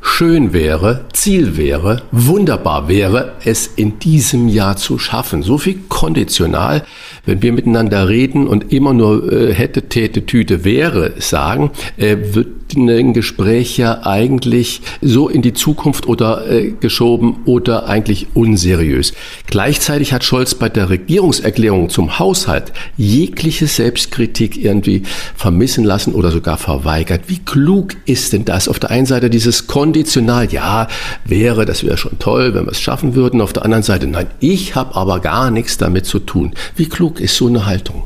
Schön 0.01 0.53
wäre, 0.53 1.05
Ziel 1.11 1.57
wäre, 1.57 2.03
wunderbar 2.11 2.87
wäre, 2.87 3.33
es 3.43 3.67
in 3.67 3.99
diesem 3.99 4.47
Jahr 4.47 4.77
zu 4.77 4.97
schaffen. 4.97 5.43
So 5.43 5.57
viel 5.57 5.79
konditional, 5.89 6.85
wenn 7.25 7.41
wir 7.41 7.51
miteinander 7.51 8.07
reden 8.07 8.47
und 8.47 8.71
immer 8.71 8.93
nur 8.93 9.31
äh, 9.31 9.53
hätte, 9.53 9.89
täte, 9.89 10.25
tüte, 10.25 10.63
wäre 10.63 11.13
sagen, 11.19 11.71
äh, 11.97 12.15
wird 12.33 12.58
ein 12.75 13.13
Gespräch 13.13 13.77
ja 13.77 14.05
eigentlich 14.05 14.81
so 15.01 15.29
in 15.29 15.41
die 15.41 15.53
Zukunft 15.53 16.07
oder 16.07 16.49
äh, 16.49 16.71
geschoben 16.71 17.37
oder 17.45 17.87
eigentlich 17.87 18.27
unseriös. 18.33 19.13
Gleichzeitig 19.47 20.13
hat 20.13 20.23
Scholz 20.23 20.55
bei 20.55 20.69
der 20.69 20.89
Regierungserklärung 20.89 21.89
zum 21.89 22.19
Haushalt 22.19 22.71
jegliche 22.97 23.67
Selbstkritik 23.67 24.57
irgendwie 24.57 25.03
vermissen 25.35 25.83
lassen 25.83 26.13
oder 26.13 26.31
sogar 26.31 26.57
verweigert. 26.57 27.23
Wie 27.27 27.39
klug 27.39 27.95
ist 28.05 28.33
denn 28.33 28.45
das? 28.45 28.67
Auf 28.67 28.79
der 28.79 28.91
einen 28.91 29.05
Seite 29.05 29.29
dieses 29.29 29.67
konditional, 29.67 30.51
ja, 30.51 30.87
wäre, 31.25 31.65
das 31.65 31.83
wäre 31.83 31.97
schon 31.97 32.19
toll, 32.19 32.53
wenn 32.53 32.65
wir 32.65 32.71
es 32.71 32.81
schaffen 32.81 33.15
würden. 33.15 33.41
Auf 33.41 33.53
der 33.53 33.65
anderen 33.65 33.83
Seite, 33.83 34.07
nein, 34.07 34.27
ich 34.39 34.75
habe 34.75 34.95
aber 34.95 35.19
gar 35.19 35.51
nichts 35.51 35.77
damit 35.77 36.05
zu 36.05 36.19
tun. 36.19 36.53
Wie 36.75 36.87
klug 36.87 37.19
ist 37.19 37.35
so 37.35 37.47
eine 37.47 37.65
Haltung? 37.65 38.03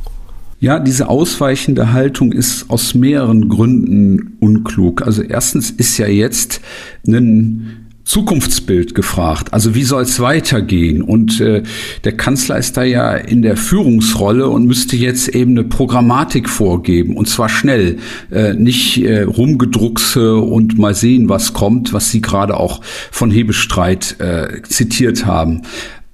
Ja, 0.64 0.80
diese 0.80 1.10
ausweichende 1.10 1.92
Haltung 1.92 2.32
ist 2.32 2.70
aus 2.70 2.96
mehreren 2.96 3.50
Gründen 3.50 4.38
unklug. 4.40 5.02
Also 5.02 5.22
erstens 5.22 5.72
ist 5.72 5.98
ja 5.98 6.08
jetzt 6.08 6.62
ein 7.06 7.90
Zukunftsbild 8.06 8.96
gefragt. 8.96 9.52
Also 9.52 9.76
wie 9.76 9.84
soll 9.84 10.04
es 10.04 10.22
weitergehen? 10.22 11.02
Und 11.02 11.42
äh, 11.42 11.64
der 12.06 12.16
Kanzler 12.16 12.60
ist 12.60 12.78
da 12.78 12.84
ja 12.84 13.14
in 13.14 13.42
der 13.42 13.58
Führungsrolle 13.58 14.48
und 14.48 14.66
müsste 14.66 14.96
jetzt 14.96 15.28
eben 15.36 15.52
eine 15.52 15.66
Programmatik 15.66 16.48
vorgeben 16.48 17.18
und 17.18 17.28
zwar 17.28 17.50
schnell, 17.50 17.98
äh, 18.32 18.54
nicht 18.54 19.04
äh, 19.04 19.24
rumgedruckse 19.24 20.38
und 20.38 20.78
mal 20.78 20.96
sehen, 20.96 21.28
was 21.28 21.52
kommt, 21.52 21.92
was 21.92 22.10
Sie 22.10 22.22
gerade 22.22 22.56
auch 22.56 22.80
von 23.12 23.32
Hebestreit 23.32 24.16
äh, 24.22 24.62
zitiert 24.62 25.26
haben. 25.26 25.64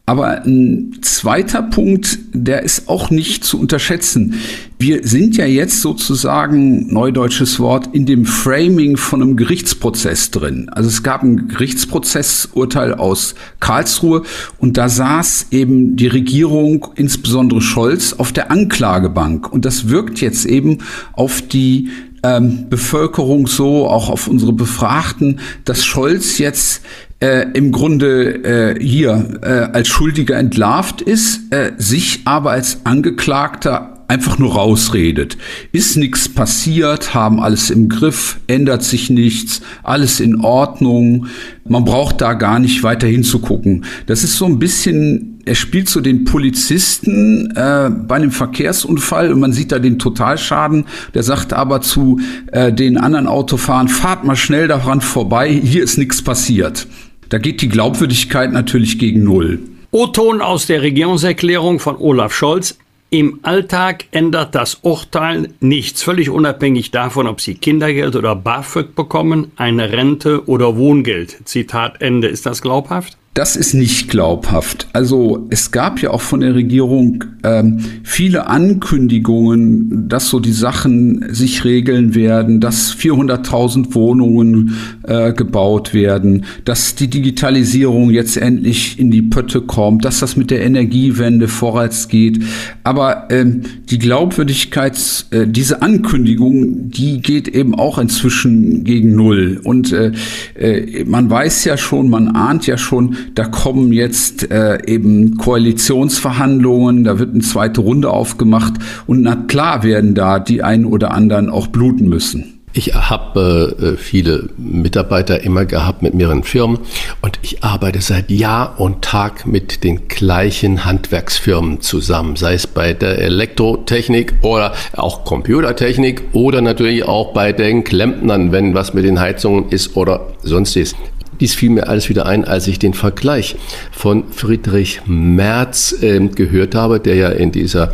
Aber 0.10 0.44
ein 0.44 0.98
zweiter 1.02 1.62
Punkt, 1.62 2.18
der 2.34 2.64
ist 2.64 2.90
auch 2.90 3.12
nicht 3.12 3.44
zu 3.44 3.60
unterschätzen. 3.60 4.34
Wir 4.80 5.08
sind 5.08 5.38
ja 5.38 5.46
jetzt 5.46 5.82
sozusagen, 5.82 6.92
neudeutsches 6.92 7.60
Wort, 7.60 7.90
in 7.94 8.08
dem 8.08 8.26
Framing 8.26 8.98
von 8.98 9.22
einem 9.22 9.38
Gerichtsprozess 9.38 10.32
drin. 10.32 10.68
Also 10.70 10.90
es 10.90 11.04
gab 11.04 11.22
ein 11.22 11.48
Gerichtsprozessurteil 11.48 12.96
aus 12.96 13.36
Karlsruhe 13.60 14.24
und 14.58 14.78
da 14.78 14.90
saß 14.90 15.50
eben 15.52 15.96
die 15.96 16.08
Regierung, 16.08 16.88
insbesondere 16.96 17.62
Scholz, 17.62 18.14
auf 18.14 18.32
der 18.32 18.50
Anklagebank. 18.50 19.54
Und 19.54 19.64
das 19.64 19.90
wirkt 19.90 20.22
jetzt 20.22 20.48
eben 20.48 20.80
auf 21.14 21.44
die 21.44 21.90
ähm, 22.24 22.68
Bevölkerung 22.68 23.46
so, 23.46 23.88
auch 23.88 24.10
auf 24.10 24.28
unsere 24.28 24.54
Befragten, 24.54 25.40
dass 25.66 25.86
Scholz 25.86 26.40
jetzt 26.40 26.82
äh, 27.20 27.48
im 27.54 27.72
Grunde 27.72 28.44
äh, 28.44 28.84
hier 28.84 29.40
äh, 29.42 29.76
als 29.76 29.88
Schuldiger 29.88 30.38
entlarvt 30.38 31.02
ist, 31.02 31.52
äh, 31.52 31.74
sich 31.78 32.22
aber 32.26 32.52
als 32.52 32.86
Angeklagter 32.86 34.00
einfach 34.10 34.40
nur 34.40 34.54
rausredet. 34.54 35.38
Ist 35.72 35.96
nichts 35.96 36.28
passiert, 36.28 37.14
haben 37.14 37.40
alles 37.40 37.70
im 37.70 37.90
Griff, 37.90 38.40
ändert 38.48 38.84
sich 38.84 39.12
nichts, 39.12 39.62
alles 39.84 40.20
in 40.20 40.42
Ordnung. 40.42 41.28
Man 41.68 41.86
braucht 41.86 42.20
da 42.22 42.34
gar 42.34 42.58
nicht 42.58 42.82
weiter 42.82 43.06
hinzugucken. 43.06 43.86
Das 44.08 44.24
ist 44.24 44.36
so 44.36 44.46
ein 44.46 44.58
bisschen, 44.58 45.40
er 45.46 45.54
spielt 45.54 45.90
so 45.90 46.02
den 46.02 46.24
Polizisten 46.24 47.52
äh, 47.56 47.92
bei 47.92 48.16
einem 48.16 48.32
Verkehrsunfall 48.32 49.32
und 49.32 49.40
man 49.40 49.54
sieht 49.54 49.72
da 49.72 49.78
den 49.78 50.00
Totalschaden. 50.00 50.86
Der 51.14 51.22
sagt 51.22 51.54
aber 51.54 51.82
zu 51.82 52.20
äh, 52.52 52.74
den 52.74 52.98
anderen 52.98 53.28
Autofahrern, 53.28 53.90
fahrt 53.90 54.24
mal 54.24 54.36
schnell 54.36 54.68
daran 54.68 55.02
vorbei, 55.02 55.52
hier 55.52 55.84
ist 55.84 56.00
nichts 56.00 56.24
passiert. 56.24 56.88
Da 57.30 57.38
geht 57.38 57.62
die 57.62 57.70
Glaubwürdigkeit 57.70 58.52
natürlich 58.52 58.98
gegen 58.98 59.24
Null. 59.24 59.60
O-Ton 59.92 60.42
aus 60.42 60.66
der 60.66 60.82
Regierungserklärung 60.82 61.80
von 61.80 61.96
Olaf 61.98 62.34
Scholz. 62.34 62.78
Im 63.12 63.40
Alltag 63.44 64.06
ändert 64.12 64.54
das 64.54 64.80
Urteil 64.82 65.50
nichts, 65.60 66.04
völlig 66.04 66.30
unabhängig 66.30 66.92
davon, 66.92 67.28
ob 67.28 67.42
Sie 67.42 67.56
Kindergeld 67.56 68.16
oder 68.16 68.36
BAföG 68.36 68.96
bekommen, 68.96 69.52
eine 69.56 69.92
Rente 69.92 70.48
oder 70.48 70.78
Wohngeld. 70.78 71.38
Zitat 71.46 72.02
Ende. 72.02 72.28
Ist 72.28 72.46
das 72.46 72.62
glaubhaft? 72.62 73.18
Das 73.40 73.56
ist 73.56 73.74
nicht 73.74 74.10
glaubhaft. 74.10 74.90
Also 74.92 75.48
es 75.50 75.72
gab 75.72 76.02
ja 76.02 76.12
auch 76.12 76.20
von 76.20 76.42
der 76.42 76.56
Regierung 76.56 77.24
ähm, 77.46 77.80
viele 78.04 78.48
Ankündigungen, 78.48 80.10
dass 80.10 80.28
so 80.28 80.42
die 80.42 80.52
Sachen 80.52 81.26
sich 81.34 81.64
regeln 81.64 82.16
werden, 82.16 82.60
dass 82.60 82.94
400.000 82.94 83.96
Wohnungen 83.96 84.76
äh, 85.04 85.32
gebaut 85.32 85.94
werden, 85.94 86.44
dass 86.66 86.96
die 86.96 87.08
Digitalisierung 87.10 88.10
jetzt 88.10 88.36
endlich 88.36 89.00
in 89.00 89.10
die 89.10 89.22
Pötte 89.22 89.62
kommt, 89.62 90.04
dass 90.04 90.20
das 90.20 90.36
mit 90.36 90.52
der 90.52 90.62
Energiewende 90.66 91.48
vorwärts 91.48 92.10
geht. 92.10 92.44
Aber 92.84 93.28
ähm, 93.30 93.62
die 93.90 94.00
Glaubwürdigkeit, 94.00 94.98
äh, 95.32 95.48
diese 95.48 95.82
Ankündigung, 95.82 96.90
die 96.90 97.22
geht 97.22 97.48
eben 97.48 97.74
auch 97.74 98.00
inzwischen 98.00 98.84
gegen 98.84 99.16
Null. 99.16 99.62
Und 99.64 99.94
äh, 99.94 100.12
äh, 100.56 101.06
man 101.06 101.30
weiß 101.30 101.64
ja 101.64 101.78
schon, 101.78 102.10
man 102.10 102.28
ahnt 102.36 102.68
ja 102.68 102.78
schon, 102.78 103.16
da 103.36 103.46
kommen 103.46 103.94
jetzt 103.94 104.50
äh, 104.52 104.80
eben 104.86 105.38
Koalitionsverhandlungen, 105.38 107.04
da 107.04 107.20
wird 107.20 107.34
eine 107.34 107.42
zweite 107.42 107.82
Runde 107.82 108.10
aufgemacht 108.10 108.74
und 109.08 109.22
na 109.22 109.36
klar 109.36 109.84
werden 109.84 110.16
da 110.16 110.40
die 110.40 110.64
einen 110.64 110.86
oder 110.86 111.12
anderen 111.12 111.50
auch 111.50 111.68
bluten 111.68 112.10
müssen. 112.10 112.60
Ich 112.72 112.94
habe 112.94 113.76
äh, 113.82 113.98
viele 113.98 114.50
Mitarbeiter 114.58 115.42
immer 115.42 115.66
gehabt 115.66 116.04
mit 116.04 116.14
mehreren 116.14 116.44
Firmen 116.44 116.80
und 117.22 117.40
ich 117.42 117.64
arbeite 117.64 118.00
seit 118.00 118.30
Jahr 118.30 118.80
und 118.80 119.02
Tag 119.02 119.48
mit 119.48 119.84
den 119.84 120.08
gleichen 120.08 120.86
Handwerksfirmen 120.86 121.82
zusammen, 121.82 122.36
sei 122.36 122.54
es 122.54 122.68
bei 122.68 122.94
der 122.94 123.18
Elektrotechnik 123.20 124.36
oder 124.44 124.74
auch 124.94 125.26
Computertechnik 125.26 126.22
oder 126.34 126.62
natürlich 126.62 127.04
auch 127.06 127.34
bei 127.34 127.54
den 127.54 127.84
Klempnern, 127.84 128.52
wenn 128.52 128.76
was 128.76 128.94
mit 128.94 129.04
den 129.04 129.20
Heizungen 129.20 129.70
ist 129.70 129.98
oder 129.98 130.28
sonstiges. 130.44 130.96
Dies 131.40 131.56
fiel 131.56 131.70
mir 131.70 131.88
alles 131.88 132.10
wieder 132.10 132.26
ein, 132.26 132.46
als 132.46 132.68
ich 132.68 132.80
den 132.80 132.94
Vergleich 132.94 133.56
von 133.92 134.26
Friedrich 134.32 135.02
Merz 135.06 135.96
äh, 136.02 136.20
gehört 136.28 136.76
habe, 136.76 137.00
der 137.00 137.16
ja 137.16 137.30
in 137.30 137.52
dieser 137.52 137.94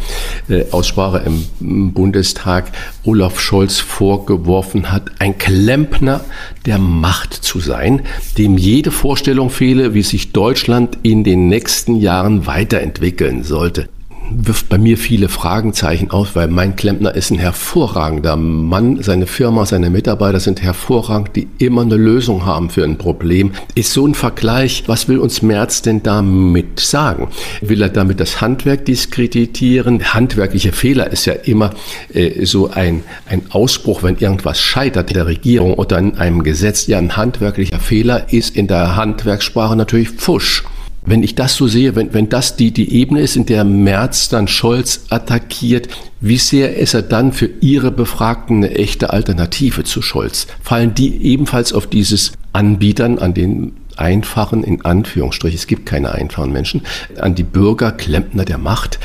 äh, 0.50 0.66
Aussprache 0.72 1.24
im 1.26 1.92
Bundestag 1.94 2.72
Olaf 3.04 3.40
Scholz 3.40 3.80
vorgeworfen 3.80 4.92
hat, 4.92 5.12
ein 5.20 5.38
Klempner 5.38 6.22
der 6.66 6.80
Macht 6.80 7.34
zu 7.34 7.60
sein, 7.60 8.02
dem 8.38 8.58
jede 8.58 8.92
Vorstellung 8.92 9.50
fehle, 9.50 9.94
wie 9.94 10.02
sich 10.02 10.32
Deutschland 10.32 10.98
in 11.04 11.24
den 11.24 11.48
nächsten 11.48 11.96
Jahren 11.96 12.48
weiterentwickeln 12.48 13.44
sollte. 13.44 13.90
Wirft 14.32 14.70
bei 14.70 14.78
mir 14.78 14.98
viele 14.98 15.30
Fragenzeichen 15.30 16.12
auf, 16.12 16.36
weil 16.36 16.48
mein 16.48 16.76
Klempner 16.76 17.16
ist 17.16 17.32
ein 17.32 17.40
hervorragender 17.40 18.36
Mann. 18.36 19.02
Seine 19.02 19.28
Firma, 19.28 19.66
seine 19.66 19.90
Mitarbeiter 19.90 20.40
sind 20.40 20.62
hervorragend, 20.62 21.36
die 21.36 21.48
immer 21.58 21.82
eine 21.82 21.96
Lösung 21.96 22.46
haben 22.46 22.70
für 22.70 22.84
ein 22.84 22.98
Problem. 22.98 23.52
Ist 23.76 23.94
so 23.94 24.06
ein 24.08 24.16
Vergleich, 24.16 24.84
was 24.88 25.08
will 25.08 25.20
uns 25.20 25.42
Merz 25.42 25.82
denn 25.82 26.04
damit 26.04 26.80
sagen? 26.80 27.30
Will 27.62 27.82
er 27.82 27.90
damit 27.90 28.20
das 28.20 28.42
Handwerk 28.42 28.86
diskreditieren? 28.86 30.14
Handwerkliche 30.14 30.72
Fehler 30.72 31.12
ist 31.12 31.26
ja 31.26 31.34
immer 31.34 31.72
äh, 32.14 32.46
so 32.46 32.70
ein, 32.70 33.04
ein 33.28 33.44
Ausbruch, 33.50 34.04
wenn 34.04 34.18
irgendwas 34.18 34.60
scheitert 34.60 35.10
in 35.10 35.16
der 35.16 35.28
Regierung 35.28 35.74
oder 35.76 35.98
in 36.00 36.18
einem 36.18 36.44
Gesetz. 36.44 36.88
Ja, 36.88 36.98
ein 36.98 37.16
handwerklicher 37.16 37.80
Fehler 37.80 38.32
ist 38.34 38.56
in 38.56 38.68
der 38.68 38.96
Handwerkssprache 38.96 39.76
natürlich 39.76 40.10
Fusch. 40.10 40.64
Wenn 41.06 41.24
ich 41.24 41.36
das 41.36 41.56
so 41.56 41.68
sehe, 41.68 41.96
wenn, 41.96 42.14
wenn 42.14 42.30
das 42.30 42.56
die, 42.56 42.72
die 42.72 42.94
Ebene 42.94 43.22
ist, 43.22 43.36
in 43.36 43.46
der 43.46 43.64
Merz 43.64 44.30
dann 44.30 44.48
Scholz 44.48 45.06
attackiert, 45.10 45.88
wie 46.20 46.38
sehr 46.38 46.78
ist 46.78 46.94
er 46.94 47.04
dann 47.04 47.32
für 47.32 47.50
Ihre 47.62 47.92
Befragten 47.92 48.58
eine 48.58 48.76
echte 48.76 49.12
Alternative 49.12 49.84
zu 49.84 50.02
Scholz? 50.02 50.48
Fallen 50.62 50.96
die 50.96 51.24
ebenfalls 51.24 51.74
auf 51.74 51.88
dieses 51.88 52.32
Anbietern, 52.54 53.20
an 53.20 53.34
den 53.34 53.74
einfachen, 53.98 54.64
in 54.64 54.84
Anführungsstrichen, 54.84 55.58
es 55.58 55.68
gibt 55.68 55.86
keine 55.86 56.12
einfachen 56.12 56.52
Menschen, 56.52 56.82
an 57.20 57.36
die 57.36 57.44
Bürger, 57.44 57.92
Klempner 57.92 58.46
der 58.46 58.58
Macht, 58.58 59.00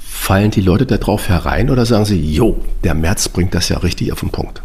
fallen 0.00 0.50
die 0.50 0.60
Leute 0.60 0.86
darauf 0.86 1.28
herein 1.28 1.70
oder 1.70 1.86
sagen 1.86 2.04
sie, 2.04 2.20
jo, 2.20 2.60
der 2.82 2.94
Merz 2.94 3.28
bringt 3.28 3.54
das 3.54 3.68
ja 3.68 3.78
richtig 3.78 4.12
auf 4.12 4.20
den 4.20 4.30
Punkt? 4.30 4.62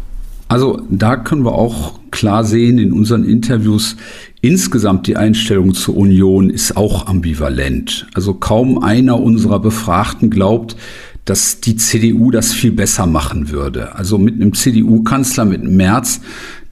Also 0.52 0.82
da 0.90 1.16
können 1.16 1.46
wir 1.46 1.54
auch 1.54 1.98
klar 2.10 2.44
sehen 2.44 2.76
in 2.76 2.92
unseren 2.92 3.24
Interviews, 3.24 3.96
insgesamt 4.42 5.06
die 5.06 5.16
Einstellung 5.16 5.72
zur 5.72 5.96
Union 5.96 6.50
ist 6.50 6.76
auch 6.76 7.06
ambivalent. 7.06 8.06
Also 8.12 8.34
kaum 8.34 8.82
einer 8.82 9.18
unserer 9.18 9.60
Befragten 9.60 10.28
glaubt, 10.28 10.76
dass 11.24 11.62
die 11.62 11.76
CDU 11.76 12.30
das 12.30 12.52
viel 12.52 12.72
besser 12.72 13.06
machen 13.06 13.48
würde. 13.48 13.94
Also 13.94 14.18
mit 14.18 14.34
einem 14.34 14.52
CDU-Kanzler, 14.52 15.46
mit 15.46 15.64
Merz, 15.64 16.20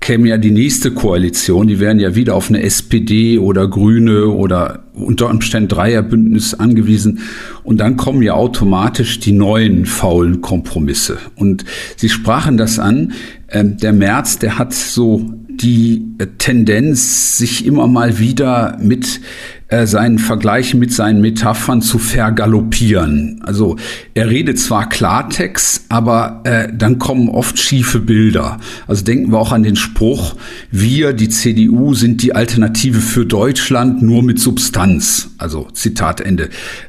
käme 0.01 0.29
ja 0.29 0.39
die 0.39 0.51
nächste 0.51 0.93
Koalition, 0.93 1.67
die 1.67 1.79
wären 1.79 2.01
ja 2.01 2.15
wieder 2.15 2.35
auf 2.35 2.49
eine 2.49 2.63
SPD 2.63 3.39
oder 3.39 3.69
Grüne 3.69 4.29
oder 4.29 4.85
unter 4.95 5.29
Umständen 5.29 5.69
Dreierbündnis 5.69 6.55
angewiesen. 6.55 7.21
Und 7.63 7.79
dann 7.79 7.97
kommen 7.97 8.23
ja 8.23 8.33
automatisch 8.33 9.21
die 9.21 9.33
neuen 9.33 9.85
faulen 9.85 10.41
Kompromisse. 10.41 11.19
Und 11.37 11.65
Sie 11.97 12.09
sprachen 12.09 12.57
das 12.57 12.79
an, 12.79 13.13
ähm, 13.51 13.77
der 13.77 13.93
März, 13.93 14.39
der 14.39 14.59
hat 14.59 14.73
so 14.73 15.31
die 15.61 16.15
äh, 16.19 16.27
Tendenz, 16.39 17.39
sich 17.39 17.67
immer 17.67 17.87
mal 17.87 18.19
wieder 18.19 18.79
mit 18.81 19.21
äh, 19.69 19.87
seinen 19.87 20.19
Vergleichen, 20.19 20.81
mit 20.81 20.93
seinen 20.93 21.21
Metaphern 21.21 21.81
zu 21.81 21.99
vergaloppieren. 21.99 23.41
Also 23.45 23.77
er 24.15 24.29
redet 24.29 24.59
zwar 24.59 24.89
Klartext, 24.89 25.85
aber 25.89 26.41
äh, 26.45 26.69
dann 26.77 26.99
kommen 26.99 27.29
oft 27.29 27.59
schiefe 27.59 28.01
Bilder. 28.01 28.59
Also 28.87 29.05
denken 29.05 29.31
wir 29.31 29.39
auch 29.39 29.53
an 29.53 29.63
den 29.63 29.77
Spruch, 29.77 30.35
wir, 30.71 31.13
die 31.13 31.29
CDU, 31.29 31.95
sind 31.95 32.23
die 32.23 32.35
Alternative 32.35 33.01
für 33.01 33.27
Deutschland 33.27 34.03
nur 34.03 34.23
mit 34.23 34.41
Substanz. 34.41 35.31
Also 35.39 35.69
Zitat 35.73 36.21
Ende. 36.21 36.49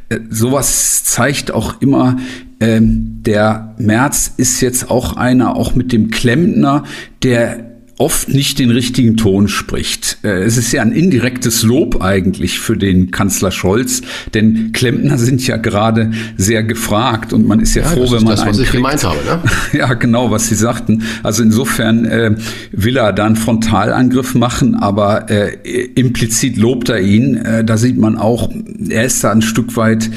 Äh, 0.10 0.20
sowas 0.30 1.04
zeigt 1.04 1.52
auch 1.52 1.82
immer, 1.82 2.18
ähm, 2.60 3.22
der 3.24 3.76
März 3.78 4.34
ist 4.38 4.62
jetzt 4.62 4.90
auch 4.90 5.18
einer, 5.18 5.56
auch 5.56 5.76
mit 5.76 5.92
dem 5.92 6.10
Klempner, 6.10 6.84
der 7.22 7.71
oft 8.02 8.30
nicht 8.30 8.58
den 8.58 8.72
richtigen 8.72 9.16
Ton 9.16 9.48
spricht. 9.48 10.18
Äh, 10.24 10.42
es 10.42 10.58
ist 10.58 10.72
ja 10.72 10.82
ein 10.82 10.92
indirektes 10.92 11.62
Lob 11.62 12.02
eigentlich 12.02 12.60
für 12.60 12.76
den 12.76 13.12
Kanzler 13.12 13.52
Scholz, 13.52 14.02
denn 14.34 14.72
Klempner 14.74 15.20
sind 15.20 15.46
ja 15.46 15.58
gerade 15.58 16.10
sehr 16.36 16.64
gefragt 16.64 17.32
und 17.32 17.48
man 17.48 17.60
ist 17.60 17.76
ja, 17.76 17.84
ja 17.84 17.90
froh, 17.90 18.12
wenn 18.12 18.24
man 18.24 18.36
das, 18.36 18.42
einen 18.42 18.58
was 18.58 18.68
kriegt. 18.68 19.04
Habe, 19.04 19.18
ne? 19.24 19.40
Ja, 19.80 19.94
genau, 19.94 20.32
was 20.32 20.50
Sie 20.50 20.56
sagten. 20.56 21.04
Also 21.22 21.44
insofern 21.44 22.06
äh, 22.06 22.36
will 22.72 22.98
er 22.98 23.14
da 23.14 23.26
einen 23.26 23.36
Frontalangriff 23.36 24.34
machen, 24.34 24.74
aber 24.74 25.30
äh, 25.30 25.54
implizit 25.94 26.58
lobt 26.58 26.90
er 26.90 27.02
ihn. 27.02 27.36
Äh, 27.36 27.64
da 27.64 27.78
sieht 27.78 28.00
man 28.00 28.18
auch, 28.18 28.50
er 28.90 29.06
ist 29.06 29.24
da 29.24 29.32
ein 29.32 29.44
Stück 29.44 29.76
weit 29.76 30.10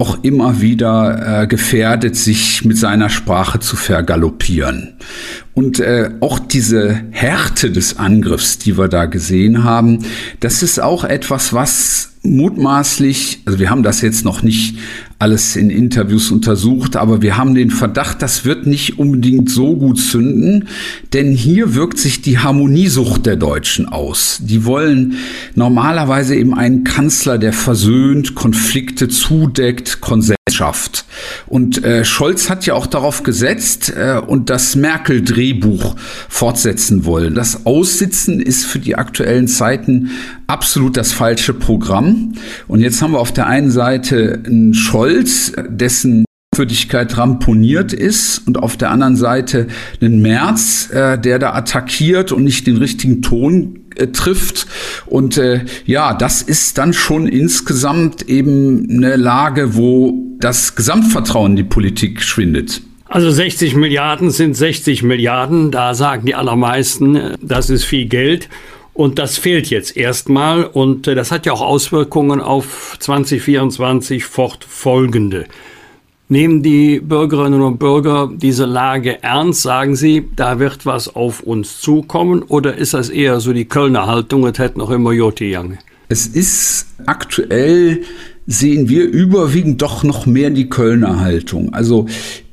auch 0.00 0.24
immer 0.24 0.62
wieder 0.62 1.42
äh, 1.42 1.46
gefährdet, 1.46 2.16
sich 2.16 2.64
mit 2.64 2.78
seiner 2.78 3.10
Sprache 3.10 3.60
zu 3.60 3.76
vergaloppieren. 3.76 4.94
Und 5.52 5.78
äh, 5.78 6.10
auch 6.20 6.38
diese 6.38 7.02
Härte 7.10 7.70
des 7.70 7.98
Angriffs, 7.98 8.58
die 8.58 8.78
wir 8.78 8.88
da 8.88 9.04
gesehen 9.04 9.62
haben, 9.62 9.98
das 10.40 10.62
ist 10.62 10.80
auch 10.80 11.04
etwas, 11.04 11.52
was 11.52 12.12
mutmaßlich, 12.22 13.42
also 13.44 13.58
wir 13.58 13.68
haben 13.68 13.82
das 13.82 14.00
jetzt 14.00 14.24
noch 14.24 14.42
nicht 14.42 14.78
alles 15.20 15.54
in 15.54 15.68
Interviews 15.68 16.30
untersucht, 16.30 16.96
aber 16.96 17.20
wir 17.20 17.36
haben 17.36 17.54
den 17.54 17.70
Verdacht, 17.70 18.22
das 18.22 18.46
wird 18.46 18.66
nicht 18.66 18.98
unbedingt 18.98 19.50
so 19.50 19.76
gut 19.76 20.00
zünden, 20.00 20.68
denn 21.12 21.32
hier 21.32 21.74
wirkt 21.74 21.98
sich 21.98 22.22
die 22.22 22.38
Harmoniesucht 22.38 23.26
der 23.26 23.36
Deutschen 23.36 23.86
aus. 23.86 24.38
Die 24.40 24.64
wollen 24.64 25.16
normalerweise 25.54 26.34
eben 26.34 26.54
einen 26.54 26.84
Kanzler, 26.84 27.36
der 27.36 27.52
versöhnt, 27.52 28.34
Konflikte 28.34 29.08
zudeckt, 29.08 30.00
Konsens 30.00 30.36
schafft. 30.50 31.04
Und 31.46 31.84
äh, 31.84 32.04
Scholz 32.04 32.50
hat 32.50 32.66
ja 32.66 32.74
auch 32.74 32.86
darauf 32.86 33.22
gesetzt 33.22 33.92
äh, 33.94 34.18
und 34.18 34.50
das 34.50 34.76
Merkel-Drehbuch 34.76 35.96
fortsetzen 36.28 37.04
wollen. 37.04 37.34
Das 37.34 37.66
Aussitzen 37.66 38.40
ist 38.40 38.64
für 38.64 38.78
die 38.78 38.96
aktuellen 38.96 39.48
Zeiten 39.48 40.10
absolut 40.46 40.96
das 40.96 41.12
falsche 41.12 41.54
Programm. 41.54 42.32
Und 42.68 42.80
jetzt 42.80 43.00
haben 43.02 43.12
wir 43.12 43.20
auf 43.20 43.32
der 43.32 43.46
einen 43.46 43.70
Seite 43.70 44.42
einen 44.44 44.74
Scholz, 44.74 45.09
dessen 45.68 46.24
Glaubwürdigkeit 46.60 47.16
ramponiert 47.16 47.92
ist 47.92 48.46
und 48.46 48.58
auf 48.58 48.76
der 48.76 48.90
anderen 48.90 49.16
Seite 49.16 49.68
einen 50.00 50.20
März, 50.20 50.90
äh, 50.92 51.18
der 51.18 51.38
da 51.38 51.54
attackiert 51.54 52.32
und 52.32 52.44
nicht 52.44 52.66
den 52.66 52.76
richtigen 52.76 53.22
Ton 53.22 53.80
äh, 53.96 54.08
trifft. 54.08 54.66
Und 55.06 55.38
äh, 55.38 55.64
ja, 55.86 56.12
das 56.12 56.42
ist 56.42 56.76
dann 56.76 56.92
schon 56.92 57.28
insgesamt 57.28 58.28
eben 58.28 58.86
eine 58.90 59.16
Lage, 59.16 59.74
wo 59.74 60.36
das 60.38 60.74
Gesamtvertrauen 60.74 61.52
in 61.52 61.56
die 61.56 61.64
Politik 61.64 62.22
schwindet. 62.22 62.82
Also 63.06 63.30
60 63.30 63.74
Milliarden 63.74 64.30
sind 64.30 64.54
60 64.54 65.02
Milliarden. 65.02 65.70
Da 65.70 65.94
sagen 65.94 66.26
die 66.26 66.34
allermeisten, 66.34 67.16
äh, 67.16 67.38
das 67.40 67.70
ist 67.70 67.84
viel 67.84 68.06
Geld. 68.06 68.48
Und 68.92 69.18
das 69.18 69.38
fehlt 69.38 69.70
jetzt 69.70 69.96
erstmal. 69.96 70.64
Und 70.64 71.06
äh, 71.06 71.14
das 71.14 71.30
hat 71.30 71.46
ja 71.46 71.52
auch 71.52 71.60
Auswirkungen 71.60 72.40
auf 72.40 72.96
2024 73.00 74.24
fortfolgende. 74.24 75.46
Nehmen 76.28 76.62
die 76.62 77.00
Bürgerinnen 77.00 77.60
und 77.60 77.78
Bürger 77.78 78.30
diese 78.32 78.64
Lage 78.64 79.22
ernst? 79.22 79.62
Sagen 79.62 79.96
sie, 79.96 80.28
da 80.36 80.60
wird 80.60 80.86
was 80.86 81.14
auf 81.14 81.40
uns 81.40 81.80
zukommen? 81.80 82.42
Oder 82.42 82.76
ist 82.76 82.94
das 82.94 83.08
eher 83.08 83.40
so 83.40 83.52
die 83.52 83.64
Kölner 83.64 84.06
Haltung, 84.06 84.46
es 84.46 84.58
hätte 84.58 84.78
noch 84.78 84.90
immer 84.90 85.12
Joti 85.12 85.50
Jange? 85.50 85.78
Es 86.08 86.26
ist 86.26 86.86
aktuell 87.06 88.02
sehen 88.46 88.88
wir 88.88 89.08
überwiegend 89.08 89.80
doch 89.80 90.02
noch 90.02 90.26
mehr 90.26 90.50
die 90.50 90.68
Kölner 90.68 91.20
Haltung. 91.20 91.72
Also 91.72 92.06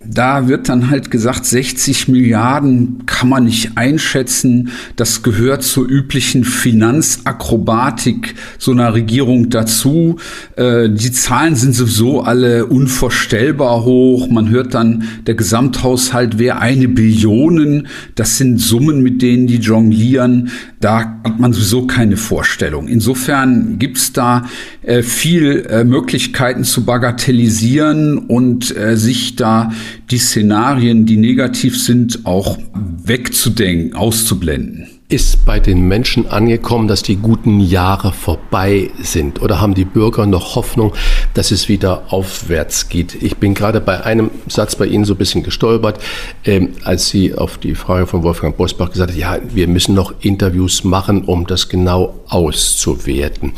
da 0.10 0.48
wird 0.48 0.70
dann 0.70 0.90
halt 0.90 1.12
gesagt, 1.12 1.46
60 1.46 2.08
Milliarden 2.08 3.06
kann 3.06 3.30
man 3.30 3.46
nicht 3.46 3.72
einschätzen. 3.78 4.70
Das 4.96 5.24
gehört 5.24 5.64
zur 5.64 5.88
üblichen 5.88 6.44
Finanzakrobatik 6.44 8.36
so 8.58 8.72
einer 8.72 8.94
Regierung 8.94 9.50
dazu. 9.50 10.18
Äh, 10.56 10.90
die 10.90 11.12
Zahlen 11.12 11.56
sind 11.56 11.74
sowieso 11.74 12.22
alle 12.22 12.68
unvorstellbar 12.68 13.84
hoch. 13.84 14.30
Man 14.30 14.50
hört 14.50 14.74
dann, 14.74 15.04
der 15.26 15.36
Gesamthaushalt 15.36 16.40
wäre 16.40 16.60
eine 16.60 16.88
Billion. 16.88 17.88
Das 18.16 18.38
sind 18.38 18.60
Summen, 18.60 19.02
mit 19.02 19.22
denen 19.22 19.48
die 19.48 19.58
jonglieren. 19.58 20.52
Da 20.80 21.20
hat 21.24 21.40
man 21.40 21.54
sowieso 21.54 21.88
keine 21.88 22.18
Vorstellung. 22.18 22.88
Insofern 22.88 23.80
gibt 23.80 23.98
es 23.98 24.14
da 24.14 24.46
äh, 24.84 25.02
viel 25.02 25.66
äh, 25.70 25.84
Möglichkeiten 25.84 26.64
zu 26.64 26.86
bagatellisieren 26.86 28.18
und 28.18 28.74
sich 28.94 29.36
da 29.36 29.72
die 30.10 30.18
Szenarien, 30.18 31.06
die 31.06 31.18
negativ 31.18 31.82
sind, 31.82 32.26
auch 32.26 32.58
wegzudenken, 33.04 33.94
auszublenden. 33.94 34.88
Ist 35.10 35.46
bei 35.46 35.62
den 35.62 35.88
Menschen 35.88 36.28
angekommen, 36.28 36.90
dass 36.90 37.02
die 37.02 37.16
guten 37.16 37.62
Jahre 37.62 38.12
vorbei 38.12 38.90
sind? 39.02 39.42
Oder 39.42 39.62
haben 39.62 39.74
die 39.74 39.86
Bürger 39.86 40.26
noch 40.26 40.56
Hoffnung, 40.58 40.92
dass 41.34 41.52
es 41.52 41.70
wieder 41.70 42.12
aufwärts 42.12 42.90
geht? 42.90 43.24
Ich 43.24 43.38
bin 43.38 43.54
gerade 43.54 43.80
bei 43.80 44.04
einem 44.04 44.32
Satz 44.50 44.76
bei 44.76 44.86
Ihnen 44.86 45.06
so 45.06 45.14
ein 45.14 45.18
bisschen 45.18 45.44
gestolpert, 45.44 46.04
ähm, 46.44 46.74
als 46.84 47.08
Sie 47.08 47.34
auf 47.34 47.58
die 47.58 47.74
Frage 47.74 48.06
von 48.06 48.24
Wolfgang 48.24 48.58
Bosbach 48.58 48.92
gesagt 48.92 49.12
haben, 49.12 49.18
ja, 49.18 49.40
wir 49.48 49.70
müssen 49.70 49.96
noch 49.96 50.14
Interviews 50.20 50.84
machen, 50.84 51.24
um 51.24 51.48
das 51.48 51.70
genau 51.70 52.20
auszuwerten. 52.28 53.54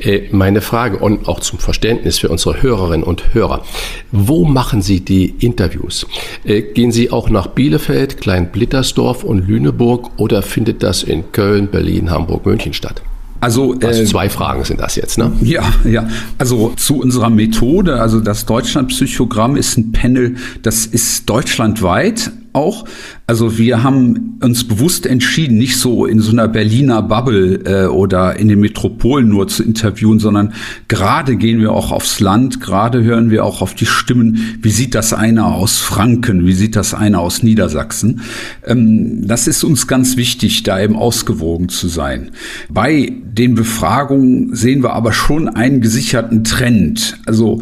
Äh, 0.00 0.22
meine 0.32 0.60
Frage 0.60 0.98
und 0.98 1.28
auch 1.28 1.38
zum 1.38 1.60
Verständnis 1.60 2.18
für 2.18 2.28
unsere 2.28 2.60
Hörerinnen 2.60 3.04
und 3.04 3.34
Hörer. 3.34 3.62
Wo 4.10 4.44
machen 4.44 4.82
Sie 4.82 4.98
die 4.98 5.26
Interviews? 5.38 6.08
Äh, 6.42 6.62
gehen 6.62 6.90
Sie 6.90 7.12
auch 7.12 7.30
nach 7.30 7.46
Bielefeld, 7.46 8.20
Klein-Blittersdorf 8.20 9.22
und 9.22 9.46
Lüneburg 9.46 10.10
oder 10.16 10.42
findet 10.42 10.82
das 10.82 10.87
das 10.88 11.02
in 11.02 11.30
Köln, 11.32 11.68
Berlin, 11.68 12.10
Hamburg, 12.10 12.46
München 12.46 12.72
statt? 12.72 13.02
Also, 13.40 13.76
also 13.82 14.02
äh, 14.02 14.04
zwei 14.04 14.28
Fragen 14.28 14.64
sind 14.64 14.80
das 14.80 14.96
jetzt, 14.96 15.16
ne? 15.16 15.30
Ja, 15.42 15.62
ja. 15.84 16.08
Also 16.38 16.72
zu 16.76 17.00
unserer 17.00 17.30
Methode, 17.30 18.00
also 18.00 18.18
das 18.20 18.46
Deutschland-Psychogramm 18.46 19.56
ist 19.56 19.78
ein 19.78 19.92
Panel, 19.92 20.36
das 20.62 20.86
ist 20.86 21.30
deutschlandweit 21.30 22.32
auch. 22.58 22.84
Also 23.26 23.56
wir 23.56 23.82
haben 23.82 24.38
uns 24.42 24.64
bewusst 24.64 25.06
entschieden, 25.06 25.58
nicht 25.58 25.76
so 25.76 26.06
in 26.06 26.20
so 26.20 26.32
einer 26.32 26.48
Berliner 26.48 27.02
Bubble 27.02 27.60
äh, 27.64 27.86
oder 27.86 28.36
in 28.36 28.48
den 28.48 28.60
Metropolen 28.60 29.28
nur 29.28 29.46
zu 29.48 29.62
interviewen, 29.62 30.18
sondern 30.18 30.52
gerade 30.88 31.36
gehen 31.36 31.60
wir 31.60 31.72
auch 31.72 31.92
aufs 31.92 32.20
Land, 32.20 32.60
gerade 32.60 33.02
hören 33.04 33.30
wir 33.30 33.44
auch 33.44 33.62
auf 33.62 33.74
die 33.74 33.86
Stimmen. 33.86 34.58
Wie 34.60 34.70
sieht 34.70 34.94
das 34.94 35.12
einer 35.12 35.46
aus 35.46 35.78
Franken? 35.78 36.46
Wie 36.46 36.52
sieht 36.52 36.74
das 36.74 36.94
einer 36.94 37.20
aus 37.20 37.42
Niedersachsen? 37.42 38.22
Ähm, 38.66 39.26
das 39.26 39.46
ist 39.46 39.62
uns 39.62 39.86
ganz 39.86 40.16
wichtig, 40.16 40.64
da 40.64 40.80
eben 40.80 40.96
ausgewogen 40.96 41.68
zu 41.68 41.86
sein. 41.86 42.32
Bei 42.68 43.12
den 43.22 43.54
Befragungen 43.54 44.54
sehen 44.54 44.82
wir 44.82 44.94
aber 44.94 45.12
schon 45.12 45.48
einen 45.48 45.80
gesicherten 45.80 46.42
Trend. 46.42 47.18
Also 47.24 47.60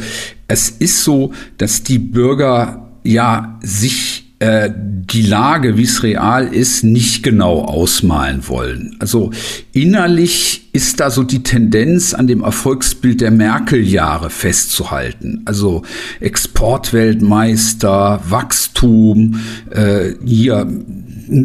es 0.48 0.70
ist 0.70 1.04
so, 1.04 1.32
dass 1.58 1.82
die 1.82 1.98
Bürger 1.98 2.88
ja 3.04 3.58
sich 3.62 4.25
äh, 4.38 4.70
die 4.76 5.22
Lage, 5.22 5.78
wie 5.78 5.84
es 5.84 6.02
real 6.02 6.46
ist, 6.46 6.84
nicht 6.84 7.22
genau 7.22 7.62
ausmalen 7.62 8.46
wollen. 8.48 8.94
Also 8.98 9.30
innerlich 9.72 10.68
ist 10.72 11.00
da 11.00 11.10
so 11.10 11.22
die 11.22 11.42
Tendenz, 11.42 12.12
an 12.12 12.26
dem 12.26 12.42
Erfolgsbild 12.42 13.22
der 13.22 13.30
Merkel-Jahre 13.30 14.28
festzuhalten. 14.28 15.40
Also 15.46 15.84
Exportweltmeister, 16.20 18.20
Wachstum, 18.28 19.40
äh, 19.70 20.10
hier 20.22 20.66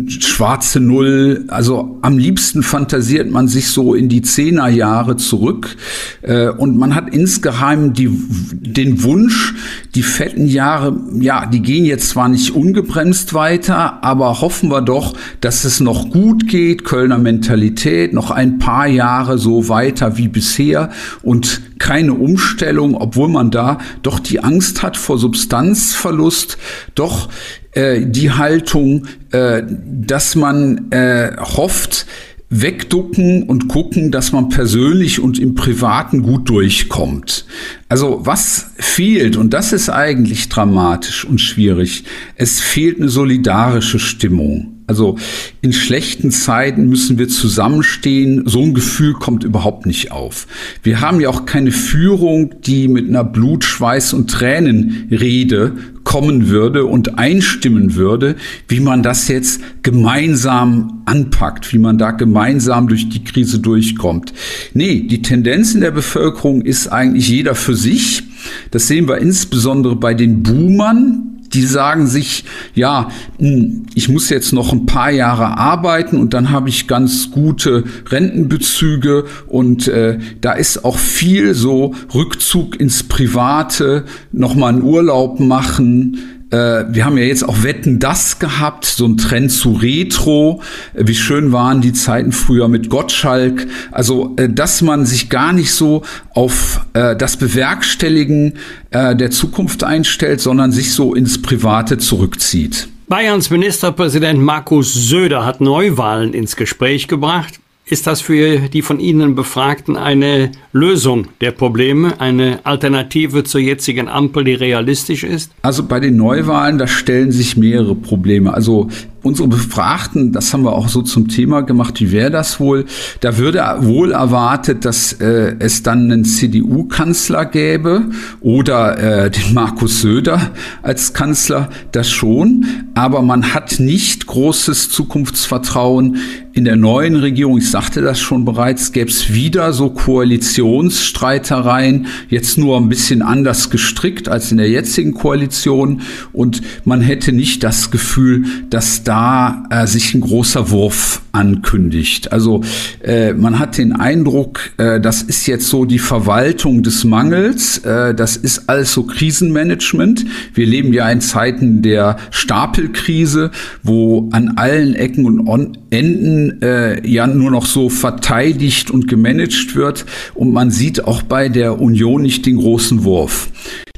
schwarze 0.08 0.80
Null. 0.80 1.46
Also 1.48 1.98
am 2.02 2.18
liebsten 2.18 2.64
fantasiert 2.64 3.30
man 3.30 3.48
sich 3.48 3.68
so 3.70 3.94
in 3.94 4.10
die 4.10 4.22
Zehnerjahre 4.22 5.18
zurück 5.18 5.76
äh, 6.22 6.50
und 6.50 6.78
man 6.78 6.96
hat 6.96 7.14
insgeheim 7.14 7.94
die, 7.94 8.10
den 8.52 9.04
Wunsch, 9.04 9.54
die 9.96 10.04
fetten 10.04 10.48
Jahre, 10.48 11.00
ja, 11.20 11.46
die 11.46 11.62
gehen 11.62 11.86
jetzt 11.86 12.10
zwar 12.10 12.30
nicht 12.30 12.52
ungebremst 12.52 13.34
weiter, 13.34 14.04
aber 14.04 14.42
hoffen 14.42 14.70
wir 14.70 14.82
doch, 14.82 15.16
dass 15.42 15.64
es 15.64 15.80
noch 15.80 16.10
gut 16.10 16.48
geht, 16.48 16.84
Kölner 16.84 17.18
Mentalität, 17.18 18.14
noch 18.14 18.32
ein 18.32 18.60
paar 18.60 18.88
Jahre 18.88 19.38
so 19.38 19.70
weiter 19.70 20.18
wie 20.18 20.28
bisher 20.28 20.90
und 21.22 21.62
keine 21.82 22.14
Umstellung, 22.14 22.94
obwohl 22.94 23.28
man 23.28 23.50
da 23.50 23.80
doch 24.04 24.20
die 24.20 24.40
Angst 24.40 24.84
hat 24.84 24.98
vor 24.98 25.18
Substanzverlust, 25.18 26.60
doch 26.94 27.30
äh, 27.72 28.06
die 28.06 28.32
Haltung, 28.32 29.08
äh, 29.32 29.64
dass 29.68 30.36
man 30.36 30.92
äh, 30.92 31.36
hofft, 31.40 32.06
wegducken 32.52 33.44
und 33.44 33.68
gucken, 33.68 34.12
dass 34.12 34.32
man 34.32 34.50
persönlich 34.50 35.20
und 35.20 35.40
im 35.40 35.56
Privaten 35.56 36.22
gut 36.22 36.50
durchkommt. 36.50 37.46
Also 37.90 38.20
was 38.24 38.72
fehlt, 38.76 39.36
und 39.36 39.52
das 39.52 39.74
ist 39.74 39.90
eigentlich 39.90 40.50
dramatisch 40.50 41.26
und 41.26 41.42
schwierig, 41.42 42.04
es 42.36 42.60
fehlt 42.60 43.00
eine 43.00 43.10
solidarische 43.10 43.98
Stimmung. 43.98 44.81
Also 44.92 45.18
in 45.62 45.72
schlechten 45.72 46.32
Zeiten 46.32 46.90
müssen 46.90 47.18
wir 47.18 47.30
zusammenstehen. 47.30 48.44
So 48.46 48.62
ein 48.62 48.74
Gefühl 48.74 49.14
kommt 49.14 49.46
überhaupt 49.46 49.86
nicht 49.86 50.12
auf. 50.12 50.48
Wir 50.84 51.00
haben 51.00 51.22
ja 51.22 51.30
auch 51.30 51.46
keine 51.46 51.72
Führung, 51.72 52.56
die 52.66 52.90
mit 52.90 53.08
einer 53.08 53.24
Blut, 53.24 53.64
Schweiß 53.64 54.12
und 54.12 54.30
Tränenrede 54.30 55.78
kommen 56.04 56.50
würde 56.50 56.88
und 56.88 57.18
einstimmen 57.18 57.96
würde, 57.96 58.36
wie 58.68 58.82
man 58.82 59.02
das 59.02 59.30
jetzt 59.30 59.62
gemeinsam 59.82 61.04
anpackt, 61.06 61.72
wie 61.72 61.80
man 61.80 61.98
da 61.98 62.12
gemeinsam 62.12 62.90
durch 62.90 63.08
die 63.08 63.24
Krise 63.24 63.60
durchkommt. 63.60 64.34
Nee, 64.74 65.08
die 65.08 65.22
Tendenz 65.22 65.74
in 65.74 65.80
der 65.80 65.92
Bevölkerung 65.92 66.64
ist 66.64 66.90
eigentlich 66.90 67.30
jeder 67.30 67.56
für 67.56 67.76
sich. 67.76 68.24
Das 68.72 68.88
sehen 68.88 69.08
wir 69.08 69.20
insbesondere 69.20 69.96
bei 69.96 70.14
den 70.14 70.44
Boomern, 70.44 71.31
die 71.54 71.64
sagen 71.64 72.08
sich, 72.08 72.46
ja, 72.74 73.10
hm, 73.40 73.86
ich 73.96 74.10
muss 74.10 74.30
jetzt 74.30 74.54
noch 74.54 74.72
ein 74.72 74.86
paar 74.86 75.12
Jahre 75.12 75.58
arbeiten 75.58 76.18
und 76.18 76.34
dann 76.34 76.52
habe 76.52 76.70
ich 76.70 76.88
ganz 76.88 77.32
gute 77.32 77.84
Rentenbezüge 78.10 79.26
und 79.48 79.88
äh, 79.88 80.20
da 80.42 80.54
ist 80.54 80.86
auch 80.86 80.98
viel 80.98 81.54
so 81.54 81.94
Rückzug 82.14 82.80
ins 82.80 83.04
Private, 83.04 84.06
nochmal 84.32 84.74
einen 84.74 84.84
Urlaub 84.84 85.40
machen, 85.40 86.41
äh, 86.52 86.86
wir 86.90 87.06
haben 87.06 87.18
ja 87.18 87.24
jetzt 87.24 87.48
auch 87.48 87.64
Wetten 87.64 88.00
das 88.00 88.40
gehabt, 88.40 88.86
so 88.86 89.06
ein 89.06 89.18
Trend 89.18 89.52
zu 89.52 89.72
Retro. 89.74 90.62
Äh, 90.94 91.04
wie 91.08 91.16
schön 91.16 91.52
waren 91.52 91.82
die 91.82 91.94
Zeiten 91.94 92.34
früher 92.34 92.68
mit 92.68 92.90
Gottschalk. 92.90 93.68
Also, 93.92 94.34
äh, 94.36 94.50
dass 94.50 94.82
man 94.82 95.06
sich 95.06 95.30
gar 95.30 95.54
nicht 95.54 95.74
so 95.74 96.04
auf 96.34 96.86
das 96.94 97.38
Bewerkstelligen 97.38 98.54
der 98.92 99.32
Zukunft 99.32 99.84
einstellt, 99.84 100.42
sondern 100.42 100.72
sich 100.72 100.94
so 100.94 101.14
ins 101.14 101.42
Private 101.42 101.98
zurückzieht. 101.98 102.90
Bayerns 103.08 103.50
Ministerpräsident 103.50 104.42
Markus 104.42 104.94
Söder 104.94 105.46
hat 105.46 105.62
Neuwahlen 105.62 106.34
ins 106.34 106.56
Gespräch 106.56 107.08
gebracht. 107.08 107.61
Ist 107.92 108.08
das 108.08 108.22
für 108.22 108.70
die 108.70 108.84
von 108.84 109.02
Ihnen 109.02 109.36
Befragten 109.36 109.98
eine 109.98 110.54
Lösung 110.72 111.28
der 111.42 111.52
Probleme, 111.52 112.22
eine 112.22 112.60
Alternative 112.64 113.44
zur 113.44 113.60
jetzigen 113.60 114.08
Ampel, 114.08 114.46
die 114.46 114.54
realistisch 114.54 115.26
ist? 115.26 115.52
Also 115.62 115.84
bei 115.84 116.00
den 116.00 116.16
Neuwahlen, 116.16 116.78
da 116.78 116.88
stellen 116.88 117.34
sich 117.34 117.58
mehrere 117.58 117.96
Probleme. 117.96 118.54
Also 118.54 118.88
unsere 119.24 119.48
Befragten, 119.48 120.32
das 120.32 120.54
haben 120.54 120.64
wir 120.64 120.74
auch 120.74 120.90
so 120.90 121.02
zum 121.02 121.28
Thema 121.28 121.62
gemacht, 121.62 122.02
wie 122.02 122.12
wäre 122.12 122.32
das 122.32 122.60
wohl? 122.60 122.86
Da 123.20 123.38
würde 123.38 123.64
wohl 123.82 124.12
erwartet, 124.12 124.86
dass 124.86 125.14
äh, 125.14 125.56
es 125.60 125.84
dann 125.84 126.12
einen 126.12 126.26
CDU-Kanzler 126.26 127.46
gäbe 127.46 128.06
oder 128.40 129.26
äh, 129.26 129.30
den 129.30 129.54
Markus 129.54 130.02
Söder 130.02 130.42
als 130.82 131.14
Kanzler, 131.14 131.70
das 131.92 132.10
schon. 132.10 132.66
Aber 132.96 133.22
man 133.22 133.54
hat 133.54 133.80
nicht 133.80 134.26
großes 134.26 134.90
Zukunftsvertrauen 134.90 136.18
in 136.54 136.66
der 136.66 136.76
neuen 136.76 137.16
Regierung. 137.16 137.60
Ich 137.60 137.70
sagte 137.70 138.02
das 138.02 138.20
schon 138.20 138.44
bereits, 138.44 138.92
gäbe 138.92 139.10
es 139.10 139.34
wieder 139.34 139.72
so 139.72 139.92
Koalitionsstreitereien, 139.92 142.08
jetzt 142.28 142.58
nur 142.58 142.76
ein 142.78 142.90
bisschen 142.90 143.22
anders 143.22 143.70
gestrickt 143.70 144.28
als 144.28 144.52
in 144.52 144.58
der 144.58 144.70
jetzigen 144.70 145.14
Koalition. 145.14 146.02
Und 146.34 146.62
man 146.86 147.00
hätte 147.02 147.32
nicht 147.32 147.64
das 147.64 147.92
Gefühl, 147.92 148.44
dass 148.70 149.04
da 149.04 149.11
äh, 149.12 149.88
sich 149.88 150.14
ein 150.14 150.22
großer 150.22 150.70
Wurf 150.72 151.22
ankündigt. 151.32 152.32
Also 152.32 152.62
äh, 153.04 153.34
man 153.34 153.60
hat 153.60 153.78
den 153.78 153.94
Eindruck, 153.94 154.72
äh, 154.78 155.00
das 155.00 155.22
ist 155.22 155.48
jetzt 155.48 155.68
so 155.68 155.86
die 155.86 156.00
Verwaltung 156.00 156.84
des 156.84 157.04
Mangels, 157.04 157.80
äh, 157.80 158.14
das 158.14 158.38
ist 158.38 158.70
alles 158.70 158.94
so 158.94 159.04
Krisenmanagement. 159.04 160.26
Wir 160.54 160.66
leben 160.66 160.94
ja 160.94 161.10
in 161.10 161.22
Zeiten 161.22 161.82
der 161.82 162.18
Stapelkrise, 162.32 163.52
wo 163.84 164.30
an 164.32 164.54
allen 164.58 164.96
Ecken 164.96 165.40
und 165.40 165.80
Enden 165.90 166.62
äh, 166.62 167.06
ja 167.08 167.28
nur 167.28 167.52
noch 167.52 167.66
so 167.66 167.90
verteidigt 167.90 168.92
und 168.92 169.08
gemanagt 169.08 169.76
wird 169.76 170.06
und 170.34 170.54
man 170.54 170.72
sieht 170.72 171.04
auch 171.06 171.22
bei 171.22 171.50
der 171.50 171.82
Union 171.82 172.22
nicht 172.22 172.46
den 172.46 172.58
großen 172.58 173.04
Wurf. 173.04 173.50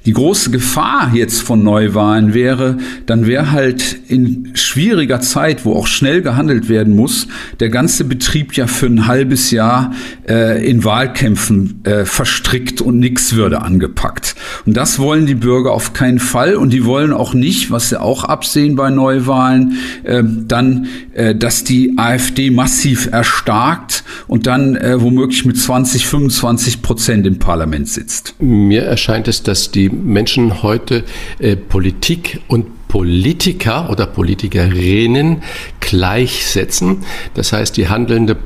Die 0.06 0.12
große 0.12 0.52
Gefahr 0.52 1.12
jetzt 1.14 1.42
von 1.42 1.64
Neuwahlen 1.64 2.34
wäre, 2.34 2.78
dann 3.06 3.26
wäre 3.26 3.52
halt 3.52 4.00
in 4.10 4.52
schwieriger 4.54 5.22
Zeit, 5.22 5.64
wo 5.64 5.74
auch 5.74 5.88
schnell 5.88 6.22
gehandelt 6.22 6.68
werden 6.68 6.94
muss, 6.94 7.28
der 7.62 7.70
ganze 7.70 8.04
Betrieb 8.04 8.54
ja 8.58 8.68
für 8.68 8.88
ein 8.88 9.08
halbes 9.08 9.52
Jahr 9.52 9.94
äh, 10.28 10.70
in 10.70 10.84
Wahlkämpfen 10.84 11.80
äh, 11.86 12.04
verstrickt 12.04 12.82
und 12.82 13.00
nichts 13.00 13.36
würde 13.36 13.62
angepackt. 13.62 14.36
Und 14.66 14.76
das 14.76 15.00
wollen 15.00 15.26
die 15.26 15.36
Bürger 15.36 15.72
auf 15.72 15.94
keinen 15.94 16.20
Fall 16.20 16.56
und 16.56 16.72
die 16.74 16.84
wollen 16.84 17.14
auch 17.14 17.34
nicht, 17.34 17.72
was 17.72 17.88
sie 17.90 18.00
auch 18.00 18.26
absehen 18.26 18.76
bei 18.76 18.90
Neuwahlen, 18.90 19.78
äh, 20.04 20.22
dann, 20.24 20.88
äh, 21.14 21.34
dass 21.34 21.64
die 21.64 21.98
AfD 21.98 22.50
massiv 22.50 23.08
erstarkt 23.10 24.04
und 24.28 24.48
dann 24.48 24.76
äh, 24.76 25.02
womöglich 25.02 25.46
mit 25.46 25.58
20, 25.58 26.08
25 26.08 26.82
Prozent 26.82 27.26
im 27.26 27.40
Parlament 27.40 27.88
sitzt. 27.88 28.36
Mir 28.40 28.84
erscheint 28.84 29.30
es, 29.30 29.44
dass 29.44 29.72
die 29.72 29.93
Menschen 29.94 30.64
heute 30.64 31.04
äh, 31.40 31.56
Politik 31.56 32.42
und 32.48 32.88
Politiker 32.88 33.90
oder 33.90 34.06
Politikerinnen 34.06 35.42
gleichsetzen. 35.80 36.98
Das 37.34 37.52
heißt, 37.52 37.76
die 37.76 37.90
handelnde 37.90 38.38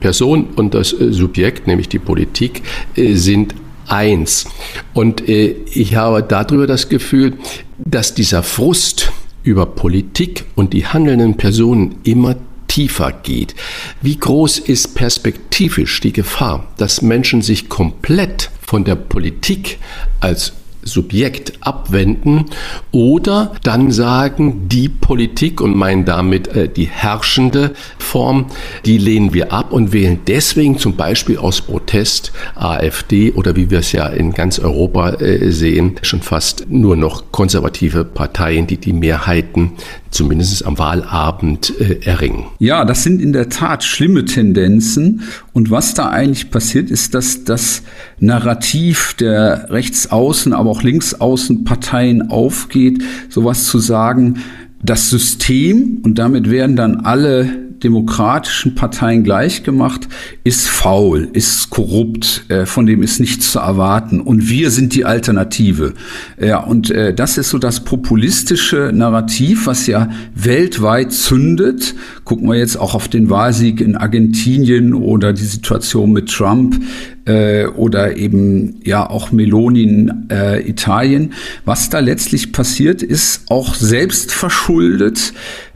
Person 0.00 0.48
und 0.56 0.72
das 0.74 0.92
äh, 0.92 1.12
Subjekt, 1.12 1.66
nämlich 1.66 1.88
die 1.88 1.98
Politik, 1.98 2.62
äh, 2.96 3.14
sind 3.14 3.54
eins. 3.86 4.46
Und 4.94 5.28
äh, 5.28 5.54
ich 5.72 5.96
habe 5.96 6.22
darüber 6.22 6.66
das 6.66 6.88
Gefühl, 6.88 7.34
dass 7.76 8.14
dieser 8.14 8.42
Frust 8.42 9.12
über 9.42 9.66
Politik 9.66 10.44
und 10.54 10.72
die 10.72 10.86
handelnden 10.86 11.36
Personen 11.36 11.96
immer 12.04 12.36
tiefer 12.68 13.12
geht. 13.12 13.54
Wie 14.00 14.16
groß 14.16 14.58
ist 14.58 14.94
perspektivisch 14.94 16.00
die 16.00 16.12
Gefahr, 16.12 16.66
dass 16.76 17.02
Menschen 17.02 17.42
sich 17.42 17.68
komplett 17.68 18.50
von 18.62 18.84
der 18.84 18.96
Politik 18.96 19.78
als 20.20 20.54
Subjekt 20.84 21.54
abwenden 21.60 22.46
oder 22.92 23.52
dann 23.62 23.90
sagen, 23.90 24.68
die 24.68 24.88
Politik 24.88 25.60
und 25.60 25.76
meinen 25.76 26.04
damit 26.04 26.48
äh, 26.48 26.68
die 26.68 26.86
herrschende 26.86 27.72
Form, 27.98 28.46
die 28.84 28.98
lehnen 28.98 29.34
wir 29.34 29.52
ab 29.52 29.72
und 29.72 29.92
wählen 29.92 30.20
deswegen 30.26 30.78
zum 30.78 30.96
Beispiel 30.96 31.38
aus 31.38 31.60
Protest 31.60 32.32
AfD 32.54 33.32
oder 33.32 33.56
wie 33.56 33.70
wir 33.70 33.80
es 33.80 33.92
ja 33.92 34.06
in 34.06 34.32
ganz 34.32 34.58
Europa 34.58 35.14
äh, 35.14 35.50
sehen, 35.50 35.96
schon 36.02 36.22
fast 36.22 36.66
nur 36.68 36.96
noch 36.96 37.32
konservative 37.32 38.04
Parteien, 38.04 38.66
die 38.66 38.78
die 38.78 38.92
Mehrheiten 38.92 39.72
zumindest 40.14 40.64
am 40.64 40.78
Wahlabend 40.78 41.72
äh, 41.80 42.00
erringen. 42.04 42.44
Ja, 42.58 42.84
das 42.84 43.02
sind 43.02 43.20
in 43.20 43.32
der 43.32 43.48
Tat 43.48 43.84
schlimme 43.84 44.24
Tendenzen. 44.24 45.22
Und 45.52 45.70
was 45.70 45.94
da 45.94 46.08
eigentlich 46.08 46.50
passiert, 46.50 46.90
ist, 46.90 47.14
dass 47.14 47.44
das 47.44 47.82
Narrativ 48.20 49.14
der 49.14 49.70
Rechtsaußen, 49.70 50.52
aber 50.52 50.70
auch 50.70 50.82
Linksaußenparteien 50.82 52.30
aufgeht, 52.30 53.02
sowas 53.28 53.64
zu 53.64 53.78
sagen, 53.78 54.38
das 54.82 55.10
System, 55.10 56.00
und 56.04 56.18
damit 56.18 56.50
werden 56.50 56.76
dann 56.76 57.00
alle 57.00 57.63
demokratischen 57.84 58.74
Parteien 58.74 59.22
gleichgemacht, 59.22 60.08
ist 60.42 60.66
faul, 60.66 61.28
ist 61.32 61.70
korrupt, 61.70 62.46
äh, 62.48 62.66
von 62.66 62.86
dem 62.86 63.02
ist 63.02 63.20
nichts 63.20 63.52
zu 63.52 63.58
erwarten. 63.58 64.20
Und 64.20 64.48
wir 64.48 64.70
sind 64.70 64.94
die 64.94 65.04
Alternative. 65.04 65.94
Ja, 66.40 66.58
und 66.58 66.90
äh, 66.90 67.14
das 67.14 67.38
ist 67.38 67.50
so 67.50 67.58
das 67.58 67.84
populistische 67.84 68.90
Narrativ, 68.92 69.66
was 69.66 69.86
ja 69.86 70.08
weltweit 70.34 71.12
zündet. 71.12 71.94
Gucken 72.24 72.48
wir 72.48 72.56
jetzt 72.56 72.76
auch 72.76 72.94
auf 72.94 73.08
den 73.08 73.30
Wahlsieg 73.30 73.80
in 73.80 73.96
Argentinien 73.96 74.94
oder 74.94 75.32
die 75.32 75.44
Situation 75.44 76.12
mit 76.12 76.30
Trump 76.30 76.80
äh, 77.26 77.66
oder 77.66 78.16
eben 78.16 78.80
ja 78.84 79.08
auch 79.08 79.32
Meloni 79.32 79.82
in 79.82 80.28
äh, 80.30 80.60
Italien. 80.68 81.32
Was 81.64 81.90
da 81.90 82.00
letztlich 82.00 82.52
passiert, 82.52 83.02
ist 83.02 83.42
auch 83.48 83.74
selbst 83.74 84.32
verschuldet 84.32 85.32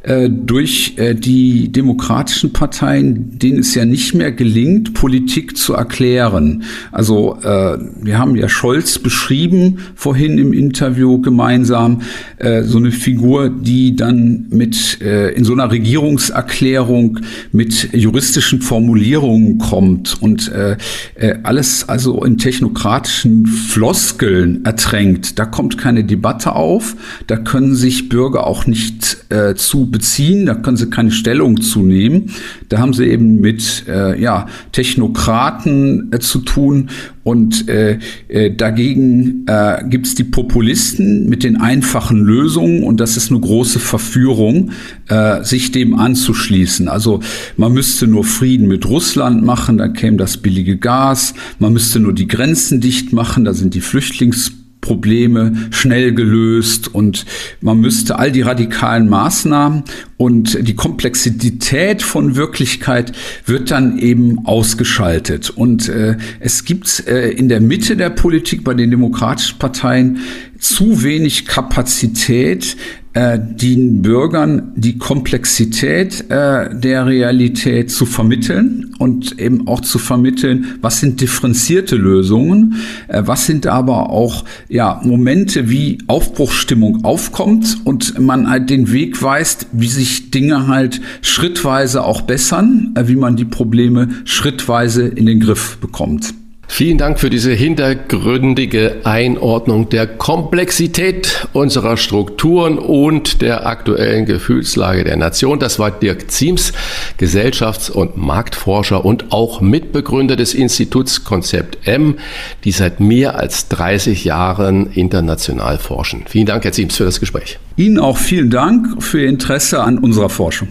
äh, 0.08 0.30
durch 0.30 0.94
äh, 0.96 1.14
die 1.14 1.70
demokratischen 1.72 2.52
Parteien, 2.52 3.38
denen 3.38 3.58
es 3.58 3.74
ja 3.74 3.84
nicht 3.84 4.14
mehr 4.14 4.30
gelingt, 4.30 4.94
Politik 4.94 5.56
zu 5.56 5.74
erklären. 5.74 6.62
Also 6.92 7.36
äh, 7.42 7.78
wir 8.00 8.18
haben 8.18 8.36
ja 8.36 8.48
Scholz 8.48 8.98
beschrieben 8.98 9.78
vorhin 9.96 10.38
im 10.38 10.52
Interview 10.52 11.20
gemeinsam, 11.20 12.02
äh, 12.38 12.62
so 12.62 12.78
eine 12.78 12.92
Figur, 12.92 13.50
die 13.50 13.96
dann 13.96 14.46
mit 14.50 15.00
äh, 15.02 15.30
in 15.32 15.44
so 15.44 15.52
einer 15.52 15.70
Regierungserklärung 15.70 17.18
mit 17.52 17.92
juristischen 17.92 18.62
Formulierungen 18.62 19.58
kommt 19.58 20.22
und 20.22 20.50
äh, 20.52 20.76
äh, 21.16 21.37
alles 21.44 21.88
also 21.88 22.24
in 22.24 22.38
technokratischen 22.38 23.46
Floskeln 23.46 24.64
ertränkt. 24.64 25.38
Da 25.38 25.44
kommt 25.44 25.78
keine 25.78 26.04
Debatte 26.04 26.54
auf, 26.54 26.96
da 27.26 27.36
können 27.36 27.74
sich 27.74 28.08
Bürger 28.08 28.46
auch 28.46 28.66
nicht 28.66 29.24
äh, 29.30 29.54
zu 29.54 29.90
beziehen, 29.90 30.46
da 30.46 30.54
können 30.54 30.76
sie 30.76 30.90
keine 30.90 31.10
Stellung 31.10 31.60
zu 31.60 31.80
nehmen. 31.82 32.30
Da 32.68 32.78
haben 32.78 32.92
sie 32.92 33.06
eben 33.06 33.40
mit 33.40 33.84
äh, 33.88 34.20
ja, 34.20 34.46
Technokraten 34.72 36.12
äh, 36.12 36.18
zu 36.18 36.40
tun 36.40 36.90
und 37.28 37.68
äh, 37.68 37.98
äh, 38.28 38.50
dagegen 38.50 39.44
äh, 39.46 39.84
gibt 39.86 40.06
es 40.06 40.14
die 40.14 40.24
Populisten 40.24 41.28
mit 41.28 41.44
den 41.44 41.60
einfachen 41.60 42.24
Lösungen 42.24 42.82
und 42.84 43.00
das 43.00 43.18
ist 43.18 43.30
eine 43.30 43.40
große 43.40 43.80
Verführung, 43.80 44.70
äh, 45.08 45.44
sich 45.44 45.70
dem 45.70 45.94
anzuschließen. 45.94 46.88
Also 46.88 47.20
man 47.58 47.74
müsste 47.74 48.06
nur 48.06 48.24
Frieden 48.24 48.66
mit 48.66 48.86
Russland 48.86 49.44
machen, 49.44 49.76
dann 49.76 49.92
käme 49.92 50.16
das 50.16 50.38
billige 50.38 50.78
Gas, 50.78 51.34
man 51.58 51.74
müsste 51.74 52.00
nur 52.00 52.14
die 52.14 52.28
Grenzen 52.28 52.80
dicht 52.80 53.12
machen, 53.12 53.44
da 53.44 53.52
sind 53.52 53.74
die 53.74 53.82
Flüchtlings 53.82 54.57
Probleme 54.88 55.68
schnell 55.70 56.14
gelöst 56.14 56.94
und 56.94 57.26
man 57.60 57.78
müsste 57.78 58.18
all 58.18 58.32
die 58.32 58.40
radikalen 58.40 59.06
Maßnahmen 59.10 59.82
und 60.16 60.66
die 60.66 60.74
Komplexität 60.74 62.00
von 62.00 62.36
Wirklichkeit 62.36 63.12
wird 63.44 63.70
dann 63.70 63.98
eben 63.98 64.46
ausgeschaltet. 64.46 65.50
Und 65.50 65.90
äh, 65.90 66.16
es 66.40 66.64
gibt 66.64 67.06
äh, 67.06 67.28
in 67.32 67.50
der 67.50 67.60
Mitte 67.60 67.98
der 67.98 68.08
Politik 68.08 68.64
bei 68.64 68.72
den 68.72 68.90
demokratischen 68.90 69.58
Parteien 69.58 70.20
zu 70.58 71.02
wenig 71.02 71.44
Kapazität, 71.44 72.78
äh, 73.18 73.36
den 73.40 74.00
Bürgern 74.00 74.70
die 74.76 74.96
Komplexität 74.96 76.30
äh, 76.30 76.72
der 76.72 77.06
Realität 77.06 77.90
zu 77.90 78.06
vermitteln 78.06 78.94
und 79.00 79.40
eben 79.40 79.66
auch 79.66 79.80
zu 79.80 79.98
vermitteln, 79.98 80.78
was 80.82 81.00
sind 81.00 81.20
differenzierte 81.20 81.96
Lösungen, 81.96 82.76
äh, 83.08 83.22
was 83.26 83.46
sind 83.46 83.66
aber 83.66 84.10
auch 84.10 84.44
ja 84.68 85.00
Momente, 85.02 85.68
wie 85.68 85.98
Aufbruchsstimmung 86.06 87.04
aufkommt 87.04 87.78
und 87.82 88.20
man 88.20 88.48
halt 88.48 88.70
den 88.70 88.92
Weg 88.92 89.20
weist, 89.20 89.66
wie 89.72 89.88
sich 89.88 90.30
Dinge 90.30 90.68
halt 90.68 91.00
schrittweise 91.20 92.04
auch 92.04 92.20
bessern, 92.20 92.94
äh, 92.94 93.08
wie 93.08 93.16
man 93.16 93.34
die 93.34 93.46
Probleme 93.46 94.10
schrittweise 94.26 95.08
in 95.08 95.26
den 95.26 95.40
Griff 95.40 95.78
bekommt. 95.78 96.34
Vielen 96.70 96.98
Dank 96.98 97.18
für 97.18 97.30
diese 97.30 97.52
hintergründige 97.52 99.00
Einordnung 99.02 99.88
der 99.88 100.06
Komplexität 100.06 101.48
unserer 101.52 101.96
Strukturen 101.96 102.78
und 102.78 103.42
der 103.42 103.66
aktuellen 103.66 104.26
Gefühlslage 104.26 105.02
der 105.02 105.16
Nation. 105.16 105.58
Das 105.58 105.78
war 105.78 105.90
Dirk 105.90 106.30
Ziems, 106.30 106.72
Gesellschafts- 107.18 107.90
und 107.90 108.16
Marktforscher 108.16 109.04
und 109.04 109.32
auch 109.32 109.60
Mitbegründer 109.60 110.36
des 110.36 110.54
Instituts 110.54 111.24
Konzept 111.24 111.88
M, 111.88 112.18
die 112.64 112.70
seit 112.70 113.00
mehr 113.00 113.36
als 113.36 113.68
30 113.68 114.24
Jahren 114.24 114.92
international 114.92 115.78
forschen. 115.78 116.24
Vielen 116.28 116.46
Dank, 116.46 116.64
Herr 116.64 116.72
Ziems, 116.72 116.96
für 116.96 117.04
das 117.04 117.18
Gespräch. 117.18 117.58
Ihnen 117.76 117.98
auch 117.98 118.18
vielen 118.18 118.50
Dank 118.50 119.02
für 119.02 119.22
Ihr 119.22 119.28
Interesse 119.28 119.82
an 119.82 119.98
unserer 119.98 120.28
Forschung. 120.28 120.68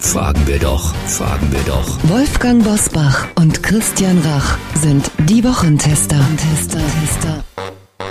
Fragen 0.00 0.46
wir 0.46 0.58
doch, 0.58 0.94
fragen 1.06 1.50
wir 1.50 1.60
doch. 1.66 1.98
Wolfgang 2.08 2.64
Bosbach 2.64 3.26
und 3.34 3.62
Christian 3.62 4.18
Rach 4.20 4.56
sind 4.74 5.10
die 5.28 5.42
Wochentester. 5.44 6.18
Tester, 6.36 6.78
Tester. 7.00 7.44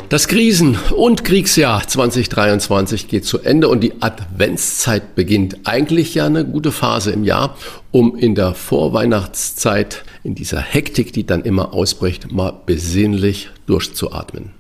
Das 0.09 0.27
Krisen- 0.27 0.77
und 0.95 1.23
Kriegsjahr 1.23 1.87
2023 1.87 3.07
geht 3.07 3.25
zu 3.25 3.39
Ende 3.39 3.67
und 3.67 3.81
die 3.81 4.01
Adventszeit 4.01 5.15
beginnt. 5.15 5.59
Eigentlich 5.65 6.13
ja 6.13 6.25
eine 6.25 6.45
gute 6.45 6.71
Phase 6.71 7.11
im 7.11 7.23
Jahr, 7.23 7.57
um 7.91 8.15
in 8.15 8.35
der 8.35 8.53
Vorweihnachtszeit, 8.53 10.03
in 10.23 10.35
dieser 10.35 10.61
Hektik, 10.61 11.13
die 11.13 11.25
dann 11.25 11.43
immer 11.43 11.73
ausbricht, 11.73 12.31
mal 12.31 12.53
besinnlich 12.65 13.49
durchzuatmen. 13.65 14.56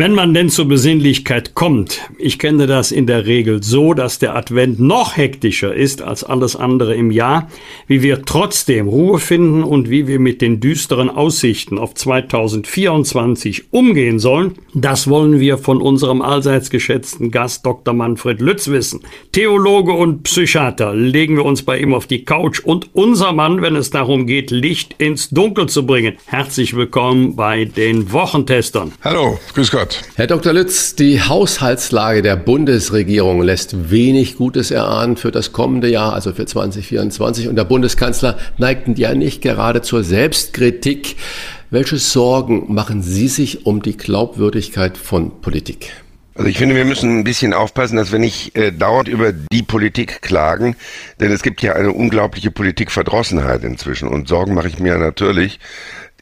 Wenn 0.00 0.14
man 0.14 0.32
denn 0.32 0.48
zur 0.48 0.66
Besinnlichkeit 0.66 1.54
kommt, 1.54 2.08
ich 2.16 2.38
kenne 2.38 2.66
das 2.66 2.90
in 2.90 3.06
der 3.06 3.26
Regel 3.26 3.62
so, 3.62 3.92
dass 3.92 4.18
der 4.18 4.34
Advent 4.34 4.80
noch 4.80 5.18
hektischer 5.18 5.74
ist 5.74 6.00
als 6.00 6.24
alles 6.24 6.56
andere 6.56 6.94
im 6.94 7.10
Jahr, 7.10 7.50
wie 7.86 8.00
wir 8.00 8.22
trotzdem 8.22 8.88
Ruhe 8.88 9.18
finden 9.18 9.62
und 9.62 9.90
wie 9.90 10.06
wir 10.06 10.18
mit 10.18 10.40
den 10.40 10.58
düsteren 10.58 11.10
Aussichten 11.10 11.76
auf 11.76 11.92
2024 11.92 13.74
umgehen 13.74 14.18
sollen, 14.18 14.54
das 14.72 15.06
wollen 15.06 15.38
wir 15.38 15.58
von 15.58 15.82
unserem 15.82 16.22
allseits 16.22 16.70
geschätzten 16.70 17.30
Gast 17.30 17.66
Dr. 17.66 17.92
Manfred 17.92 18.40
Lütz 18.40 18.68
wissen. 18.68 19.00
Theologe 19.32 19.92
und 19.92 20.22
Psychiater, 20.22 20.94
legen 20.94 21.36
wir 21.36 21.44
uns 21.44 21.62
bei 21.62 21.78
ihm 21.78 21.92
auf 21.92 22.06
die 22.06 22.24
Couch 22.24 22.60
und 22.60 22.88
unser 22.94 23.34
Mann, 23.34 23.60
wenn 23.60 23.76
es 23.76 23.90
darum 23.90 24.26
geht, 24.26 24.50
Licht 24.50 24.94
ins 24.96 25.28
Dunkel 25.28 25.68
zu 25.68 25.84
bringen. 25.84 26.16
Herzlich 26.24 26.74
willkommen 26.74 27.36
bei 27.36 27.66
den 27.66 28.10
Wochentestern. 28.14 28.92
Hallo, 29.02 29.38
grüß 29.52 29.70
Gott. 29.70 29.89
Herr 30.16 30.26
Dr. 30.26 30.52
Lütz, 30.52 30.94
die 30.94 31.20
Haushaltslage 31.22 32.22
der 32.22 32.36
Bundesregierung 32.36 33.42
lässt 33.42 33.90
wenig 33.90 34.36
Gutes 34.36 34.70
erahnen 34.70 35.16
für 35.16 35.30
das 35.30 35.52
kommende 35.52 35.88
Jahr, 35.88 36.12
also 36.12 36.32
für 36.32 36.46
2024. 36.46 37.48
Und 37.48 37.56
der 37.56 37.64
Bundeskanzler 37.64 38.38
neigt 38.58 38.98
ja 38.98 39.14
nicht 39.14 39.42
gerade 39.42 39.82
zur 39.82 40.04
Selbstkritik. 40.04 41.16
Welche 41.70 41.98
Sorgen 41.98 42.72
machen 42.72 43.02
Sie 43.02 43.28
sich 43.28 43.66
um 43.66 43.82
die 43.82 43.96
Glaubwürdigkeit 43.96 44.98
von 44.98 45.40
Politik? 45.40 45.92
Also 46.34 46.48
ich 46.48 46.58
finde, 46.58 46.74
wir 46.74 46.84
müssen 46.84 47.18
ein 47.18 47.24
bisschen 47.24 47.52
aufpassen, 47.52 47.96
dass 47.96 48.12
wir 48.12 48.18
nicht 48.18 48.56
äh, 48.56 48.72
dauernd 48.72 49.08
über 49.08 49.32
die 49.32 49.62
Politik 49.62 50.22
klagen, 50.22 50.74
denn 51.20 51.30
es 51.32 51.42
gibt 51.42 51.60
ja 51.60 51.74
eine 51.74 51.92
unglaubliche 51.92 52.50
Politikverdrossenheit 52.50 53.62
inzwischen 53.62 54.08
und 54.08 54.26
Sorgen 54.26 54.54
mache 54.54 54.68
ich 54.68 54.78
mir 54.78 54.96
natürlich. 54.96 55.60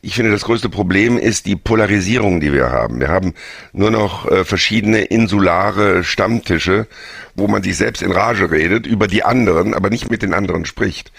Ich 0.01 0.15
finde, 0.15 0.31
das 0.31 0.45
größte 0.45 0.69
Problem 0.69 1.19
ist 1.19 1.47
die 1.47 1.57
Polarisierung, 1.57 2.41
die 2.41 2.53
wir 2.53 2.71
haben. 2.71 3.01
Wir 3.01 3.09
haben 3.09 3.35
nur 3.73 3.91
noch 3.91 4.31
äh, 4.31 4.45
verschiedene 4.45 5.03
insulare 5.03 6.05
Stammtische, 6.05 6.87
wo 7.35 7.49
man 7.49 7.65
sich 7.65 7.77
selbst 7.77 8.03
in 8.03 8.13
Rage 8.13 8.51
redet 8.51 8.87
über 8.87 9.09
die 9.09 9.25
anderen, 9.25 9.75
aber 9.75 9.91
nicht 9.91 10.09
mit 10.09 10.23
den 10.23 10.35
anderen 10.35 10.67
spricht. 10.67 11.11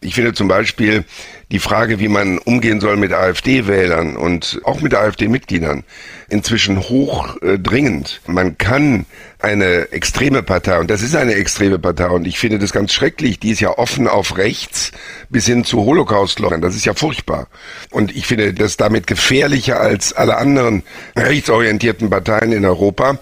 Ich 0.00 0.16
finde 0.16 0.32
zum 0.32 0.48
Beispiel 0.48 1.04
die 1.52 1.60
Frage, 1.60 2.00
wie 2.00 2.08
man 2.08 2.38
umgehen 2.38 2.80
soll 2.80 2.96
mit 2.96 3.12
AfD-Wählern 3.12 4.16
und 4.16 4.60
auch 4.64 4.80
mit 4.80 4.94
AfD-Mitgliedern, 4.94 5.84
inzwischen 6.28 6.80
hochdringend. 6.80 8.20
Äh, 8.26 8.32
man 8.32 8.58
kann 8.58 9.06
eine 9.44 9.92
extreme 9.92 10.42
Partei 10.42 10.78
und 10.80 10.90
das 10.90 11.02
ist 11.02 11.14
eine 11.14 11.34
extreme 11.34 11.78
Partei 11.78 12.08
und 12.08 12.26
ich 12.26 12.38
finde 12.38 12.58
das 12.58 12.72
ganz 12.72 12.92
schrecklich. 12.92 13.38
Die 13.38 13.50
ist 13.50 13.60
ja 13.60 13.76
offen 13.76 14.08
auf 14.08 14.38
rechts 14.38 14.90
bis 15.28 15.46
hin 15.46 15.64
zu 15.64 15.84
Holocaust-Leugern. 15.84 16.62
Das 16.62 16.74
ist 16.74 16.86
ja 16.86 16.94
furchtbar. 16.94 17.48
Und 17.90 18.16
ich 18.16 18.26
finde 18.26 18.54
das 18.54 18.78
damit 18.78 19.06
gefährlicher 19.06 19.78
als 19.78 20.14
alle 20.14 20.38
anderen 20.38 20.82
rechtsorientierten 21.14 22.08
Parteien 22.08 22.52
in 22.52 22.64
Europa. 22.64 23.18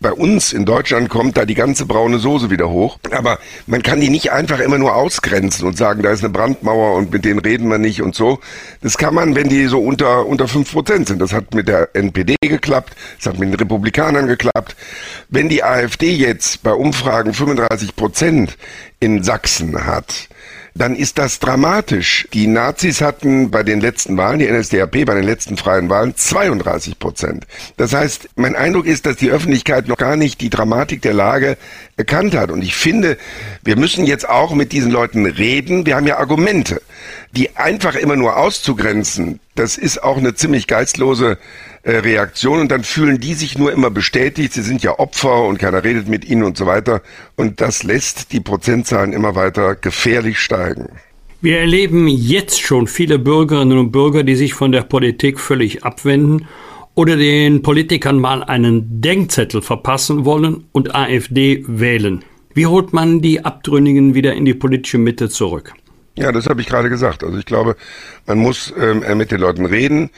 Bei 0.00 0.12
uns 0.12 0.52
in 0.52 0.64
Deutschland 0.64 1.08
kommt 1.08 1.36
da 1.36 1.44
die 1.44 1.54
ganze 1.54 1.86
braune 1.86 2.18
Soße 2.18 2.50
wieder 2.50 2.68
hoch. 2.68 2.98
Aber 3.10 3.38
man 3.66 3.82
kann 3.82 4.00
die 4.00 4.10
nicht 4.10 4.32
einfach 4.32 4.60
immer 4.60 4.78
nur 4.78 4.94
ausgrenzen 4.94 5.66
und 5.66 5.76
sagen, 5.76 6.02
da 6.02 6.10
ist 6.10 6.22
eine 6.22 6.32
Brandmauer 6.32 6.96
und 6.96 7.12
mit 7.12 7.24
denen 7.24 7.38
reden 7.38 7.68
wir 7.68 7.78
nicht 7.78 8.02
und 8.02 8.14
so. 8.14 8.40
Das 8.82 8.98
kann 8.98 9.14
man, 9.14 9.34
wenn 9.34 9.48
die 9.48 9.66
so 9.66 9.80
unter, 9.80 10.26
unter 10.26 10.48
fünf 10.48 10.72
Prozent 10.72 11.08
sind. 11.08 11.20
Das 11.20 11.32
hat 11.32 11.54
mit 11.54 11.68
der 11.68 11.94
NPD 11.94 12.36
geklappt. 12.40 12.94
Das 13.18 13.26
hat 13.26 13.38
mit 13.38 13.48
den 13.48 13.54
Republikanern 13.54 14.26
geklappt. 14.26 14.76
Wenn 15.28 15.48
die 15.48 15.64
AfD 15.64 16.12
jetzt 16.12 16.62
bei 16.62 16.72
Umfragen 16.72 17.32
35 17.32 17.96
Prozent 17.96 18.56
in 19.00 19.22
Sachsen 19.22 19.86
hat, 19.86 20.28
dann 20.78 20.94
ist 20.94 21.18
das 21.18 21.38
dramatisch. 21.38 22.28
Die 22.32 22.46
Nazis 22.46 23.00
hatten 23.00 23.50
bei 23.50 23.62
den 23.62 23.80
letzten 23.80 24.16
Wahlen, 24.16 24.38
die 24.38 24.50
NSDAP 24.50 25.04
bei 25.06 25.14
den 25.14 25.24
letzten 25.24 25.56
freien 25.56 25.88
Wahlen 25.88 26.14
32 26.14 26.98
Prozent. 26.98 27.46
Das 27.76 27.94
heißt, 27.94 28.28
mein 28.36 28.54
Eindruck 28.54 28.86
ist, 28.86 29.06
dass 29.06 29.16
die 29.16 29.30
Öffentlichkeit 29.30 29.88
noch 29.88 29.96
gar 29.96 30.16
nicht 30.16 30.40
die 30.40 30.50
Dramatik 30.50 31.02
der 31.02 31.14
Lage 31.14 31.56
erkannt 31.96 32.34
hat. 32.34 32.50
Und 32.50 32.62
ich 32.62 32.74
finde, 32.74 33.16
wir 33.64 33.76
müssen 33.76 34.06
jetzt 34.06 34.28
auch 34.28 34.54
mit 34.54 34.72
diesen 34.72 34.90
Leuten 34.90 35.26
reden. 35.26 35.86
Wir 35.86 35.96
haben 35.96 36.06
ja 36.06 36.18
Argumente. 36.18 36.82
Die 37.36 37.54
einfach 37.54 37.94
immer 37.96 38.16
nur 38.16 38.38
auszugrenzen, 38.38 39.40
das 39.54 39.76
ist 39.76 40.02
auch 40.02 40.16
eine 40.16 40.34
ziemlich 40.34 40.66
geistlose 40.66 41.36
äh, 41.82 41.96
Reaktion 41.98 42.60
und 42.60 42.70
dann 42.70 42.82
fühlen 42.82 43.20
die 43.20 43.34
sich 43.34 43.58
nur 43.58 43.72
immer 43.72 43.90
bestätigt, 43.90 44.54
sie 44.54 44.62
sind 44.62 44.82
ja 44.82 44.98
Opfer 44.98 45.44
und 45.44 45.58
keiner 45.58 45.84
redet 45.84 46.08
mit 46.08 46.24
ihnen 46.24 46.44
und 46.44 46.56
so 46.56 46.64
weiter. 46.64 47.02
Und 47.36 47.60
das 47.60 47.82
lässt 47.82 48.32
die 48.32 48.40
Prozentzahlen 48.40 49.12
immer 49.12 49.34
weiter 49.34 49.74
gefährlich 49.74 50.38
steigen. 50.38 50.88
Wir 51.42 51.58
erleben 51.58 52.08
jetzt 52.08 52.62
schon 52.62 52.86
viele 52.86 53.18
Bürgerinnen 53.18 53.76
und 53.76 53.92
Bürger, 53.92 54.24
die 54.24 54.36
sich 54.36 54.54
von 54.54 54.72
der 54.72 54.82
Politik 54.82 55.38
völlig 55.38 55.84
abwenden 55.84 56.48
oder 56.94 57.16
den 57.16 57.60
Politikern 57.60 58.18
mal 58.18 58.42
einen 58.42 59.02
Denkzettel 59.02 59.60
verpassen 59.60 60.24
wollen 60.24 60.64
und 60.72 60.94
AfD 60.94 61.62
wählen. 61.68 62.24
Wie 62.54 62.64
holt 62.64 62.94
man 62.94 63.20
die 63.20 63.44
Abtrünnigen 63.44 64.14
wieder 64.14 64.32
in 64.32 64.46
die 64.46 64.54
politische 64.54 64.96
Mitte 64.96 65.28
zurück? 65.28 65.74
Ja, 66.18 66.32
das 66.32 66.46
habe 66.46 66.62
ich 66.62 66.66
gerade 66.66 66.88
gesagt. 66.88 67.22
Also 67.22 67.38
ich 67.38 67.44
glaube, 67.44 67.76
man 68.26 68.38
muss 68.38 68.72
ähm, 68.78 69.04
mit 69.18 69.30
den 69.30 69.40
Leuten 69.40 69.66
reden. 69.66 70.10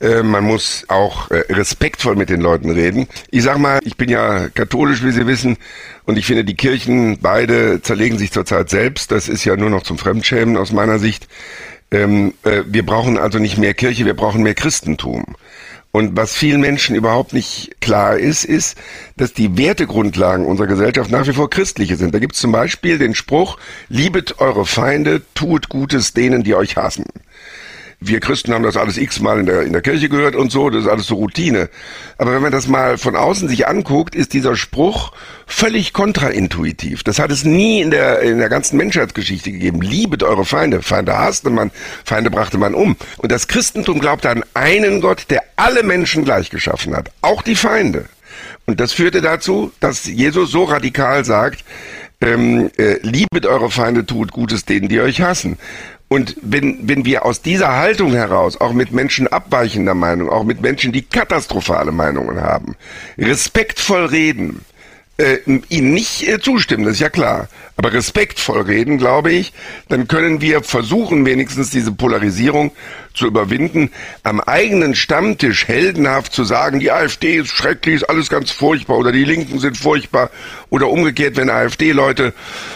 Äh, 0.00 0.22
man 0.22 0.44
muss 0.44 0.84
auch 0.88 1.30
äh, 1.30 1.44
respektvoll 1.52 2.16
mit 2.16 2.30
den 2.30 2.40
Leuten 2.40 2.70
reden. 2.70 3.06
Ich 3.30 3.44
sag 3.44 3.58
mal, 3.58 3.78
ich 3.84 3.96
bin 3.96 4.08
ja 4.08 4.48
katholisch, 4.48 5.04
wie 5.04 5.12
Sie 5.12 5.26
wissen, 5.26 5.58
und 6.04 6.18
ich 6.18 6.26
finde, 6.26 6.44
die 6.44 6.56
Kirchen 6.56 7.18
beide 7.20 7.80
zerlegen 7.82 8.18
sich 8.18 8.32
zurzeit 8.32 8.70
selbst. 8.70 9.12
Das 9.12 9.28
ist 9.28 9.44
ja 9.44 9.56
nur 9.56 9.70
noch 9.70 9.82
zum 9.82 9.98
Fremdschämen 9.98 10.56
aus 10.56 10.72
meiner 10.72 10.98
Sicht. 10.98 11.28
Ähm, 11.92 12.34
äh, 12.42 12.62
wir 12.66 12.84
brauchen 12.84 13.18
also 13.18 13.38
nicht 13.38 13.58
mehr 13.58 13.74
Kirche, 13.74 14.04
wir 14.06 14.14
brauchen 14.14 14.42
mehr 14.42 14.54
Christentum. 14.54 15.36
Und 15.94 16.16
was 16.16 16.34
vielen 16.34 16.62
Menschen 16.62 16.96
überhaupt 16.96 17.34
nicht 17.34 17.80
klar 17.82 18.16
ist, 18.16 18.44
ist, 18.44 18.78
dass 19.18 19.34
die 19.34 19.58
Wertegrundlagen 19.58 20.46
unserer 20.46 20.66
Gesellschaft 20.66 21.10
nach 21.10 21.26
wie 21.26 21.34
vor 21.34 21.50
christliche 21.50 21.96
sind. 21.96 22.14
Da 22.14 22.18
gibt 22.18 22.34
es 22.34 22.40
zum 22.40 22.50
Beispiel 22.50 22.96
den 22.96 23.14
Spruch, 23.14 23.58
liebet 23.90 24.38
eure 24.38 24.64
Feinde, 24.64 25.20
tut 25.34 25.68
Gutes 25.68 26.14
denen, 26.14 26.44
die 26.44 26.54
euch 26.54 26.76
hassen 26.76 27.04
wir 28.06 28.20
Christen 28.20 28.52
haben 28.52 28.62
das 28.62 28.76
alles 28.76 28.96
x-mal 28.96 29.40
in 29.40 29.46
der, 29.46 29.62
in 29.62 29.72
der 29.72 29.82
Kirche 29.82 30.08
gehört 30.08 30.34
und 30.34 30.50
so, 30.52 30.70
das 30.70 30.84
ist 30.84 30.88
alles 30.88 31.06
so 31.06 31.16
Routine. 31.16 31.68
Aber 32.18 32.32
wenn 32.32 32.42
man 32.42 32.52
das 32.52 32.68
mal 32.68 32.98
von 32.98 33.16
außen 33.16 33.48
sich 33.48 33.66
anguckt, 33.66 34.14
ist 34.14 34.32
dieser 34.32 34.56
Spruch 34.56 35.12
völlig 35.46 35.92
kontraintuitiv. 35.92 37.02
Das 37.02 37.18
hat 37.18 37.30
es 37.30 37.44
nie 37.44 37.80
in 37.80 37.90
der, 37.90 38.20
in 38.20 38.38
der 38.38 38.48
ganzen 38.48 38.76
Menschheitsgeschichte 38.76 39.52
gegeben. 39.52 39.80
Liebet 39.80 40.22
eure 40.22 40.44
Feinde. 40.44 40.82
Feinde 40.82 41.16
hasste 41.16 41.50
man, 41.50 41.70
Feinde 42.04 42.30
brachte 42.30 42.58
man 42.58 42.74
um. 42.74 42.96
Und 43.18 43.32
das 43.32 43.48
Christentum 43.48 44.00
glaubte 44.00 44.30
an 44.30 44.44
einen 44.54 45.00
Gott, 45.00 45.26
der 45.30 45.42
alle 45.56 45.82
Menschen 45.82 46.24
gleich 46.24 46.50
geschaffen 46.50 46.96
hat. 46.96 47.10
Auch 47.20 47.42
die 47.42 47.56
Feinde. 47.56 48.06
Und 48.66 48.80
das 48.80 48.92
führte 48.92 49.20
dazu, 49.20 49.72
dass 49.80 50.06
Jesus 50.06 50.50
so 50.50 50.64
radikal 50.64 51.24
sagt, 51.24 51.64
ähm, 52.20 52.70
äh, 52.78 52.98
liebet 53.02 53.46
eure 53.46 53.70
Feinde, 53.70 54.06
tut 54.06 54.32
Gutes 54.32 54.64
denen, 54.64 54.88
die 54.88 55.00
euch 55.00 55.20
hassen. 55.20 55.58
Und 56.12 56.36
wenn, 56.42 56.76
wenn 56.82 57.06
wir 57.06 57.24
aus 57.24 57.40
dieser 57.40 57.74
Haltung 57.74 58.12
heraus, 58.12 58.60
auch 58.60 58.74
mit 58.74 58.92
Menschen 58.92 59.28
abweichender 59.28 59.94
Meinung, 59.94 60.28
auch 60.28 60.44
mit 60.44 60.60
Menschen, 60.60 60.92
die 60.92 61.00
katastrophale 61.00 61.90
Meinungen 61.90 62.42
haben, 62.42 62.76
respektvoll 63.16 64.04
reden, 64.04 64.62
äh, 65.22 65.60
ihnen 65.68 65.94
nicht 65.94 66.26
äh, 66.28 66.40
zustimmen, 66.40 66.84
das 66.84 66.94
ist 66.94 67.00
ja 67.00 67.08
klar, 67.08 67.48
aber 67.76 67.92
respektvoll 67.92 68.62
reden, 68.62 68.98
glaube 68.98 69.32
ich, 69.32 69.52
dann 69.88 70.08
können 70.08 70.40
wir 70.40 70.62
versuchen, 70.62 71.24
wenigstens 71.24 71.70
diese 71.70 71.92
Polarisierung 71.92 72.72
zu 73.14 73.26
überwinden, 73.26 73.90
am 74.24 74.40
eigenen 74.40 74.94
Stammtisch 74.94 75.68
heldenhaft 75.68 76.32
zu 76.32 76.44
sagen, 76.44 76.80
die 76.80 76.90
AfD 76.90 77.36
ist 77.36 77.50
schrecklich, 77.50 77.96
ist 77.96 78.10
alles 78.10 78.28
ganz 78.28 78.50
furchtbar 78.50 78.98
oder 78.98 79.12
die 79.12 79.24
Linken 79.24 79.58
sind 79.58 79.76
furchtbar 79.76 80.30
oder 80.70 80.88
umgekehrt, 80.88 81.36
wenn 81.36 81.50
AfD-Leute 81.50 82.34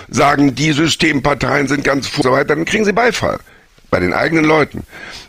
sagen, 0.09 0.55
die 0.55 0.73
Systemparteien 0.73 1.69
sind 1.69 1.85
ganz 1.85 2.07
furchtbar, 2.07 2.45
dann 2.45 2.65
kriegen 2.65 2.85
sie 2.85 2.93
Beifall 2.93 3.41
bei 3.91 4.01
den 4.01 4.13
eigenen 4.13 4.45
Leuten. 4.45 4.85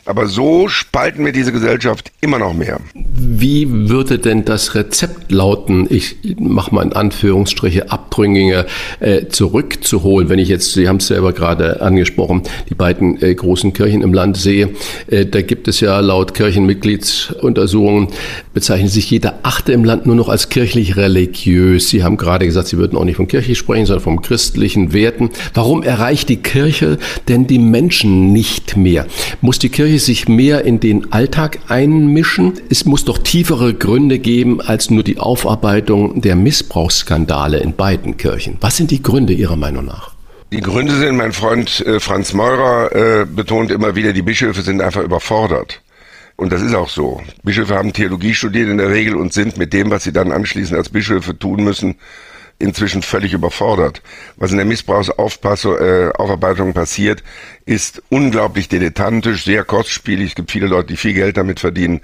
Aber 0.08 0.28
so 0.28 0.70
spalten 0.70 1.26
wir 1.26 1.34
diese 1.34 1.52
Gesellschaft 1.52 2.14
immer 2.22 2.40
noch 2.40 2.54
mehr. 2.54 2.80
Wie 2.94 3.90
würde 3.90 4.20
denn 4.20 4.46
das 4.46 4.74
Rezept 4.74 5.34
lauten, 5.34 5.86
ich 5.90 6.16
mache 6.40 6.74
mal 6.74 6.84
in 6.84 6.94
Anführungsstriche 6.94 7.92
Abtrünnige 7.92 8.68
äh, 9.02 9.28
zurückzuholen, 9.28 10.30
wenn 10.30 10.40
ich 10.40 10.48
jetzt, 10.48 10.72
Sie 10.72 10.88
haben 10.88 10.98
es 10.98 11.08
selber 11.08 11.34
gerade 11.34 11.82
angesprochen, 11.82 12.44
die 12.70 12.74
beiden 12.74 13.22
äh, 13.22 13.36
großen 13.36 13.74
Kirchen 13.74 14.02
im 14.02 14.14
Land 14.14 14.38
sehe, 14.38 14.70
äh, 15.08 15.26
da 15.26 15.42
gibt 15.42 15.68
es 15.68 15.82
ja 15.82 16.00
laut 16.00 16.34
Kirchenmitgliedsuntersuchungen, 16.34 18.08
bezeichnet 18.54 18.92
sich 18.92 19.12
jeder 19.12 19.40
Achte 19.44 19.74
im 19.74 19.84
Land 19.84 20.06
nur 20.06 20.16
noch 20.16 20.30
als 20.30 20.48
kirchlich 20.48 20.96
religiös. 20.96 21.90
Sie 21.90 22.06
haben 22.06 22.16
gerade 22.16 22.46
gesagt, 22.46 22.70
Sie 22.70 22.78
würden 22.78 22.98
auch 22.98 23.04
nicht 23.04 23.18
von 23.18 23.28
kirchlich 23.28 23.58
sprechen, 23.58 23.86
sondern 23.86 24.04
von 24.04 24.22
christlichen 24.22 24.94
Werten. 24.94 25.32
Warum 25.54 25.84
erreicht 25.84 26.30
die 26.30 26.38
Kirche 26.38 26.98
denn 27.28 27.46
die 27.46 27.60
Menschen 27.60 28.32
nicht 28.32 28.78
mehr? 28.78 29.06
Muss 29.42 29.60
die 29.60 29.70
Kirche 29.70 29.97
sich 30.00 30.28
mehr 30.28 30.66
in 30.66 30.80
den 30.80 31.12
Alltag 31.12 31.60
einmischen? 31.68 32.54
Es 32.70 32.86
muss 32.86 33.06
doch 33.06 33.18
tiefere 33.18 33.74
Gründe 33.74 34.20
geben 34.20 34.62
als 34.62 34.90
nur 34.90 35.04
die 35.04 35.20
Aufarbeitung 35.20 36.22
der 36.22 36.36
Missbrauchsskandale 36.36 37.60
in 37.60 37.76
beiden 37.76 38.18
Kirchen. 38.18 38.58
Was 38.62 38.78
sind 38.78 38.92
die 38.92 39.02
Gründe 39.02 39.34
Ihrer 39.34 39.56
Meinung 39.56 39.86
nach? 39.86 40.12
Die 40.52 40.62
Gründe 40.62 40.96
sind, 40.96 41.18
mein 41.18 41.34
Freund 41.34 41.86
äh, 41.86 42.00
Franz 42.00 42.34
Meurer 42.34 42.96
äh, 42.96 43.26
betont 43.26 43.70
immer 43.70 43.96
wieder, 43.96 44.14
die 44.14 44.22
Bischöfe 44.22 44.62
sind 44.62 44.82
einfach 44.82 45.04
überfordert. 45.04 45.82
Und 46.38 46.54
das 46.54 46.62
ist 46.62 46.76
auch 46.76 46.90
so. 46.90 47.22
Bischöfe 47.44 47.76
haben 47.76 47.94
Theologie 47.94 48.34
studiert 48.34 48.70
in 48.70 48.78
der 48.78 48.90
Regel 48.90 49.16
und 49.16 49.34
sind 49.34 49.58
mit 49.58 49.74
dem, 49.74 49.90
was 49.90 50.04
sie 50.04 50.14
dann 50.14 50.32
anschließend 50.32 50.78
als 50.78 50.90
Bischöfe 50.90 51.38
tun 51.38 51.64
müssen, 51.64 51.96
inzwischen 52.60 53.02
völlig 53.02 53.34
überfordert. 53.34 54.02
Was 54.38 54.52
in 54.52 54.58
der 54.58 54.66
Missbrauchsaufarbeitung 54.66 56.70
äh, 56.70 56.74
passiert, 56.74 57.24
ist 57.68 58.02
unglaublich 58.10 58.70
dilettantisch, 58.70 59.44
sehr 59.44 59.66
kostspielig. 59.66 60.30
Es 60.30 60.36
gibt 60.36 60.52
viele 60.52 60.68
Leute, 60.68 60.88
die 60.88 60.98
viel 60.98 61.14
Geld 61.14 61.36
damit 61.36 61.60
verdienen. 61.60 62.00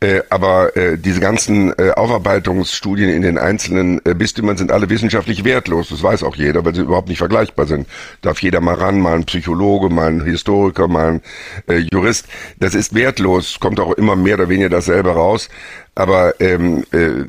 Äh, 0.00 0.22
aber 0.30 0.74
äh, 0.74 0.96
diese 0.96 1.20
ganzen 1.20 1.70
äh, 1.78 1.90
Aufarbeitungsstudien 1.90 3.10
in 3.10 3.20
den 3.20 3.36
einzelnen 3.36 4.00
äh, 4.06 4.14
Bistümern 4.14 4.56
sind 4.56 4.72
alle 4.72 4.88
wissenschaftlich 4.88 5.44
wertlos. 5.44 5.90
Das 5.90 6.02
weiß 6.02 6.22
auch 6.22 6.34
jeder, 6.34 6.64
weil 6.64 6.74
sie 6.74 6.80
überhaupt 6.80 7.10
nicht 7.10 7.18
vergleichbar 7.18 7.66
sind. 7.66 7.86
Darf 8.22 8.42
jeder 8.42 8.62
mal 8.62 8.74
ran, 8.74 9.00
mal 9.00 9.14
ein 9.14 9.24
Psychologe, 9.26 9.90
mal 9.90 10.08
ein 10.08 10.24
Historiker, 10.24 10.88
mal 10.88 11.08
ein 11.08 11.22
äh, 11.68 11.86
Jurist. 11.92 12.26
Das 12.58 12.74
ist 12.74 12.94
wertlos, 12.94 13.60
kommt 13.60 13.80
auch 13.80 13.92
immer 13.92 14.16
mehr 14.16 14.36
oder 14.36 14.48
weniger 14.48 14.70
dasselbe 14.70 15.10
raus. 15.10 15.50
Aber 15.94 16.40
ähm, 16.40 16.84
äh, 16.92 17.26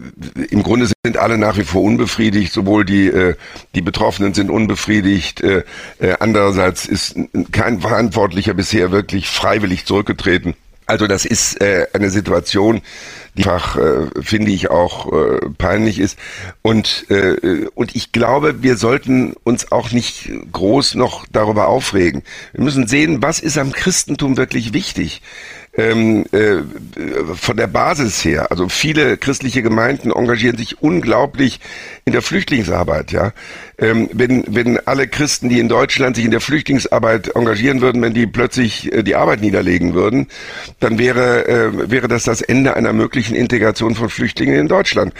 im 0.49 0.63
Grunde 0.63 0.87
sind 1.03 1.17
alle 1.17 1.37
nach 1.37 1.57
wie 1.57 1.63
vor 1.63 1.81
unbefriedigt. 1.81 2.53
Sowohl 2.53 2.85
die 2.85 3.07
äh, 3.07 3.35
die 3.75 3.81
Betroffenen 3.81 4.33
sind 4.33 4.49
unbefriedigt. 4.49 5.41
Äh, 5.41 5.63
äh, 5.99 6.15
andererseits 6.19 6.85
ist 6.85 7.17
kein 7.51 7.72
Verantwortlicher 7.81 8.53
bisher 8.53 8.91
wirklich 8.91 9.29
freiwillig 9.29 9.85
zurückgetreten. 9.85 10.55
Also 10.85 11.07
das 11.07 11.25
ist 11.25 11.61
äh, 11.61 11.87
eine 11.93 12.09
Situation, 12.09 12.81
die 13.35 13.45
einfach, 13.45 13.77
äh, 13.77 14.07
finde 14.21 14.51
ich, 14.51 14.69
auch 14.69 15.11
äh, 15.11 15.49
peinlich 15.57 15.99
ist. 15.99 16.19
Und, 16.61 17.05
äh, 17.09 17.67
und 17.73 17.95
ich 17.95 18.11
glaube, 18.11 18.61
wir 18.61 18.75
sollten 18.75 19.33
uns 19.43 19.71
auch 19.71 19.91
nicht 19.91 20.29
groß 20.51 20.95
noch 20.95 21.25
darüber 21.31 21.67
aufregen. 21.67 22.23
Wir 22.51 22.63
müssen 22.63 22.87
sehen, 22.87 23.21
was 23.23 23.39
ist 23.39 23.57
am 23.57 23.71
Christentum 23.71 24.35
wirklich 24.35 24.73
wichtig. 24.73 25.21
Ähm, 25.75 26.25
äh, 26.31 26.57
von 27.35 27.57
der 27.57 27.67
Basis 27.67 28.23
her. 28.23 28.51
Also 28.51 28.69
viele 28.69 29.17
christliche 29.17 29.63
Gemeinden 29.63 30.11
engagieren 30.11 30.57
sich 30.57 30.81
unglaublich 30.81 31.59
in 32.05 32.13
der 32.13 32.21
Flüchtlingsarbeit. 32.21 33.11
Ja, 33.11 33.33
ähm, 33.79 34.09
wenn 34.13 34.43
wenn 34.47 34.79
alle 34.85 35.07
Christen, 35.07 35.49
die 35.49 35.59
in 35.59 35.69
Deutschland 35.69 36.15
sich 36.15 36.25
in 36.25 36.31
der 36.31 36.41
Flüchtlingsarbeit 36.41 37.35
engagieren 37.35 37.81
würden, 37.81 38.01
wenn 38.01 38.13
die 38.13 38.27
plötzlich 38.27 38.93
äh, 38.93 39.03
die 39.03 39.15
Arbeit 39.15 39.41
niederlegen 39.41 39.95
würden, 39.95 40.27
dann 40.79 40.99
wäre 40.99 41.47
äh, 41.47 41.89
wäre 41.89 42.07
das 42.07 42.23
das 42.23 42.41
Ende 42.41 42.75
einer 42.75 42.93
möglichen 42.93 43.35
Integration 43.35 43.95
von 43.95 44.09
Flüchtlingen 44.09 44.59
in 44.59 44.67
Deutschland. 44.67 45.13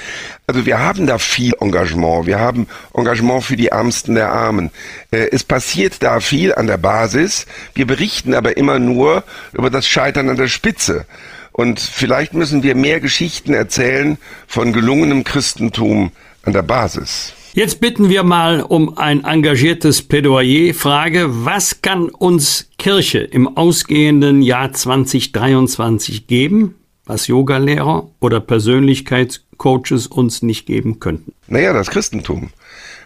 Also 0.45 0.65
wir 0.65 0.79
haben 0.79 1.07
da 1.07 1.17
viel 1.17 1.53
Engagement. 1.61 2.27
Wir 2.27 2.39
haben 2.39 2.67
Engagement 2.93 3.43
für 3.43 3.55
die 3.55 3.67
Ärmsten 3.69 4.15
der 4.15 4.31
Armen. 4.31 4.69
Äh, 5.09 5.29
es 5.31 5.43
passiert 5.43 6.03
da 6.03 6.19
viel 6.19 6.53
an 6.53 6.67
der 6.67 6.77
Basis. 6.77 7.47
Wir 7.73 7.87
berichten 7.87 8.33
aber 8.35 8.57
immer 8.57 8.77
nur 8.77 9.23
über 9.53 9.69
das 9.69 9.87
Scheitern 9.87 10.29
an 10.29 10.35
der 10.35 10.42
Spitze. 10.47 11.05
Und 11.51 11.79
vielleicht 11.79 12.33
müssen 12.33 12.63
wir 12.63 12.75
mehr 12.75 12.99
Geschichten 12.99 13.53
erzählen 13.53 14.17
von 14.47 14.73
gelungenem 14.73 15.23
Christentum 15.23 16.11
an 16.43 16.53
der 16.53 16.63
Basis. 16.63 17.33
Jetzt 17.53 17.79
bitten 17.79 18.09
wir 18.09 18.23
mal 18.23 18.61
um 18.61 18.97
ein 18.97 19.23
engagiertes 19.25 20.01
Plädoyer. 20.01 20.73
Frage, 20.73 21.27
was 21.45 21.83
kann 21.83 22.09
uns 22.09 22.69
Kirche 22.79 23.19
im 23.19 23.57
ausgehenden 23.57 24.41
Jahr 24.41 24.73
2023 24.73 26.25
geben, 26.25 26.73
was 27.05 27.27
Yogalehrer 27.27 28.09
oder 28.19 28.39
Persönlichkeitscoaches 28.39 30.07
uns 30.07 30.41
nicht 30.41 30.65
geben 30.65 30.99
könnten? 30.99 31.33
Naja, 31.47 31.73
das 31.73 31.91
Christentum. 31.91 32.49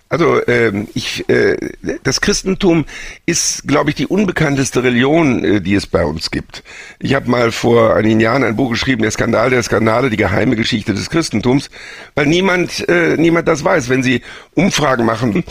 Also 0.09 0.45
ähm, 0.47 0.87
ich, 0.93 1.27
äh, 1.29 1.57
das 2.03 2.21
Christentum 2.21 2.85
ist, 3.25 3.67
glaube 3.67 3.89
ich, 3.89 3.95
die 3.95 4.07
unbekannteste 4.07 4.83
Religion, 4.83 5.43
äh, 5.43 5.61
die 5.61 5.75
es 5.75 5.85
bei 5.85 6.05
uns 6.05 6.31
gibt. 6.31 6.63
Ich 6.99 7.13
habe 7.13 7.29
mal 7.29 7.51
vor 7.51 7.95
einigen 7.95 8.19
Jahren 8.19 8.43
ein 8.43 8.55
Buch 8.55 8.69
geschrieben, 8.69 9.01
der 9.01 9.11
Skandal 9.11 9.49
der 9.49 9.63
Skandale, 9.63 10.09
die 10.09 10.17
geheime 10.17 10.55
Geschichte 10.55 10.93
des 10.93 11.09
Christentums, 11.09 11.69
weil 12.15 12.25
niemand, 12.27 12.87
äh, 12.87 13.17
niemand 13.17 13.47
das 13.47 13.63
weiß. 13.63 13.89
Wenn 13.89 14.03
Sie 14.03 14.21
Umfragen 14.53 15.05
machen, 15.05 15.43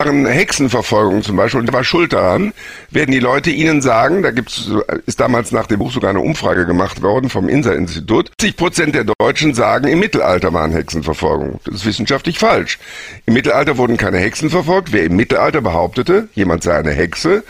Hexenverfolgung 0.00 1.22
zum 1.22 1.36
Beispiel, 1.36 1.60
und 1.60 1.66
der 1.66 1.74
war 1.74 1.84
schuld 1.84 2.12
daran, 2.12 2.52
werden 2.90 3.12
die 3.12 3.18
Leute 3.18 3.50
ihnen 3.50 3.82
sagen, 3.82 4.22
da 4.22 4.30
gibt's, 4.30 4.70
ist 5.06 5.20
damals 5.20 5.52
nach 5.52 5.66
dem 5.66 5.78
Buch 5.78 5.92
sogar 5.92 6.10
eine 6.10 6.20
Umfrage 6.20 6.64
gemacht 6.66 7.02
worden 7.02 7.28
vom 7.28 7.48
INSA-Institut, 7.48 8.30
70 8.40 8.56
Prozent 8.56 8.94
der 8.94 9.04
Deutschen 9.04 9.54
sagen, 9.54 9.88
im 9.88 10.00
Mittelalter 10.00 10.52
waren 10.52 10.72
Hexenverfolgung. 10.72 11.60
Das 11.64 11.74
ist 11.76 11.86
wissenschaftlich 11.86 12.38
falsch. 12.38 12.78
Im 13.26 13.34
Mittelalter 13.34 13.76
wurden 13.76 13.96
keine 13.96 14.18
Hexen 14.18 14.48
verfolgt. 14.48 14.92
Wer 14.92 15.04
im 15.04 15.16
Mittelalter 15.16 15.60
behauptete, 15.60 16.28
jemand 16.34 16.62
sei 16.62 16.78
eine 16.78 16.92
Hexe, 16.92 17.44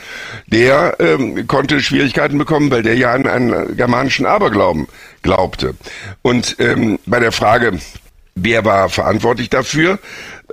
der 0.46 0.96
ähm, 0.98 1.46
konnte 1.46 1.80
Schwierigkeiten 1.80 2.38
bekommen, 2.38 2.70
weil 2.70 2.82
der 2.82 2.96
ja 2.96 3.12
an 3.12 3.26
einen 3.26 3.76
germanischen 3.76 4.26
Aberglauben 4.26 4.88
glaubte. 5.22 5.74
Und 6.22 6.56
ähm, 6.58 6.98
bei 7.06 7.20
der 7.20 7.32
Frage, 7.32 7.78
wer 8.34 8.64
war 8.64 8.88
verantwortlich 8.88 9.50
dafür, 9.50 9.98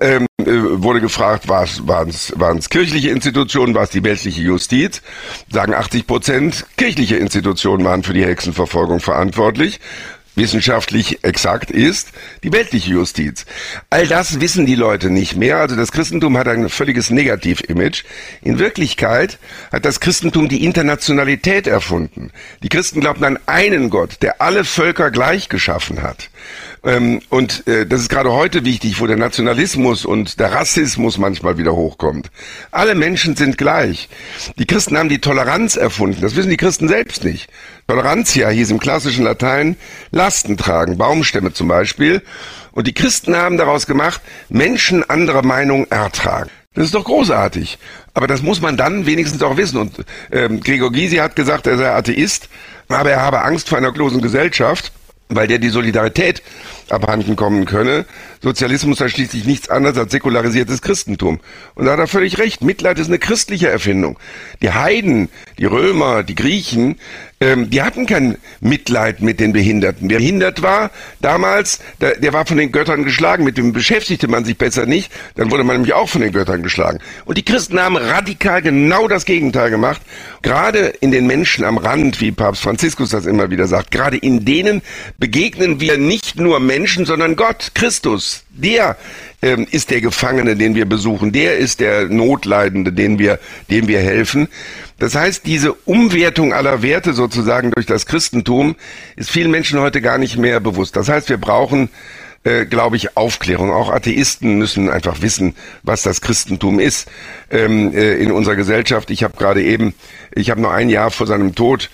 ähm, 0.01 0.25
äh, 0.39 0.45
wurde 0.45 1.01
gefragt, 1.01 1.47
waren 1.49 2.09
es 2.09 2.69
kirchliche 2.69 3.09
Institutionen, 3.09 3.75
war 3.75 3.83
es 3.83 3.89
die 3.89 4.03
weltliche 4.03 4.41
Justiz? 4.41 5.01
Sagen 5.51 5.73
80 5.73 6.07
Prozent, 6.07 6.65
kirchliche 6.77 7.17
Institutionen 7.17 7.85
waren 7.85 8.03
für 8.03 8.13
die 8.13 8.25
Hexenverfolgung 8.25 8.99
verantwortlich 8.99 9.79
wissenschaftlich 10.37 11.23
exakt 11.23 11.71
ist, 11.71 12.11
die 12.43 12.53
weltliche 12.53 12.91
Justiz. 12.91 13.45
All 13.89 14.07
das 14.07 14.39
wissen 14.39 14.65
die 14.65 14.75
Leute 14.75 15.09
nicht 15.09 15.35
mehr. 15.35 15.57
Also 15.57 15.75
das 15.75 15.91
Christentum 15.91 16.37
hat 16.37 16.47
ein 16.47 16.69
völliges 16.69 17.09
Negativ-Image. 17.09 18.03
In 18.43 18.59
Wirklichkeit 18.59 19.39
hat 19.71 19.83
das 19.83 19.99
Christentum 19.99 20.47
die 20.47 20.63
Internationalität 20.63 21.67
erfunden. 21.67 22.31
Die 22.61 22.69
Christen 22.69 23.01
glauben 23.01 23.23
an 23.23 23.39
einen 23.47 23.89
Gott, 23.89 24.17
der 24.21 24.41
alle 24.41 24.63
Völker 24.63 25.11
gleich 25.11 25.49
geschaffen 25.49 26.03
hat. 26.03 26.29
Ähm, 26.87 27.19
und 27.29 27.67
äh, 27.67 27.85
das 27.85 27.99
ist 27.99 28.09
gerade 28.09 28.31
heute 28.31 28.63
wichtig, 28.63 29.01
wo 29.01 29.07
der 29.07 29.17
Nationalismus 29.17 30.05
und 30.05 30.39
der 30.39 30.53
Rassismus 30.53 31.17
manchmal 31.17 31.57
wieder 31.57 31.75
hochkommt. 31.75 32.31
Alle 32.71 32.95
Menschen 32.95 33.35
sind 33.35 33.57
gleich. 33.57 34.07
Die 34.57 34.65
Christen 34.65 34.97
haben 34.97 35.09
die 35.09 35.19
Toleranz 35.19 35.75
erfunden. 35.75 36.21
Das 36.21 36.37
wissen 36.37 36.49
die 36.49 36.55
Christen 36.55 36.87
selbst 36.87 37.25
nicht. 37.25 37.49
Tolerantia 37.87 38.47
hieß 38.47 38.71
im 38.71 38.79
klassischen 38.79 39.25
Latein 39.25 39.75
Lasten 40.11 40.55
tragen, 40.55 40.97
Baumstämme 40.97 41.51
zum 41.51 41.67
Beispiel. 41.67 42.21
Und 42.71 42.87
die 42.87 42.93
Christen 42.93 43.35
haben 43.35 43.57
daraus 43.57 43.85
gemacht, 43.85 44.21
Menschen 44.47 45.03
anderer 45.09 45.43
Meinung 45.43 45.87
ertragen. 45.87 46.49
Das 46.73 46.85
ist 46.85 46.95
doch 46.95 47.03
großartig. 47.03 47.79
Aber 48.13 48.27
das 48.27 48.41
muss 48.41 48.61
man 48.61 48.77
dann 48.77 49.05
wenigstens 49.05 49.43
auch 49.43 49.57
wissen. 49.57 49.77
Und 49.77 50.05
ähm, 50.31 50.61
Gregor 50.61 50.93
Gysi 50.93 51.17
hat 51.17 51.35
gesagt, 51.35 51.67
er 51.67 51.77
sei 51.77 51.91
Atheist, 51.91 52.47
aber 52.87 53.11
er 53.11 53.21
habe 53.21 53.41
Angst 53.41 53.67
vor 53.67 53.77
einer 53.77 53.91
losen 53.91 54.21
Gesellschaft 54.21 54.93
weil 55.29 55.47
der 55.47 55.59
die 55.59 55.69
Solidarität 55.69 56.41
abhanden 56.89 57.35
kommen 57.35 57.65
könne. 57.65 58.05
Sozialismus 58.41 58.99
sei 58.99 59.09
schließlich 59.09 59.45
nichts 59.45 59.69
anderes 59.69 59.97
als 59.97 60.11
säkularisiertes 60.11 60.81
Christentum. 60.81 61.39
Und 61.75 61.85
da 61.85 61.93
hat 61.93 61.99
er 61.99 62.07
völlig 62.07 62.37
recht. 62.37 62.63
Mitleid 62.63 62.99
ist 62.99 63.07
eine 63.07 63.19
christliche 63.19 63.69
Erfindung. 63.69 64.17
Die 64.61 64.71
Heiden, 64.71 65.29
die 65.57 65.65
Römer, 65.65 66.23
die 66.23 66.35
Griechen, 66.35 66.97
ähm, 67.39 67.69
die 67.69 67.83
hatten 67.83 68.05
kein 68.07 68.37
Mitleid 68.61 69.21
mit 69.21 69.39
den 69.39 69.53
Behinderten. 69.53 70.09
Wer 70.09 70.17
behindert 70.17 70.63
war 70.63 70.89
damals, 71.21 71.79
der, 72.01 72.17
der 72.17 72.33
war 72.33 72.45
von 72.45 72.57
den 72.57 72.71
Göttern 72.71 73.03
geschlagen. 73.03 73.43
Mit 73.43 73.57
dem 73.57 73.73
beschäftigte 73.73 74.27
man 74.27 74.43
sich 74.43 74.57
besser 74.57 74.87
nicht. 74.87 75.11
Dann 75.35 75.51
wurde 75.51 75.63
man 75.63 75.75
nämlich 75.75 75.93
auch 75.93 76.09
von 76.09 76.21
den 76.21 76.31
Göttern 76.31 76.63
geschlagen. 76.63 76.99
Und 77.25 77.37
die 77.37 77.45
Christen 77.45 77.79
haben 77.79 77.95
radikal 77.95 78.61
genau 78.61 79.07
das 79.07 79.25
Gegenteil 79.25 79.69
gemacht. 79.69 80.01
Gerade 80.41 80.93
in 80.99 81.11
den 81.11 81.27
Menschen 81.27 81.63
am 81.63 81.77
Rand, 81.77 82.19
wie 82.21 82.31
Papst 82.31 82.63
Franziskus 82.63 83.11
das 83.11 83.25
immer 83.25 83.51
wieder 83.51 83.67
sagt, 83.67 83.91
gerade 83.91 84.17
in 84.17 84.43
denen 84.43 84.81
begegnen 85.19 85.79
wir 85.79 85.97
nicht 85.97 86.39
nur 86.39 86.59
Menschen, 86.59 87.05
sondern 87.05 87.35
Gott, 87.35 87.71
Christus. 87.75 88.43
Der 88.49 88.97
ähm, 89.43 89.67
ist 89.69 89.91
der 89.91 90.01
Gefangene, 90.01 90.55
den 90.55 90.73
wir 90.73 90.85
besuchen. 90.85 91.31
Der 91.31 91.57
ist 91.57 91.79
der 91.79 92.05
Notleidende, 92.05 92.91
den 92.91 93.19
wir, 93.19 93.39
dem 93.69 93.87
wir 93.87 93.99
helfen. 93.99 94.47
Das 94.99 95.15
heißt, 95.15 95.45
diese 95.45 95.73
Umwertung 95.73 96.53
aller 96.53 96.81
Werte 96.81 97.13
sozusagen 97.13 97.71
durch 97.71 97.85
das 97.85 98.05
Christentum 98.05 98.75
ist 99.15 99.29
vielen 99.29 99.51
Menschen 99.51 99.79
heute 99.79 100.01
gar 100.01 100.17
nicht 100.17 100.37
mehr 100.37 100.59
bewusst. 100.59 100.95
Das 100.95 101.07
heißt, 101.07 101.29
wir 101.29 101.37
brauchen 101.37 101.89
äh, 102.43 102.65
glaube 102.65 102.95
ich, 102.95 103.17
Aufklärung. 103.17 103.71
Auch 103.71 103.89
Atheisten 103.89 104.57
müssen 104.57 104.89
einfach 104.89 105.21
wissen, 105.21 105.55
was 105.83 106.03
das 106.03 106.21
Christentum 106.21 106.79
ist 106.79 107.09
ähm, 107.51 107.93
äh, 107.93 108.13
in 108.13 108.31
unserer 108.31 108.55
Gesellschaft. 108.55 109.09
Ich 109.09 109.23
habe 109.23 109.35
gerade 109.37 109.61
eben, 109.61 109.93
ich 110.33 110.49
habe 110.49 110.61
nur 110.61 110.71
ein 110.71 110.89
Jahr 110.89 111.11
vor 111.11 111.27
seinem 111.27 111.55
Tod 111.55 111.89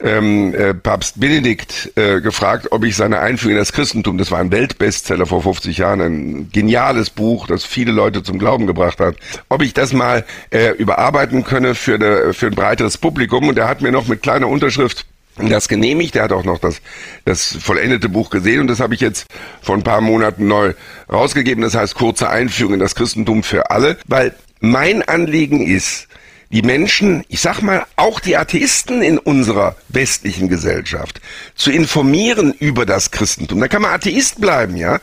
ähm, 0.00 0.54
äh, 0.54 0.74
Papst 0.74 1.18
Benedikt 1.18 1.92
äh, 1.96 2.20
gefragt, 2.20 2.68
ob 2.70 2.84
ich 2.84 2.96
seine 2.96 3.20
Einführung 3.20 3.52
in 3.52 3.58
das 3.58 3.72
Christentum, 3.72 4.18
das 4.18 4.30
war 4.30 4.40
ein 4.40 4.52
Weltbestseller 4.52 5.26
vor 5.26 5.42
50 5.42 5.78
Jahren, 5.78 6.00
ein 6.00 6.50
geniales 6.52 7.10
Buch, 7.10 7.46
das 7.46 7.64
viele 7.64 7.92
Leute 7.92 8.22
zum 8.22 8.38
Glauben 8.38 8.66
gebracht 8.66 9.00
hat, 9.00 9.16
ob 9.48 9.62
ich 9.62 9.72
das 9.72 9.92
mal 9.92 10.24
äh, 10.50 10.70
überarbeiten 10.72 11.44
könne 11.44 11.74
für, 11.74 11.94
eine, 11.94 12.34
für 12.34 12.46
ein 12.46 12.54
breiteres 12.54 12.98
Publikum. 12.98 13.48
Und 13.48 13.58
er 13.58 13.68
hat 13.68 13.80
mir 13.80 13.92
noch 13.92 14.06
mit 14.06 14.22
kleiner 14.22 14.48
Unterschrift 14.48 15.06
das 15.38 15.68
genehmigt. 15.68 16.16
Er 16.16 16.24
hat 16.24 16.32
auch 16.32 16.44
noch 16.44 16.58
das, 16.58 16.80
das 17.24 17.56
vollendete 17.60 18.08
Buch 18.08 18.30
gesehen 18.30 18.60
und 18.60 18.68
das 18.68 18.80
habe 18.80 18.94
ich 18.94 19.00
jetzt 19.00 19.26
vor 19.60 19.74
ein 19.74 19.82
paar 19.82 20.00
Monaten 20.00 20.46
neu 20.46 20.74
rausgegeben. 21.10 21.62
Das 21.62 21.74
heißt 21.74 21.94
kurze 21.94 22.30
Einführung 22.30 22.74
in 22.74 22.80
das 22.80 22.94
Christentum 22.94 23.42
für 23.42 23.70
alle, 23.70 23.98
weil 24.06 24.34
mein 24.60 25.02
Anliegen 25.02 25.66
ist, 25.66 26.08
die 26.50 26.62
Menschen, 26.62 27.24
ich 27.28 27.40
sag 27.40 27.60
mal, 27.60 27.84
auch 27.96 28.20
die 28.20 28.36
Atheisten 28.36 29.02
in 29.02 29.18
unserer 29.18 29.76
westlichen 29.88 30.48
Gesellschaft 30.48 31.20
zu 31.54 31.70
informieren 31.70 32.52
über 32.52 32.86
das 32.86 33.10
Christentum. 33.10 33.60
Da 33.60 33.68
kann 33.68 33.82
man 33.82 33.92
Atheist 33.92 34.40
bleiben, 34.40 34.76
ja. 34.76 35.00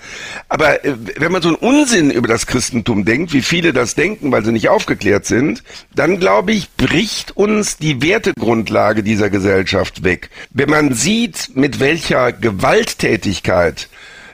Aber 0.50 0.84
äh, 0.86 0.96
wenn 1.18 1.32
man 1.32 1.42
so 1.42 1.50
einen 1.50 1.58
Unsinn 1.58 2.12
über 2.12 2.28
das 2.28 2.48
Christentum 2.48 3.06
denkt, 3.06 3.34
wie 3.34 3.42
viele 3.42 3.74
das 3.74 3.96
denken, 3.96 4.32
weil 4.32 4.46
sie 4.46 4.52
nicht 4.52 4.70
aufgeklärt 4.70 5.26
sind, 5.26 5.64
dann 5.96 6.20
glaube 6.20 6.54
ich, 6.54 6.72
bricht 6.76 7.36
uns 7.36 7.78
die 7.78 8.02
Wertegrundlage 8.02 9.04
dieser 9.04 9.30
Gesellschaft 9.30 10.04
weg. 10.04 10.30
Wenn 10.52 10.70
man 10.70 10.94
sieht, 10.94 11.52
mit 11.56 11.80
welcher 11.80 12.32
Gewalttätigkeit 12.32 13.90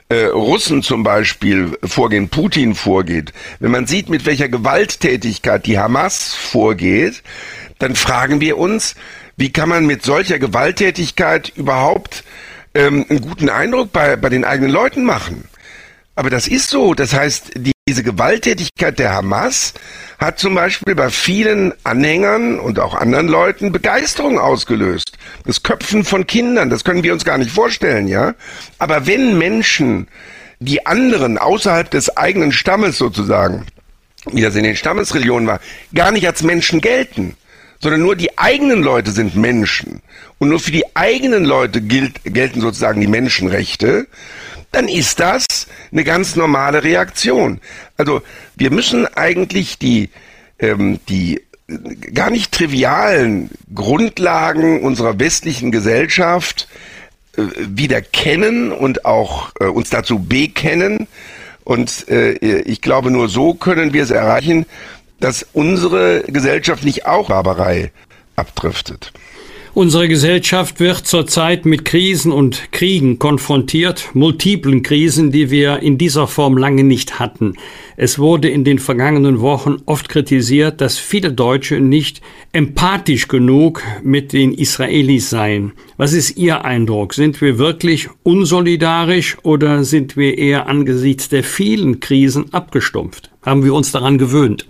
äh, 0.10 0.26
Russen 0.26 0.82
zum 0.82 1.04
Beispiel 1.04 1.78
vorgehen, 1.84 2.30
Putin 2.30 2.76
vorgeht, 2.76 3.32
wenn 3.60 3.72
man 3.72 3.88
sieht, 3.88 4.10
mit 4.10 4.26
welcher 4.26 4.50
Gewalttätigkeit 4.50 5.66
die 5.66 5.78
Hamas 5.78 6.34
vorgeht, 6.34 7.24
dann 7.78 7.96
fragen 7.96 8.42
wir 8.42 8.58
uns, 8.58 8.96
wie 9.38 9.54
kann 9.54 9.70
man 9.70 9.86
mit 9.86 10.04
solcher 10.04 10.40
Gewalttätigkeit 10.40 11.50
überhaupt 11.56 12.24
ähm, 12.74 13.06
einen 13.10 13.22
guten 13.22 13.50
Eindruck 13.50 13.92
bei, 13.92 14.16
bei 14.16 14.30
den 14.30 14.44
eigenen 14.44 14.72
Leuten 14.72 15.06
machen? 15.06 15.49
Aber 16.20 16.30
das 16.30 16.50
ist 16.50 16.70
so. 16.70 16.94
Das 16.94 17.14
heißt, 17.14 17.52
die, 17.56 17.72
diese 17.88 18.04
Gewalttätigkeit 18.04 19.00
der 19.00 19.14
Hamas 19.14 19.74
hat 20.18 20.38
zum 20.38 20.54
Beispiel 20.54 20.94
bei 20.94 21.10
vielen 21.10 21.74
Anhängern 21.86 22.60
und 22.60 22.78
auch 22.78 22.94
anderen 22.94 23.30
Leuten 23.30 23.72
Begeisterung 23.72 24.38
ausgelöst. 24.38 25.14
Das 25.46 25.64
Köpfen 25.64 26.04
von 26.04 26.28
Kindern, 26.28 26.70
das 26.70 26.84
können 26.84 27.04
wir 27.04 27.14
uns 27.14 27.24
gar 27.24 27.38
nicht 27.38 27.52
vorstellen, 27.52 28.10
ja. 28.10 28.36
Aber 28.80 29.08
wenn 29.08 29.38
Menschen 29.38 30.10
die 30.60 30.86
anderen 30.86 31.38
außerhalb 31.38 31.90
des 31.90 32.18
eigenen 32.18 32.52
Stammes 32.52 32.98
sozusagen, 32.98 33.66
wie 34.30 34.42
das 34.42 34.58
in 34.58 34.66
den 34.66 34.76
Stammesreligionen 34.76 35.48
war, 35.48 35.62
gar 35.96 36.12
nicht 36.12 36.28
als 36.28 36.44
Menschen 36.44 36.82
gelten, 36.82 37.38
sondern 37.82 38.02
nur 38.02 38.18
die 38.18 38.38
eigenen 38.38 38.84
Leute 38.84 39.12
sind 39.12 39.38
Menschen 39.38 40.02
und 40.38 40.50
nur 40.50 40.60
für 40.60 40.72
die 40.72 40.98
eigenen 40.98 41.46
Leute 41.46 41.80
gilt, 41.80 42.22
gelten 42.26 42.60
sozusagen 42.60 43.00
die 43.00 43.08
Menschenrechte, 43.08 44.08
dann 44.72 44.88
ist 44.88 45.20
das 45.20 45.46
eine 45.92 46.04
ganz 46.04 46.36
normale 46.36 46.84
Reaktion. 46.84 47.60
Also 47.98 48.22
wir 48.56 48.72
müssen 48.72 49.08
eigentlich 49.08 49.80
die, 49.80 50.10
ähm, 50.60 51.00
die 51.10 51.42
gar 52.14 52.30
nicht 52.30 52.52
trivialen 52.52 53.50
Grundlagen 53.74 54.82
unserer 54.82 55.20
westlichen 55.20 55.72
Gesellschaft 55.72 56.68
äh, 57.38 57.44
wieder 57.58 58.02
kennen 58.02 58.72
und 58.72 59.06
auch 59.06 59.52
äh, 59.60 59.66
uns 59.66 59.90
dazu 59.90 60.20
bekennen. 60.20 61.08
Und 61.64 62.08
äh, 62.10 62.34
ich 62.62 62.82
glaube, 62.82 63.12
nur 63.12 63.30
so 63.30 63.54
können 63.54 63.94
wir 63.94 64.04
es 64.04 64.12
erreichen, 64.12 64.66
dass 65.20 65.46
unsere 65.54 66.24
Gesellschaft 66.24 66.84
nicht 66.84 67.06
auch 67.06 67.28
Barbarei 67.28 67.92
abdriftet. 68.36 69.12
Unsere 69.80 70.10
Gesellschaft 70.10 70.82
wird 70.82 71.08
zurzeit 71.08 71.66
mit 71.66 71.86
Krisen 71.86 72.34
und 72.34 72.74
Kriegen 72.74 73.18
konfrontiert, 73.18 74.10
multiplen 74.14 74.84
Krisen, 74.84 75.32
die 75.32 75.52
wir 75.52 75.80
in 75.80 75.98
dieser 75.98 76.28
Form 76.28 76.58
lange 76.58 76.84
nicht 76.84 77.18
hatten. 77.18 77.54
Es 77.96 78.20
wurde 78.20 78.50
in 78.50 78.66
den 78.66 78.80
vergangenen 78.80 79.40
Wochen 79.40 79.78
oft 79.86 80.10
kritisiert, 80.10 80.82
dass 80.82 80.98
viele 80.98 81.32
Deutsche 81.32 81.80
nicht 81.80 82.20
empathisch 82.52 83.30
genug 83.30 83.82
mit 84.04 84.34
den 84.34 84.54
Israelis 84.54 85.30
seien. 85.30 85.72
Was 85.96 86.12
ist 86.12 86.36
Ihr 86.36 86.66
Eindruck? 86.66 87.14
Sind 87.14 87.40
wir 87.40 87.58
wirklich 87.58 88.10
unsolidarisch 88.24 89.38
oder 89.44 89.86
sind 89.86 90.18
wir 90.18 90.38
eher 90.38 90.68
angesichts 90.68 91.30
der 91.30 91.46
vielen 91.46 92.02
Krisen 92.02 92.54
abgestumpft? 92.54 93.32
Haben 93.44 93.64
wir 93.64 93.74
uns 93.74 93.94
daran 93.94 94.18
gewöhnt? 94.18 94.68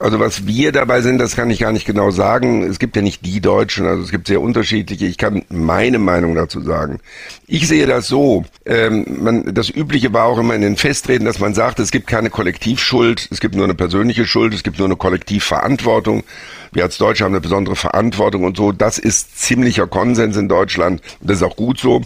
Also 0.00 0.20
was 0.20 0.46
wir 0.46 0.70
dabei 0.70 1.00
sind, 1.00 1.18
das 1.18 1.34
kann 1.34 1.50
ich 1.50 1.58
gar 1.58 1.72
nicht 1.72 1.84
genau 1.84 2.12
sagen. 2.12 2.62
Es 2.62 2.78
gibt 2.78 2.94
ja 2.94 3.02
nicht 3.02 3.26
die 3.26 3.40
Deutschen, 3.40 3.84
also 3.84 4.02
es 4.02 4.12
gibt 4.12 4.28
sehr 4.28 4.40
unterschiedliche. 4.40 5.06
Ich 5.06 5.18
kann 5.18 5.42
meine 5.48 5.98
Meinung 5.98 6.36
dazu 6.36 6.60
sagen. 6.60 7.00
Ich 7.48 7.66
sehe 7.66 7.86
das 7.86 8.06
so. 8.06 8.44
Ähm, 8.64 9.04
man, 9.20 9.54
das 9.54 9.70
Übliche 9.70 10.12
war 10.12 10.26
auch 10.26 10.38
immer 10.38 10.54
in 10.54 10.60
den 10.60 10.76
Festreden, 10.76 11.24
dass 11.24 11.40
man 11.40 11.52
sagt, 11.52 11.80
es 11.80 11.90
gibt 11.90 12.06
keine 12.06 12.30
Kollektivschuld, 12.30 13.28
es 13.32 13.40
gibt 13.40 13.56
nur 13.56 13.64
eine 13.64 13.74
persönliche 13.74 14.24
Schuld, 14.24 14.54
es 14.54 14.62
gibt 14.62 14.78
nur 14.78 14.86
eine 14.86 14.96
Kollektivverantwortung. 14.96 16.22
Wir 16.70 16.84
als 16.84 16.98
Deutsche 16.98 17.24
haben 17.24 17.32
eine 17.32 17.40
besondere 17.40 17.74
Verantwortung 17.74 18.44
und 18.44 18.56
so. 18.56 18.70
Das 18.70 18.98
ist 18.98 19.40
ziemlicher 19.40 19.88
Konsens 19.88 20.36
in 20.36 20.48
Deutschland. 20.48 21.02
Das 21.20 21.38
ist 21.38 21.42
auch 21.42 21.56
gut 21.56 21.80
so. 21.80 22.02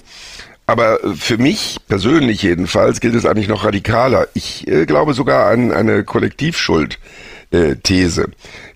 Aber 0.67 0.99
für 1.17 1.37
mich 1.37 1.77
persönlich 1.89 2.43
jedenfalls 2.43 3.01
gilt 3.01 3.17
es 3.17 3.27
eigentlich 3.27 3.49
noch 3.49 3.65
radikaler. 3.65 4.29
Ich 4.33 4.67
äh, 4.67 4.87
glaube 4.87 5.13
sogar 5.13 5.51
an 5.51 5.73
eine 5.73 6.05
Kollektivschuld 6.05 6.99
äh, 7.53 7.77
These. 7.77 8.29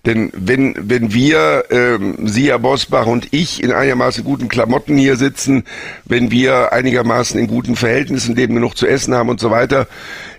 Denn 0.05 0.31
wenn, 0.33 0.75
wenn 0.77 1.13
wir, 1.13 1.65
ähm, 1.69 2.27
Sie, 2.27 2.47
Herr 2.47 2.59
Bosbach 2.59 3.05
und 3.05 3.27
ich 3.31 3.61
in 3.61 3.71
einigermaßen 3.71 4.23
guten 4.23 4.47
Klamotten 4.47 4.97
hier 4.97 5.17
sitzen, 5.17 5.65
wenn 6.05 6.31
wir 6.31 6.71
einigermaßen 6.71 7.39
in 7.39 7.47
guten 7.47 7.75
Verhältnissen 7.75 8.35
leben, 8.35 8.55
genug 8.55 8.77
zu 8.77 8.87
essen 8.87 9.13
haben 9.13 9.29
und 9.29 9.39
so 9.39 9.51
weiter, 9.51 9.87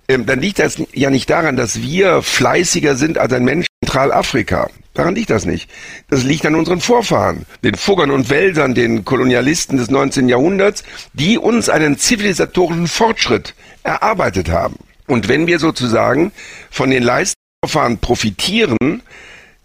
ähm, 0.09 0.25
dann 0.25 0.41
liegt 0.41 0.59
das 0.59 0.83
ja 0.95 1.11
nicht 1.11 1.29
daran, 1.29 1.57
dass 1.57 1.83
wir 1.83 2.23
fleißiger 2.23 2.97
sind 2.97 3.19
als 3.19 3.33
ein 3.33 3.45
Mensch 3.45 3.67
in 3.81 3.89
Zentralafrika. 3.89 4.69
Daran 4.95 5.15
liegt 5.15 5.31
das 5.31 5.45
nicht. 5.45 5.71
Das 6.09 6.25
liegt 6.25 6.45
an 6.47 6.55
unseren 6.55 6.81
Vorfahren, 6.81 7.45
den 7.63 7.77
Fuggern 7.77 8.11
und 8.11 8.31
Wäldern, 8.31 8.75
den 8.75 9.05
Kolonialisten 9.05 9.77
des 9.77 9.91
19. 9.91 10.29
Jahrhunderts, 10.29 10.83
die 11.13 11.39
uns 11.39 11.69
einen 11.69 11.99
zivilisatorischen 11.99 12.89
Fortschritt 12.89 13.55
erarbeitet 13.85 14.49
haben. 14.49 14.77
Und 15.07 15.29
wenn 15.29 15.47
wir 15.47 15.59
sozusagen 15.59 16.33
von 16.71 16.91
den 16.91 17.03
Leistungen 17.03 17.48
Vorfahren 17.69 17.99
profitieren, 17.99 19.03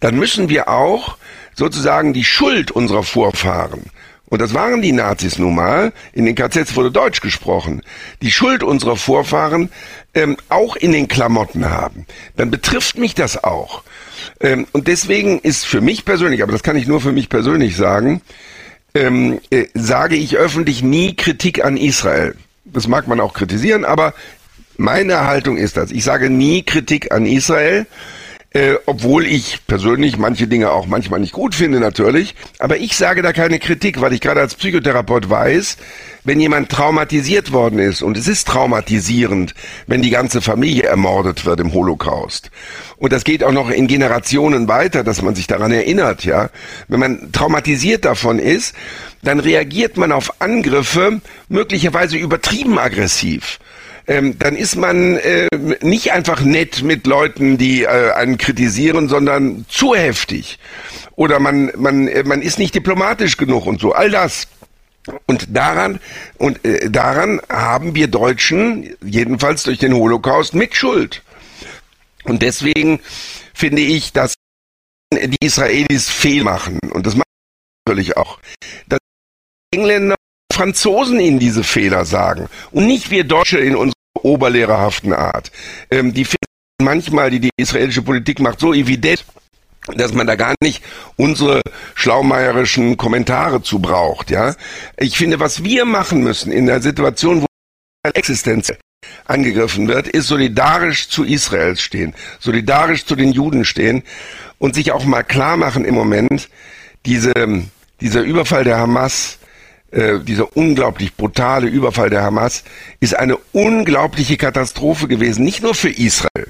dann 0.02 0.16
müssen 0.16 0.50
wir 0.50 0.68
auch 0.68 1.18
sozusagen 1.56 2.14
die 2.14 2.26
Schuld 2.26 2.70
unserer 2.72 3.04
Vorfahren 3.04 3.84
und 4.34 4.42
das 4.42 4.54
waren 4.54 4.82
die 4.82 4.92
Nazis 4.92 5.38
nun 5.38 5.56
mal, 5.56 5.94
in 6.12 6.26
den 6.26 6.36
KZs 6.36 6.76
wurde 6.76 6.92
Deutsch 6.92 7.22
gesprochen, 7.22 7.84
die 8.22 8.32
Schuld 8.32 8.64
unserer 8.64 8.96
Vorfahren 8.96 9.70
ähm, 10.16 10.38
auch 10.50 10.76
in 10.76 10.92
den 10.92 11.08
Klamotten 11.08 11.70
haben, 11.70 12.08
dann 12.36 12.52
betrifft 12.52 12.98
mich 12.98 13.14
das 13.14 13.44
auch. 13.44 13.84
Ähm, 14.40 14.66
und 14.72 14.88
deswegen 14.88 15.40
ist 15.40 15.66
für 15.66 15.82
mich 15.82 16.04
persönlich, 16.04 16.42
aber 16.42 16.52
das 16.52 16.64
kann 16.64 16.76
ich 16.76 16.88
nur 16.88 17.00
für 17.00 17.12
mich 17.12 17.30
persönlich 17.30 17.78
sagen, 17.78 18.22
ähm, 18.96 19.40
äh, 19.50 19.68
sage 19.76 20.16
ich 20.16 20.36
öffentlich 20.36 20.82
nie 20.82 21.16
Kritik 21.16 21.64
an 21.64 21.78
Israel. 21.78 22.36
Das 22.66 22.88
mag 22.88 23.08
man 23.08 23.20
auch 23.20 23.34
kritisieren, 23.34 23.86
aber 23.86 24.14
meine 24.78 25.26
Haltung 25.26 25.58
ist 25.58 25.78
das. 25.78 25.92
Ich 25.92 26.04
sage 26.04 26.30
nie 26.30 26.64
Kritik 26.64 27.12
an 27.12 27.26
Israel, 27.26 27.86
äh, 28.54 28.76
obwohl 28.86 29.26
ich 29.26 29.66
persönlich 29.66 30.18
manche 30.18 30.48
Dinge 30.48 30.72
auch 30.72 30.86
manchmal 30.86 31.20
nicht 31.20 31.34
gut 31.34 31.56
finde 31.56 31.80
natürlich. 31.80 32.36
Aber 32.60 32.78
ich 32.78 32.96
sage 32.96 33.22
da 33.24 33.34
keine 33.34 33.60
Kritik, 33.60 34.00
weil 34.00 34.14
ich 34.14 34.22
gerade 34.22 34.42
als 34.42 34.56
Psychotherapeut 34.56 35.30
weiß, 35.30 35.78
wenn 36.24 36.40
jemand 36.40 36.70
traumatisiert 36.70 37.52
worden 37.52 37.80
ist, 37.80 38.02
und 38.02 38.16
es 38.16 38.28
ist 38.28 38.48
traumatisierend, 38.48 39.56
wenn 39.88 40.02
die 40.02 40.12
ganze 40.12 40.42
Familie 40.42 40.84
ermordet 40.84 41.46
wird 41.46 41.60
im 41.60 41.74
Holocaust. 41.74 42.52
Und 42.98 43.12
das 43.12 43.24
geht 43.24 43.44
auch 43.44 43.52
noch 43.52 43.70
in 43.72 43.88
Generationen 43.88 44.68
weiter, 44.68 45.04
dass 45.04 45.22
man 45.22 45.36
sich 45.36 45.48
daran 45.48 45.72
erinnert, 45.72 46.24
ja. 46.24 46.50
Wenn 46.88 47.00
man 47.00 47.32
traumatisiert 47.32 48.06
davon 48.06 48.38
ist, 48.40 48.76
dann 49.24 49.40
reagiert 49.40 49.98
man 49.98 50.12
auf 50.12 50.42
Angriffe 50.42 51.22
möglicherweise 51.50 52.18
übertrieben 52.18 52.78
aggressiv 52.78 53.60
ähm, 54.08 54.38
dann 54.38 54.56
ist 54.56 54.76
man 54.76 55.18
äh, 55.18 55.48
nicht 55.82 56.12
einfach 56.12 56.42
nett 56.42 56.84
mit 56.84 57.08
Leuten, 57.08 57.58
die 57.58 57.84
äh, 57.84 58.12
einen 58.12 58.38
kritisieren, 58.38 59.08
sondern 59.08 59.66
zu 59.70 59.96
heftig. 59.96 60.60
Oder 61.16 61.40
man, 61.40 61.72
man, 61.78 62.08
äh, 62.08 62.24
man 62.24 62.42
ist 62.42 62.60
nicht 62.60 62.76
diplomatisch 62.76 63.38
genug 63.38 63.66
und 63.66 63.80
so. 63.80 63.94
All 63.94 64.10
das. 64.10 64.48
Und 65.26 65.56
daran, 65.56 66.00
und 66.38 66.64
äh, 66.66 66.90
daran 66.90 67.42
haben 67.50 67.96
wir 67.96 68.08
Deutschen, 68.08 68.96
jedenfalls 69.04 69.64
durch 69.64 69.80
den 69.80 69.94
Holocaust, 69.94 70.54
Mitschuld. 70.54 71.24
Und 72.24 72.42
deswegen 72.42 73.02
finde 73.54 73.82
ich, 73.82 74.14
dass 74.14 74.34
die 75.14 75.46
Israelis 75.46 76.10
fehl 76.10 76.44
machen. 76.44 76.80
Und 76.92 77.06
das 77.06 77.16
machen 77.16 77.24
natürlich 77.86 78.18
auch. 78.18 78.40
Dass 78.88 79.00
Engländer 79.72 80.16
Franzosen 80.54 81.20
ihnen 81.20 81.40
diese 81.40 81.64
Fehler 81.64 82.06
sagen 82.06 82.48
und 82.72 82.88
nicht 82.88 83.12
wir 83.12 83.24
Deutsche 83.24 83.60
in 83.60 83.76
unserer 83.76 83.94
oberlehrerhaften 84.22 85.14
Art. 85.14 85.52
Ähm, 85.92 86.14
die 86.14 86.26
Fehler 86.26 86.38
manchmal, 86.82 87.30
die 87.30 87.40
die 87.40 87.50
israelische 87.58 88.02
Politik 88.02 88.40
macht, 88.40 88.60
so 88.60 88.74
evident, 88.74 89.26
dass 89.96 90.14
man 90.14 90.28
da 90.28 90.36
gar 90.36 90.56
nicht 90.62 90.84
unsere 91.18 91.62
schlaumeierischen 91.96 92.96
Kommentare 92.96 93.62
zu 93.62 93.80
braucht, 93.80 94.32
ja. 94.32 94.56
Ich 94.98 95.18
finde, 95.18 95.40
was 95.40 95.64
wir 95.64 95.86
machen 95.86 96.24
müssen 96.24 96.52
in 96.52 96.68
der 96.68 96.82
Situation, 96.82 97.42
wo 97.42 97.46
Existenz 98.14 98.72
angegriffen 99.26 99.88
wird, 99.88 100.08
ist 100.08 100.28
solidarisch 100.28 101.10
zu 101.10 101.24
Israel 101.24 101.76
stehen, 101.78 102.14
solidarisch 102.40 103.06
zu 103.06 103.16
den 103.16 103.32
Juden 103.32 103.66
stehen 103.66 104.04
und 104.58 104.76
sich 104.76 104.92
auch 104.92 105.04
mal 105.04 105.24
klar 105.24 105.58
machen 105.58 105.84
im 105.84 105.96
Moment, 105.96 106.50
diese, 107.06 107.34
dieser 108.00 108.22
Überfall 108.22 108.64
der 108.64 108.78
Hamas 108.78 109.40
äh, 109.94 110.20
dieser 110.20 110.58
unglaublich 110.58 111.16
brutale 111.16 111.68
Überfall 111.68 112.10
der 112.10 112.24
Hamas 112.24 112.64
ist 113.00 113.16
eine 113.16 113.38
unglaubliche 113.52 114.38
Katastrophe 114.38 115.08
gewesen, 115.08 115.46
nicht 115.46 115.62
nur 115.62 115.76
für 115.76 115.90
Israel, 115.90 116.48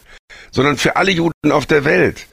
sondern 0.52 0.78
für 0.78 0.95
alle 0.95 1.11
Juden 1.11 1.52
auf 1.52 1.65
der 1.65 1.84
Welt. 1.84 2.28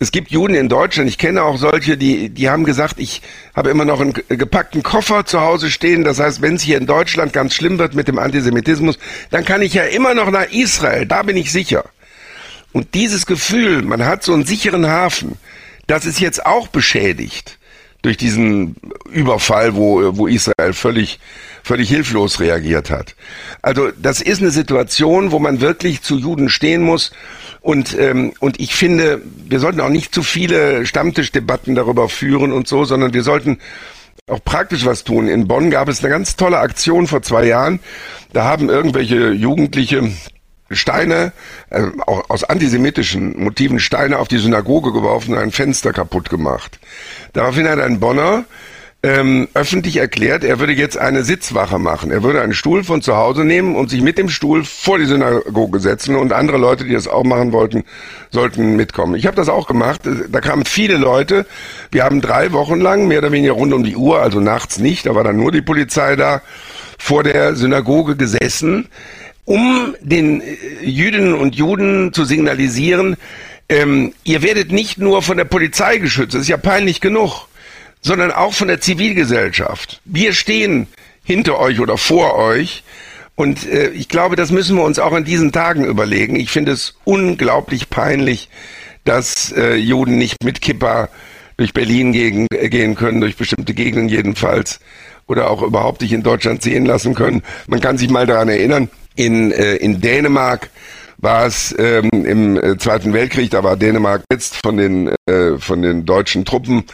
Es 0.00 0.10
gibt 0.10 0.30
Juden 0.30 0.54
in 0.54 0.68
Deutschland, 0.68 1.08
ich 1.08 1.18
kenne 1.18 1.44
auch 1.44 1.58
solche, 1.58 1.96
die, 1.96 2.28
die 2.28 2.50
haben 2.50 2.64
gesagt, 2.64 2.98
ich 2.98 3.22
habe 3.54 3.70
immer 3.70 3.84
noch 3.84 4.00
einen 4.00 4.12
gepackten 4.12 4.82
Koffer 4.82 5.24
zu 5.26 5.40
Hause 5.40 5.70
stehen. 5.70 6.04
Das 6.04 6.18
heißt, 6.18 6.42
wenn 6.42 6.56
es 6.56 6.62
hier 6.62 6.78
in 6.78 6.86
Deutschland 6.86 7.32
ganz 7.32 7.54
schlimm 7.54 7.78
wird 7.78 7.94
mit 7.94 8.08
dem 8.08 8.18
Antisemitismus, 8.18 8.98
dann 9.30 9.44
kann 9.44 9.62
ich 9.62 9.74
ja 9.74 9.84
immer 9.84 10.14
noch 10.14 10.30
nach 10.30 10.50
Israel, 10.50 11.06
da 11.06 11.22
bin 11.22 11.36
ich 11.36 11.52
sicher. 11.52 11.84
Und 12.72 12.94
dieses 12.94 13.26
Gefühl, 13.26 13.82
man 13.82 14.04
hat 14.04 14.24
so 14.24 14.34
einen 14.34 14.44
sicheren 14.44 14.86
Hafen, 14.88 15.36
das 15.86 16.04
ist 16.04 16.20
jetzt 16.20 16.44
auch 16.46 16.68
beschädigt 16.68 17.58
durch 18.02 18.16
diesen 18.16 18.76
Überfall, 19.10 19.74
wo, 19.74 20.16
wo 20.16 20.26
Israel 20.26 20.72
völlig, 20.72 21.18
völlig 21.64 21.88
hilflos 21.88 22.40
reagiert 22.40 22.90
hat. 22.90 23.16
Also 23.62 23.90
das 24.00 24.20
ist 24.20 24.40
eine 24.40 24.50
Situation, 24.50 25.32
wo 25.32 25.38
man 25.38 25.60
wirklich 25.60 26.02
zu 26.02 26.16
Juden 26.16 26.48
stehen 26.48 26.82
muss. 26.82 27.10
Und, 27.60 27.98
ähm, 27.98 28.32
und 28.38 28.60
ich 28.60 28.74
finde, 28.74 29.20
wir 29.48 29.58
sollten 29.58 29.80
auch 29.80 29.88
nicht 29.88 30.14
zu 30.14 30.22
viele 30.22 30.86
Stammtischdebatten 30.86 31.74
darüber 31.74 32.08
führen 32.08 32.52
und 32.52 32.68
so, 32.68 32.84
sondern 32.84 33.12
wir 33.14 33.24
sollten 33.24 33.58
auch 34.28 34.42
praktisch 34.44 34.84
was 34.84 35.04
tun. 35.04 35.26
In 35.26 35.48
Bonn 35.48 35.70
gab 35.70 35.88
es 35.88 36.00
eine 36.00 36.10
ganz 36.10 36.36
tolle 36.36 36.58
Aktion 36.58 37.06
vor 37.06 37.22
zwei 37.22 37.46
Jahren. 37.46 37.80
Da 38.32 38.44
haben 38.44 38.68
irgendwelche 38.68 39.32
Jugendliche 39.32 40.10
Steine, 40.70 41.32
äh, 41.70 41.82
aus 42.06 42.44
antisemitischen 42.44 43.42
Motiven 43.42 43.80
Steine 43.80 44.18
auf 44.18 44.28
die 44.28 44.38
Synagoge 44.38 44.92
geworfen 44.92 45.34
und 45.34 45.38
ein 45.40 45.52
Fenster 45.52 45.92
kaputt 45.92 46.28
gemacht. 46.30 46.78
Daraufhin 47.32 47.68
hat 47.68 47.80
ein 47.80 48.00
Bonner 48.00 48.44
ähm, 49.00 49.46
öffentlich 49.54 49.96
erklärt, 49.98 50.42
er 50.42 50.58
würde 50.58 50.72
jetzt 50.72 50.98
eine 50.98 51.22
Sitzwache 51.22 51.78
machen. 51.78 52.10
Er 52.10 52.24
würde 52.24 52.42
einen 52.42 52.52
Stuhl 52.52 52.82
von 52.82 53.00
zu 53.00 53.16
Hause 53.16 53.44
nehmen 53.44 53.76
und 53.76 53.90
sich 53.90 54.02
mit 54.02 54.18
dem 54.18 54.28
Stuhl 54.28 54.64
vor 54.64 54.98
die 54.98 55.04
Synagoge 55.06 55.78
setzen 55.78 56.16
und 56.16 56.32
andere 56.32 56.58
Leute, 56.58 56.84
die 56.84 56.94
das 56.94 57.06
auch 57.06 57.22
machen 57.22 57.52
wollten, 57.52 57.84
sollten 58.30 58.74
mitkommen. 58.74 59.14
Ich 59.14 59.26
habe 59.26 59.36
das 59.36 59.48
auch 59.48 59.68
gemacht. 59.68 60.00
Da 60.04 60.40
kamen 60.40 60.64
viele 60.64 60.96
Leute. 60.96 61.46
Wir 61.92 62.02
haben 62.02 62.20
drei 62.20 62.50
Wochen 62.50 62.80
lang, 62.80 63.06
mehr 63.06 63.18
oder 63.18 63.30
weniger 63.30 63.52
rund 63.52 63.72
um 63.72 63.84
die 63.84 63.94
Uhr, 63.94 64.20
also 64.20 64.40
nachts 64.40 64.78
nicht, 64.78 65.06
da 65.06 65.14
war 65.14 65.22
dann 65.22 65.36
nur 65.36 65.52
die 65.52 65.62
Polizei 65.62 66.16
da, 66.16 66.42
vor 66.98 67.22
der 67.22 67.54
Synagoge 67.54 68.16
gesessen, 68.16 68.88
um 69.48 69.94
den 70.00 70.40
äh, 70.40 70.56
Jüdinnen 70.82 71.34
und 71.34 71.56
Juden 71.56 72.12
zu 72.12 72.24
signalisieren, 72.24 73.16
ähm, 73.68 74.12
ihr 74.24 74.42
werdet 74.42 74.72
nicht 74.72 74.98
nur 74.98 75.22
von 75.22 75.36
der 75.36 75.44
Polizei 75.44 75.98
geschützt, 75.98 76.34
das 76.34 76.42
ist 76.42 76.48
ja 76.48 76.56
peinlich 76.56 77.00
genug 77.00 77.48
sondern 78.00 78.30
auch 78.30 78.54
von 78.54 78.68
der 78.68 78.80
Zivilgesellschaft. 78.80 80.00
Wir 80.04 80.32
stehen 80.32 80.86
hinter 81.24 81.58
euch 81.58 81.80
oder 81.80 81.96
vor 81.96 82.36
euch. 82.36 82.84
Und 83.34 83.66
äh, 83.66 83.90
ich 83.90 84.08
glaube, 84.08 84.36
das 84.36 84.50
müssen 84.50 84.76
wir 84.76 84.84
uns 84.84 84.98
auch 84.98 85.14
in 85.14 85.24
diesen 85.24 85.52
Tagen 85.52 85.84
überlegen. 85.84 86.36
Ich 86.36 86.50
finde 86.50 86.72
es 86.72 86.96
unglaublich 87.04 87.88
peinlich, 87.88 88.48
dass 89.04 89.52
äh, 89.52 89.74
Juden 89.76 90.18
nicht 90.18 90.42
mit 90.42 90.60
Kippa 90.60 91.08
durch 91.56 91.72
Berlin 91.72 92.12
gegen, 92.12 92.46
äh, 92.52 92.68
gehen 92.68 92.94
können, 92.94 93.20
durch 93.20 93.36
bestimmte 93.36 93.74
Gegenden 93.74 94.08
jedenfalls, 94.08 94.80
oder 95.26 95.50
auch 95.50 95.62
überhaupt 95.62 96.00
nicht 96.00 96.12
in 96.12 96.22
Deutschland 96.22 96.62
sehen 96.62 96.86
lassen 96.86 97.14
können. 97.14 97.42
Man 97.66 97.80
kann 97.80 97.98
sich 97.98 98.08
mal 98.08 98.26
daran 98.26 98.48
erinnern, 98.48 98.88
in, 99.18 99.52
äh, 99.52 99.74
in 99.76 100.00
Dänemark 100.00 100.70
war 101.18 101.46
es 101.46 101.74
ähm, 101.78 102.08
im 102.12 102.56
äh, 102.56 102.78
Zweiten 102.78 103.12
Weltkrieg, 103.12 103.50
da 103.50 103.64
war 103.64 103.76
Dänemark 103.76 104.22
jetzt 104.30 104.56
von 104.64 104.76
den, 104.76 105.12
äh, 105.26 105.58
von 105.58 105.82
den 105.82 106.06
deutschen 106.06 106.44
Truppen 106.44 106.84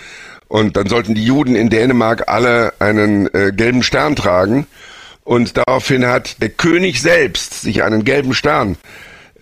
und 0.49 0.77
dann 0.77 0.89
sollten 0.89 1.15
die 1.15 1.25
Juden 1.25 1.55
in 1.55 1.69
Dänemark 1.69 2.29
alle 2.29 2.73
einen 2.79 3.33
äh, 3.35 3.53
gelben 3.55 3.83
Stern 3.83 4.17
tragen. 4.17 4.67
Und 5.25 5.57
daraufhin 5.57 6.07
hat 6.07 6.43
der 6.43 6.51
König 6.51 7.01
selbst 7.01 7.63
sich 7.63 7.83
einen 7.83 8.05
gelben 8.05 8.35
Stern 8.35 8.77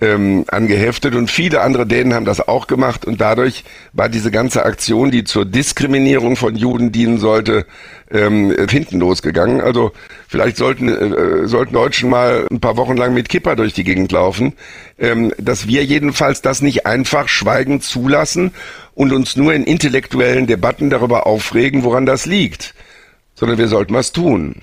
ähm, 0.03 0.45
angeheftet 0.49 1.15
und 1.15 1.31
viele 1.31 1.61
andere 1.61 1.87
Dänen 1.87 2.13
haben 2.13 2.25
das 2.25 2.47
auch 2.47 2.67
gemacht 2.67 3.05
und 3.05 3.21
dadurch 3.21 3.63
war 3.93 4.09
diese 4.09 4.33
ganze 4.33 4.65
Aktion, 4.65 5.13
die 5.13 5.23
zur 5.23 5.45
Diskriminierung 5.45 6.35
von 6.35 6.57
Juden 6.57 6.91
dienen 6.91 7.19
sollte, 7.19 7.67
ähm, 8.11 8.55
hinten 8.69 8.99
losgegangen. 8.99 9.61
Also 9.61 9.93
vielleicht 10.27 10.57
sollten, 10.57 10.89
äh, 10.89 11.47
sollten 11.47 11.73
Deutschen 11.73 12.11
mal 12.11 12.49
ein 12.51 12.59
paar 12.59 12.77
Wochen 12.77 12.97
lang 12.97 13.15
mit 13.15 13.29
Kipper 13.29 13.55
durch 13.55 13.75
die 13.75 13.85
Gegend 13.85 14.11
laufen, 14.11 14.55
ähm, 14.99 15.33
dass 15.39 15.69
wir 15.69 15.85
jedenfalls 15.85 16.43
das 16.43 16.63
nicht 16.63 16.85
einfach 16.85 17.29
schweigend 17.29 17.85
zulassen 17.85 18.51
und 18.95 19.13
uns 19.13 19.37
nur 19.37 19.55
in 19.55 19.63
intellektuellen 19.63 20.49
Debatten 20.49 20.91
darüber 20.91 21.27
aufregen, 21.29 21.85
woran 21.85 22.07
das 22.07 22.27
liegt, 22.27 22.75
sondern 23.37 23.57
wir 23.57 23.69
sollten 23.69 23.95
was 23.95 24.11
tun. 24.11 24.57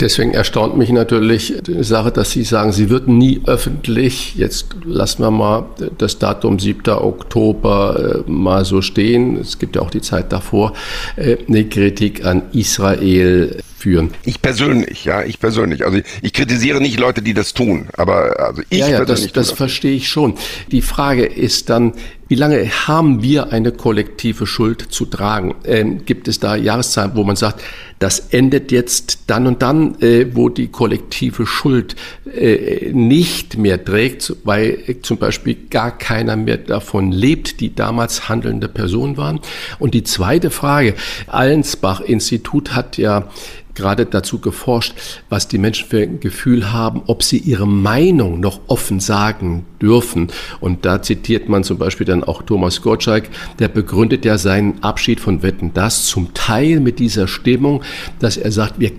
Deswegen 0.00 0.32
erstaunt 0.32 0.76
mich 0.76 0.90
natürlich 0.90 1.54
die 1.64 1.84
Sache, 1.84 2.10
dass 2.10 2.32
Sie 2.32 2.42
sagen, 2.42 2.72
Sie 2.72 2.90
würden 2.90 3.16
nie 3.16 3.42
öffentlich, 3.46 4.34
jetzt 4.34 4.66
lassen 4.84 5.22
wir 5.22 5.30
mal 5.30 5.66
das 5.98 6.18
Datum 6.18 6.58
7. 6.58 6.82
Oktober 6.88 8.24
äh, 8.26 8.30
mal 8.30 8.64
so 8.64 8.82
stehen, 8.82 9.38
es 9.40 9.58
gibt 9.60 9.76
ja 9.76 9.82
auch 9.82 9.90
die 9.90 10.00
Zeit 10.00 10.32
davor, 10.32 10.72
äh, 11.14 11.36
eine 11.46 11.66
Kritik 11.66 12.24
an 12.24 12.42
Israel 12.52 13.62
führen. 13.76 14.10
Ich 14.24 14.40
persönlich, 14.40 15.04
ja, 15.04 15.22
ich 15.22 15.40
persönlich. 15.40 15.84
Also 15.84 16.00
ich, 16.22 16.32
kritisiere 16.32 16.80
nicht 16.80 16.98
Leute, 16.98 17.22
die 17.22 17.34
das 17.34 17.54
tun, 17.54 17.88
aber 17.96 18.40
also 18.40 18.62
ich 18.70 18.78
ja, 18.78 18.88
ja, 18.88 19.04
das, 19.04 19.30
das 19.32 19.50
verstehe 19.50 19.94
ich 19.94 20.08
schon. 20.08 20.34
Die 20.70 20.82
Frage 20.82 21.24
ist 21.26 21.70
dann, 21.70 21.92
wie 22.28 22.36
lange 22.36 22.68
haben 22.86 23.22
wir 23.22 23.52
eine 23.52 23.70
kollektive 23.70 24.46
Schuld 24.46 24.86
zu 24.88 25.04
tragen? 25.04 25.54
Ähm, 25.64 26.06
gibt 26.06 26.26
es 26.26 26.40
da 26.40 26.56
Jahreszeiten, 26.56 27.16
wo 27.16 27.24
man 27.24 27.36
sagt, 27.36 27.62
das 27.98 28.18
endet 28.30 28.72
jetzt 28.72 29.24
dann 29.26 29.46
und 29.46 29.60
dann, 29.62 30.00
äh, 30.00 30.34
wo 30.34 30.48
die 30.48 30.68
kollektive 30.68 31.46
Schuld 31.46 31.96
äh, 32.26 32.90
nicht 32.92 33.58
mehr 33.58 33.84
trägt, 33.84 34.34
weil 34.44 34.96
zum 35.02 35.18
Beispiel 35.18 35.56
gar 35.68 35.96
keiner 35.96 36.36
mehr 36.36 36.56
davon 36.56 37.12
lebt, 37.12 37.60
die 37.60 37.74
damals 37.74 38.28
handelnde 38.28 38.68
Person 38.68 39.16
waren? 39.16 39.40
Und 39.78 39.94
die 39.94 40.04
zweite 40.04 40.50
Frage, 40.50 40.94
Allensbach-Institut 41.26 42.74
hat 42.74 42.96
ja 42.96 43.28
gerade 43.74 44.06
dazu 44.06 44.38
geforscht, 44.38 44.94
was 45.28 45.48
die 45.48 45.58
Menschen 45.58 45.88
für 45.88 46.02
ein 46.02 46.20
Gefühl 46.20 46.72
haben, 46.72 47.02
ob 47.06 47.22
sie 47.22 47.38
ihre 47.38 47.66
Meinung 47.66 48.40
noch 48.40 48.60
offen 48.66 49.00
sagen 49.00 49.66
dürfen. 49.80 50.28
Und 50.60 50.84
da 50.84 51.02
zitiert 51.02 51.48
man 51.48 51.64
zum 51.64 51.78
Beispiel 51.78 52.06
dann 52.06 52.24
auch 52.24 52.42
Thomas 52.42 52.82
Gottschalk, 52.82 53.28
der 53.58 53.68
begründet 53.68 54.24
ja 54.24 54.38
seinen 54.38 54.82
Abschied 54.82 55.20
von 55.20 55.42
Wetten 55.42 55.72
das 55.74 56.06
zum 56.06 56.34
Teil 56.34 56.80
mit 56.80 56.98
dieser 56.98 57.28
Stimmung, 57.28 57.82
dass 58.18 58.36
er 58.36 58.52
sagt, 58.52 58.80
wir 58.80 58.92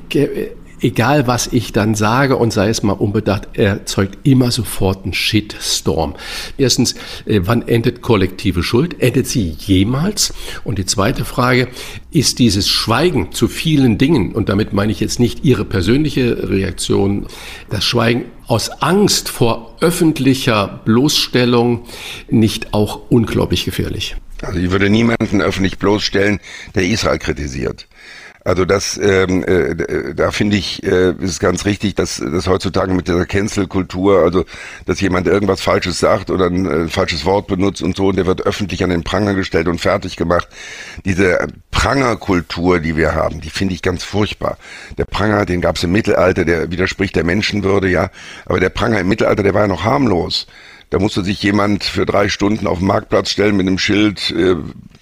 egal 0.81 1.27
was 1.27 1.47
ich 1.47 1.71
dann 1.71 1.95
sage 1.95 2.37
und 2.37 2.51
sei 2.53 2.69
es 2.69 2.83
mal 2.83 2.93
unbedacht, 2.93 3.57
erzeugt 3.57 4.19
immer 4.23 4.51
sofort 4.51 5.03
einen 5.03 5.13
Shitstorm. 5.13 6.15
Erstens, 6.57 6.95
äh, 7.25 7.41
wann 7.43 7.67
endet 7.67 8.01
kollektive 8.01 8.63
Schuld? 8.63 9.01
Endet 9.01 9.27
sie 9.27 9.49
jemals? 9.49 10.33
Und 10.63 10.77
die 10.77 10.85
zweite 10.85 11.25
Frage, 11.25 11.67
ist 12.11 12.39
dieses 12.39 12.67
Schweigen 12.67 13.31
zu 13.31 13.47
vielen 13.47 13.97
Dingen, 13.97 14.33
und 14.33 14.49
damit 14.49 14.73
meine 14.73 14.91
ich 14.91 14.99
jetzt 14.99 15.19
nicht 15.19 15.43
Ihre 15.43 15.65
persönliche 15.65 16.49
Reaktion, 16.49 17.27
das 17.69 17.83
Schweigen 17.83 18.25
aus 18.47 18.69
Angst 18.81 19.29
vor 19.29 19.75
öffentlicher 19.81 20.81
Bloßstellung 20.85 21.85
nicht 22.29 22.73
auch 22.73 23.01
unglaublich 23.09 23.65
gefährlich? 23.65 24.15
Also 24.41 24.59
ich 24.59 24.71
würde 24.71 24.89
niemanden 24.89 25.41
öffentlich 25.41 25.79
bloßstellen, 25.79 26.39
der 26.75 26.85
Israel 26.85 27.19
kritisiert. 27.19 27.87
Also 28.45 28.63
das, 28.63 28.99
ähm, 29.01 29.43
äh, 29.43 30.13
da 30.13 30.29
finde 30.29 30.55
ich, 30.57 30.83
äh, 30.83 31.13
ist 31.19 31.39
ganz 31.39 31.65
richtig, 31.65 31.95
dass, 31.95 32.17
dass 32.17 32.47
heutzutage 32.47 32.93
mit 32.93 33.07
dieser 33.07 33.25
Cancel-Kultur, 33.25 34.21
also 34.21 34.45
dass 34.85 35.01
jemand 35.01 35.25
irgendwas 35.25 35.61
Falsches 35.61 35.99
sagt 35.99 36.29
oder 36.29 36.45
ein 36.45 36.85
äh, 36.85 36.87
falsches 36.87 37.25
Wort 37.25 37.47
benutzt 37.47 37.81
und 37.81 37.97
so, 37.97 38.09
und 38.09 38.17
der 38.17 38.27
wird 38.27 38.45
öffentlich 38.45 38.83
an 38.83 38.91
den 38.91 39.03
Pranger 39.03 39.33
gestellt 39.33 39.67
und 39.67 39.81
fertig 39.81 40.15
gemacht. 40.15 40.47
Diese 41.05 41.47
Prangerkultur, 41.71 42.79
die 42.79 42.95
wir 42.95 43.15
haben, 43.15 43.41
die 43.41 43.49
finde 43.49 43.73
ich 43.73 43.81
ganz 43.81 44.03
furchtbar. 44.03 44.59
Der 44.99 45.05
Pranger, 45.05 45.47
den 45.47 45.59
gab 45.59 45.77
es 45.77 45.83
im 45.83 45.91
Mittelalter, 45.91 46.45
der 46.45 46.69
widerspricht 46.69 47.15
der 47.15 47.23
Menschenwürde, 47.23 47.89
ja, 47.89 48.11
aber 48.45 48.59
der 48.59 48.69
Pranger 48.69 48.99
im 48.99 49.07
Mittelalter, 49.07 49.41
der 49.41 49.55
war 49.55 49.61
ja 49.61 49.67
noch 49.67 49.83
harmlos. 49.83 50.45
Da 50.89 50.99
musste 50.99 51.23
sich 51.23 51.41
jemand 51.41 51.83
für 51.83 52.05
drei 52.05 52.29
Stunden 52.29 52.67
auf 52.67 52.79
den 52.79 52.87
Marktplatz 52.87 53.29
stellen 53.29 53.57
mit 53.57 53.67
einem 53.67 53.77
Schild, 53.77 54.31
äh, 54.31 54.55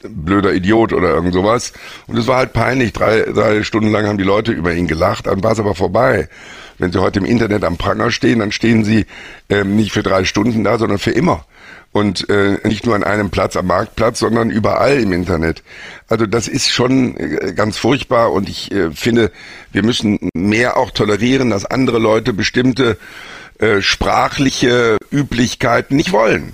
blöder 0.08 0.54
Idiot 0.54 0.94
oder 0.94 1.10
irgend 1.10 1.34
sowas. 1.34 1.74
Und 2.08 2.18
es 2.18 2.28
war 2.28 2.38
halt 2.38 2.54
peinlich. 2.54 2.94
Drei, 2.94 3.22
drei 3.22 3.64
Stunden 3.64 3.92
lang 3.92 4.08
haben 4.08 4.18
die 4.18 4.24
Leute 4.24 4.52
über 4.52 4.74
ihn 4.74 4.88
gelacht, 4.88 5.28
dann 5.28 5.44
war 5.44 5.52
es 5.52 5.60
aber 5.60 5.76
vorbei. 5.76 6.30
Wenn 6.78 6.92
sie 6.92 7.00
heute 7.00 7.20
im 7.20 7.26
Internet 7.26 7.64
am 7.64 7.78
Pranger 7.78 8.12
stehen, 8.12 8.40
dann 8.40 8.52
stehen 8.52 8.84
sie 8.84 9.06
ähm, 9.50 9.76
nicht 9.76 9.92
für 9.92 10.04
drei 10.04 10.26
Stunden 10.26 10.64
da, 10.64 10.78
sondern 10.78 10.98
für 10.98 11.12
immer. 11.12 11.46
Und 11.92 12.28
äh, 12.30 12.58
nicht 12.64 12.88
nur 12.88 12.96
an 12.96 13.04
einem 13.04 13.30
Platz 13.30 13.56
am 13.56 13.68
Marktplatz, 13.68 14.18
sondern 14.18 14.50
überall 14.50 15.00
im 15.00 15.14
Internet. 15.14 15.62
Also 16.08 16.26
das 16.26 16.48
ist 16.48 16.72
schon 16.72 17.16
äh, 17.18 17.54
ganz 17.54 17.78
furchtbar 17.78 18.32
und 18.32 18.50
ich 18.50 18.72
äh, 18.72 18.90
finde, 18.92 19.32
wir 19.72 19.84
müssen 19.84 20.18
mehr 20.34 20.78
auch 20.78 20.90
tolerieren, 20.90 21.52
dass 21.52 21.66
andere 21.66 22.00
Leute 22.00 22.34
bestimmte 22.34 22.98
äh, 23.64 23.82
sprachliche 23.82 24.98
Üblichkeiten 25.10 25.96
nicht 25.96 26.12
wollen. 26.12 26.54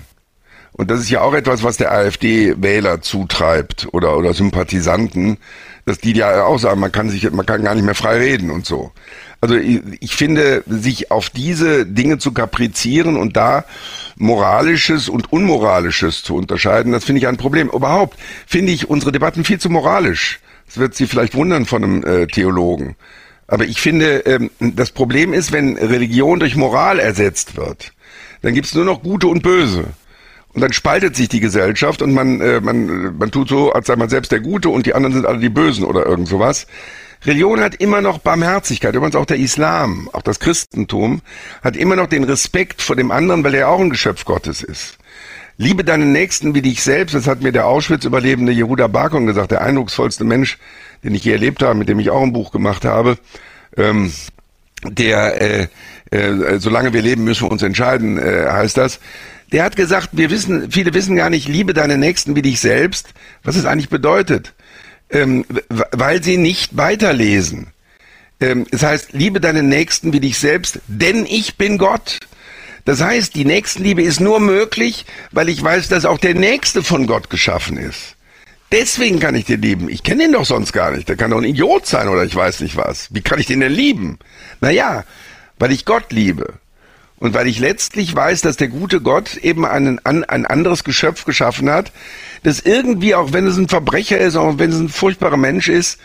Und 0.72 0.90
das 0.92 1.00
ist 1.00 1.10
ja 1.10 1.22
auch 1.22 1.34
etwas, 1.34 1.64
was 1.64 1.76
der 1.76 1.90
AfD-Wähler 1.90 3.02
zutreibt 3.02 3.88
oder, 3.90 4.16
oder 4.16 4.32
Sympathisanten, 4.32 5.38
dass 5.86 5.98
die 5.98 6.12
ja 6.12 6.44
auch 6.44 6.58
sagen, 6.58 6.78
man 6.78 6.92
kann 6.92 7.10
sich, 7.10 7.28
man 7.32 7.44
kann 7.46 7.64
gar 7.64 7.74
nicht 7.74 7.84
mehr 7.84 7.96
frei 7.96 8.18
reden 8.18 8.50
und 8.50 8.64
so. 8.64 8.92
Also 9.40 9.56
ich, 9.56 9.80
ich 9.98 10.14
finde, 10.14 10.62
sich 10.66 11.10
auf 11.10 11.30
diese 11.30 11.84
Dinge 11.84 12.18
zu 12.18 12.32
kaprizieren 12.32 13.16
und 13.16 13.36
da 13.36 13.64
Moralisches 14.16 15.08
und 15.08 15.32
Unmoralisches 15.32 16.22
zu 16.22 16.36
unterscheiden, 16.36 16.92
das 16.92 17.04
finde 17.04 17.18
ich 17.18 17.26
ein 17.26 17.38
Problem. 17.38 17.70
Überhaupt 17.70 18.18
finde 18.46 18.72
ich 18.72 18.88
unsere 18.88 19.10
Debatten 19.10 19.42
viel 19.42 19.58
zu 19.58 19.68
moralisch. 19.68 20.38
Das 20.66 20.78
wird 20.78 20.94
Sie 20.94 21.08
vielleicht 21.08 21.34
wundern 21.34 21.66
von 21.66 21.82
einem 21.82 22.04
äh, 22.04 22.26
Theologen. 22.28 22.94
Aber 23.50 23.64
ich 23.64 23.80
finde, 23.80 24.20
ähm, 24.26 24.50
das 24.60 24.92
Problem 24.92 25.32
ist, 25.32 25.50
wenn 25.50 25.76
Religion 25.76 26.38
durch 26.38 26.54
Moral 26.54 27.00
ersetzt 27.00 27.56
wird, 27.56 27.92
dann 28.42 28.54
gibt 28.54 28.68
es 28.68 28.74
nur 28.74 28.84
noch 28.84 29.02
Gute 29.02 29.26
und 29.26 29.42
Böse. 29.42 29.86
Und 30.52 30.60
dann 30.60 30.72
spaltet 30.72 31.16
sich 31.16 31.28
die 31.28 31.40
Gesellschaft 31.40 32.00
und 32.00 32.14
man, 32.14 32.40
äh, 32.40 32.60
man, 32.60 33.18
man 33.18 33.30
tut 33.32 33.48
so, 33.48 33.72
als 33.72 33.88
sei 33.88 33.96
man 33.96 34.08
selbst 34.08 34.30
der 34.30 34.38
Gute 34.38 34.68
und 34.68 34.86
die 34.86 34.94
anderen 34.94 35.14
sind 35.14 35.26
alle 35.26 35.40
die 35.40 35.48
Bösen 35.48 35.84
oder 35.84 36.06
irgend 36.06 36.28
sowas. 36.28 36.68
Religion 37.24 37.60
hat 37.60 37.74
immer 37.74 38.00
noch 38.00 38.18
Barmherzigkeit, 38.18 38.94
übrigens 38.94 39.16
auch 39.16 39.26
der 39.26 39.38
Islam, 39.38 40.08
auch 40.12 40.22
das 40.22 40.38
Christentum, 40.38 41.20
hat 41.62 41.76
immer 41.76 41.96
noch 41.96 42.06
den 42.06 42.22
Respekt 42.22 42.80
vor 42.80 42.94
dem 42.94 43.10
anderen, 43.10 43.42
weil 43.42 43.54
er 43.54 43.68
auch 43.68 43.80
ein 43.80 43.90
Geschöpf 43.90 44.24
Gottes 44.24 44.62
ist. 44.62 44.96
Liebe 45.56 45.84
deinen 45.84 46.12
Nächsten 46.12 46.54
wie 46.54 46.62
dich 46.62 46.82
selbst, 46.82 47.14
das 47.14 47.26
hat 47.26 47.42
mir 47.42 47.52
der 47.52 47.66
Auschwitz-Überlebende 47.66 48.52
Yehuda 48.52 48.86
Barkon 48.86 49.26
gesagt, 49.26 49.50
der 49.50 49.60
eindrucksvollste 49.60 50.24
Mensch, 50.24 50.56
den 51.04 51.14
ich 51.14 51.24
je 51.24 51.32
erlebt 51.32 51.62
habe, 51.62 51.74
mit 51.74 51.88
dem 51.88 52.00
ich 52.00 52.10
auch 52.10 52.22
ein 52.22 52.32
Buch 52.32 52.52
gemacht 52.52 52.84
habe. 52.84 53.18
Ähm, 53.76 54.12
der, 54.84 55.40
äh, 55.40 55.68
äh, 56.10 56.58
solange 56.58 56.92
wir 56.92 57.02
leben, 57.02 57.24
müssen 57.24 57.46
wir 57.46 57.52
uns 57.52 57.62
entscheiden, 57.62 58.18
äh, 58.18 58.46
heißt 58.50 58.76
das 58.76 59.00
der 59.52 59.64
hat 59.64 59.74
gesagt, 59.74 60.10
wir 60.12 60.30
wissen, 60.30 60.70
viele 60.70 60.94
wissen 60.94 61.16
gar 61.16 61.28
nicht, 61.28 61.48
liebe 61.48 61.74
deine 61.74 61.98
Nächsten 61.98 62.36
wie 62.36 62.42
dich 62.42 62.60
selbst, 62.60 63.08
was 63.42 63.56
es 63.56 63.64
eigentlich 63.64 63.88
bedeutet. 63.88 64.54
ähm, 65.10 65.44
weil 65.68 66.22
sie 66.22 66.36
nicht 66.36 66.76
weiterlesen. 66.76 67.68
Ähm, 68.40 68.66
es 68.70 68.82
heißt, 68.82 69.12
liebe 69.12 69.40
deinen 69.40 69.68
Nächsten 69.68 70.12
wie 70.12 70.20
dich 70.20 70.38
selbst, 70.38 70.80
denn 70.86 71.26
ich 71.26 71.56
bin 71.56 71.78
Gott. 71.78 72.20
Das 72.84 73.02
heißt, 73.02 73.34
die 73.34 73.44
Nächstenliebe 73.44 74.02
ist 74.02 74.20
nur 74.20 74.40
möglich, 74.40 75.04
weil 75.32 75.48
ich 75.48 75.62
weiß, 75.62 75.88
dass 75.88 76.06
auch 76.06 76.18
der 76.18 76.34
Nächste 76.34 76.82
von 76.82 77.06
Gott 77.06 77.28
geschaffen 77.28 77.76
ist. 77.76 78.16
Deswegen 78.72 79.18
kann 79.18 79.34
ich 79.34 79.46
den 79.46 79.62
lieben. 79.62 79.88
Ich 79.88 80.02
kenne 80.02 80.24
ihn 80.24 80.32
doch 80.32 80.44
sonst 80.44 80.72
gar 80.72 80.92
nicht. 80.92 81.08
Der 81.08 81.16
kann 81.16 81.32
doch 81.32 81.38
ein 81.38 81.44
Idiot 81.44 81.86
sein 81.86 82.08
oder 82.08 82.24
ich 82.24 82.34
weiß 82.34 82.60
nicht 82.60 82.76
was. 82.76 83.12
Wie 83.12 83.20
kann 83.20 83.40
ich 83.40 83.46
den 83.46 83.60
denn 83.60 83.72
lieben? 83.72 84.18
Naja, 84.60 85.04
weil 85.58 85.72
ich 85.72 85.84
Gott 85.84 86.12
liebe. 86.12 86.54
Und 87.18 87.34
weil 87.34 87.48
ich 87.48 87.58
letztlich 87.58 88.14
weiß, 88.14 88.40
dass 88.40 88.56
der 88.56 88.68
gute 88.68 89.00
Gott 89.00 89.36
eben 89.36 89.66
einen, 89.66 89.98
ein 90.04 90.46
anderes 90.46 90.84
Geschöpf 90.84 91.24
geschaffen 91.24 91.68
hat, 91.68 91.92
das 92.44 92.60
irgendwie, 92.60 93.14
auch 93.14 93.32
wenn 93.34 93.46
es 93.46 93.58
ein 93.58 93.68
Verbrecher 93.68 94.18
ist, 94.18 94.36
auch 94.36 94.58
wenn 94.58 94.70
es 94.70 94.78
ein 94.78 94.88
furchtbarer 94.88 95.36
Mensch 95.36 95.68
ist, 95.68 96.00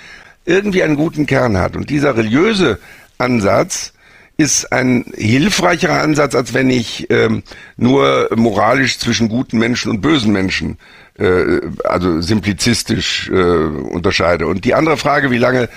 irgendwie 0.46 0.84
einen 0.84 0.98
guten 0.98 1.26
Kern 1.26 1.58
hat. 1.58 1.76
Und 1.78 1.90
dieser 1.90 2.18
religiöse 2.18 2.80
Ansatz 3.18 3.94
ist 4.38 4.74
ein 4.74 5.06
hilfreicherer 5.16 6.02
Ansatz, 6.02 6.36
als 6.36 6.54
wenn 6.54 6.70
ich 6.70 7.10
ähm, 7.10 7.44
nur 7.78 8.30
moralisch 8.36 9.00
zwischen 9.00 9.30
guten 9.30 9.58
Menschen 9.58 9.92
und 9.92 10.02
bösen 10.02 10.34
Menschen, 10.34 10.78
äh, 11.18 11.62
also 11.84 12.22
simplizistisch 12.22 13.30
äh, 13.30 13.34
unterscheide. 13.34 14.48
Und 14.48 14.66
die 14.66 14.74
andere 14.74 14.98
Frage, 14.98 15.32
wie 15.32 15.38
lange 15.38 15.70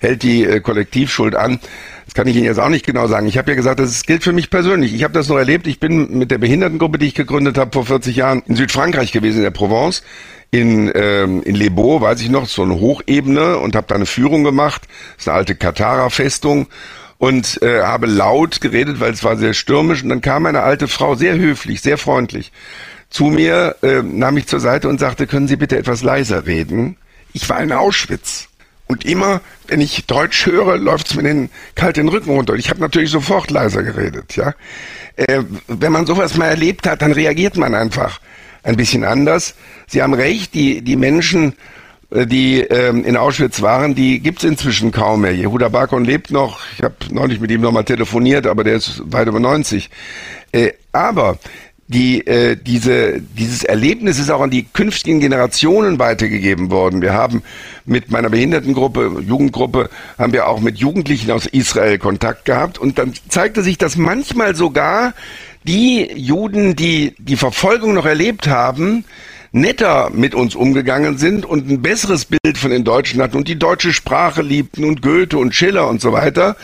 hält 0.00 0.22
die 0.22 0.44
äh, 0.44 0.60
Kollektivschuld 0.60 1.34
an? 1.34 1.60
Das 2.04 2.14
kann 2.14 2.26
ich 2.28 2.36
Ihnen 2.36 2.44
jetzt 2.44 2.60
auch 2.60 2.68
nicht 2.68 2.86
genau 2.86 3.06
sagen. 3.08 3.26
Ich 3.26 3.36
habe 3.36 3.50
ja 3.50 3.56
gesagt, 3.56 3.80
das 3.80 4.04
gilt 4.04 4.22
für 4.22 4.32
mich 4.32 4.50
persönlich. 4.50 4.94
Ich 4.94 5.02
habe 5.04 5.14
das 5.14 5.28
noch 5.28 5.36
erlebt. 5.36 5.66
Ich 5.66 5.80
bin 5.80 6.18
mit 6.18 6.30
der 6.30 6.38
Behindertengruppe, 6.38 6.98
die 6.98 7.06
ich 7.06 7.14
gegründet 7.14 7.58
habe 7.58 7.72
vor 7.72 7.84
40 7.84 8.16
Jahren, 8.16 8.42
in 8.46 8.56
Südfrankreich 8.56 9.12
gewesen, 9.12 9.38
in 9.38 9.42
der 9.42 9.50
Provence 9.50 10.02
in, 10.50 10.90
ähm, 10.94 11.42
in 11.42 11.54
Les 11.54 11.70
Beaux, 11.70 12.00
weiß 12.00 12.20
ich 12.20 12.30
noch, 12.30 12.46
so 12.46 12.62
eine 12.62 12.74
Hochebene 12.74 13.58
und 13.58 13.76
habe 13.76 13.86
da 13.88 13.94
eine 13.94 14.06
Führung 14.06 14.44
gemacht. 14.44 14.82
Das 15.16 15.24
ist 15.24 15.28
eine 15.28 15.38
alte 15.38 15.54
Katara-Festung 15.54 16.68
und 17.18 17.60
äh, 17.62 17.82
habe 17.82 18.06
laut 18.06 18.60
geredet, 18.60 19.00
weil 19.00 19.12
es 19.12 19.24
war 19.24 19.36
sehr 19.36 19.54
stürmisch. 19.54 20.02
Und 20.02 20.10
dann 20.10 20.20
kam 20.20 20.46
eine 20.46 20.62
alte 20.62 20.88
Frau, 20.88 21.14
sehr 21.14 21.36
höflich, 21.36 21.80
sehr 21.80 21.98
freundlich, 21.98 22.52
zu 23.10 23.26
mir, 23.26 23.76
äh, 23.82 24.02
nahm 24.02 24.34
mich 24.34 24.46
zur 24.46 24.60
Seite 24.60 24.88
und 24.88 25.00
sagte, 25.00 25.26
können 25.26 25.48
Sie 25.48 25.56
bitte 25.56 25.76
etwas 25.76 26.02
leiser 26.02 26.46
reden? 26.46 26.96
Ich 27.32 27.48
war 27.48 27.60
in 27.60 27.72
Auschwitz. 27.72 28.48
Und 28.88 29.04
immer, 29.04 29.40
wenn 29.66 29.80
ich 29.80 30.06
Deutsch 30.06 30.46
höre, 30.46 30.76
läuft's 30.78 31.14
mir 31.14 31.24
den 31.24 31.50
kalt 31.74 31.96
den 31.96 32.08
Rücken 32.08 32.30
runter. 32.30 32.54
Ich 32.54 32.70
habe 32.70 32.80
natürlich 32.80 33.10
sofort 33.10 33.50
leiser 33.50 33.82
geredet. 33.82 34.36
Ja, 34.36 34.54
äh, 35.16 35.42
Wenn 35.66 35.92
man 35.92 36.06
sowas 36.06 36.36
mal 36.36 36.46
erlebt 36.46 36.86
hat, 36.86 37.02
dann 37.02 37.12
reagiert 37.12 37.56
man 37.56 37.74
einfach 37.74 38.20
ein 38.62 38.76
bisschen 38.76 39.04
anders. 39.04 39.54
Sie 39.86 40.02
haben 40.02 40.14
recht, 40.14 40.54
die, 40.54 40.82
die 40.82 40.96
Menschen, 40.96 41.54
äh, 42.10 42.26
die 42.26 42.60
ähm, 42.60 43.04
in 43.04 43.16
Auschwitz 43.16 43.60
waren, 43.60 43.94
die 43.96 44.20
gibt's 44.20 44.44
inzwischen 44.44 44.92
kaum 44.92 45.22
mehr. 45.22 45.34
Jehuda 45.34 45.68
Barkon 45.68 46.04
lebt 46.04 46.30
noch. 46.30 46.60
Ich 46.76 46.84
habe 46.84 46.94
neulich 47.10 47.40
mit 47.40 47.50
ihm 47.50 47.62
nochmal 47.62 47.84
telefoniert, 47.84 48.46
aber 48.46 48.62
der 48.62 48.74
ist 48.74 49.02
weit 49.06 49.26
über 49.26 49.40
90. 49.40 49.90
Äh, 50.52 50.72
aber 50.92 51.38
die, 51.88 52.26
äh, 52.26 52.56
diese, 52.56 53.20
dieses 53.20 53.62
Erlebnis 53.62 54.18
ist 54.18 54.30
auch 54.30 54.40
an 54.40 54.50
die 54.50 54.64
künftigen 54.64 55.20
Generationen 55.20 55.98
weitergegeben 55.98 56.70
worden. 56.70 57.00
Wir 57.00 57.12
haben 57.12 57.42
mit 57.84 58.10
meiner 58.10 58.28
Behindertengruppe, 58.28 59.22
Jugendgruppe, 59.26 59.88
haben 60.18 60.32
wir 60.32 60.48
auch 60.48 60.60
mit 60.60 60.78
Jugendlichen 60.78 61.30
aus 61.30 61.46
Israel 61.46 61.98
Kontakt 61.98 62.44
gehabt 62.44 62.78
und 62.78 62.98
dann 62.98 63.12
zeigte 63.28 63.62
sich, 63.62 63.78
dass 63.78 63.96
manchmal 63.96 64.56
sogar 64.56 65.14
die 65.64 66.10
Juden, 66.12 66.74
die 66.74 67.14
die 67.18 67.36
Verfolgung 67.36 67.94
noch 67.94 68.06
erlebt 68.06 68.48
haben, 68.48 69.04
netter 69.52 70.10
mit 70.10 70.34
uns 70.34 70.54
umgegangen 70.54 71.18
sind 71.18 71.46
und 71.46 71.70
ein 71.70 71.82
besseres 71.82 72.24
Bild 72.26 72.58
von 72.58 72.70
den 72.70 72.84
Deutschen 72.84 73.22
hatten 73.22 73.36
und 73.36 73.48
die 73.48 73.58
deutsche 73.58 73.92
Sprache 73.92 74.42
liebten 74.42 74.84
und 74.84 75.02
Goethe 75.02 75.38
und 75.38 75.54
Schiller 75.54 75.88
und 75.88 76.00
so 76.00 76.12
weiter, 76.12 76.56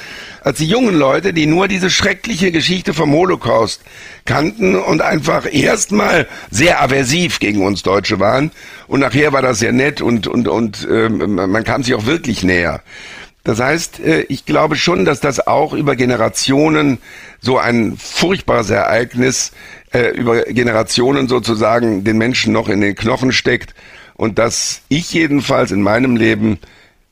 als 0.43 0.59
die 0.59 0.67
jungen 0.67 0.97
Leute, 0.97 1.33
die 1.33 1.47
nur 1.47 1.69
diese 1.69 1.89
schreckliche 1.89 2.51
Geschichte 2.51 2.95
vom 2.95 3.13
Holocaust 3.13 3.83
kannten 4.25 4.77
und 4.77 5.01
einfach 5.01 5.53
erstmal 5.53 6.27
sehr 6.51 6.83
aversiv 6.83 7.39
gegen 7.39 7.65
uns 7.65 7.83
Deutsche 7.83 8.19
waren 8.19 8.51
und 8.89 9.01
nachher 9.01 9.33
war 9.33 9.43
das 9.43 9.61
sehr 9.61 9.73
nett 9.73 10.03
und 10.03 10.27
und 10.27 10.49
und 10.49 10.87
äh, 10.91 11.09
man 11.09 11.65
kam 11.65 11.83
sich 11.83 11.95
auch 11.95 12.07
wirklich 12.07 12.43
näher. 12.43 12.83
Das 13.45 13.61
heißt, 13.61 14.01
äh, 14.01 14.23
ich 14.23 14.45
glaube 14.45 14.77
schon, 14.77 15.05
dass 15.05 15.21
das 15.21 15.47
auch 15.47 15.73
über 15.73 15.97
Generationen 15.97 16.99
so 17.41 17.59
ein 17.59 17.97
furchtbares 17.97 18.71
Ereignis 18.71 19.53
äh, 19.93 20.09
über 20.11 20.43
Generationen 20.43 21.29
sozusagen 21.29 22.05
den 22.05 22.19
Menschen 22.19 22.53
noch 22.53 22.69
in 22.69 22.81
den 22.81 22.95
Knochen 22.95 23.33
steckt 23.33 23.75
und 24.15 24.39
dass 24.39 24.83
ich 24.89 25.13
jedenfalls 25.13 25.73
in 25.73 25.83
meinem 25.83 26.17
Leben 26.17 26.59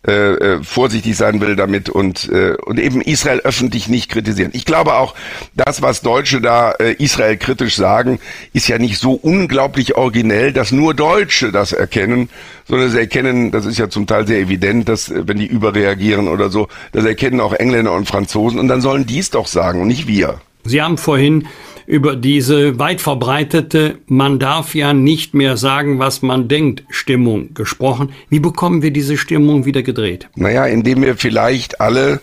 äh, 0.06 0.12
äh, 0.12 0.62
vorsichtig 0.62 1.14
sein 1.14 1.42
will 1.42 1.56
damit 1.56 1.90
und, 1.90 2.30
äh, 2.30 2.54
und 2.64 2.80
eben 2.80 3.02
Israel 3.02 3.40
öffentlich 3.40 3.86
nicht 3.86 4.10
kritisieren. 4.10 4.50
Ich 4.54 4.64
glaube 4.64 4.94
auch, 4.94 5.14
das, 5.54 5.82
was 5.82 6.00
Deutsche 6.00 6.40
da 6.40 6.72
äh, 6.72 6.94
Israel 6.94 7.36
kritisch 7.36 7.76
sagen, 7.76 8.18
ist 8.54 8.66
ja 8.66 8.78
nicht 8.78 8.98
so 8.98 9.12
unglaublich 9.12 9.96
originell, 9.96 10.54
dass 10.54 10.72
nur 10.72 10.94
Deutsche 10.94 11.52
das 11.52 11.74
erkennen, 11.74 12.30
sondern 12.66 12.90
sie 12.90 12.98
erkennen, 12.98 13.50
das 13.50 13.66
ist 13.66 13.78
ja 13.78 13.90
zum 13.90 14.06
Teil 14.06 14.26
sehr 14.26 14.38
evident, 14.38 14.88
dass 14.88 15.10
äh, 15.10 15.28
wenn 15.28 15.36
die 15.36 15.46
überreagieren 15.46 16.28
oder 16.28 16.48
so, 16.48 16.68
das 16.92 17.04
erkennen 17.04 17.38
auch 17.38 17.52
Engländer 17.52 17.92
und 17.92 18.08
Franzosen 18.08 18.58
und 18.58 18.68
dann 18.68 18.80
sollen 18.80 19.04
die 19.04 19.18
es 19.18 19.28
doch 19.28 19.46
sagen 19.46 19.82
und 19.82 19.88
nicht 19.88 20.06
wir. 20.06 20.40
Sie 20.64 20.80
haben 20.80 20.96
vorhin 20.96 21.46
über 21.90 22.14
diese 22.14 22.78
weit 22.78 23.00
verbreitete 23.00 23.98
Man 24.06 24.38
darf 24.38 24.76
ja 24.76 24.94
nicht 24.94 25.34
mehr 25.34 25.56
sagen, 25.56 25.98
was 25.98 26.22
man 26.22 26.46
denkt 26.46 26.84
Stimmung 26.88 27.52
gesprochen. 27.52 28.12
Wie 28.28 28.38
bekommen 28.38 28.80
wir 28.80 28.92
diese 28.92 29.16
Stimmung 29.16 29.64
wieder 29.64 29.82
gedreht? 29.82 30.28
Naja, 30.36 30.66
indem 30.66 31.02
wir 31.02 31.16
vielleicht 31.16 31.80
alle 31.80 32.20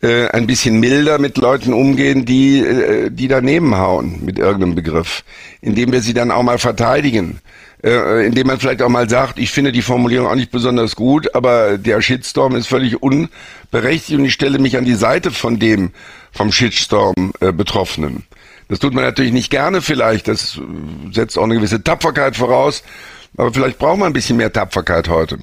äh, 0.00 0.28
ein 0.28 0.46
bisschen 0.46 0.80
milder 0.80 1.18
mit 1.18 1.36
Leuten 1.36 1.74
umgehen, 1.74 2.24
die, 2.24 2.60
äh, 2.60 3.10
die 3.10 3.28
daneben 3.28 3.76
hauen 3.76 4.24
mit 4.24 4.38
irgendeinem 4.38 4.76
Begriff. 4.76 5.24
Indem 5.60 5.92
wir 5.92 6.00
sie 6.00 6.14
dann 6.14 6.30
auch 6.30 6.42
mal 6.42 6.58
verteidigen. 6.58 7.40
Äh, 7.84 8.26
indem 8.26 8.46
man 8.46 8.60
vielleicht 8.60 8.80
auch 8.80 8.88
mal 8.88 9.10
sagt, 9.10 9.38
ich 9.38 9.50
finde 9.50 9.72
die 9.72 9.82
Formulierung 9.82 10.28
auch 10.28 10.36
nicht 10.36 10.52
besonders 10.52 10.96
gut, 10.96 11.34
aber 11.34 11.76
der 11.76 12.00
Shitstorm 12.00 12.56
ist 12.56 12.68
völlig 12.68 13.02
unberechtigt 13.02 14.18
und 14.18 14.24
ich 14.24 14.32
stelle 14.32 14.58
mich 14.58 14.78
an 14.78 14.86
die 14.86 14.94
Seite 14.94 15.32
von 15.32 15.58
dem 15.58 15.90
vom 16.30 16.50
Shitstorm 16.50 17.32
äh, 17.40 17.52
Betroffenen. 17.52 18.24
Das 18.72 18.78
tut 18.78 18.94
man 18.94 19.04
natürlich 19.04 19.34
nicht 19.34 19.50
gerne 19.50 19.82
vielleicht, 19.82 20.28
das 20.28 20.58
setzt 21.10 21.36
auch 21.36 21.42
eine 21.42 21.56
gewisse 21.56 21.84
Tapferkeit 21.84 22.36
voraus, 22.36 22.82
aber 23.36 23.52
vielleicht 23.52 23.78
braucht 23.78 23.98
man 23.98 24.06
ein 24.06 24.12
bisschen 24.14 24.38
mehr 24.38 24.50
Tapferkeit 24.50 25.10
heute 25.10 25.36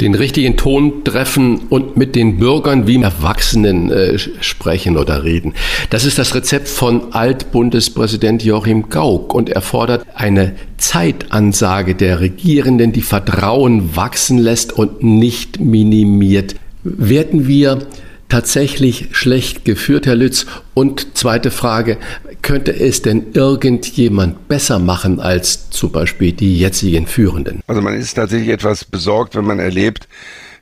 den 0.00 0.16
richtigen 0.16 0.56
Ton 0.56 1.04
treffen 1.04 1.68
und 1.68 1.96
mit 1.96 2.16
den 2.16 2.38
Bürgern 2.38 2.88
wie 2.88 3.00
Erwachsenen 3.00 3.92
äh, 3.92 4.18
sprechen 4.18 4.96
oder 4.96 5.22
reden. 5.22 5.54
Das 5.90 6.04
ist 6.04 6.18
das 6.18 6.34
Rezept 6.34 6.66
von 6.66 7.12
Altbundespräsident 7.12 8.42
Joachim 8.42 8.88
Gauck 8.88 9.32
und 9.32 9.48
er 9.48 9.60
fordert 9.60 10.04
eine 10.14 10.56
Zeitansage 10.78 11.94
der 11.94 12.18
Regierenden, 12.18 12.92
die 12.92 13.02
Vertrauen 13.02 13.94
wachsen 13.94 14.38
lässt 14.38 14.72
und 14.72 15.04
nicht 15.04 15.60
minimiert. 15.60 16.56
Werden 16.82 17.46
wir 17.46 17.86
tatsächlich 18.32 19.10
schlecht 19.12 19.66
geführt, 19.66 20.06
Herr 20.06 20.14
Lütz? 20.14 20.46
Und 20.72 21.18
zweite 21.18 21.50
Frage, 21.50 21.98
könnte 22.40 22.74
es 22.74 23.02
denn 23.02 23.26
irgendjemand 23.34 24.48
besser 24.48 24.78
machen 24.78 25.20
als 25.20 25.68
zum 25.68 25.92
Beispiel 25.92 26.32
die 26.32 26.58
jetzigen 26.58 27.06
Führenden? 27.06 27.60
Also 27.66 27.82
man 27.82 27.92
ist 27.92 28.14
tatsächlich 28.14 28.48
etwas 28.48 28.86
besorgt, 28.86 29.36
wenn 29.36 29.44
man 29.44 29.58
erlebt, 29.58 30.08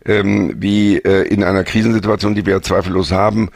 ähm, 0.04 0.56
wie 0.58 0.96
äh, 0.96 1.28
in 1.28 1.44
einer 1.44 1.62
Krisensituation, 1.62 2.34
die 2.34 2.44
wir 2.44 2.54
ja 2.54 2.60
zweifellos 2.60 3.12
haben, 3.12 3.50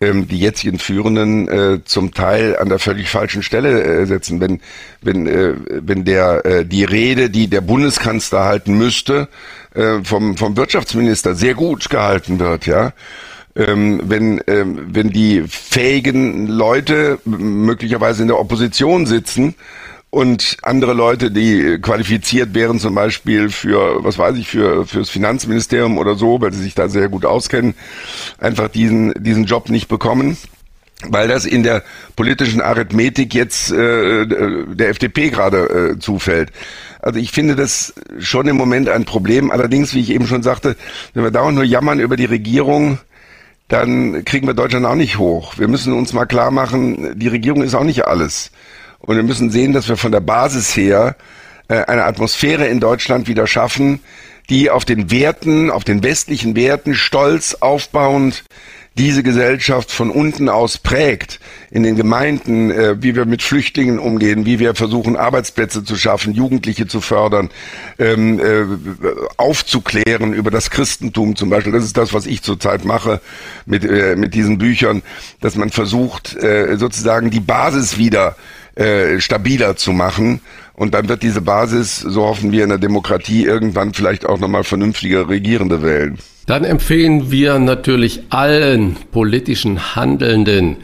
ähm, 0.00 0.26
die 0.26 0.38
jetzigen 0.38 0.78
Führenden 0.78 1.48
äh, 1.48 1.80
zum 1.84 2.14
Teil 2.14 2.56
an 2.56 2.70
der 2.70 2.78
völlig 2.78 3.10
falschen 3.10 3.42
Stelle 3.42 3.82
äh, 3.82 4.06
setzen. 4.06 4.40
Wenn, 4.40 4.60
wenn, 5.02 5.26
wenn 5.86 6.04
der, 6.06 6.64
die 6.64 6.84
Rede, 6.84 7.28
die 7.28 7.48
der 7.48 7.60
Bundeskanzler 7.60 8.44
halten 8.44 8.78
müsste, 8.78 9.28
vom, 10.02 10.36
vom 10.36 10.56
Wirtschaftsminister 10.56 11.34
sehr 11.34 11.54
gut 11.54 11.88
gehalten 11.88 12.38
wird, 12.38 12.66
ja, 12.66 12.92
ähm, 13.56 14.00
wenn, 14.04 14.40
ähm, 14.46 14.88
wenn 14.92 15.10
die 15.10 15.42
fähigen 15.48 16.46
Leute 16.46 17.18
möglicherweise 17.24 18.22
in 18.22 18.28
der 18.28 18.38
Opposition 18.38 19.06
sitzen 19.06 19.54
und 20.10 20.56
andere 20.62 20.92
Leute, 20.92 21.30
die 21.30 21.78
qualifiziert 21.80 22.54
wären, 22.54 22.78
zum 22.78 22.94
Beispiel 22.94 23.50
für, 23.50 24.02
was 24.04 24.18
weiß 24.18 24.36
ich, 24.36 24.48
für 24.48 24.86
fürs 24.86 25.10
Finanzministerium 25.10 25.98
oder 25.98 26.16
so, 26.16 26.40
weil 26.40 26.52
sie 26.52 26.62
sich 26.62 26.74
da 26.74 26.88
sehr 26.88 27.08
gut 27.08 27.24
auskennen, 27.24 27.74
einfach 28.38 28.68
diesen 28.68 29.14
diesen 29.22 29.44
Job 29.44 29.68
nicht 29.68 29.88
bekommen 29.88 30.36
weil 31.08 31.28
das 31.28 31.46
in 31.46 31.62
der 31.62 31.82
politischen 32.16 32.60
Arithmetik 32.60 33.34
jetzt 33.34 33.72
äh, 33.72 34.26
der 34.26 34.90
FDP 34.90 35.30
gerade 35.30 35.94
äh, 35.94 35.98
zufällt. 35.98 36.50
Also 37.00 37.18
ich 37.18 37.32
finde 37.32 37.56
das 37.56 37.94
schon 38.18 38.46
im 38.46 38.56
Moment 38.56 38.88
ein 38.88 39.04
Problem. 39.04 39.50
Allerdings, 39.50 39.94
wie 39.94 40.00
ich 40.00 40.10
eben 40.10 40.26
schon 40.26 40.42
sagte, 40.42 40.76
wenn 41.14 41.24
wir 41.24 41.30
dauernd 41.30 41.54
nur 41.54 41.64
jammern 41.64 42.00
über 42.00 42.16
die 42.16 42.26
Regierung, 42.26 42.98
dann 43.70 44.24
kriegen 44.24 44.48
wir 44.48 44.54
Deutschland 44.54 44.84
auch 44.84 44.96
nicht 44.96 45.18
hoch. 45.18 45.56
Wir 45.56 45.68
müssen 45.68 45.92
uns 45.92 46.12
mal 46.12 46.26
klar 46.26 46.50
machen, 46.50 47.18
die 47.18 47.28
Regierung 47.28 47.62
ist 47.62 47.74
auch 47.74 47.84
nicht 47.84 48.04
alles. 48.04 48.50
Und 48.98 49.14
wir 49.14 49.22
müssen 49.22 49.50
sehen, 49.50 49.72
dass 49.72 49.88
wir 49.88 49.96
von 49.96 50.10
der 50.10 50.20
Basis 50.20 50.76
her 50.76 51.16
äh, 51.68 51.84
eine 51.84 52.04
Atmosphäre 52.04 52.66
in 52.66 52.80
Deutschland 52.80 53.28
wieder 53.28 53.46
schaffen, 53.46 54.00
die 54.50 54.70
auf 54.70 54.84
den 54.84 55.12
Werten, 55.12 55.70
auf 55.70 55.84
den 55.84 56.02
westlichen 56.02 56.56
Werten 56.56 56.94
stolz 56.94 57.54
aufbauend 57.60 58.44
diese 58.98 59.22
Gesellschaft 59.22 59.90
von 59.90 60.10
unten 60.10 60.48
aus 60.48 60.78
prägt, 60.78 61.40
in 61.70 61.84
den 61.84 61.96
Gemeinden, 61.96 62.70
äh, 62.70 63.02
wie 63.02 63.14
wir 63.14 63.24
mit 63.24 63.42
Flüchtlingen 63.42 63.98
umgehen, 63.98 64.46
wie 64.46 64.58
wir 64.58 64.74
versuchen, 64.74 65.16
Arbeitsplätze 65.16 65.84
zu 65.84 65.96
schaffen, 65.96 66.34
Jugendliche 66.34 66.86
zu 66.86 67.00
fördern, 67.00 67.50
ähm, 67.98 68.40
äh, 68.40 68.64
aufzuklären 69.36 70.34
über 70.34 70.50
das 70.50 70.70
Christentum 70.70 71.36
zum 71.36 71.50
Beispiel. 71.50 71.72
Das 71.72 71.84
ist 71.84 71.96
das, 71.96 72.12
was 72.12 72.26
ich 72.26 72.42
zurzeit 72.42 72.84
mache 72.84 73.20
mit, 73.64 73.84
äh, 73.84 74.16
mit 74.16 74.34
diesen 74.34 74.58
Büchern, 74.58 75.02
dass 75.40 75.54
man 75.56 75.70
versucht, 75.70 76.36
äh, 76.36 76.76
sozusagen 76.76 77.30
die 77.30 77.40
Basis 77.40 77.96
wieder 77.96 78.36
äh, 78.74 79.20
stabiler 79.20 79.76
zu 79.76 79.92
machen. 79.92 80.40
Und 80.74 80.94
dann 80.94 81.08
wird 81.08 81.22
diese 81.22 81.42
Basis, 81.42 81.98
so 81.98 82.24
hoffen 82.24 82.52
wir 82.52 82.64
in 82.64 82.70
der 82.70 82.78
Demokratie, 82.78 83.44
irgendwann 83.44 83.94
vielleicht 83.94 84.26
auch 84.26 84.38
nochmal 84.38 84.64
vernünftige 84.64 85.28
Regierende 85.28 85.82
wählen. 85.82 86.18
Dann 86.50 86.64
empfehlen 86.64 87.30
wir 87.30 87.60
natürlich 87.60 88.22
allen 88.30 88.96
politischen 89.12 89.94
Handelnden 89.94 90.78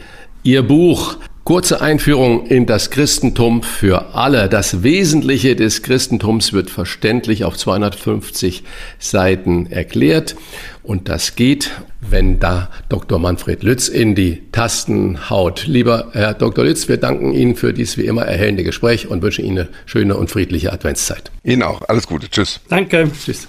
Ihr 0.45 0.63
Buch 0.63 1.17
Kurze 1.43 1.81
Einführung 1.81 2.47
in 2.47 2.67
das 2.67 2.91
Christentum 2.91 3.65
für 3.65 4.15
alle. 4.15 4.49
Das 4.49 4.85
Wesentliche 4.85 5.57
des 5.57 5.83
Christentums 5.83 6.53
wird 6.53 6.71
verständlich 6.71 7.43
auf 7.43 7.57
250 7.57 8.63
Seiten 9.01 9.67
erklärt. 9.67 10.37
Und 10.85 11.09
das 11.09 11.35
geht, 11.35 11.73
wenn 12.01 12.39
da 12.39 12.71
Dr. 12.89 13.19
Manfred 13.19 13.65
Lütz 13.65 13.89
in 13.89 14.15
die 14.15 14.43
Tasten 14.53 15.31
haut. 15.31 15.67
Lieber 15.67 16.11
Herr 16.13 16.35
Dr. 16.35 16.65
Lütz, 16.65 16.89
wir 16.89 16.97
danken 16.97 17.33
Ihnen 17.33 17.57
für 17.57 17.73
dieses 17.73 17.99
wie 17.99 18.07
immer 18.07 18.23
erhellende 18.23 18.63
Gespräch 18.63 19.09
und 19.09 19.21
wünschen 19.23 19.45
Ihnen 19.45 19.59
eine 19.59 19.69
schöne 19.85 20.17
und 20.17 20.31
friedliche 20.31 20.73
Adventszeit. 20.73 21.33
Ihnen 21.43 21.65
auch. 21.65 21.83
Alles 21.89 22.07
Gute. 22.07 22.31
Tschüss. 22.31 22.61
Danke. 22.69 23.11
Tschüss. 23.25 23.49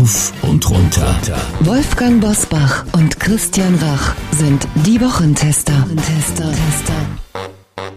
Rauf 0.00 0.32
und 0.42 0.70
runter. 0.70 1.14
Wolfgang 1.60 2.22
Bosbach 2.22 2.86
und 2.94 3.20
Christian 3.20 3.74
Rach 3.74 4.14
sind 4.30 4.66
die 4.86 4.98
Wochentester. 4.98 5.74
Tester. 5.94 6.50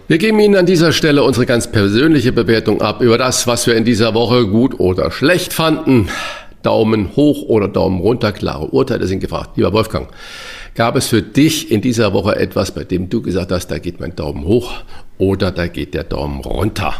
Wir 0.08 0.18
geben 0.18 0.38
Ihnen 0.38 0.56
an 0.56 0.66
dieser 0.66 0.92
Stelle 0.92 1.22
unsere 1.22 1.46
ganz 1.46 1.70
persönliche 1.72 2.32
Bewertung 2.32 2.82
ab 2.82 3.00
über 3.00 3.16
das, 3.16 3.46
was 3.46 3.66
wir 3.66 3.74
in 3.74 3.86
dieser 3.86 4.12
Woche 4.12 4.46
gut 4.46 4.78
oder 4.80 5.10
schlecht 5.10 5.54
fanden. 5.54 6.10
Daumen 6.62 7.16
hoch 7.16 7.42
oder 7.48 7.68
Daumen 7.68 8.00
runter, 8.00 8.32
klare 8.32 8.66
Urteile 8.66 9.06
sind 9.06 9.20
gefragt. 9.20 9.56
Lieber 9.56 9.72
Wolfgang, 9.72 10.08
gab 10.74 10.96
es 10.96 11.06
für 11.06 11.22
dich 11.22 11.70
in 11.70 11.80
dieser 11.80 12.12
Woche 12.12 12.36
etwas, 12.36 12.72
bei 12.72 12.84
dem 12.84 13.08
du 13.08 13.22
gesagt 13.22 13.50
hast, 13.50 13.68
da 13.68 13.78
geht 13.78 14.00
mein 14.00 14.14
Daumen 14.14 14.44
hoch 14.44 14.82
oder 15.16 15.50
da 15.50 15.68
geht 15.68 15.94
der 15.94 16.04
Daumen 16.04 16.40
runter? 16.40 16.96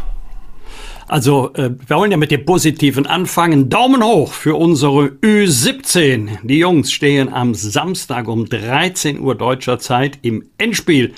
Also, 1.07 1.53
äh, 1.53 1.69
wir 1.87 1.97
wollen 1.97 2.11
ja 2.11 2.17
mit 2.17 2.31
dem 2.31 2.45
Positiven 2.45 3.05
anfangen. 3.05 3.69
Daumen 3.69 4.03
hoch 4.03 4.33
für 4.33 4.55
unsere 4.55 5.09
Ü17. 5.21 6.39
Die 6.43 6.57
Jungs 6.57 6.91
stehen 6.91 7.31
am 7.31 7.53
Samstag 7.53 8.27
um 8.27 8.47
13 8.47 9.19
Uhr 9.19 9.35
deutscher 9.35 9.77
Zeit 9.77 10.17
im 10.23 10.45
Endspiel 10.57 11.13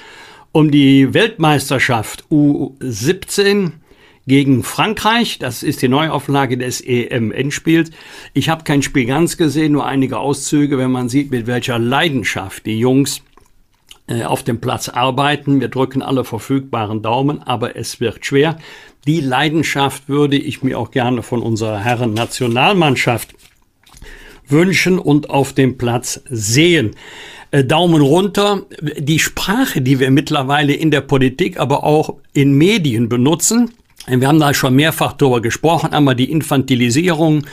um 0.52 0.72
die 0.72 1.14
Weltmeisterschaft 1.14 2.26
U17 2.32 3.74
gegen 4.26 4.64
Frankreich. 4.64 5.40
Das 5.40 5.64
ist 5.64 5.82
die 5.82 5.88
Neuauflage 5.88 6.58
des 6.58 6.82
EM-Endspiels. 6.82 7.92
Ich 8.34 8.50
habe 8.50 8.64
kein 8.64 8.82
Spiel 8.82 9.06
ganz 9.06 9.38
gesehen, 9.38 9.72
nur 9.72 9.86
einige 9.86 10.20
Auszüge, 10.20 10.78
wenn 10.78 10.92
man 10.92 11.10
sieht, 11.10 11.32
mit 11.32 11.48
welcher 11.48 11.80
Leidenschaft 11.80 12.66
die 12.66 12.80
Jungs 12.80 13.22
äh, 14.08 14.24
auf 14.24 14.44
dem 14.44 14.60
Platz 14.60 14.90
arbeiten. 14.90 15.62
Wir 15.62 15.70
drücken 15.70 16.02
alle 16.02 16.24
verfügbaren 16.26 17.02
Daumen, 17.02 17.44
aber 17.44 17.78
es 17.78 18.00
wird 18.00 18.26
schwer. 18.26 18.58
Die 19.08 19.22
Leidenschaft 19.22 20.10
würde 20.10 20.38
ich 20.38 20.64
mir 20.64 20.78
auch 20.78 20.92
gerne 20.92 21.24
von 21.24 21.42
unserer 21.42 21.80
Herren 21.80 22.14
Nationalmannschaft 22.14 23.34
wünschen 24.50 25.00
und 25.00 25.30
auf 25.30 25.54
dem 25.54 25.78
Platz 25.78 26.22
sehen. 26.30 26.92
Äh, 27.52 27.64
Daumen 27.64 28.02
runter. 28.02 28.64
Die 28.82 29.20
Sprache, 29.20 29.82
die 29.82 30.02
wir 30.02 30.12
mittlerweile 30.12 30.74
in 30.74 30.92
der 30.92 31.02
Politik, 31.02 31.58
aber 31.58 31.86
auch 31.86 32.16
in 32.34 32.54
Medien 32.58 33.08
benutzen, 33.08 33.72
wir 34.10 34.28
haben 34.28 34.40
da 34.40 34.54
schon 34.54 34.76
mehrfach 34.76 35.14
darüber 35.14 35.42
gesprochen, 35.42 35.92
einmal 35.92 36.16
die 36.16 36.32
Infantilisierung 36.32 37.46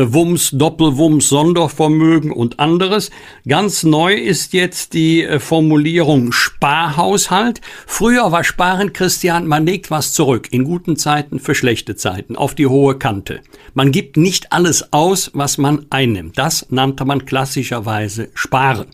Wumms, 0.00 0.50
Doppelwumms, 0.52 1.28
Sondervermögen 1.28 2.30
und 2.30 2.60
anderes. 2.60 3.10
Ganz 3.48 3.82
neu 3.82 4.14
ist 4.14 4.52
jetzt 4.52 4.92
die 4.92 5.24
äh, 5.24 5.40
Formulierung 5.40 6.30
Sparhaushalt. 6.30 7.60
Früher 7.84 8.30
war 8.30 8.44
Sparen, 8.44 8.92
Christian, 8.92 9.48
man 9.48 9.66
legt 9.66 9.90
was 9.90 10.12
zurück, 10.12 10.46
in 10.52 10.62
guten 10.62 10.96
Zeiten 10.96 11.40
für 11.40 11.56
schlechte 11.56 11.96
Zeiten, 11.96 12.36
auf 12.36 12.54
die 12.54 12.68
hohe 12.68 12.96
Kante. 12.96 13.40
Man 13.74 13.90
gibt 13.90 14.16
nicht 14.16 14.52
alles 14.52 14.92
aus, 14.92 15.32
was 15.34 15.58
man 15.58 15.86
einnimmt. 15.90 16.38
Das 16.38 16.66
nannte 16.70 17.04
man 17.04 17.26
klassischerweise 17.26 18.28
Sparen. 18.34 18.86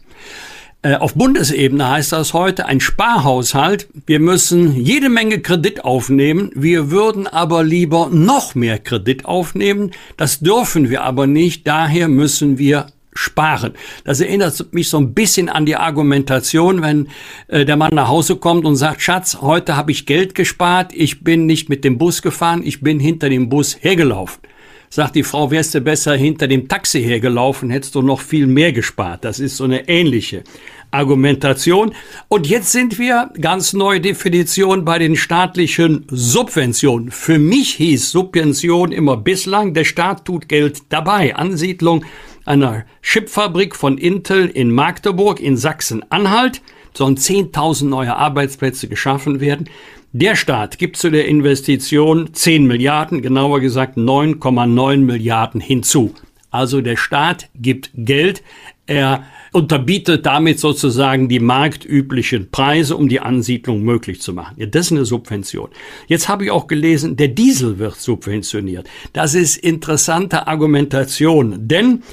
Äh, 0.85 0.97
auf 0.97 1.15
Bundesebene 1.15 1.89
heißt 1.89 2.13
das 2.13 2.35
heute 2.35 2.67
ein 2.67 2.79
Sparhaushalt. 2.79 3.89
Wir 4.05 4.21
müssen 4.21 4.77
jede 4.77 5.09
Menge 5.09 5.41
Kredit 5.41 5.83
aufnehmen. 5.83 6.51
Wir 6.55 6.91
würden 6.91 7.27
aber 7.27 7.65
lieber 7.65 8.11
noch 8.13 8.55
mehr 8.55 8.79
Kredit 8.79 9.25
aufnehmen. 9.25 9.93
Das 10.19 10.41
dürfen 10.41 10.91
wir 10.91 11.03
aber 11.03 11.27
nicht. 11.27 11.67
Daher 11.67 12.09
müssen 12.09 12.59
wir 12.59 12.89
sparen. 13.15 13.73
Das 14.05 14.21
erinnert 14.21 14.75
mich 14.75 14.91
so 14.91 14.99
ein 14.99 15.15
bisschen 15.15 15.49
an 15.49 15.65
die 15.65 15.77
Argumentation, 15.77 16.83
wenn 16.83 17.09
äh, 17.49 17.65
der 17.65 17.79
Mann 17.79 17.95
nach 17.95 18.09
Hause 18.09 18.37
kommt 18.37 18.67
und 18.67 18.77
sagt, 18.77 19.01
Schatz, 19.01 19.39
heute 19.41 19.77
habe 19.77 19.91
ich 19.91 20.05
Geld 20.05 20.35
gespart, 20.35 20.93
ich 20.93 21.25
bin 21.25 21.47
nicht 21.47 21.71
mit 21.71 21.85
dem 21.85 21.97
Bus 21.97 22.21
gefahren, 22.21 22.63
ich 22.63 22.83
bin 22.83 23.01
hinter 23.01 23.31
dem 23.31 23.49
Bus 23.49 23.79
hergelaufen. 23.81 24.43
Sagt 24.91 25.17
die 25.17 25.23
Frau, 25.23 25.51
wärst 25.51 25.75
du 25.75 25.81
besser 25.81 26.15
hinter 26.15 26.47
dem 26.47 26.69
Taxi 26.69 27.03
hergelaufen, 27.03 27.71
hättest 27.71 27.95
du 27.95 28.03
noch 28.03 28.21
viel 28.21 28.47
mehr 28.47 28.73
gespart. 28.73 29.25
Das 29.25 29.41
ist 29.41 29.57
so 29.57 29.65
eine 29.65 29.89
ähnliche 29.89 30.45
Argumentation. 30.91 31.95
Und 32.29 32.47
jetzt 32.47 32.71
sind 32.71 32.99
wir 32.99 33.31
ganz 33.41 33.73
neue 33.73 34.01
Definition 34.01 34.85
bei 34.85 34.99
den 34.99 35.17
staatlichen 35.17 36.07
Subventionen. 36.09 37.11
Für 37.11 37.39
mich 37.39 37.75
hieß 37.75 38.13
Subvention 38.13 38.93
immer 38.93 39.17
bislang, 39.17 39.75
der 39.75 39.85
Staat 39.85 40.25
tut 40.25 40.49
Geld 40.49 40.83
dabei. 40.91 41.35
Ansiedlung 41.35 42.05
einer 42.45 42.85
Chipfabrik 43.03 43.75
von 43.75 43.99
Intel 43.99 44.49
in 44.49 44.71
Magdeburg 44.71 45.41
in 45.41 45.57
Sachsen-Anhalt 45.57 46.63
sollen 46.97 47.17
10.000 47.17 47.87
neue 47.87 48.15
Arbeitsplätze 48.15 48.87
geschaffen 48.87 49.41
werden. 49.41 49.69
Der 50.17 50.37
Staat 50.37 50.79
gibt 50.79 50.97
zu 50.97 51.11
der 51.11 51.27
Investition 51.27 52.33
10 52.33 52.69
Milliarden, 52.69 53.21
genauer 53.21 53.59
gesagt 53.59 53.99
9,9 53.99 54.99
Milliarden 54.99 55.61
hinzu. 55.61 56.15
Also 56.53 56.81
der 56.81 56.97
Staat 56.97 57.49
gibt 57.57 57.91
Geld, 57.97 58.45
er 58.87 59.25
unterbietet 59.51 60.25
damit 60.25 60.61
sozusagen 60.61 61.29
die 61.29 61.41
marktüblichen 61.41 62.49
Preise, 62.53 62.97
um 62.97 63.09
die 63.09 63.19
Ansiedlung 63.19 63.83
möglich 63.83 64.23
zu 64.23 64.33
machen. 64.33 64.55
Ja, 64.57 64.67
das 64.67 64.87
ist 64.87 64.93
eine 64.93 65.05
Subvention. 65.05 65.71
Jetzt 66.07 66.29
habe 66.29 66.45
ich 66.45 66.53
auch 66.53 66.69
gelesen, 66.69 67.17
der 67.17 67.27
Diesel 67.27 67.81
wird 67.81 67.97
subventioniert. 67.97 68.87
Das 69.13 69.35
ist 69.35 69.57
interessante 69.57 70.47
Argumentation, 70.47 71.57
denn 71.67 72.05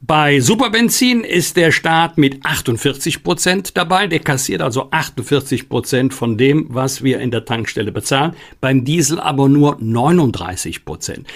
bei 0.00 0.40
Superbenzin 0.40 1.24
ist 1.24 1.56
der 1.56 1.72
Staat 1.72 2.18
mit 2.18 2.44
48 2.44 3.22
Prozent 3.22 3.76
dabei. 3.76 4.06
Der 4.06 4.20
kassiert 4.20 4.60
also 4.60 4.88
48 4.90 5.68
Prozent 5.68 6.12
von 6.12 6.36
dem, 6.36 6.66
was 6.68 7.02
wir 7.02 7.18
in 7.20 7.30
der 7.30 7.44
Tankstelle 7.44 7.92
bezahlen. 7.92 8.34
Beim 8.60 8.84
Diesel 8.84 9.18
aber 9.18 9.48
nur 9.48 9.78
39 9.80 10.84
Prozent. 10.84 11.26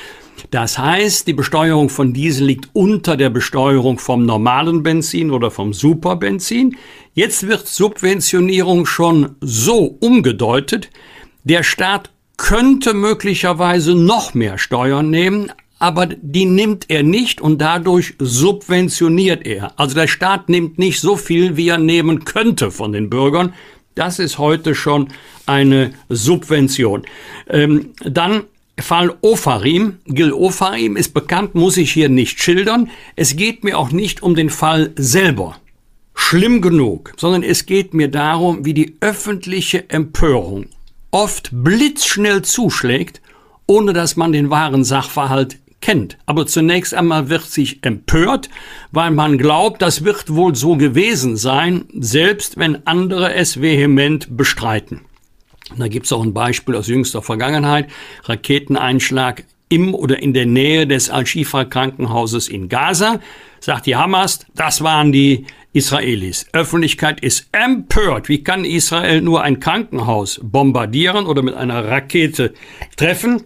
Das 0.51 0.79
heißt, 0.79 1.27
die 1.27 1.33
Besteuerung 1.33 1.89
von 1.89 2.13
Diesel 2.13 2.47
liegt 2.47 2.69
unter 2.73 3.17
der 3.17 3.31
Besteuerung 3.31 3.99
vom 3.99 4.25
normalen 4.25 4.83
Benzin 4.83 5.31
oder 5.31 5.51
vom 5.51 5.73
Superbenzin. 5.73 6.77
Jetzt 7.15 7.47
wird 7.47 7.67
Subventionierung 7.67 8.87
schon 8.87 9.37
so 9.41 9.97
umgedeutet, 10.01 10.91
der 11.45 11.63
Staat 11.63 12.11
könnte 12.37 12.95
möglicherweise 12.95 13.95
noch 13.95 14.35
mehr 14.35 14.59
Steuern 14.59 15.11
nehmen, 15.11 15.53
aber 15.81 16.07
die 16.07 16.45
nimmt 16.45 16.85
er 16.89 17.03
nicht 17.03 17.41
und 17.41 17.59
dadurch 17.59 18.15
subventioniert 18.19 19.47
er. 19.47 19.79
Also 19.81 19.95
der 19.97 20.07
Staat 20.07 20.49
nimmt 20.49 20.79
nicht 20.79 21.01
so 21.01 21.17
viel, 21.17 21.57
wie 21.57 21.69
er 21.69 21.79
nehmen 21.79 22.25
könnte 22.25 22.71
von 22.71 22.93
den 22.93 23.11
Bürgern. 23.11 23.55
Das 23.95 24.19
ist 24.19 24.39
heute 24.39 24.75
schon 24.75 25.09
eine 25.47 25.93
Subvention. 26.09 27.07
Ähm, 27.49 27.95
dann 28.05 28.45
Fall 28.79 29.17
Ofarim. 29.23 29.99
Gil 30.07 30.33
Ofarim 30.33 30.97
ist 30.97 31.15
bekannt, 31.15 31.55
muss 31.55 31.77
ich 31.77 31.93
hier 31.93 32.09
nicht 32.09 32.41
schildern. 32.41 32.91
Es 33.17 33.35
geht 33.35 33.65
mir 33.65 33.79
auch 33.79 33.91
nicht 33.91 34.23
um 34.23 34.35
den 34.35 34.51
Fall 34.51 34.93
selber. 34.97 35.57
Schlimm 36.15 36.61
genug, 36.61 37.15
sondern 37.17 37.43
es 37.43 37.65
geht 37.65 37.95
mir 37.95 38.09
darum, 38.09 38.67
wie 38.67 38.75
die 38.75 38.97
öffentliche 39.01 39.89
Empörung 39.89 40.67
oft 41.11 41.49
blitzschnell 41.53 42.43
zuschlägt, 42.43 43.23
ohne 43.67 43.95
dass 43.95 44.17
man 44.17 44.33
den 44.33 44.51
wahren 44.51 44.85
Sachverhalt 44.85 45.59
kennt. 45.81 46.19
Aber 46.27 46.47
zunächst 46.47 46.95
einmal 46.95 47.29
wird 47.29 47.45
sich 47.45 47.85
empört, 47.85 48.51
weil 48.93 49.11
man 49.11 49.39
glaubt, 49.39 49.83
das 49.83 50.05
wird 50.05 50.35
wohl 50.35 50.55
so 50.55 50.77
gewesen 50.77 51.37
sein, 51.37 51.85
selbst 51.99 52.59
wenn 52.59 52.87
andere 52.87 53.35
es 53.35 53.61
vehement 53.61 54.37
bestreiten. 54.37 55.03
Da 55.77 55.89
gibt 55.89 56.07
es 56.07 56.13
auch 56.13 56.23
ein 56.23 56.35
Beispiel 56.35 56.75
aus 56.75 56.89
jüngster 56.89 57.23
Vergangenheit. 57.23 57.89
Raketeneinschlag 58.25 59.45
im 59.69 59.95
oder 59.95 60.21
in 60.21 60.35
der 60.35 60.47
Nähe 60.47 60.87
des 60.87 61.11
Al-Shifa-Krankenhauses 61.11 62.49
in 62.49 62.69
Gaza. 62.69 63.21
Sagt 63.61 63.87
die 63.87 63.97
Hamas, 63.97 64.41
das 64.55 64.83
waren 64.83 65.13
die 65.13 65.47
Israelis. 65.73 66.47
Öffentlichkeit 66.53 67.21
ist 67.21 67.49
empört. 67.53 68.29
Wie 68.29 68.43
kann 68.43 68.65
Israel 68.65 69.21
nur 69.21 69.43
ein 69.43 69.61
Krankenhaus 69.61 70.41
bombardieren 70.43 71.27
oder 71.27 71.43
mit 71.43 71.55
einer 71.55 71.87
Rakete 71.87 72.53
treffen? 72.97 73.45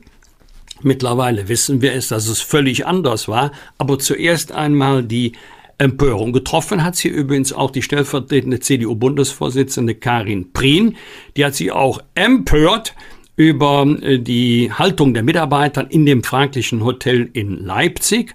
Mittlerweile 0.85 1.49
wissen 1.49 1.83
wir 1.83 1.93
es, 1.95 2.09
dass 2.09 2.29
es 2.29 2.41
völlig 2.41 2.87
anders 2.87 3.27
war. 3.27 3.53
Aber 3.79 3.99
zuerst 3.99 4.53
einmal 4.53 5.03
die 5.03 5.33
Empörung. 5.79 6.33
Getroffen 6.33 6.85
hat 6.85 6.97
sie 6.97 7.09
übrigens 7.09 7.53
auch 7.53 7.71
die 7.71 7.83
stellvertretende 7.83 8.61
CDU-Bundesvorsitzende 8.61 9.95
Karin 9.95 10.53
Prien. 10.53 10.97
Die 11.37 11.45
hat 11.45 11.55
sie 11.55 11.73
auch 11.73 12.01
empört 12.15 12.95
über 13.37 13.87
äh, 14.03 14.19
die 14.19 14.73
Haltung 14.73 15.15
der 15.15 15.23
Mitarbeiter 15.23 15.91
in 15.91 16.07
dem 16.07 16.23
fraglichen 16.23 16.85
Hotel 16.85 17.29
in 17.33 17.65
Leipzig 17.65 18.35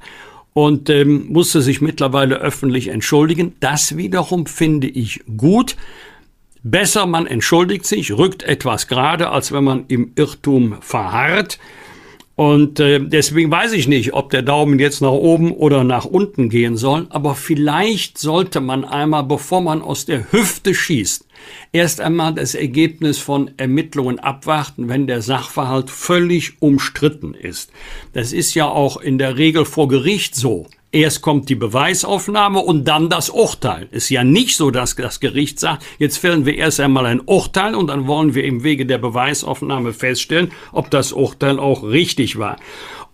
und 0.54 0.90
ähm, 0.90 1.28
musste 1.30 1.62
sich 1.62 1.80
mittlerweile 1.82 2.36
öffentlich 2.40 2.90
entschuldigen. 2.90 3.56
Das 3.60 3.96
wiederum 3.96 4.46
finde 4.46 4.88
ich 4.88 5.22
gut. 5.38 5.78
Besser 6.62 7.06
man 7.06 7.26
entschuldigt 7.26 7.86
sich, 7.86 8.12
rückt 8.12 8.44
etwas 8.44 8.88
gerade, 8.88 9.30
als 9.30 9.54
wenn 9.54 9.64
man 9.64 9.86
im 9.88 10.12
Irrtum 10.16 10.76
verharrt. 10.82 11.58
Und 12.40 12.80
äh, 12.80 13.02
deswegen 13.02 13.52
weiß 13.52 13.74
ich 13.74 13.90
nicht, 13.90 14.14
ob 14.14 14.30
der 14.30 14.44
Daumen 14.44 14.80
jetzt 14.80 15.02
nach 15.02 15.11
oben 15.11 15.52
oder 15.52 15.84
nach 15.84 16.06
unten 16.06 16.48
gehen 16.48 16.78
soll, 16.78 17.06
aber 17.10 17.36
vielleicht 17.36 18.18
sollte 18.18 18.61
man 18.61 18.86
einmal, 18.86 19.26
bevor 19.26 19.60
man 19.60 19.82
aus 19.82 20.06
der 20.06 20.32
Hüfte 20.32 20.74
schießt, 20.74 21.28
erst 21.74 21.99
einmal 21.99 22.34
das 22.34 22.56
Ergebnis 22.56 23.18
von 23.18 23.52
Ermittlungen 23.57 24.20
abwarten, 24.20 24.88
wenn 24.88 25.06
der 25.06 25.22
Sachverhalt 25.22 25.90
völlig 25.90 26.61
umstritten 26.61 27.34
ist. 27.34 27.74
Das 28.14 28.32
ist 28.32 28.53
ja 28.53 28.70
auch 28.70 28.95
in 28.95 29.18
der 29.18 29.36
Regel 29.36 29.66
vor 29.66 29.90
Gericht 29.90 30.34
so. 30.34 30.66
Erst 30.91 31.22
kommt 31.22 31.49
die 31.49 31.56
Beweisaufnahme 31.56 32.61
und 32.61 32.86
dann 32.86 33.10
das 33.10 33.30
Urteil. 33.30 33.88
Ist 33.91 34.10
ja 34.10 34.24
nicht 34.24 34.57
so, 34.57 34.72
dass 34.72 34.95
das 34.95 35.20
Gericht 35.20 35.60
sagt, 35.60 35.86
jetzt 35.99 36.18
fällen 36.18 36.48
wir 36.48 36.56
erst 36.56 36.80
einmal 36.80 37.06
ein 37.06 37.22
Urteil 37.24 37.76
und 37.76 37.88
dann 37.88 38.07
wollen 38.07 38.34
wir 38.34 38.44
im 38.44 38.64
Wege 38.64 38.88
der 38.88 38.98
Beweisaufnahme 38.98 39.94
feststellen, 39.94 40.52
ob 40.72 40.90
das 40.90 41.11
Urteil 41.11 41.60
auch 41.60 41.84
richtig 41.84 42.40
war. 42.40 42.56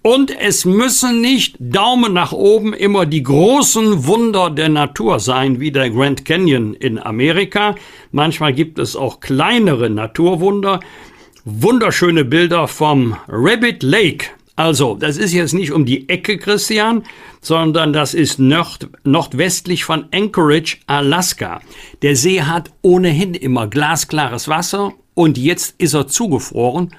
Und 0.02 0.32
es 0.40 0.64
müssen 0.64 1.20
nicht 1.20 1.58
Daumen 1.60 2.14
nach 2.14 2.32
oben 2.32 2.74
immer 2.74 3.06
die 3.06 3.24
großen 3.24 4.08
Wunder 4.08 4.52
der 4.52 4.70
Natur 4.70 5.20
sein, 5.20 5.60
wie 5.60 5.72
der 5.72 5.90
Grand 5.90 6.24
Canyon 6.24 6.76
in 6.76 6.98
Amerika. 6.98 7.76
Manchmal 8.14 8.54
gibt 8.54 8.80
es 8.80 8.96
auch 8.96 9.20
kleinere 9.20 9.90
Naturwunder. 9.90 10.80
Wunderschöne 11.44 12.24
Bilder 12.24 12.70
vom 12.70 13.18
Rabbit 13.28 13.84
Lake 13.84 14.28
also, 14.58 14.96
das 14.96 15.18
ist 15.18 15.34
jetzt 15.34 15.54
nicht 15.54 15.74
um 15.74 15.86
die 15.86 16.08
Ecke, 16.08 16.38
Christian, 16.38 17.04
sondern 17.42 17.92
das 17.92 18.14
ist 18.14 18.40
nord 18.40 18.90
nordwestlich 19.04 19.84
von 19.84 20.06
Anchorage, 20.14 20.78
Alaska. 20.88 21.60
Der 22.02 22.16
See 22.16 22.42
hat 22.42 22.72
ohnehin 22.82 23.34
immer 23.34 23.68
glasklares 23.68 24.48
Wasser 24.48 24.94
und 25.14 25.38
jetzt 25.38 25.76
ist 25.78 25.94
er 25.94 26.08
zugefroren 26.08 26.94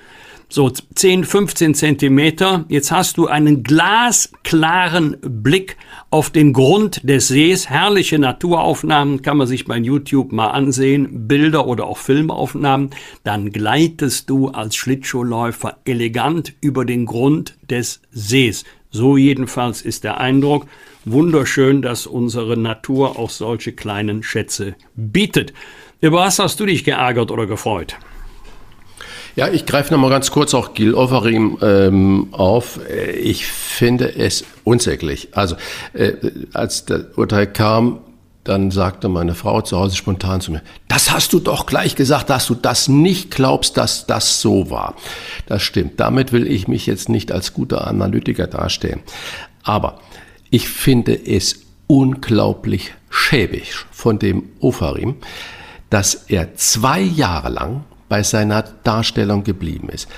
so 0.49 0.71
10, 0.71 1.25
15 1.25 1.75
Zentimeter. 1.75 2.65
Jetzt 2.69 2.93
hast 2.93 3.17
du 3.19 3.27
einen 3.27 3.63
glasklaren 3.63 5.17
Blick 5.21 5.77
auf 6.11 6.31
den 6.31 6.53
Grund 6.53 7.09
des 7.09 7.29
Sees. 7.29 7.69
Herrliche 7.69 8.19
Naturaufnahmen 8.19 9.23
kann 9.23 9.39
man 9.39 9.49
sich 9.49 9.65
bei 9.65 9.77
YouTube 9.77 10.33
mal 10.33 10.49
ansehen, 10.49 11.27
Bilder 11.27 11.67
oder 11.67 11.87
auch 11.87 11.99
Filmaufnahmen. 11.99 12.91
Dann 13.25 13.51
gleitest 13.51 14.31
du 14.31 14.49
als 14.49 14.77
Schlittschuhläufer 14.77 15.79
elegant 15.85 16.55
über 16.61 16.85
den 16.85 17.07
Grund 17.07 17.57
des 17.69 18.01
Sees. 18.13 18.65
So 18.91 19.17
jedenfalls 19.17 19.83
ist 19.83 20.05
der 20.05 20.21
Eindruck. 20.21 20.67
Wunderschön, 21.05 21.83
dass 21.83 22.07
unsere 22.07 22.57
Natur 22.57 23.19
auch 23.19 23.31
solche 23.31 23.73
kleinen 23.73 24.23
Schätze 24.23 24.75
bietet. 24.95 25.53
Über 26.01 26.19
was 26.19 26.39
hast 26.39 26.61
du 26.61 26.67
dich 26.67 26.85
geärgert 26.85 27.31
oder 27.31 27.47
gefreut? 27.47 27.97
Ja, 29.37 29.49
ich 29.49 29.67
greife 29.67 29.93
nochmal 29.93 30.09
ganz 30.09 30.31
kurz 30.31 30.55
auch 30.55 30.73
Gil 30.73 30.95
Offerim 30.95 31.59
ähm, 31.61 32.29
auf. 32.33 32.81
Ich 33.21 33.47
finde 33.47 34.17
es 34.17 34.45
unsäglich. 34.65 35.29
Also, 35.33 35.57
äh, 35.93 36.15
als 36.55 36.87
das 36.87 37.05
Urteil 37.17 37.47
kam, 37.47 37.99
dann 38.45 38.71
sagte 38.71 39.09
meine 39.09 39.35
Frau 39.35 39.61
zu 39.61 39.79
Hause 39.79 39.95
spontan 39.95 40.41
zu 40.41 40.53
mir, 40.53 40.63
das 40.89 41.11
hast 41.11 41.35
du 41.35 41.41
doch 41.41 41.67
gleich 41.67 41.97
gesagt, 41.97 42.31
dass 42.31 42.47
du 42.47 42.55
das 42.55 42.89
nicht 42.89 43.31
glaubst, 43.31 43.77
dass 43.77 44.07
das 44.07 44.41
so 44.41 44.71
war. 44.71 44.95
Das 45.45 45.63
stimmt. 45.63 46.01
Damit 46.01 46.33
will 46.33 46.47
ich 46.51 46.67
mich 46.67 46.87
jetzt 46.87 47.11
nicht 47.11 47.31
als 47.31 47.53
guter 47.53 47.87
Analytiker 47.87 48.47
darstellen. 48.47 49.03
Aber 49.63 50.01
ich 50.49 50.69
finde 50.69 51.13
es 51.13 51.61
unglaublich 51.89 52.95
schäbig 53.11 53.75
von 53.91 54.19
dem 54.19 54.45
Ofarim, 54.61 55.17
dass 55.91 56.25
er 56.29 56.55
zwei 56.55 57.03
Jahre 57.03 57.51
lang 57.51 57.85
bei 58.09 58.23
seiner 58.23 58.63
Darstellung 58.63 59.45
geblieben 59.45 59.89
ist. 59.89 60.09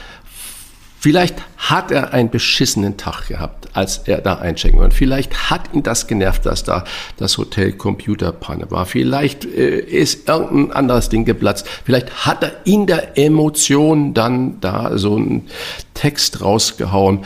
Vielleicht 1.01 1.37
hat 1.59 1.93
er 1.93 2.13
einen 2.13 2.29
beschissenen 2.29 2.97
Tag 2.97 3.29
gehabt, 3.29 3.69
als 3.73 3.99
er 4.07 4.21
da 4.21 4.35
einchecken 4.39 4.81
wollte. 4.81 4.97
Vielleicht 4.97 5.49
hat 5.49 5.73
ihn 5.73 5.85
das 5.85 6.09
genervt, 6.09 6.45
dass 6.45 6.65
da 6.65 6.83
das 7.19 7.39
Hotel 7.39 7.73
Computerpanne 7.73 8.69
war. 8.73 8.85
Vielleicht 8.85 9.45
äh, 9.45 9.79
ist 9.79 10.29
irgendein 10.29 10.77
anderes 10.77 11.09
Ding 11.09 11.25
geplatzt. 11.25 11.69
Vielleicht 11.85 12.27
hat 12.27 12.43
er 12.43 12.53
in 12.65 12.89
der 12.89 13.17
Emotion 13.17 14.13
dann 14.13 14.61
da 14.61 14.99
so 14.99 15.15
einen 15.15 15.47
Text 15.95 16.41
rausgehauen. 16.41 17.25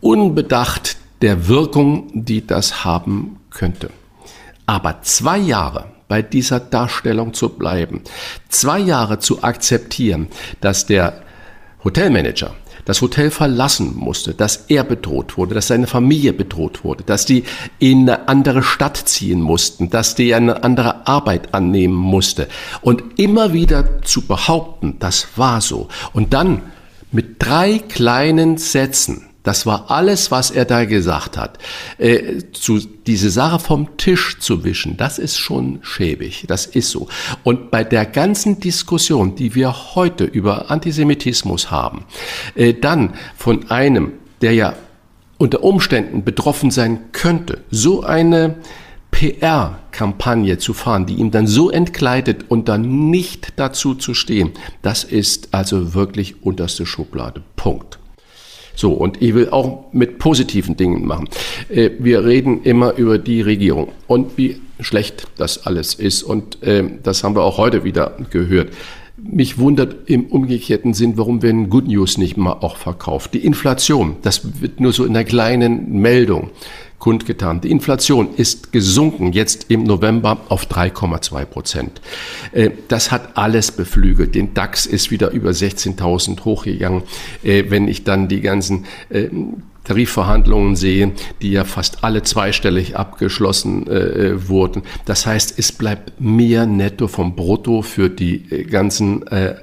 Unbedacht 0.00 0.96
der 1.20 1.48
Wirkung, 1.48 2.10
die 2.14 2.46
das 2.46 2.84
haben 2.84 3.40
könnte. 3.50 3.90
Aber 4.66 5.02
zwei 5.02 5.38
Jahre 5.38 5.86
bei 6.14 6.22
dieser 6.22 6.60
Darstellung 6.60 7.34
zu 7.34 7.48
bleiben. 7.48 8.02
Zwei 8.48 8.78
Jahre 8.78 9.18
zu 9.18 9.42
akzeptieren, 9.42 10.28
dass 10.60 10.86
der 10.86 11.22
Hotelmanager 11.82 12.54
das 12.84 13.02
Hotel 13.02 13.32
verlassen 13.32 13.96
musste, 13.96 14.32
dass 14.32 14.66
er 14.68 14.84
bedroht 14.84 15.36
wurde, 15.36 15.56
dass 15.56 15.66
seine 15.66 15.88
Familie 15.88 16.32
bedroht 16.32 16.84
wurde, 16.84 17.02
dass 17.02 17.26
die 17.26 17.42
in 17.80 18.02
eine 18.02 18.28
andere 18.28 18.62
Stadt 18.62 18.96
ziehen 18.96 19.40
mussten, 19.40 19.90
dass 19.90 20.14
die 20.14 20.36
eine 20.36 20.62
andere 20.62 21.04
Arbeit 21.08 21.52
annehmen 21.52 21.96
musste. 21.96 22.46
Und 22.80 23.18
immer 23.18 23.52
wieder 23.52 24.00
zu 24.02 24.24
behaupten, 24.24 25.00
das 25.00 25.26
war 25.34 25.60
so. 25.60 25.88
Und 26.12 26.32
dann 26.32 26.62
mit 27.10 27.42
drei 27.42 27.80
kleinen 27.88 28.56
Sätzen 28.56 29.23
das 29.44 29.66
war 29.66 29.90
alles, 29.90 30.30
was 30.30 30.50
er 30.50 30.64
da 30.64 30.84
gesagt 30.86 31.36
hat. 31.36 31.58
Äh, 31.98 32.38
zu, 32.52 32.80
diese 33.06 33.30
Sache 33.30 33.60
vom 33.60 33.96
Tisch 33.98 34.38
zu 34.40 34.64
wischen, 34.64 34.96
das 34.96 35.18
ist 35.18 35.38
schon 35.38 35.78
schäbig. 35.82 36.44
Das 36.48 36.66
ist 36.66 36.90
so. 36.90 37.08
Und 37.44 37.70
bei 37.70 37.84
der 37.84 38.06
ganzen 38.06 38.58
Diskussion, 38.58 39.36
die 39.36 39.54
wir 39.54 39.94
heute 39.94 40.24
über 40.24 40.70
Antisemitismus 40.70 41.70
haben, 41.70 42.06
äh, 42.56 42.72
dann 42.72 43.14
von 43.36 43.70
einem, 43.70 44.14
der 44.40 44.54
ja 44.54 44.74
unter 45.36 45.62
Umständen 45.62 46.24
betroffen 46.24 46.70
sein 46.70 47.00
könnte, 47.12 47.60
so 47.70 48.02
eine 48.02 48.56
PR-Kampagne 49.10 50.56
zu 50.56 50.72
fahren, 50.72 51.04
die 51.04 51.16
ihm 51.16 51.30
dann 51.30 51.46
so 51.46 51.70
entkleidet 51.70 52.50
und 52.50 52.68
dann 52.68 53.10
nicht 53.10 53.52
dazu 53.56 53.94
zu 53.94 54.14
stehen, 54.14 54.52
das 54.80 55.04
ist 55.04 55.52
also 55.52 55.92
wirklich 55.94 56.42
unterste 56.42 56.86
Schublade. 56.86 57.42
Punkt. 57.56 57.98
So, 58.74 58.92
und 58.92 59.22
ich 59.22 59.34
will 59.34 59.50
auch 59.50 59.84
mit 59.92 60.18
positiven 60.18 60.76
Dingen 60.76 61.06
machen. 61.06 61.28
Äh, 61.68 61.90
wir 61.98 62.24
reden 62.24 62.62
immer 62.62 62.94
über 62.94 63.18
die 63.18 63.40
Regierung 63.40 63.88
und 64.06 64.36
wie 64.36 64.60
schlecht 64.80 65.28
das 65.36 65.66
alles 65.66 65.94
ist. 65.94 66.22
Und 66.22 66.62
äh, 66.62 66.84
das 67.02 67.22
haben 67.22 67.36
wir 67.36 67.42
auch 67.42 67.58
heute 67.58 67.84
wieder 67.84 68.16
gehört. 68.30 68.72
Mich 69.16 69.58
wundert 69.58 70.10
im 70.10 70.26
umgekehrten 70.26 70.92
Sinn, 70.92 71.16
warum 71.16 71.40
werden 71.40 71.70
Good 71.70 71.86
News 71.86 72.18
nicht 72.18 72.36
mal 72.36 72.52
auch 72.52 72.76
verkauft. 72.76 73.32
Die 73.32 73.44
Inflation, 73.44 74.16
das 74.22 74.60
wird 74.60 74.80
nur 74.80 74.92
so 74.92 75.04
in 75.04 75.10
einer 75.10 75.24
kleinen 75.24 76.00
Meldung 76.00 76.50
kundgetan. 77.04 77.60
Die 77.60 77.70
Inflation 77.70 78.28
ist 78.34 78.72
gesunken 78.72 79.34
jetzt 79.34 79.66
im 79.68 79.84
November 79.84 80.38
auf 80.48 80.64
3,2 80.66 81.44
Prozent. 81.44 82.00
Äh, 82.52 82.70
das 82.88 83.12
hat 83.12 83.36
alles 83.36 83.72
beflügelt. 83.72 84.34
Den 84.34 84.54
DAX 84.54 84.86
ist 84.86 85.10
wieder 85.10 85.30
über 85.30 85.50
16.000 85.50 86.46
hochgegangen. 86.46 87.02
Äh, 87.42 87.64
wenn 87.68 87.88
ich 87.88 88.04
dann 88.04 88.28
die 88.28 88.40
ganzen 88.40 88.86
äh, 89.10 89.28
Tarifverhandlungen 89.84 90.76
sehe, 90.76 91.12
die 91.42 91.52
ja 91.52 91.64
fast 91.64 92.04
alle 92.04 92.22
zweistellig 92.22 92.96
abgeschlossen 92.96 93.86
äh, 93.86 94.48
wurden. 94.48 94.82
Das 95.04 95.26
heißt, 95.26 95.58
es 95.58 95.72
bleibt 95.72 96.18
mehr 96.22 96.64
netto 96.64 97.06
vom 97.06 97.36
Brutto 97.36 97.82
für 97.82 98.08
die 98.08 98.64
ganzen 98.64 99.26
äh, 99.26 99.56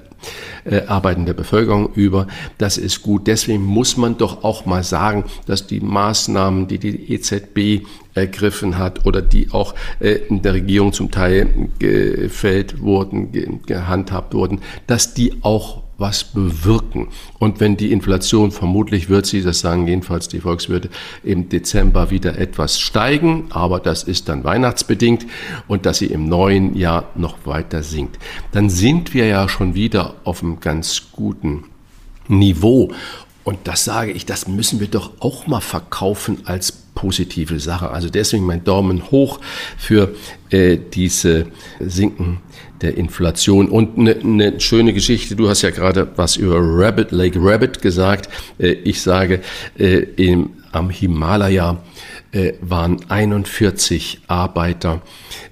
äh, 0.66 0.82
arbeitende 0.88 1.34
Bevölkerung 1.34 1.94
über. 1.94 2.28
Das 2.58 2.78
ist 2.78 3.02
gut. 3.02 3.28
Deswegen 3.28 3.64
muss 3.64 3.98
man 3.98 4.18
doch 4.18 4.44
auch 4.44 4.66
mal 4.66 4.84
sagen, 4.84 5.26
dass 5.46 5.68
die 5.68 5.80
Maßnahmen, 5.80 6.68
die 6.68 6.80
die 6.80 7.14
EZB 7.14 7.86
ergriffen 8.14 8.78
hat 8.78 9.06
oder 9.06 9.22
die 9.22 9.52
auch 9.52 9.74
äh, 10.00 10.12
in 10.30 10.42
der 10.42 10.54
Regierung 10.54 10.94
zum 10.94 11.12
Teil 11.12 11.70
gefällt 11.80 12.82
wurden, 12.82 13.62
gehandhabt 13.66 14.34
wurden, 14.34 14.62
dass 14.88 15.14
die 15.14 15.34
auch 15.42 15.84
was 16.02 16.26
bewirken. 16.26 17.08
Und 17.40 17.62
wenn 17.62 17.78
die 17.78 17.94
Inflation 17.94 18.52
vermutlich 18.52 19.08
wird 19.08 19.26
sie, 19.26 19.42
das 19.42 19.62
sagen 19.62 19.88
jedenfalls 19.88 20.28
die 20.28 20.42
Volkswirte, 20.42 20.90
im 21.24 21.48
Dezember 21.48 22.10
wieder 22.10 22.38
etwas 22.38 22.80
steigen, 22.80 23.46
aber 23.52 23.80
das 23.80 24.04
ist 24.04 24.28
dann 24.28 24.44
weihnachtsbedingt 24.44 25.26
und 25.70 25.86
dass 25.86 26.00
sie 26.00 26.08
im 26.08 26.28
neuen 26.28 26.76
Jahr 26.76 27.10
noch 27.16 27.38
weiter 27.46 27.84
sinkt, 27.84 28.20
dann 28.52 28.70
sind 28.70 29.14
wir 29.14 29.28
ja 29.28 29.48
schon 29.48 29.76
wieder 29.76 30.16
auf 30.26 30.44
einem 30.44 30.60
ganz 30.60 31.12
guten 31.14 31.64
Niveau. 32.28 32.92
Und 33.44 33.60
das 33.64 33.86
sage 33.86 34.12
ich, 34.12 34.26
das 34.26 34.48
müssen 34.48 34.80
wir 34.80 34.88
doch 34.88 35.12
auch 35.20 35.48
mal 35.48 35.62
verkaufen 35.62 36.40
als 36.46 36.81
positive 36.96 37.60
Sache. 37.60 37.92
Also 37.92 38.10
deswegen 38.10 38.46
mein 38.46 38.64
Daumen 38.64 39.12
hoch 39.12 39.40
für 39.78 40.14
äh, 40.50 40.78
diese 40.94 41.48
Sinken 41.80 42.40
der 42.82 42.98
Inflation. 42.98 43.70
Und 43.70 43.98
eine 43.98 44.16
ne 44.24 44.60
schöne 44.60 44.94
Geschichte, 44.94 45.36
du 45.36 45.50
hast 45.50 45.62
ja 45.62 45.70
gerade 45.70 46.08
was 46.16 46.36
über 46.36 46.58
Rabbit, 46.60 47.12
Lake 47.12 47.40
Rabbit 47.42 47.82
gesagt. 47.82 48.30
Äh, 48.58 48.72
ich 48.72 49.02
sage, 49.02 49.42
äh, 49.78 49.98
im, 50.16 50.52
am 50.72 50.90
Himalaya 50.90 51.82
äh, 52.32 52.54
waren 52.62 52.98
41 53.10 54.22
Arbeiter, 54.28 55.02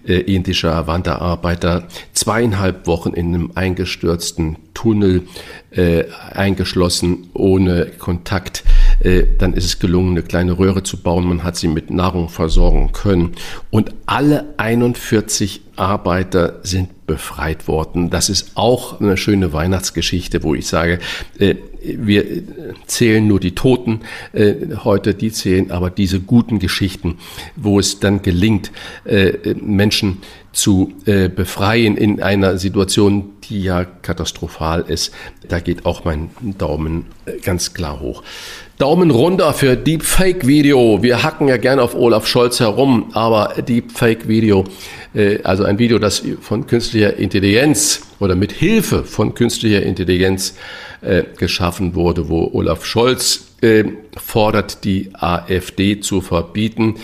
äh, 0.07 0.16
indische 0.16 0.88
Wanderarbeiter, 0.88 1.88
zweieinhalb 2.14 2.88
Wochen 2.88 3.14
in 3.14 3.34
einem 3.34 3.52
eingestürzten 3.56 4.57
Tunnel 4.74 5.24
äh, 5.72 6.06
eingeschlossen, 6.32 7.30
ohne 7.34 7.88
Kontakt. 7.99 8.64
Äh, 9.00 9.24
dann 9.38 9.54
ist 9.54 9.66
es 9.66 9.80
gelungen, 9.80 10.12
eine 10.12 10.24
kleine 10.24 10.58
Röhre 10.58 10.84
zu 10.84 10.98
bauen. 11.02 11.26
Man 11.28 11.44
hat 11.44 11.56
sie 11.56 11.68
mit 11.68 11.90
Nahrung 11.90 12.30
versorgen 12.30 12.92
können. 12.92 13.34
Und 13.70 13.94
alle 14.06 14.54
41 14.58 15.62
Arbeiter 15.76 16.60
sind 16.64 17.08
befreit 17.08 17.68
worden. 17.68 18.10
Das 18.10 18.30
ist 18.30 18.52
auch 18.56 19.00
eine 19.00 19.18
schöne 19.18 19.54
Weihnachtsgeschichte, 19.54 20.44
wo 20.44 20.54
ich 20.54 20.68
sage, 20.68 21.00
äh, 21.40 21.56
wir 21.82 22.26
zählen 22.86 23.26
nur 23.26 23.40
die 23.40 23.56
Toten 23.56 24.02
äh, 24.34 24.56
heute, 24.84 25.14
die 25.14 25.32
zählen 25.32 25.72
aber 25.72 25.90
diese 25.90 26.20
guten 26.20 26.60
Geschichten, 26.60 27.18
wo 27.56 27.80
es 27.80 28.00
dann 28.00 28.22
gelingt, 28.22 28.72
äh, 29.06 29.56
Menschen 29.56 30.18
zu 30.52 30.94
äh, 31.06 31.30
befreien 31.30 31.96
in 31.96 32.22
einer 32.22 32.58
Situation, 32.58 33.32
die 33.44 33.62
ja 33.62 33.86
katastrophal 33.86 34.82
ist. 34.82 35.14
Da 35.48 35.60
geht 35.60 35.86
auch 35.86 36.06
mein 36.06 36.32
Daumen 36.58 37.06
äh, 37.26 37.38
ganz 37.40 37.74
klar 37.74 38.00
hoch. 38.00 38.24
Daumen 38.80 39.11
runter 39.11 39.53
für 39.53 39.76
Deepfake-Video. 39.76 41.03
Wir 41.03 41.22
hacken 41.22 41.49
ja 41.49 41.57
gerne 41.57 41.81
auf 41.81 41.95
Olaf 41.95 42.26
Scholz 42.26 42.61
herum, 42.61 43.10
aber 43.11 43.61
Deepfake-Video, 43.61 44.64
äh, 45.14 45.39
also 45.43 45.65
ein 45.65 45.80
Video, 45.80 45.99
das 45.99 46.23
von 46.39 46.65
künstlicher 46.65 47.18
Intelligenz 47.18 48.03
oder 48.22 48.35
mit 48.35 48.53
Hilfe 48.53 49.03
von 49.03 49.34
künstlicher 49.34 49.84
Intelligenz 49.84 50.56
äh, 51.01 51.23
geschaffen 51.38 51.93
wurde, 51.93 52.30
wo 52.30 52.51
Olaf 52.53 52.85
Scholz 52.85 53.49
äh, 53.60 53.84
fordert, 54.15 54.85
die 54.85 55.10
AfD 55.14 55.99
zu 55.99 56.22
verbieten, 56.22 56.95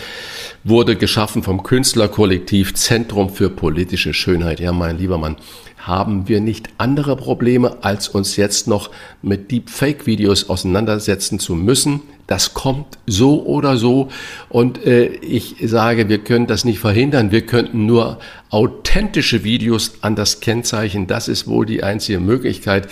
wurde 0.68 0.96
geschaffen 0.96 1.42
vom 1.42 1.62
Künstlerkollektiv 1.62 2.74
Zentrum 2.74 3.30
für 3.30 3.50
politische 3.50 4.12
Schönheit. 4.12 4.58
Ja, 4.58 4.72
mein 4.72 4.98
lieber 4.98 5.16
Mann, 5.16 5.36
haben 5.78 6.26
wir 6.26 6.40
nicht 6.40 6.68
andere 6.78 7.14
Probleme, 7.16 7.78
als 7.82 8.08
uns 8.08 8.36
jetzt 8.36 8.66
noch 8.66 8.90
mit 9.22 9.52
Deepfake-Videos 9.52 10.50
auseinandersetzen 10.50 11.38
zu 11.38 11.54
müssen? 11.54 12.00
Das 12.26 12.54
kommt 12.54 12.98
so 13.06 13.44
oder 13.44 13.76
so. 13.76 14.08
Und 14.48 14.84
äh, 14.84 15.06
ich 15.06 15.54
sage, 15.62 16.08
wir 16.08 16.18
können 16.18 16.48
das 16.48 16.64
nicht 16.64 16.80
verhindern. 16.80 17.30
Wir 17.30 17.46
könnten 17.46 17.86
nur 17.86 18.18
authentische 18.50 19.44
Videos 19.44 19.98
an 20.00 20.16
das 20.16 20.40
Kennzeichen. 20.40 21.06
Das 21.06 21.28
ist 21.28 21.46
wohl 21.46 21.66
die 21.66 21.84
einzige 21.84 22.18
Möglichkeit. 22.18 22.88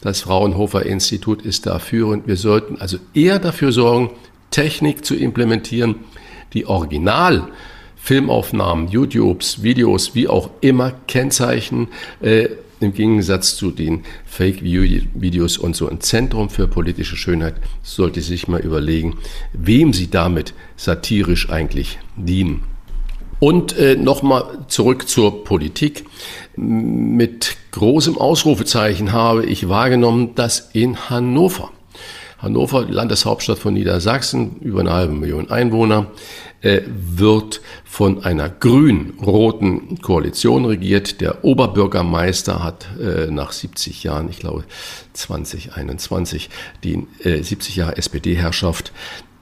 Das 0.00 0.22
Fraunhofer 0.22 0.86
Institut 0.86 1.42
ist 1.42 1.66
dafür. 1.66 2.06
Und 2.06 2.26
wir 2.26 2.36
sollten 2.36 2.80
also 2.80 2.96
eher 3.12 3.38
dafür 3.38 3.72
sorgen, 3.72 4.12
Technik 4.50 5.04
zu 5.04 5.14
implementieren, 5.14 5.96
die 6.52 6.66
Original 6.66 7.48
Filmaufnahmen, 7.96 8.88
YouTubes, 8.88 9.62
Videos, 9.62 10.14
wie 10.14 10.28
auch 10.28 10.50
immer, 10.60 10.92
Kennzeichen, 11.06 11.88
äh, 12.22 12.48
im 12.80 12.94
Gegensatz 12.94 13.56
zu 13.56 13.70
den 13.70 14.04
Fake-Videos 14.24 15.58
und 15.58 15.74
so 15.74 15.88
ein 15.88 16.00
Zentrum 16.00 16.48
für 16.48 16.68
politische 16.68 17.16
Schönheit 17.16 17.56
sollte 17.82 18.20
sich 18.20 18.46
mal 18.46 18.60
überlegen, 18.60 19.18
wem 19.52 19.92
sie 19.92 20.08
damit 20.08 20.54
satirisch 20.76 21.50
eigentlich 21.50 21.98
dienen. 22.16 22.62
Und 23.40 23.76
äh, 23.76 23.96
nochmal 23.96 24.44
zurück 24.68 25.08
zur 25.08 25.44
Politik. 25.44 26.04
Mit 26.56 27.56
großem 27.72 28.16
Ausrufezeichen 28.16 29.12
habe 29.12 29.44
ich 29.44 29.68
wahrgenommen, 29.68 30.34
dass 30.34 30.70
in 30.72 31.10
Hannover, 31.10 31.70
Hannover, 32.38 32.86
Landeshauptstadt 32.88 33.58
von 33.58 33.74
Niedersachsen, 33.74 34.56
über 34.60 34.80
eine 34.80 34.92
halbe 34.92 35.12
Million 35.12 35.50
Einwohner, 35.50 36.12
äh, 36.60 36.82
wird 36.86 37.60
von 37.84 38.24
einer 38.24 38.48
grün-roten 38.48 40.00
Koalition 40.00 40.64
regiert. 40.64 41.20
Der 41.20 41.44
Oberbürgermeister 41.44 42.62
hat 42.62 42.86
äh, 43.00 43.30
nach 43.30 43.52
70 43.52 44.04
Jahren, 44.04 44.28
ich 44.30 44.38
glaube 44.38 44.64
2021, 45.14 46.48
die 46.84 47.06
äh, 47.24 47.42
70 47.42 47.76
Jahre 47.76 47.96
SPD-Herrschaft 47.96 48.92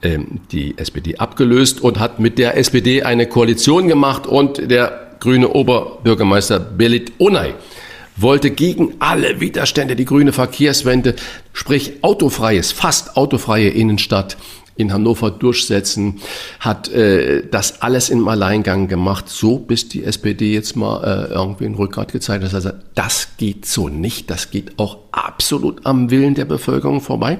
ähm, 0.01 0.41
die 0.51 0.77
SPD 0.77 1.17
abgelöst 1.17 1.81
und 1.81 1.99
hat 1.99 2.19
mit 2.19 2.39
der 2.39 2.57
SPD 2.57 3.03
eine 3.03 3.27
Koalition 3.27 3.87
gemacht 3.87 4.25
und 4.25 4.69
der 4.69 5.07
grüne 5.19 5.49
Oberbürgermeister 5.49 6.59
Belit 6.59 7.13
Onay 7.19 7.53
wollte 8.17 8.51
gegen 8.51 8.95
alle 8.99 9.39
Widerstände 9.39 9.95
die 9.95 10.05
grüne 10.05 10.33
Verkehrswende, 10.33 11.15
sprich 11.53 12.03
autofreies, 12.03 12.71
fast 12.71 13.15
autofreie 13.15 13.69
Innenstadt 13.69 14.37
in 14.77 14.93
Hannover 14.93 15.31
durchsetzen, 15.31 16.19
hat 16.59 16.89
äh, 16.89 17.43
das 17.49 17.81
alles 17.81 18.09
im 18.09 18.27
Alleingang 18.27 18.87
gemacht, 18.87 19.27
so 19.27 19.57
bis 19.57 19.89
die 19.89 20.03
SPD 20.03 20.53
jetzt 20.53 20.75
mal 20.75 21.03
äh, 21.03 21.33
irgendwie 21.33 21.65
einen 21.65 21.75
Rückgrat 21.75 22.11
gezeigt 22.11 22.43
hat. 22.43 22.53
Also 22.53 22.71
das 22.95 23.29
geht 23.37 23.65
so 23.65 23.89
nicht, 23.89 24.29
das 24.29 24.51
geht 24.51 24.77
auch 24.77 24.99
absolut 25.11 25.85
am 25.85 26.11
Willen 26.11 26.35
der 26.35 26.45
Bevölkerung 26.45 27.01
vorbei. 27.01 27.39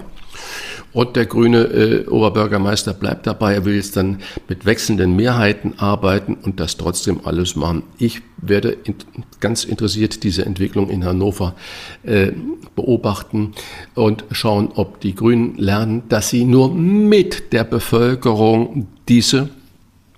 Und 0.94 1.16
der 1.16 1.26
grüne 1.26 1.64
äh, 1.64 2.08
Oberbürgermeister 2.08 2.94
bleibt 2.94 3.28
dabei, 3.28 3.54
er 3.54 3.66
will 3.66 3.76
jetzt 3.76 3.98
dann 3.98 4.20
mit 4.48 4.66
wechselnden 4.66 5.16
Mehrheiten 5.16 5.78
arbeiten 5.78 6.36
und 6.36 6.60
das 6.60 6.78
trotzdem 6.78 7.22
alles 7.24 7.56
machen. 7.56 7.84
Ich 7.98 8.22
werde 8.38 8.78
in, 8.84 8.96
ganz 9.40 9.64
interessiert 9.64 10.24
diese 10.24 10.46
Entwicklung 10.46 10.90
in 10.90 11.06
Hannover 11.06 11.56
äh, 12.04 12.32
beobachten 12.76 13.54
und 13.96 14.26
schauen, 14.32 14.70
ob 14.76 15.00
die 15.02 15.14
Grünen 15.14 15.56
lernen, 15.58 16.04
dass 16.10 16.30
sie 16.30 16.46
nur 16.46 16.74
mit 16.74 17.54
der 17.54 17.64
Bevölkerung 17.64 18.88
diese 19.08 19.50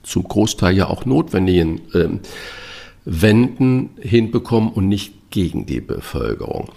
zum 0.03 0.23
Großteil 0.23 0.75
ja 0.75 0.87
auch 0.89 1.05
notwendigen 1.05 1.81
äh, 1.93 2.07
Wenden 3.05 3.91
hinbekommen 3.99 4.71
und 4.71 4.87
nicht 4.87 5.29
gegen 5.29 5.65
die 5.65 5.81
Bevölkerung. 5.81 6.69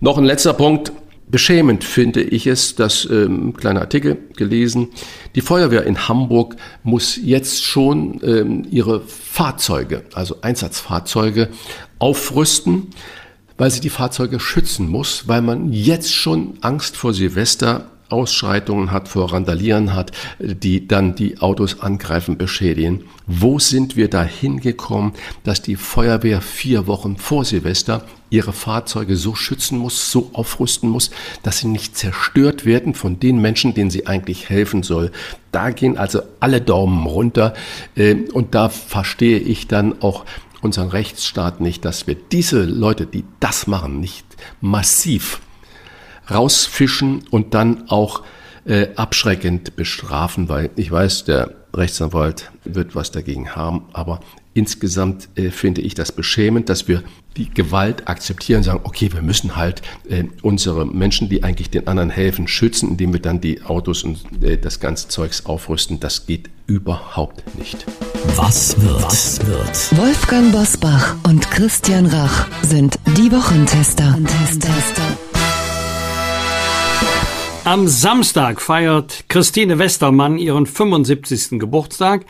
Noch 0.00 0.18
ein 0.18 0.24
letzter 0.24 0.52
Punkt. 0.52 0.92
Beschämend 1.30 1.84
finde 1.84 2.22
ich 2.22 2.46
es, 2.46 2.74
das 2.74 3.06
ähm, 3.10 3.52
kleine 3.52 3.80
Artikel 3.80 4.16
gelesen. 4.36 4.88
Die 5.34 5.42
Feuerwehr 5.42 5.84
in 5.84 6.08
Hamburg 6.08 6.56
muss 6.84 7.18
jetzt 7.22 7.64
schon 7.64 8.20
ähm, 8.22 8.66
ihre 8.70 9.02
Fahrzeuge, 9.02 10.04
also 10.14 10.36
Einsatzfahrzeuge, 10.40 11.50
aufrüsten, 11.98 12.88
weil 13.58 13.70
sie 13.70 13.80
die 13.80 13.90
Fahrzeuge 13.90 14.40
schützen 14.40 14.88
muss, 14.88 15.28
weil 15.28 15.42
man 15.42 15.70
jetzt 15.72 16.14
schon 16.14 16.54
Angst 16.62 16.96
vor 16.96 17.12
Silvester 17.12 17.90
Ausschreitungen 18.08 18.90
hat, 18.90 19.08
vor 19.08 19.32
Randalieren 19.32 19.94
hat, 19.94 20.12
die 20.38 20.88
dann 20.88 21.14
die 21.14 21.38
Autos 21.40 21.80
angreifen, 21.80 22.38
beschädigen. 22.38 23.04
Wo 23.26 23.58
sind 23.58 23.96
wir 23.96 24.08
da 24.08 24.22
hingekommen, 24.22 25.12
dass 25.44 25.60
die 25.60 25.76
Feuerwehr 25.76 26.40
vier 26.40 26.86
Wochen 26.86 27.18
vor 27.18 27.44
Silvester 27.44 28.04
ihre 28.30 28.52
Fahrzeuge 28.52 29.16
so 29.16 29.34
schützen 29.34 29.78
muss, 29.78 30.10
so 30.12 30.30
aufrüsten 30.32 30.88
muss, 30.88 31.10
dass 31.42 31.58
sie 31.58 31.68
nicht 31.68 31.96
zerstört 31.96 32.64
werden 32.64 32.94
von 32.94 33.20
den 33.20 33.40
Menschen, 33.40 33.74
denen 33.74 33.90
sie 33.90 34.06
eigentlich 34.06 34.48
helfen 34.48 34.82
soll. 34.82 35.10
Da 35.52 35.70
gehen 35.70 35.96
also 35.96 36.22
alle 36.40 36.60
Daumen 36.60 37.06
runter 37.06 37.54
äh, 37.96 38.14
und 38.32 38.54
da 38.54 38.68
verstehe 38.68 39.38
ich 39.38 39.68
dann 39.68 40.02
auch 40.02 40.24
unseren 40.60 40.88
Rechtsstaat 40.88 41.60
nicht, 41.60 41.84
dass 41.84 42.06
wir 42.06 42.16
diese 42.16 42.64
Leute, 42.64 43.06
die 43.06 43.24
das 43.40 43.66
machen, 43.66 44.00
nicht 44.00 44.26
massiv 44.60 45.40
rausfischen 46.30 47.24
und 47.30 47.54
dann 47.54 47.88
auch 47.88 48.22
äh, 48.66 48.88
abschreckend 48.96 49.76
bestrafen, 49.76 50.48
weil 50.48 50.70
ich 50.76 50.90
weiß, 50.90 51.24
der 51.24 51.54
Rechtsanwalt 51.74 52.50
wird 52.64 52.94
was 52.94 53.10
dagegen 53.10 53.54
haben, 53.54 53.86
aber 53.92 54.20
insgesamt 54.58 55.28
äh, 55.36 55.50
finde 55.50 55.80
ich 55.80 55.94
das 55.94 56.10
beschämend, 56.10 56.68
dass 56.68 56.88
wir 56.88 57.04
die 57.36 57.48
Gewalt 57.48 58.08
akzeptieren, 58.08 58.64
sagen, 58.64 58.80
okay, 58.82 59.12
wir 59.12 59.22
müssen 59.22 59.54
halt 59.54 59.82
äh, 60.08 60.24
unsere 60.42 60.84
Menschen, 60.84 61.28
die 61.28 61.44
eigentlich 61.44 61.70
den 61.70 61.86
anderen 61.86 62.10
helfen, 62.10 62.48
schützen, 62.48 62.90
indem 62.90 63.12
wir 63.12 63.20
dann 63.20 63.40
die 63.40 63.62
Autos 63.62 64.02
und 64.02 64.24
äh, 64.42 64.58
das 64.58 64.80
ganze 64.80 65.06
Zeugs 65.08 65.46
aufrüsten. 65.46 66.00
Das 66.00 66.26
geht 66.26 66.50
überhaupt 66.66 67.56
nicht. 67.56 67.86
Was 68.34 68.80
wird? 68.82 69.02
Was 69.04 69.46
wird? 69.46 69.96
Wolfgang 69.96 70.50
Bosbach 70.50 71.14
und 71.22 71.48
Christian 71.52 72.06
Rach 72.06 72.48
sind 72.62 72.98
die 73.16 73.30
Wochentester. 73.30 74.18
Tester. 74.26 75.18
Am 77.64 77.86
Samstag 77.86 78.60
feiert 78.60 79.24
Christine 79.28 79.78
Westermann 79.78 80.38
ihren 80.38 80.66
75. 80.66 81.60
Geburtstag. 81.60 82.24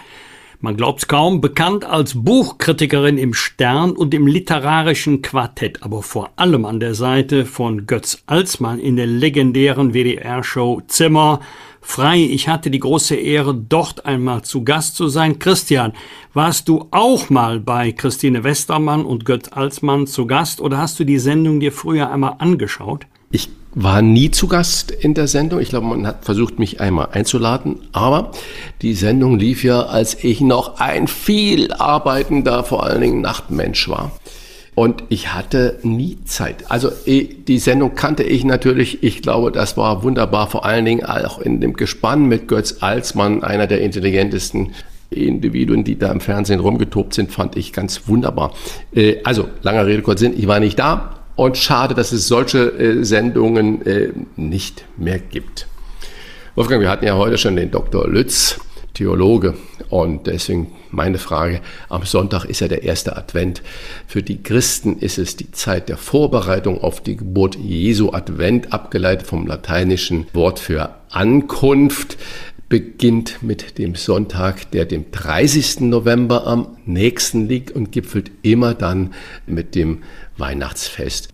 Man 0.61 0.77
glaubt's 0.77 1.07
kaum, 1.07 1.41
bekannt 1.41 1.85
als 1.85 2.25
Buchkritikerin 2.25 3.17
im 3.17 3.33
Stern 3.33 3.93
und 3.93 4.13
im 4.13 4.27
literarischen 4.27 5.23
Quartett, 5.23 5.85
aber 5.85 6.03
vor 6.03 6.33
allem 6.35 6.65
an 6.65 6.81
der 6.81 6.97
Seite 6.97 7.47
von 7.47 7.87
Götz 7.87 8.25
Alsmann 8.27 8.81
in 8.81 8.97
der 8.97 9.07
legendären 9.07 9.95
WDR-Show 9.95 10.83
Zimmer 10.89 11.39
frei. 11.81 12.19
Ich 12.19 12.49
hatte 12.49 12.73
die 12.73 12.81
große 12.81 13.15
Ehre, 13.15 13.55
dort 13.55 14.05
einmal 14.05 14.43
zu 14.43 14.65
Gast 14.65 14.97
zu 14.97 15.07
sein. 15.07 15.39
Christian, 15.39 15.93
warst 16.35 16.69
du 16.69 16.89
auch 16.91 17.31
mal 17.31 17.61
bei 17.61 17.93
Christine 17.93 18.43
Westermann 18.43 19.05
und 19.05 19.25
Götz 19.25 19.51
Alsmann 19.53 20.09
zu 20.09 20.27
Gast 20.27 20.61
oder 20.61 20.79
hast 20.79 20.99
du 20.99 21.05
die 21.05 21.21
Sendung 21.21 21.61
dir 21.61 21.71
früher 21.71 22.11
einmal 22.11 22.35
angeschaut? 22.39 23.07
Ich 23.31 23.49
war 23.81 24.03
nie 24.03 24.33
zu 24.33 24.49
Gast 24.49 24.91
in 24.91 25.15
der 25.15 25.29
Sendung. 25.29 25.61
Ich 25.61 25.69
glaube, 25.69 25.87
man 25.87 26.05
hat 26.05 26.25
versucht, 26.25 26.59
mich 26.59 26.81
einmal 26.81 27.11
einzuladen. 27.13 27.77
Aber 27.93 28.33
die 28.83 28.95
Sendung 28.95 29.39
lief 29.39 29.63
ja, 29.63 29.83
als 29.83 30.25
ich 30.25 30.41
noch 30.41 30.81
ein 30.81 31.07
viel 31.07 31.73
arbeitender, 31.73 32.65
vor 32.65 32.85
allen 32.85 33.01
Dingen 33.01 33.21
Nachtmensch 33.21 33.89
war. 33.89 34.11
Und 34.75 35.05
ich 35.11 35.33
hatte 35.33 35.79
nie 35.85 36.19
Zeit. 36.25 36.71
Also 36.71 36.91
die 37.07 37.59
Sendung 37.59 37.95
kannte 37.95 38.25
ich 38.25 38.45
natürlich. 38.45 39.05
Ich 39.05 39.23
glaube, 39.23 39.53
das 39.53 39.77
war 39.77 40.03
wunderbar. 40.03 40.51
Vor 40.51 40.65
allen 40.65 40.85
Dingen 40.85 41.05
auch 41.05 41.39
in 41.39 41.61
dem 41.61 41.75
Gespann 41.75 42.27
mit 42.27 42.49
Götz 42.49 42.79
Alsmann, 42.81 43.45
einer 43.45 43.69
der 43.69 43.81
intelligentesten 43.81 44.73
Individuen, 45.11 45.85
die 45.85 45.99
da 45.99 46.11
im 46.11 46.21
Fernsehen 46.21 46.61
rumgetobt 46.61 47.15
sind, 47.15 47.31
fand 47.31 47.57
ich 47.57 47.73
ganz 47.73 48.09
wunderbar. 48.09 48.53
Äh, 48.93 49.17
also, 49.23 49.49
langer 49.63 49.87
Rede, 49.87 50.03
kurz 50.03 50.21
Sinn. 50.21 50.35
Ich 50.37 50.49
war 50.49 50.59
nicht 50.59 50.79
da. 50.79 51.18
Und 51.39 51.57
schade, 51.57 51.95
dass 51.95 52.11
es 52.11 52.27
solche 52.27 52.59
äh, 52.59 53.05
Sendungen 53.05 53.87
äh, 53.87 54.09
nicht 54.35 54.85
mehr 54.97 55.21
gibt. 55.21 55.69
Wolfgang, 56.57 56.81
wir 56.81 56.91
hatten 56.91 57.05
ja 57.05 57.15
heute 57.15 57.39
schon 57.39 57.55
den 57.55 57.71
Dr. 57.71 58.09
Lütz, 58.09 58.59
Theologe. 58.93 59.55
Und 59.89 60.27
deswegen 60.27 60.73
meine 60.91 61.19
Frage, 61.19 61.61
am 61.89 62.03
Sonntag 62.03 62.45
ist 62.47 62.59
ja 62.59 62.67
der 62.67 62.83
erste 62.83 63.17
Advent. 63.17 63.63
Für 64.09 64.25
die 64.25 64.43
Christen 64.43 64.99
ist 64.99 65.17
es 65.19 65.37
die 65.37 65.53
Zeit 65.53 65.89
der 65.89 65.97
Vorbereitung 65.97 66.83
auf 66.83 67.01
die 67.01 67.15
Geburt 67.15 67.55
Jesu. 67.55 68.11
Advent, 68.13 68.73
abgeleitet 68.73 69.25
vom 69.25 69.47
lateinischen 69.47 70.27
Wort 70.33 70.59
für 70.59 70.97
Ankunft 71.11 72.19
beginnt 72.69 73.43
mit 73.43 73.79
dem 73.79 73.95
Sonntag, 73.95 74.71
der 74.73 74.85
dem 74.85 75.11
30. 75.11 75.81
November 75.81 76.47
am 76.47 76.77
nächsten 76.85 77.49
liegt 77.49 77.71
und 77.71 77.93
gipfelt 77.93 78.31
immer 78.43 78.75
dann 78.75 79.15
mit 79.47 79.75
dem 79.75 80.03
Weihnachtsfest. 80.39 81.29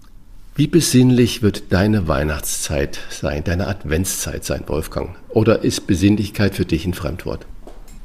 Wie 0.57 0.66
besinnlich 0.68 1.42
wird 1.42 1.73
deine 1.73 2.07
Weihnachtszeit 2.07 3.00
sein, 3.10 3.42
deine 3.42 3.66
Adventszeit 3.66 4.44
sein, 4.44 4.62
Wolfgang? 4.66 5.16
Oder 5.31 5.65
ist 5.65 5.86
Besinnlichkeit 5.86 6.55
für 6.55 6.65
dich 6.65 6.86
ein 6.86 6.94
Fremdwort? 6.94 7.44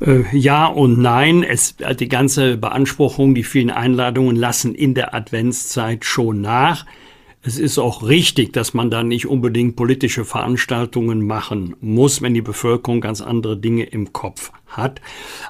Äh, 0.02 0.24
ja 0.36 0.66
und 0.66 1.00
nein. 1.00 1.44
Es, 1.44 1.76
die 2.00 2.10
ganze 2.10 2.58
Beanspruchung, 2.58 3.36
die 3.36 3.44
vielen 3.44 3.69
Einladungen 3.69 4.36
lassen 4.36 4.74
in 4.74 4.94
der 4.94 5.14
Adventszeit 5.14 6.06
schon 6.06 6.42
nach. 6.42 6.86
Es 7.42 7.58
ist 7.58 7.77
auch 7.80 8.03
richtig, 8.03 8.51
dass 8.51 8.74
man 8.74 8.92
da 8.92 9.01
nicht 9.01 9.26
unbedingt 9.26 9.77
politische 9.77 10.26
Veranstaltungen 10.26 11.26
machen 11.26 11.74
muss, 11.80 12.22
wenn 12.22 12.34
die 12.34 12.42
Bevölkerung 12.42 13.00
ganz 13.00 13.22
andere 13.22 13.56
Dinge 13.56 13.85
im 13.85 14.11
Kopf 14.11 14.51
hat. 14.68 15.00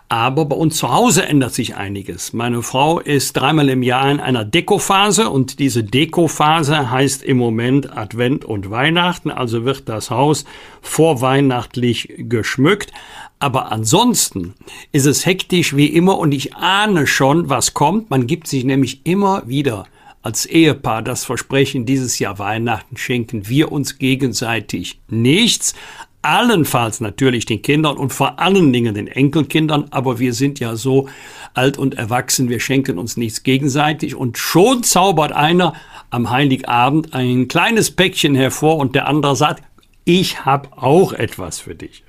Aber 0.08 0.46
bei 0.46 0.56
uns 0.56 0.78
zu 0.78 0.94
Hause 0.94 1.26
ändert 1.26 1.56
sich 1.56 1.78
einiges. 1.78 2.32
Meine 2.32 2.62
Frau 2.62 3.00
ist 3.00 3.34
dreimal 3.34 3.70
im 3.70 3.82
Jahr 3.82 4.12
in 4.12 4.20
einer 4.20 4.46
Dekophase 4.46 5.32
und 5.32 5.58
diese 5.58 5.84
Dekophase 5.84 6.92
heißt 6.92 7.24
im 7.24 7.38
Moment 7.38 7.98
Advent 7.98 8.46
und 8.46 8.70
Weihnachten. 8.70 9.32
Also 9.32 9.66
wird 9.66 9.90
das 9.90 10.12
Haus 10.12 10.46
vorweihnachtlich 10.82 12.14
geschmückt. 12.20 12.94
Aber 13.40 13.72
ansonsten 13.72 14.54
ist 14.92 15.08
es 15.08 15.26
hektisch 15.26 15.76
wie 15.76 15.88
immer 15.88 16.20
und 16.20 16.34
ich 16.34 16.56
ahne 16.56 17.08
schon, 17.08 17.50
was 17.50 17.74
kommt. 17.74 18.12
Man 18.12 18.28
gibt 18.28 18.46
sich 18.46 18.64
nämlich 18.64 19.08
immer 19.08 19.42
wieder 19.48 19.88
als 20.22 20.46
Ehepaar 20.46 21.02
das 21.02 21.24
Versprechen, 21.24 21.86
dieses 21.86 22.20
Jahr 22.20 22.40
Weihnachten 22.40 22.98
schenken 22.98 23.48
wir 23.48 23.72
uns 23.72 23.98
gegenseitig 23.98 25.00
nichts, 25.08 25.74
allenfalls 26.22 27.00
natürlich 27.00 27.46
den 27.46 27.62
Kindern 27.62 27.98
und 27.98 28.12
vor 28.12 28.40
allen 28.40 28.74
Dingen 28.74 28.94
den 28.94 29.08
Enkelkindern, 29.08 29.86
aber 29.92 30.20
wir 30.20 30.34
sind 30.34 30.60
ja 30.60 30.76
so 30.76 31.08
alt 31.54 31.78
und 31.78 31.96
erwachsen, 31.96 32.50
wir 32.50 32.60
schenken 32.60 32.98
uns 32.98 33.16
nichts 33.16 33.44
gegenseitig. 33.44 34.16
Und 34.16 34.38
schon 34.38 34.84
zaubert 34.84 35.32
einer 35.32 35.74
am 36.10 36.30
Heiligabend 36.30 37.14
ein 37.14 37.48
kleines 37.48 37.92
Päckchen 37.92 38.36
hervor 38.36 38.78
und 38.78 38.96
der 38.96 39.08
andere 39.08 39.36
sagt, 39.36 39.64
ich 40.04 40.44
habe 40.46 40.70
auch 40.76 41.14
etwas 41.14 41.60
für 41.60 41.76
dich. 41.76 42.04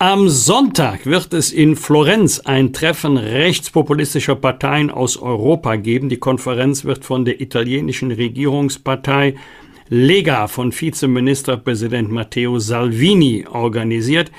Am 0.00 0.28
Sonntag 0.28 1.06
wird 1.06 1.32
es 1.34 1.52
in 1.52 1.76
Florenz 1.76 2.40
ein 2.40 2.72
Treffen 2.72 3.16
rechtspopulistischer 3.16 4.34
Parteien 4.34 4.90
aus 4.90 5.16
Europa 5.16 5.76
geben. 5.76 6.08
Die 6.08 6.16
Konferenz 6.16 6.84
wird 6.84 7.04
von 7.04 7.24
der 7.24 7.40
italienischen 7.40 8.10
Regierungspartei 8.10 9.36
Lega 9.88 10.48
von 10.48 10.72
Vizeministerpräsident 10.72 12.10
Matteo 12.10 12.58
Salvini 12.58 13.46
organisiert. 13.48 14.32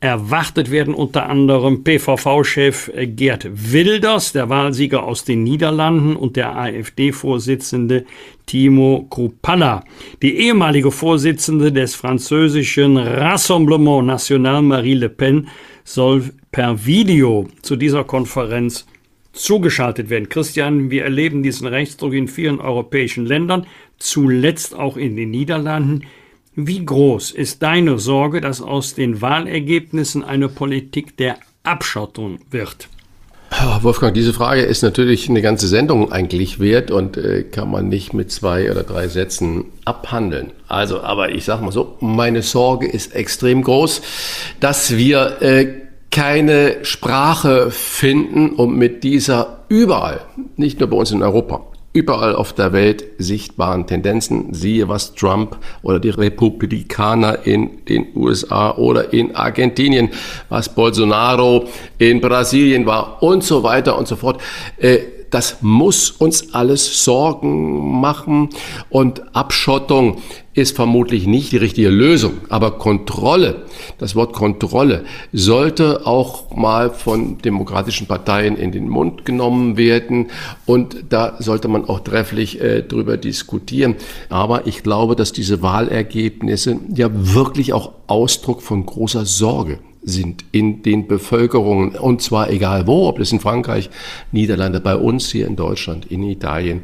Erwartet 0.00 0.70
werden 0.70 0.94
unter 0.94 1.28
anderem 1.28 1.82
PVV-Chef 1.82 2.92
Gerd 3.16 3.48
Wilders, 3.50 4.30
der 4.30 4.48
Wahlsieger 4.48 5.02
aus 5.02 5.24
den 5.24 5.42
Niederlanden, 5.42 6.14
und 6.14 6.36
der 6.36 6.56
AfD-Vorsitzende 6.56 8.04
Timo 8.46 9.08
Krupalla. 9.10 9.82
Die 10.22 10.36
ehemalige 10.36 10.92
Vorsitzende 10.92 11.72
des 11.72 11.96
französischen 11.96 12.96
Rassemblement 12.96 14.06
National 14.06 14.62
Marie 14.62 14.94
Le 14.94 15.08
Pen 15.08 15.48
soll 15.82 16.30
per 16.52 16.86
Video 16.86 17.48
zu 17.62 17.74
dieser 17.74 18.04
Konferenz 18.04 18.86
zugeschaltet 19.32 20.10
werden. 20.10 20.28
Christian, 20.28 20.92
wir 20.92 21.02
erleben 21.04 21.42
diesen 21.42 21.66
Rechtsdruck 21.66 22.12
in 22.12 22.28
vielen 22.28 22.60
europäischen 22.60 23.26
Ländern, 23.26 23.66
zuletzt 23.98 24.76
auch 24.76 24.96
in 24.96 25.16
den 25.16 25.32
Niederlanden. 25.32 26.04
Wie 26.60 26.84
groß 26.84 27.30
ist 27.30 27.62
deine 27.62 28.00
Sorge, 28.00 28.40
dass 28.40 28.60
aus 28.60 28.94
den 28.94 29.22
Wahlergebnissen 29.22 30.24
eine 30.24 30.48
Politik 30.48 31.16
der 31.16 31.36
Abschottung 31.62 32.40
wird? 32.50 32.88
Wolfgang, 33.82 34.12
diese 34.12 34.32
Frage 34.32 34.62
ist 34.62 34.82
natürlich 34.82 35.28
eine 35.28 35.40
ganze 35.40 35.68
Sendung 35.68 36.10
eigentlich 36.10 36.58
wert 36.58 36.90
und 36.90 37.16
äh, 37.16 37.44
kann 37.44 37.70
man 37.70 37.88
nicht 37.88 38.12
mit 38.12 38.32
zwei 38.32 38.72
oder 38.72 38.82
drei 38.82 39.06
Sätzen 39.06 39.66
abhandeln. 39.84 40.50
Also, 40.66 41.00
aber 41.00 41.30
ich 41.30 41.44
sage 41.44 41.64
mal 41.64 41.70
so, 41.70 41.94
meine 42.00 42.42
Sorge 42.42 42.88
ist 42.88 43.14
extrem 43.14 43.62
groß, 43.62 44.02
dass 44.58 44.96
wir 44.96 45.40
äh, 45.40 45.68
keine 46.10 46.84
Sprache 46.84 47.70
finden, 47.70 48.50
um 48.50 48.74
mit 48.74 49.04
dieser 49.04 49.60
überall, 49.68 50.22
nicht 50.56 50.80
nur 50.80 50.90
bei 50.90 50.96
uns 50.96 51.12
in 51.12 51.22
Europa, 51.22 51.64
überall 51.98 52.36
auf 52.36 52.52
der 52.52 52.72
Welt 52.72 53.04
sichtbaren 53.18 53.86
Tendenzen. 53.88 54.54
Siehe, 54.54 54.88
was 54.88 55.14
Trump 55.14 55.56
oder 55.82 55.98
die 55.98 56.10
Republikaner 56.10 57.44
in 57.44 57.84
den 57.86 58.06
USA 58.14 58.70
oder 58.76 59.12
in 59.12 59.34
Argentinien, 59.34 60.10
was 60.48 60.72
Bolsonaro 60.72 61.66
in 61.98 62.20
Brasilien 62.20 62.86
war 62.86 63.20
und 63.20 63.42
so 63.42 63.64
weiter 63.64 63.98
und 63.98 64.06
so 64.06 64.14
fort. 64.14 64.40
Äh, 64.76 64.98
das 65.30 65.58
muss 65.60 66.10
uns 66.10 66.54
alles 66.54 67.04
Sorgen 67.04 68.00
machen. 68.00 68.48
Und 68.90 69.34
Abschottung 69.34 70.18
ist 70.54 70.74
vermutlich 70.74 71.26
nicht 71.26 71.52
die 71.52 71.56
richtige 71.56 71.88
Lösung, 71.88 72.38
aber 72.48 72.72
Kontrolle, 72.72 73.66
das 73.98 74.16
Wort 74.16 74.32
Kontrolle 74.32 75.04
sollte 75.32 76.04
auch 76.04 76.54
mal 76.54 76.90
von 76.90 77.38
demokratischen 77.38 78.08
Parteien 78.08 78.56
in 78.56 78.72
den 78.72 78.88
Mund 78.88 79.24
genommen 79.24 79.76
werden. 79.76 80.30
Und 80.66 81.04
da 81.10 81.36
sollte 81.38 81.68
man 81.68 81.84
auch 81.84 82.00
trefflich 82.00 82.60
äh, 82.60 82.82
drüber 82.82 83.16
diskutieren. 83.16 83.94
Aber 84.30 84.66
ich 84.66 84.82
glaube, 84.82 85.14
dass 85.14 85.32
diese 85.32 85.62
Wahlergebnisse 85.62 86.80
ja 86.92 87.08
wirklich 87.12 87.72
auch 87.72 87.92
Ausdruck 88.08 88.62
von 88.62 88.84
großer 88.84 89.26
Sorge 89.26 89.78
sind 90.02 90.44
in 90.52 90.82
den 90.82 91.06
Bevölkerungen. 91.08 91.96
Und 91.96 92.22
zwar 92.22 92.50
egal 92.50 92.86
wo, 92.86 93.08
ob 93.08 93.18
das 93.18 93.32
in 93.32 93.40
Frankreich, 93.40 93.90
Niederlande, 94.32 94.80
bei 94.80 94.96
uns 94.96 95.30
hier 95.30 95.46
in 95.46 95.56
Deutschland, 95.56 96.06
in 96.06 96.22
Italien 96.22 96.82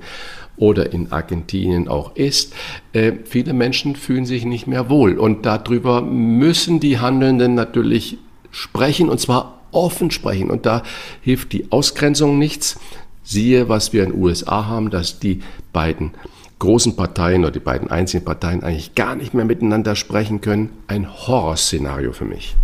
oder 0.57 0.93
in 0.93 1.11
Argentinien 1.13 1.89
auch 1.89 2.15
ist. 2.17 2.55
Äh, 2.93 3.13
viele 3.25 3.53
Menschen 3.53 3.97
fühlen 3.97 4.27
sich 4.27 4.45
nicht 4.45 4.67
mehr 4.67 4.89
wohl. 4.89 5.19
Und 5.19 5.47
darüber 5.47 6.03
müssen 6.03 6.81
die 6.81 6.99
Handelnden 6.99 7.55
natürlich 7.55 8.19
sprechen 8.51 9.09
und 9.09 9.19
zwar 9.19 9.61
offen 9.73 10.11
sprechen. 10.11 10.51
Und 10.51 10.67
da 10.67 10.83
hilft 11.21 11.53
die 11.53 11.71
Ausgrenzung 11.73 12.39
nichts. 12.39 12.79
Siehe, 13.25 13.69
was 13.69 13.93
wir 13.93 14.05
in 14.05 14.13
den 14.13 14.23
USA 14.23 14.67
haben, 14.67 14.91
dass 14.91 15.19
die 15.19 15.41
beiden 15.73 16.13
großen 16.59 16.95
Parteien 16.95 17.43
oder 17.43 17.51
die 17.51 17.59
beiden 17.59 17.91
einzigen 17.91 18.25
Parteien 18.25 18.63
eigentlich 18.63 18.95
gar 18.95 19.17
nicht 19.17 19.35
mehr 19.35 19.45
miteinander 19.45 19.97
sprechen 19.97 20.41
können. 20.41 20.71
Ein 20.87 21.11
Horrorszenario 21.11 22.13
für 22.13 22.27
mich. 22.27 22.55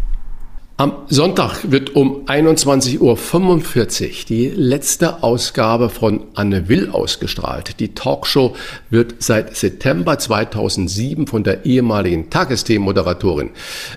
Am 0.81 0.95
Sonntag 1.11 1.71
wird 1.71 1.95
um 1.95 2.25
21.45 2.25 3.01
Uhr 3.01 4.25
die 4.31 4.49
letzte 4.49 5.23
Ausgabe 5.23 5.91
von 5.91 6.23
Anne 6.33 6.71
Will 6.71 6.89
ausgestrahlt. 6.89 7.79
Die 7.81 7.93
Talkshow 7.93 8.57
wird 8.89 9.17
seit 9.19 9.55
September 9.55 10.19
2007 10.19 11.27
von 11.27 11.45
der 11.45 11.67
ehemaligen 11.67 12.31
Tagesthemenmoderatorin 12.31 13.51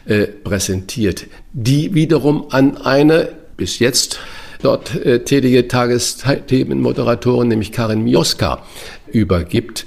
äh, 0.07 0.27
präsentiert, 0.27 1.27
die 1.53 1.93
wiederum 1.93 2.47
an 2.49 2.75
eine 2.75 3.29
bis 3.55 3.79
jetzt 3.79 4.19
dort 4.61 4.93
äh, 4.93 5.23
tätige 5.23 5.69
Tagesthemenmoderatorin, 5.69 7.47
nämlich 7.47 7.71
Karin 7.71 8.03
Mioska, 8.03 8.61
übergibt. 9.07 9.85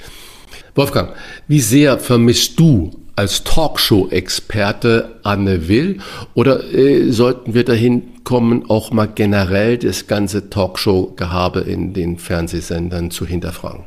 Wolfgang, 0.74 1.10
wie 1.46 1.60
sehr 1.60 1.98
vermisst 1.98 2.58
du 2.58 2.90
als 3.16 3.44
Talkshow-Experte 3.44 5.16
Anne 5.22 5.68
Will 5.68 5.98
oder 6.34 6.72
äh, 6.72 7.10
sollten 7.10 7.54
wir 7.54 7.64
dahin 7.64 8.22
kommen, 8.24 8.68
auch 8.68 8.90
mal 8.90 9.06
generell 9.06 9.78
das 9.78 10.06
ganze 10.06 10.50
Talkshow-Gehabe 10.50 11.60
in 11.60 11.94
den 11.94 12.18
Fernsehsendern 12.18 13.10
zu 13.10 13.26
hinterfragen? 13.26 13.84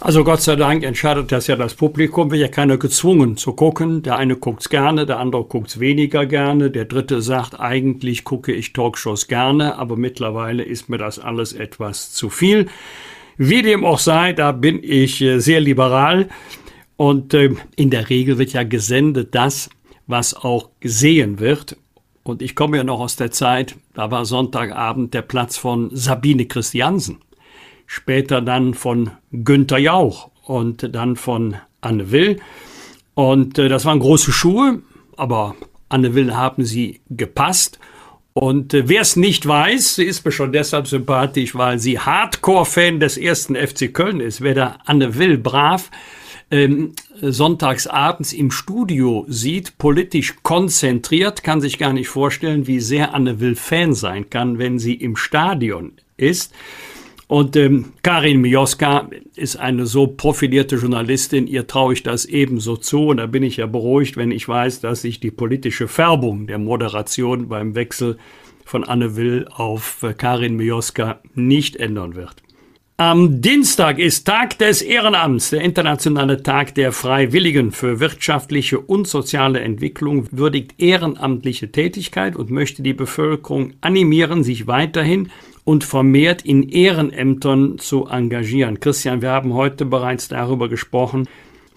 Also 0.00 0.24
Gott 0.24 0.40
sei 0.40 0.56
Dank 0.56 0.82
entscheidet 0.82 1.30
das 1.30 1.46
ja 1.46 1.54
das 1.56 1.74
Publikum, 1.74 2.30
wird 2.30 2.40
ja 2.40 2.48
keiner 2.48 2.76
gezwungen 2.76 3.36
zu 3.36 3.52
gucken. 3.52 4.02
Der 4.02 4.16
eine 4.16 4.34
guckt's 4.36 4.68
gerne, 4.68 5.06
der 5.06 5.18
andere 5.18 5.44
guckt's 5.44 5.78
weniger 5.78 6.26
gerne, 6.26 6.70
der 6.70 6.86
dritte 6.86 7.22
sagt, 7.22 7.60
eigentlich 7.60 8.24
gucke 8.24 8.52
ich 8.52 8.72
Talkshows 8.72 9.28
gerne, 9.28 9.78
aber 9.78 9.96
mittlerweile 9.96 10.64
ist 10.64 10.88
mir 10.88 10.98
das 10.98 11.18
alles 11.18 11.52
etwas 11.52 12.12
zu 12.12 12.30
viel. 12.30 12.66
Wie 13.36 13.62
dem 13.62 13.84
auch 13.86 13.98
sei, 13.98 14.32
da 14.32 14.52
bin 14.52 14.80
ich 14.82 15.22
äh, 15.22 15.38
sehr 15.38 15.60
liberal. 15.60 16.28
Und 17.00 17.32
äh, 17.32 17.48
in 17.76 17.88
der 17.88 18.10
Regel 18.10 18.36
wird 18.36 18.52
ja 18.52 18.62
gesendet 18.62 19.34
das, 19.34 19.70
was 20.06 20.34
auch 20.34 20.68
gesehen 20.80 21.38
wird. 21.40 21.78
Und 22.24 22.42
ich 22.42 22.54
komme 22.54 22.76
ja 22.76 22.84
noch 22.84 23.00
aus 23.00 23.16
der 23.16 23.30
Zeit, 23.30 23.74
da 23.94 24.10
war 24.10 24.26
Sonntagabend 24.26 25.14
der 25.14 25.22
Platz 25.22 25.56
von 25.56 25.88
Sabine 25.96 26.44
Christiansen, 26.44 27.20
später 27.86 28.42
dann 28.42 28.74
von 28.74 29.12
Günther 29.32 29.78
Jauch 29.78 30.30
und 30.44 30.94
dann 30.94 31.16
von 31.16 31.56
Anne 31.80 32.12
Will. 32.12 32.38
Und 33.14 33.58
äh, 33.58 33.70
das 33.70 33.86
waren 33.86 34.00
große 34.00 34.30
Schuhe, 34.30 34.82
aber 35.16 35.54
Anne 35.88 36.14
Will 36.14 36.36
haben 36.36 36.66
sie 36.66 37.00
gepasst. 37.08 37.78
Und 38.34 38.74
äh, 38.74 38.90
wer 38.90 39.00
es 39.00 39.16
nicht 39.16 39.48
weiß, 39.48 39.94
sie 39.94 40.04
ist 40.04 40.26
mir 40.26 40.32
schon 40.32 40.52
deshalb 40.52 40.86
sympathisch, 40.86 41.54
weil 41.54 41.78
sie 41.78 41.98
Hardcore-Fan 41.98 43.00
des 43.00 43.16
ersten 43.16 43.56
FC 43.56 43.90
Köln 43.90 44.20
ist. 44.20 44.42
Wer 44.42 44.54
da 44.54 44.78
Anne 44.84 45.16
Will 45.16 45.38
brav 45.38 45.90
ähm, 46.50 46.92
sonntags 47.20 47.86
abends 47.86 48.32
im 48.32 48.50
Studio 48.50 49.24
sieht, 49.28 49.78
politisch 49.78 50.34
konzentriert, 50.42 51.42
kann 51.42 51.60
sich 51.60 51.78
gar 51.78 51.92
nicht 51.92 52.08
vorstellen, 52.08 52.66
wie 52.66 52.80
sehr 52.80 53.14
Anne 53.14 53.40
Will 53.40 53.54
Fan 53.54 53.94
sein 53.94 54.30
kann, 54.30 54.58
wenn 54.58 54.78
sie 54.78 54.94
im 54.94 55.16
Stadion 55.16 55.92
ist. 56.16 56.52
Und 57.28 57.54
ähm, 57.54 57.92
Karin 58.02 58.40
Mioska 58.40 59.08
ist 59.36 59.54
eine 59.56 59.86
so 59.86 60.08
profilierte 60.08 60.74
Journalistin, 60.74 61.46
ihr 61.46 61.68
traue 61.68 61.92
ich 61.92 62.02
das 62.02 62.24
ebenso 62.24 62.76
zu. 62.76 63.06
Und 63.06 63.18
da 63.18 63.26
bin 63.26 63.44
ich 63.44 63.58
ja 63.58 63.66
beruhigt, 63.66 64.16
wenn 64.16 64.32
ich 64.32 64.48
weiß, 64.48 64.80
dass 64.80 65.02
sich 65.02 65.20
die 65.20 65.30
politische 65.30 65.86
Färbung 65.86 66.48
der 66.48 66.58
Moderation 66.58 67.48
beim 67.48 67.76
Wechsel 67.76 68.18
von 68.64 68.82
Anne 68.82 69.14
Will 69.14 69.46
auf 69.48 70.02
äh, 70.02 70.12
Karin 70.12 70.56
Mioska 70.56 71.20
nicht 71.34 71.76
ändern 71.76 72.16
wird. 72.16 72.42
Am 73.00 73.40
Dienstag 73.40 73.98
ist 73.98 74.26
Tag 74.26 74.58
des 74.58 74.82
Ehrenamts, 74.82 75.48
der 75.48 75.62
internationale 75.62 76.42
Tag 76.42 76.74
der 76.74 76.92
Freiwilligen 76.92 77.72
für 77.72 77.98
wirtschaftliche 77.98 78.78
und 78.78 79.08
soziale 79.08 79.60
Entwicklung, 79.60 80.26
würdigt 80.32 80.74
ehrenamtliche 80.76 81.72
Tätigkeit 81.72 82.36
und 82.36 82.50
möchte 82.50 82.82
die 82.82 82.92
Bevölkerung 82.92 83.72
animieren, 83.80 84.44
sich 84.44 84.66
weiterhin 84.66 85.30
und 85.64 85.82
vermehrt 85.82 86.42
in 86.42 86.68
Ehrenämtern 86.68 87.78
zu 87.78 88.04
engagieren. 88.04 88.80
Christian, 88.80 89.22
wir 89.22 89.30
haben 89.30 89.54
heute 89.54 89.86
bereits 89.86 90.28
darüber 90.28 90.68
gesprochen, 90.68 91.26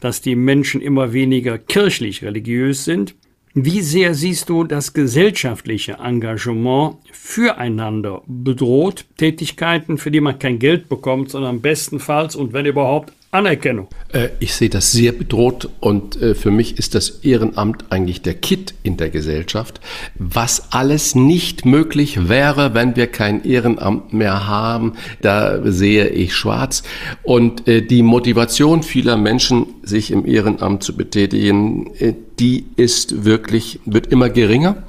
dass 0.01 0.19
die 0.19 0.35
Menschen 0.35 0.81
immer 0.81 1.13
weniger 1.13 1.57
kirchlich 1.57 2.21
religiös 2.21 2.83
sind. 2.83 3.15
Wie 3.55 3.81
sehr 3.81 4.15
siehst 4.15 4.49
du 4.49 4.63
das 4.63 4.93
gesellschaftliche 4.93 5.97
Engagement 6.03 6.95
füreinander 7.11 8.23
bedroht? 8.25 9.05
Tätigkeiten, 9.17 9.99
für 9.99 10.09
die 10.09 10.21
man 10.21 10.39
kein 10.39 10.57
Geld 10.57 10.89
bekommt, 10.89 11.29
sondern 11.29 11.61
bestenfalls 11.61 12.35
und 12.35 12.53
wenn 12.53 12.65
überhaupt 12.65 13.13
Anerkennung. 13.33 13.87
Äh, 14.11 14.29
ich 14.39 14.53
sehe 14.53 14.69
das 14.69 14.91
sehr 14.91 15.11
bedroht 15.11 15.69
und 15.79 16.21
äh, 16.21 16.35
für 16.35 16.51
mich 16.51 16.77
ist 16.77 16.93
das 16.93 17.09
Ehrenamt 17.23 17.85
eigentlich 17.89 18.21
der 18.21 18.35
Kit 18.35 18.75
in 18.83 18.97
der 18.97 19.09
Gesellschaft, 19.09 19.81
was 20.15 20.71
alles 20.71 21.15
nicht 21.15 21.65
möglich 21.65 22.29
wäre, 22.29 22.73
wenn 22.73 22.95
wir 22.95 23.07
kein 23.07 23.43
Ehrenamt 23.43 24.13
mehr 24.13 24.47
haben. 24.47 24.93
Da 25.21 25.59
sehe 25.63 26.09
ich 26.09 26.35
schwarz. 26.35 26.83
Und 27.23 27.67
äh, 27.67 27.81
die 27.81 28.03
Motivation 28.03 28.83
vieler 28.83 29.17
Menschen, 29.17 29.65
sich 29.81 30.11
im 30.11 30.25
Ehrenamt 30.25 30.83
zu 30.83 30.95
betätigen, 30.95 31.91
die 32.39 32.65
ist 32.75 33.25
wirklich, 33.25 33.79
wird 33.85 34.07
immer 34.07 34.29
geringer. 34.29 34.83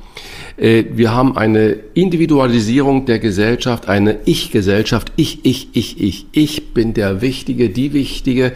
Äh, 0.57 0.85
wir 0.93 1.13
haben 1.13 1.37
eine 1.37 1.77
Individualisierung 1.95 3.07
der 3.07 3.19
Gesellschaft, 3.19 3.89
eine 3.89 4.19
Ich-Gesellschaft. 4.25 5.13
Ich, 5.17 5.45
ich, 5.45 5.69
ich, 5.73 6.01
ich. 6.01 6.27
Ich 6.33 6.75
bin 6.75 6.95
der 6.95 7.21
Wichtige, 7.21 7.71
die 7.71 7.93
Wichtige. 7.93 8.53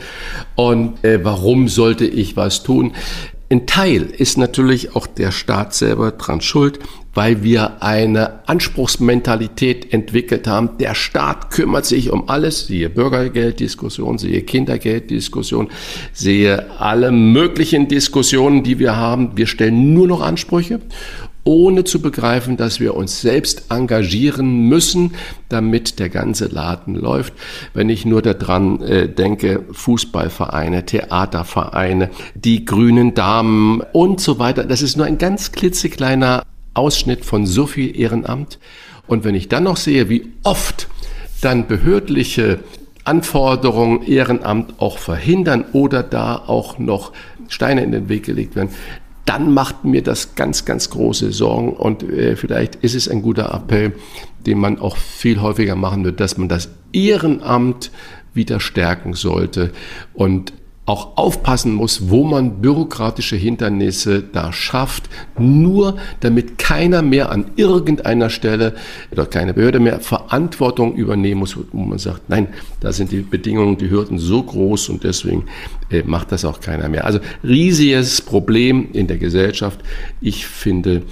Und 0.55 1.05
äh, 1.05 1.25
warum 1.25 1.69
sollte 1.69 2.07
ich 2.07 2.37
was 2.37 2.63
tun? 2.63 2.93
Ein 3.51 3.67
Teil 3.67 4.03
ist 4.03 4.37
natürlich 4.37 4.95
auch 4.95 5.07
der 5.07 5.33
Staat 5.33 5.73
selber 5.73 6.11
dran 6.11 6.43
schuld, 6.43 6.81
weil 7.15 7.43
wir 7.43 7.83
eine 7.83 8.47
Anspruchsmentalität 8.47 9.91
entwickelt 9.91 10.47
haben. 10.47 10.77
Der 10.79 10.95
Staat 10.95 11.51
kümmert 11.51 11.87
sich 11.87 12.11
um 12.13 12.29
alles, 12.29 12.67
siehe 12.67 12.91
Bürgergelddiskussion, 12.91 14.19
siehe 14.19 14.43
Kindergelddiskussion, 14.43 15.69
sehe 16.13 16.79
alle 16.79 17.11
möglichen 17.11 17.89
Diskussionen, 17.89 18.65
die 18.65 18.79
wir 18.79 18.97
haben. 18.97 19.31
Wir 19.37 19.47
stellen 19.47 19.95
nur 19.95 20.07
noch 20.07 20.21
Ansprüche 20.21 20.81
ohne 21.45 21.85
zu 21.85 22.03
begreifen, 22.03 22.57
dass 22.57 22.81
wir 22.81 22.95
uns 22.95 23.21
selbst 23.21 23.71
engagieren 23.71 24.69
müssen, 24.69 25.15
damit 25.49 25.99
der 25.99 26.09
ganze 26.09 26.47
Laden 26.47 26.95
läuft. 26.95 27.33
Wenn 27.75 27.89
ich 27.89 28.05
nur 28.05 28.23
daran 28.23 28.83
äh, 28.83 29.09
denke, 29.09 29.65
Fußballvereine, 29.73 30.85
Theatervereine, 30.85 32.11
die 32.35 32.65
grünen 32.65 33.15
Damen 33.15 33.81
und 33.93 34.21
so 34.21 34.39
weiter, 34.39 34.65
das 34.65 34.83
ist 34.83 34.97
nur 34.97 35.07
ein 35.07 35.19
ganz 35.19 35.53
klitzekleiner 35.53 36.43
Ausschnitt 36.75 37.25
von 37.25 37.47
so 37.47 37.67
viel 37.67 37.99
Ehrenamt. 37.99 38.59
Und 39.07 39.25
wenn 39.25 39.35
ich 39.35 39.49
dann 39.49 39.65
noch 39.65 39.79
sehe, 39.79 40.09
wie 40.09 40.33
oft 40.43 40.89
dann 41.41 41.67
behördliche 41.67 42.61
Anforderungen 43.05 44.03
Ehrenamt 44.03 44.75
auch 44.81 44.99
verhindern 44.99 45.65
oder 45.73 46.03
da 46.03 46.37
auch 46.37 46.79
noch 46.79 47.13
Steine 47.49 47.83
in 47.83 47.93
den 47.93 48.09
Weg 48.11 48.25
gelegt 48.25 48.55
werden, 48.55 48.69
dann 49.29 49.53
macht 49.53 49.85
mir 49.85 50.03
das 50.03 50.37
ganz, 50.37 50.65
ganz 50.65 50.89
große 50.89 51.33
Sorgen. 51.33 51.75
Und 51.75 52.03
äh, 52.03 52.35
vielleicht 52.35 52.77
ist 52.77 52.95
es 52.95 53.09
ein 53.09 53.21
guter 53.21 53.53
Appell, 53.53 53.93
den 54.47 54.59
man 54.59 54.79
auch 54.79 54.97
viel 54.97 55.43
häufiger 55.43 55.77
machen 55.77 56.05
wird, 56.05 56.19
dass 56.21 56.39
man 56.39 56.49
das 56.49 56.71
Ehrenamt 56.95 57.91
wieder 58.33 58.59
stärken 58.59 59.13
sollte 59.13 59.73
und 60.15 60.55
auch 60.89 61.17
aufpassen 61.17 61.75
muss, 61.75 62.09
wo 62.09 62.25
man 62.25 62.63
bürokratische 62.63 63.37
Hindernisse 63.37 64.23
da 64.23 64.53
schafft, 64.53 65.11
nur 65.39 65.99
damit 66.21 66.57
keiner 66.57 67.03
mehr 67.03 67.31
an 67.31 67.51
irgendeiner 67.57 68.31
Stelle 68.31 68.75
oder 69.11 69.27
keine 69.27 69.53
Behörde 69.53 69.81
mehr 69.81 70.01
Verantwortung 70.01 70.95
übernehmen 70.95 71.41
muss, 71.41 71.57
wo 71.73 71.79
man 71.79 71.99
sagt, 71.99 72.31
nein, 72.31 72.49
da 72.81 72.93
sind 72.93 73.13
die 73.13 73.21
Bedingungen, 73.21 73.77
die 73.77 73.91
Hürden 73.91 74.19
so 74.19 74.43
groß 74.43 74.89
und 74.89 75.05
deswegen 75.05 75.45
äh, 75.91 76.03
macht 76.05 76.33
das 76.33 76.45
auch 76.45 76.61
keiner 76.61 76.89
mehr. 76.89 77.05
Also 77.05 77.21
riesiges 77.45 78.23
Problem 78.23 78.89
in 78.93 79.07
der 79.07 79.19
Gesellschaft. 79.19 79.81
Ich 80.23 80.47
finde 80.47 81.03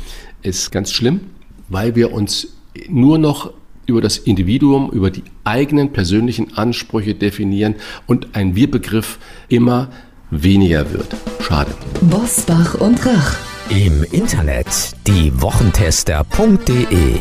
es 0.42 0.70
ganz 0.70 0.92
schlimm, 0.92 1.20
weil 1.68 1.94
wir 1.96 2.12
uns 2.12 2.56
nur 2.88 3.18
noch 3.18 3.52
über 3.86 4.00
das 4.00 4.18
Individuum, 4.18 4.90
über 4.90 5.10
die 5.10 5.22
eigenen 5.44 5.92
persönlichen 5.92 6.56
Ansprüche 6.56 7.14
definieren 7.14 7.76
und 8.06 8.34
ein 8.34 8.56
Wir-Begriff 8.56 9.18
immer 9.48 9.88
weniger 10.30 10.92
wird. 10.92 11.14
Schade. 11.40 11.70
Bosbach 12.02 12.74
und 12.74 13.06
Rach. 13.06 13.36
Im 13.70 14.04
Internet 14.12 14.66
diewochentester.de 15.06 17.20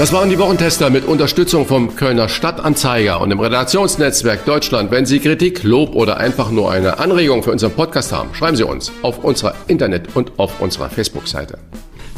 das 0.00 0.14
waren 0.14 0.30
die 0.30 0.38
Wochentester 0.38 0.88
mit 0.88 1.04
Unterstützung 1.04 1.66
vom 1.66 1.94
Kölner 1.94 2.30
Stadtanzeiger 2.30 3.20
und 3.20 3.28
dem 3.28 3.38
Redaktionsnetzwerk 3.38 4.46
Deutschland. 4.46 4.90
Wenn 4.90 5.04
Sie 5.04 5.20
Kritik, 5.20 5.62
Lob 5.62 5.94
oder 5.94 6.16
einfach 6.16 6.50
nur 6.50 6.70
eine 6.70 7.00
Anregung 7.00 7.42
für 7.42 7.52
unseren 7.52 7.72
Podcast 7.72 8.10
haben, 8.10 8.34
schreiben 8.34 8.56
Sie 8.56 8.64
uns 8.64 8.90
auf 9.02 9.22
unserer 9.22 9.54
Internet- 9.66 10.16
und 10.16 10.38
auf 10.38 10.58
unserer 10.62 10.88
Facebook-Seite. 10.88 11.58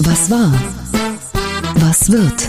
Was 0.00 0.30
war? 0.30 0.54
Was 1.74 2.10
wird? 2.10 2.48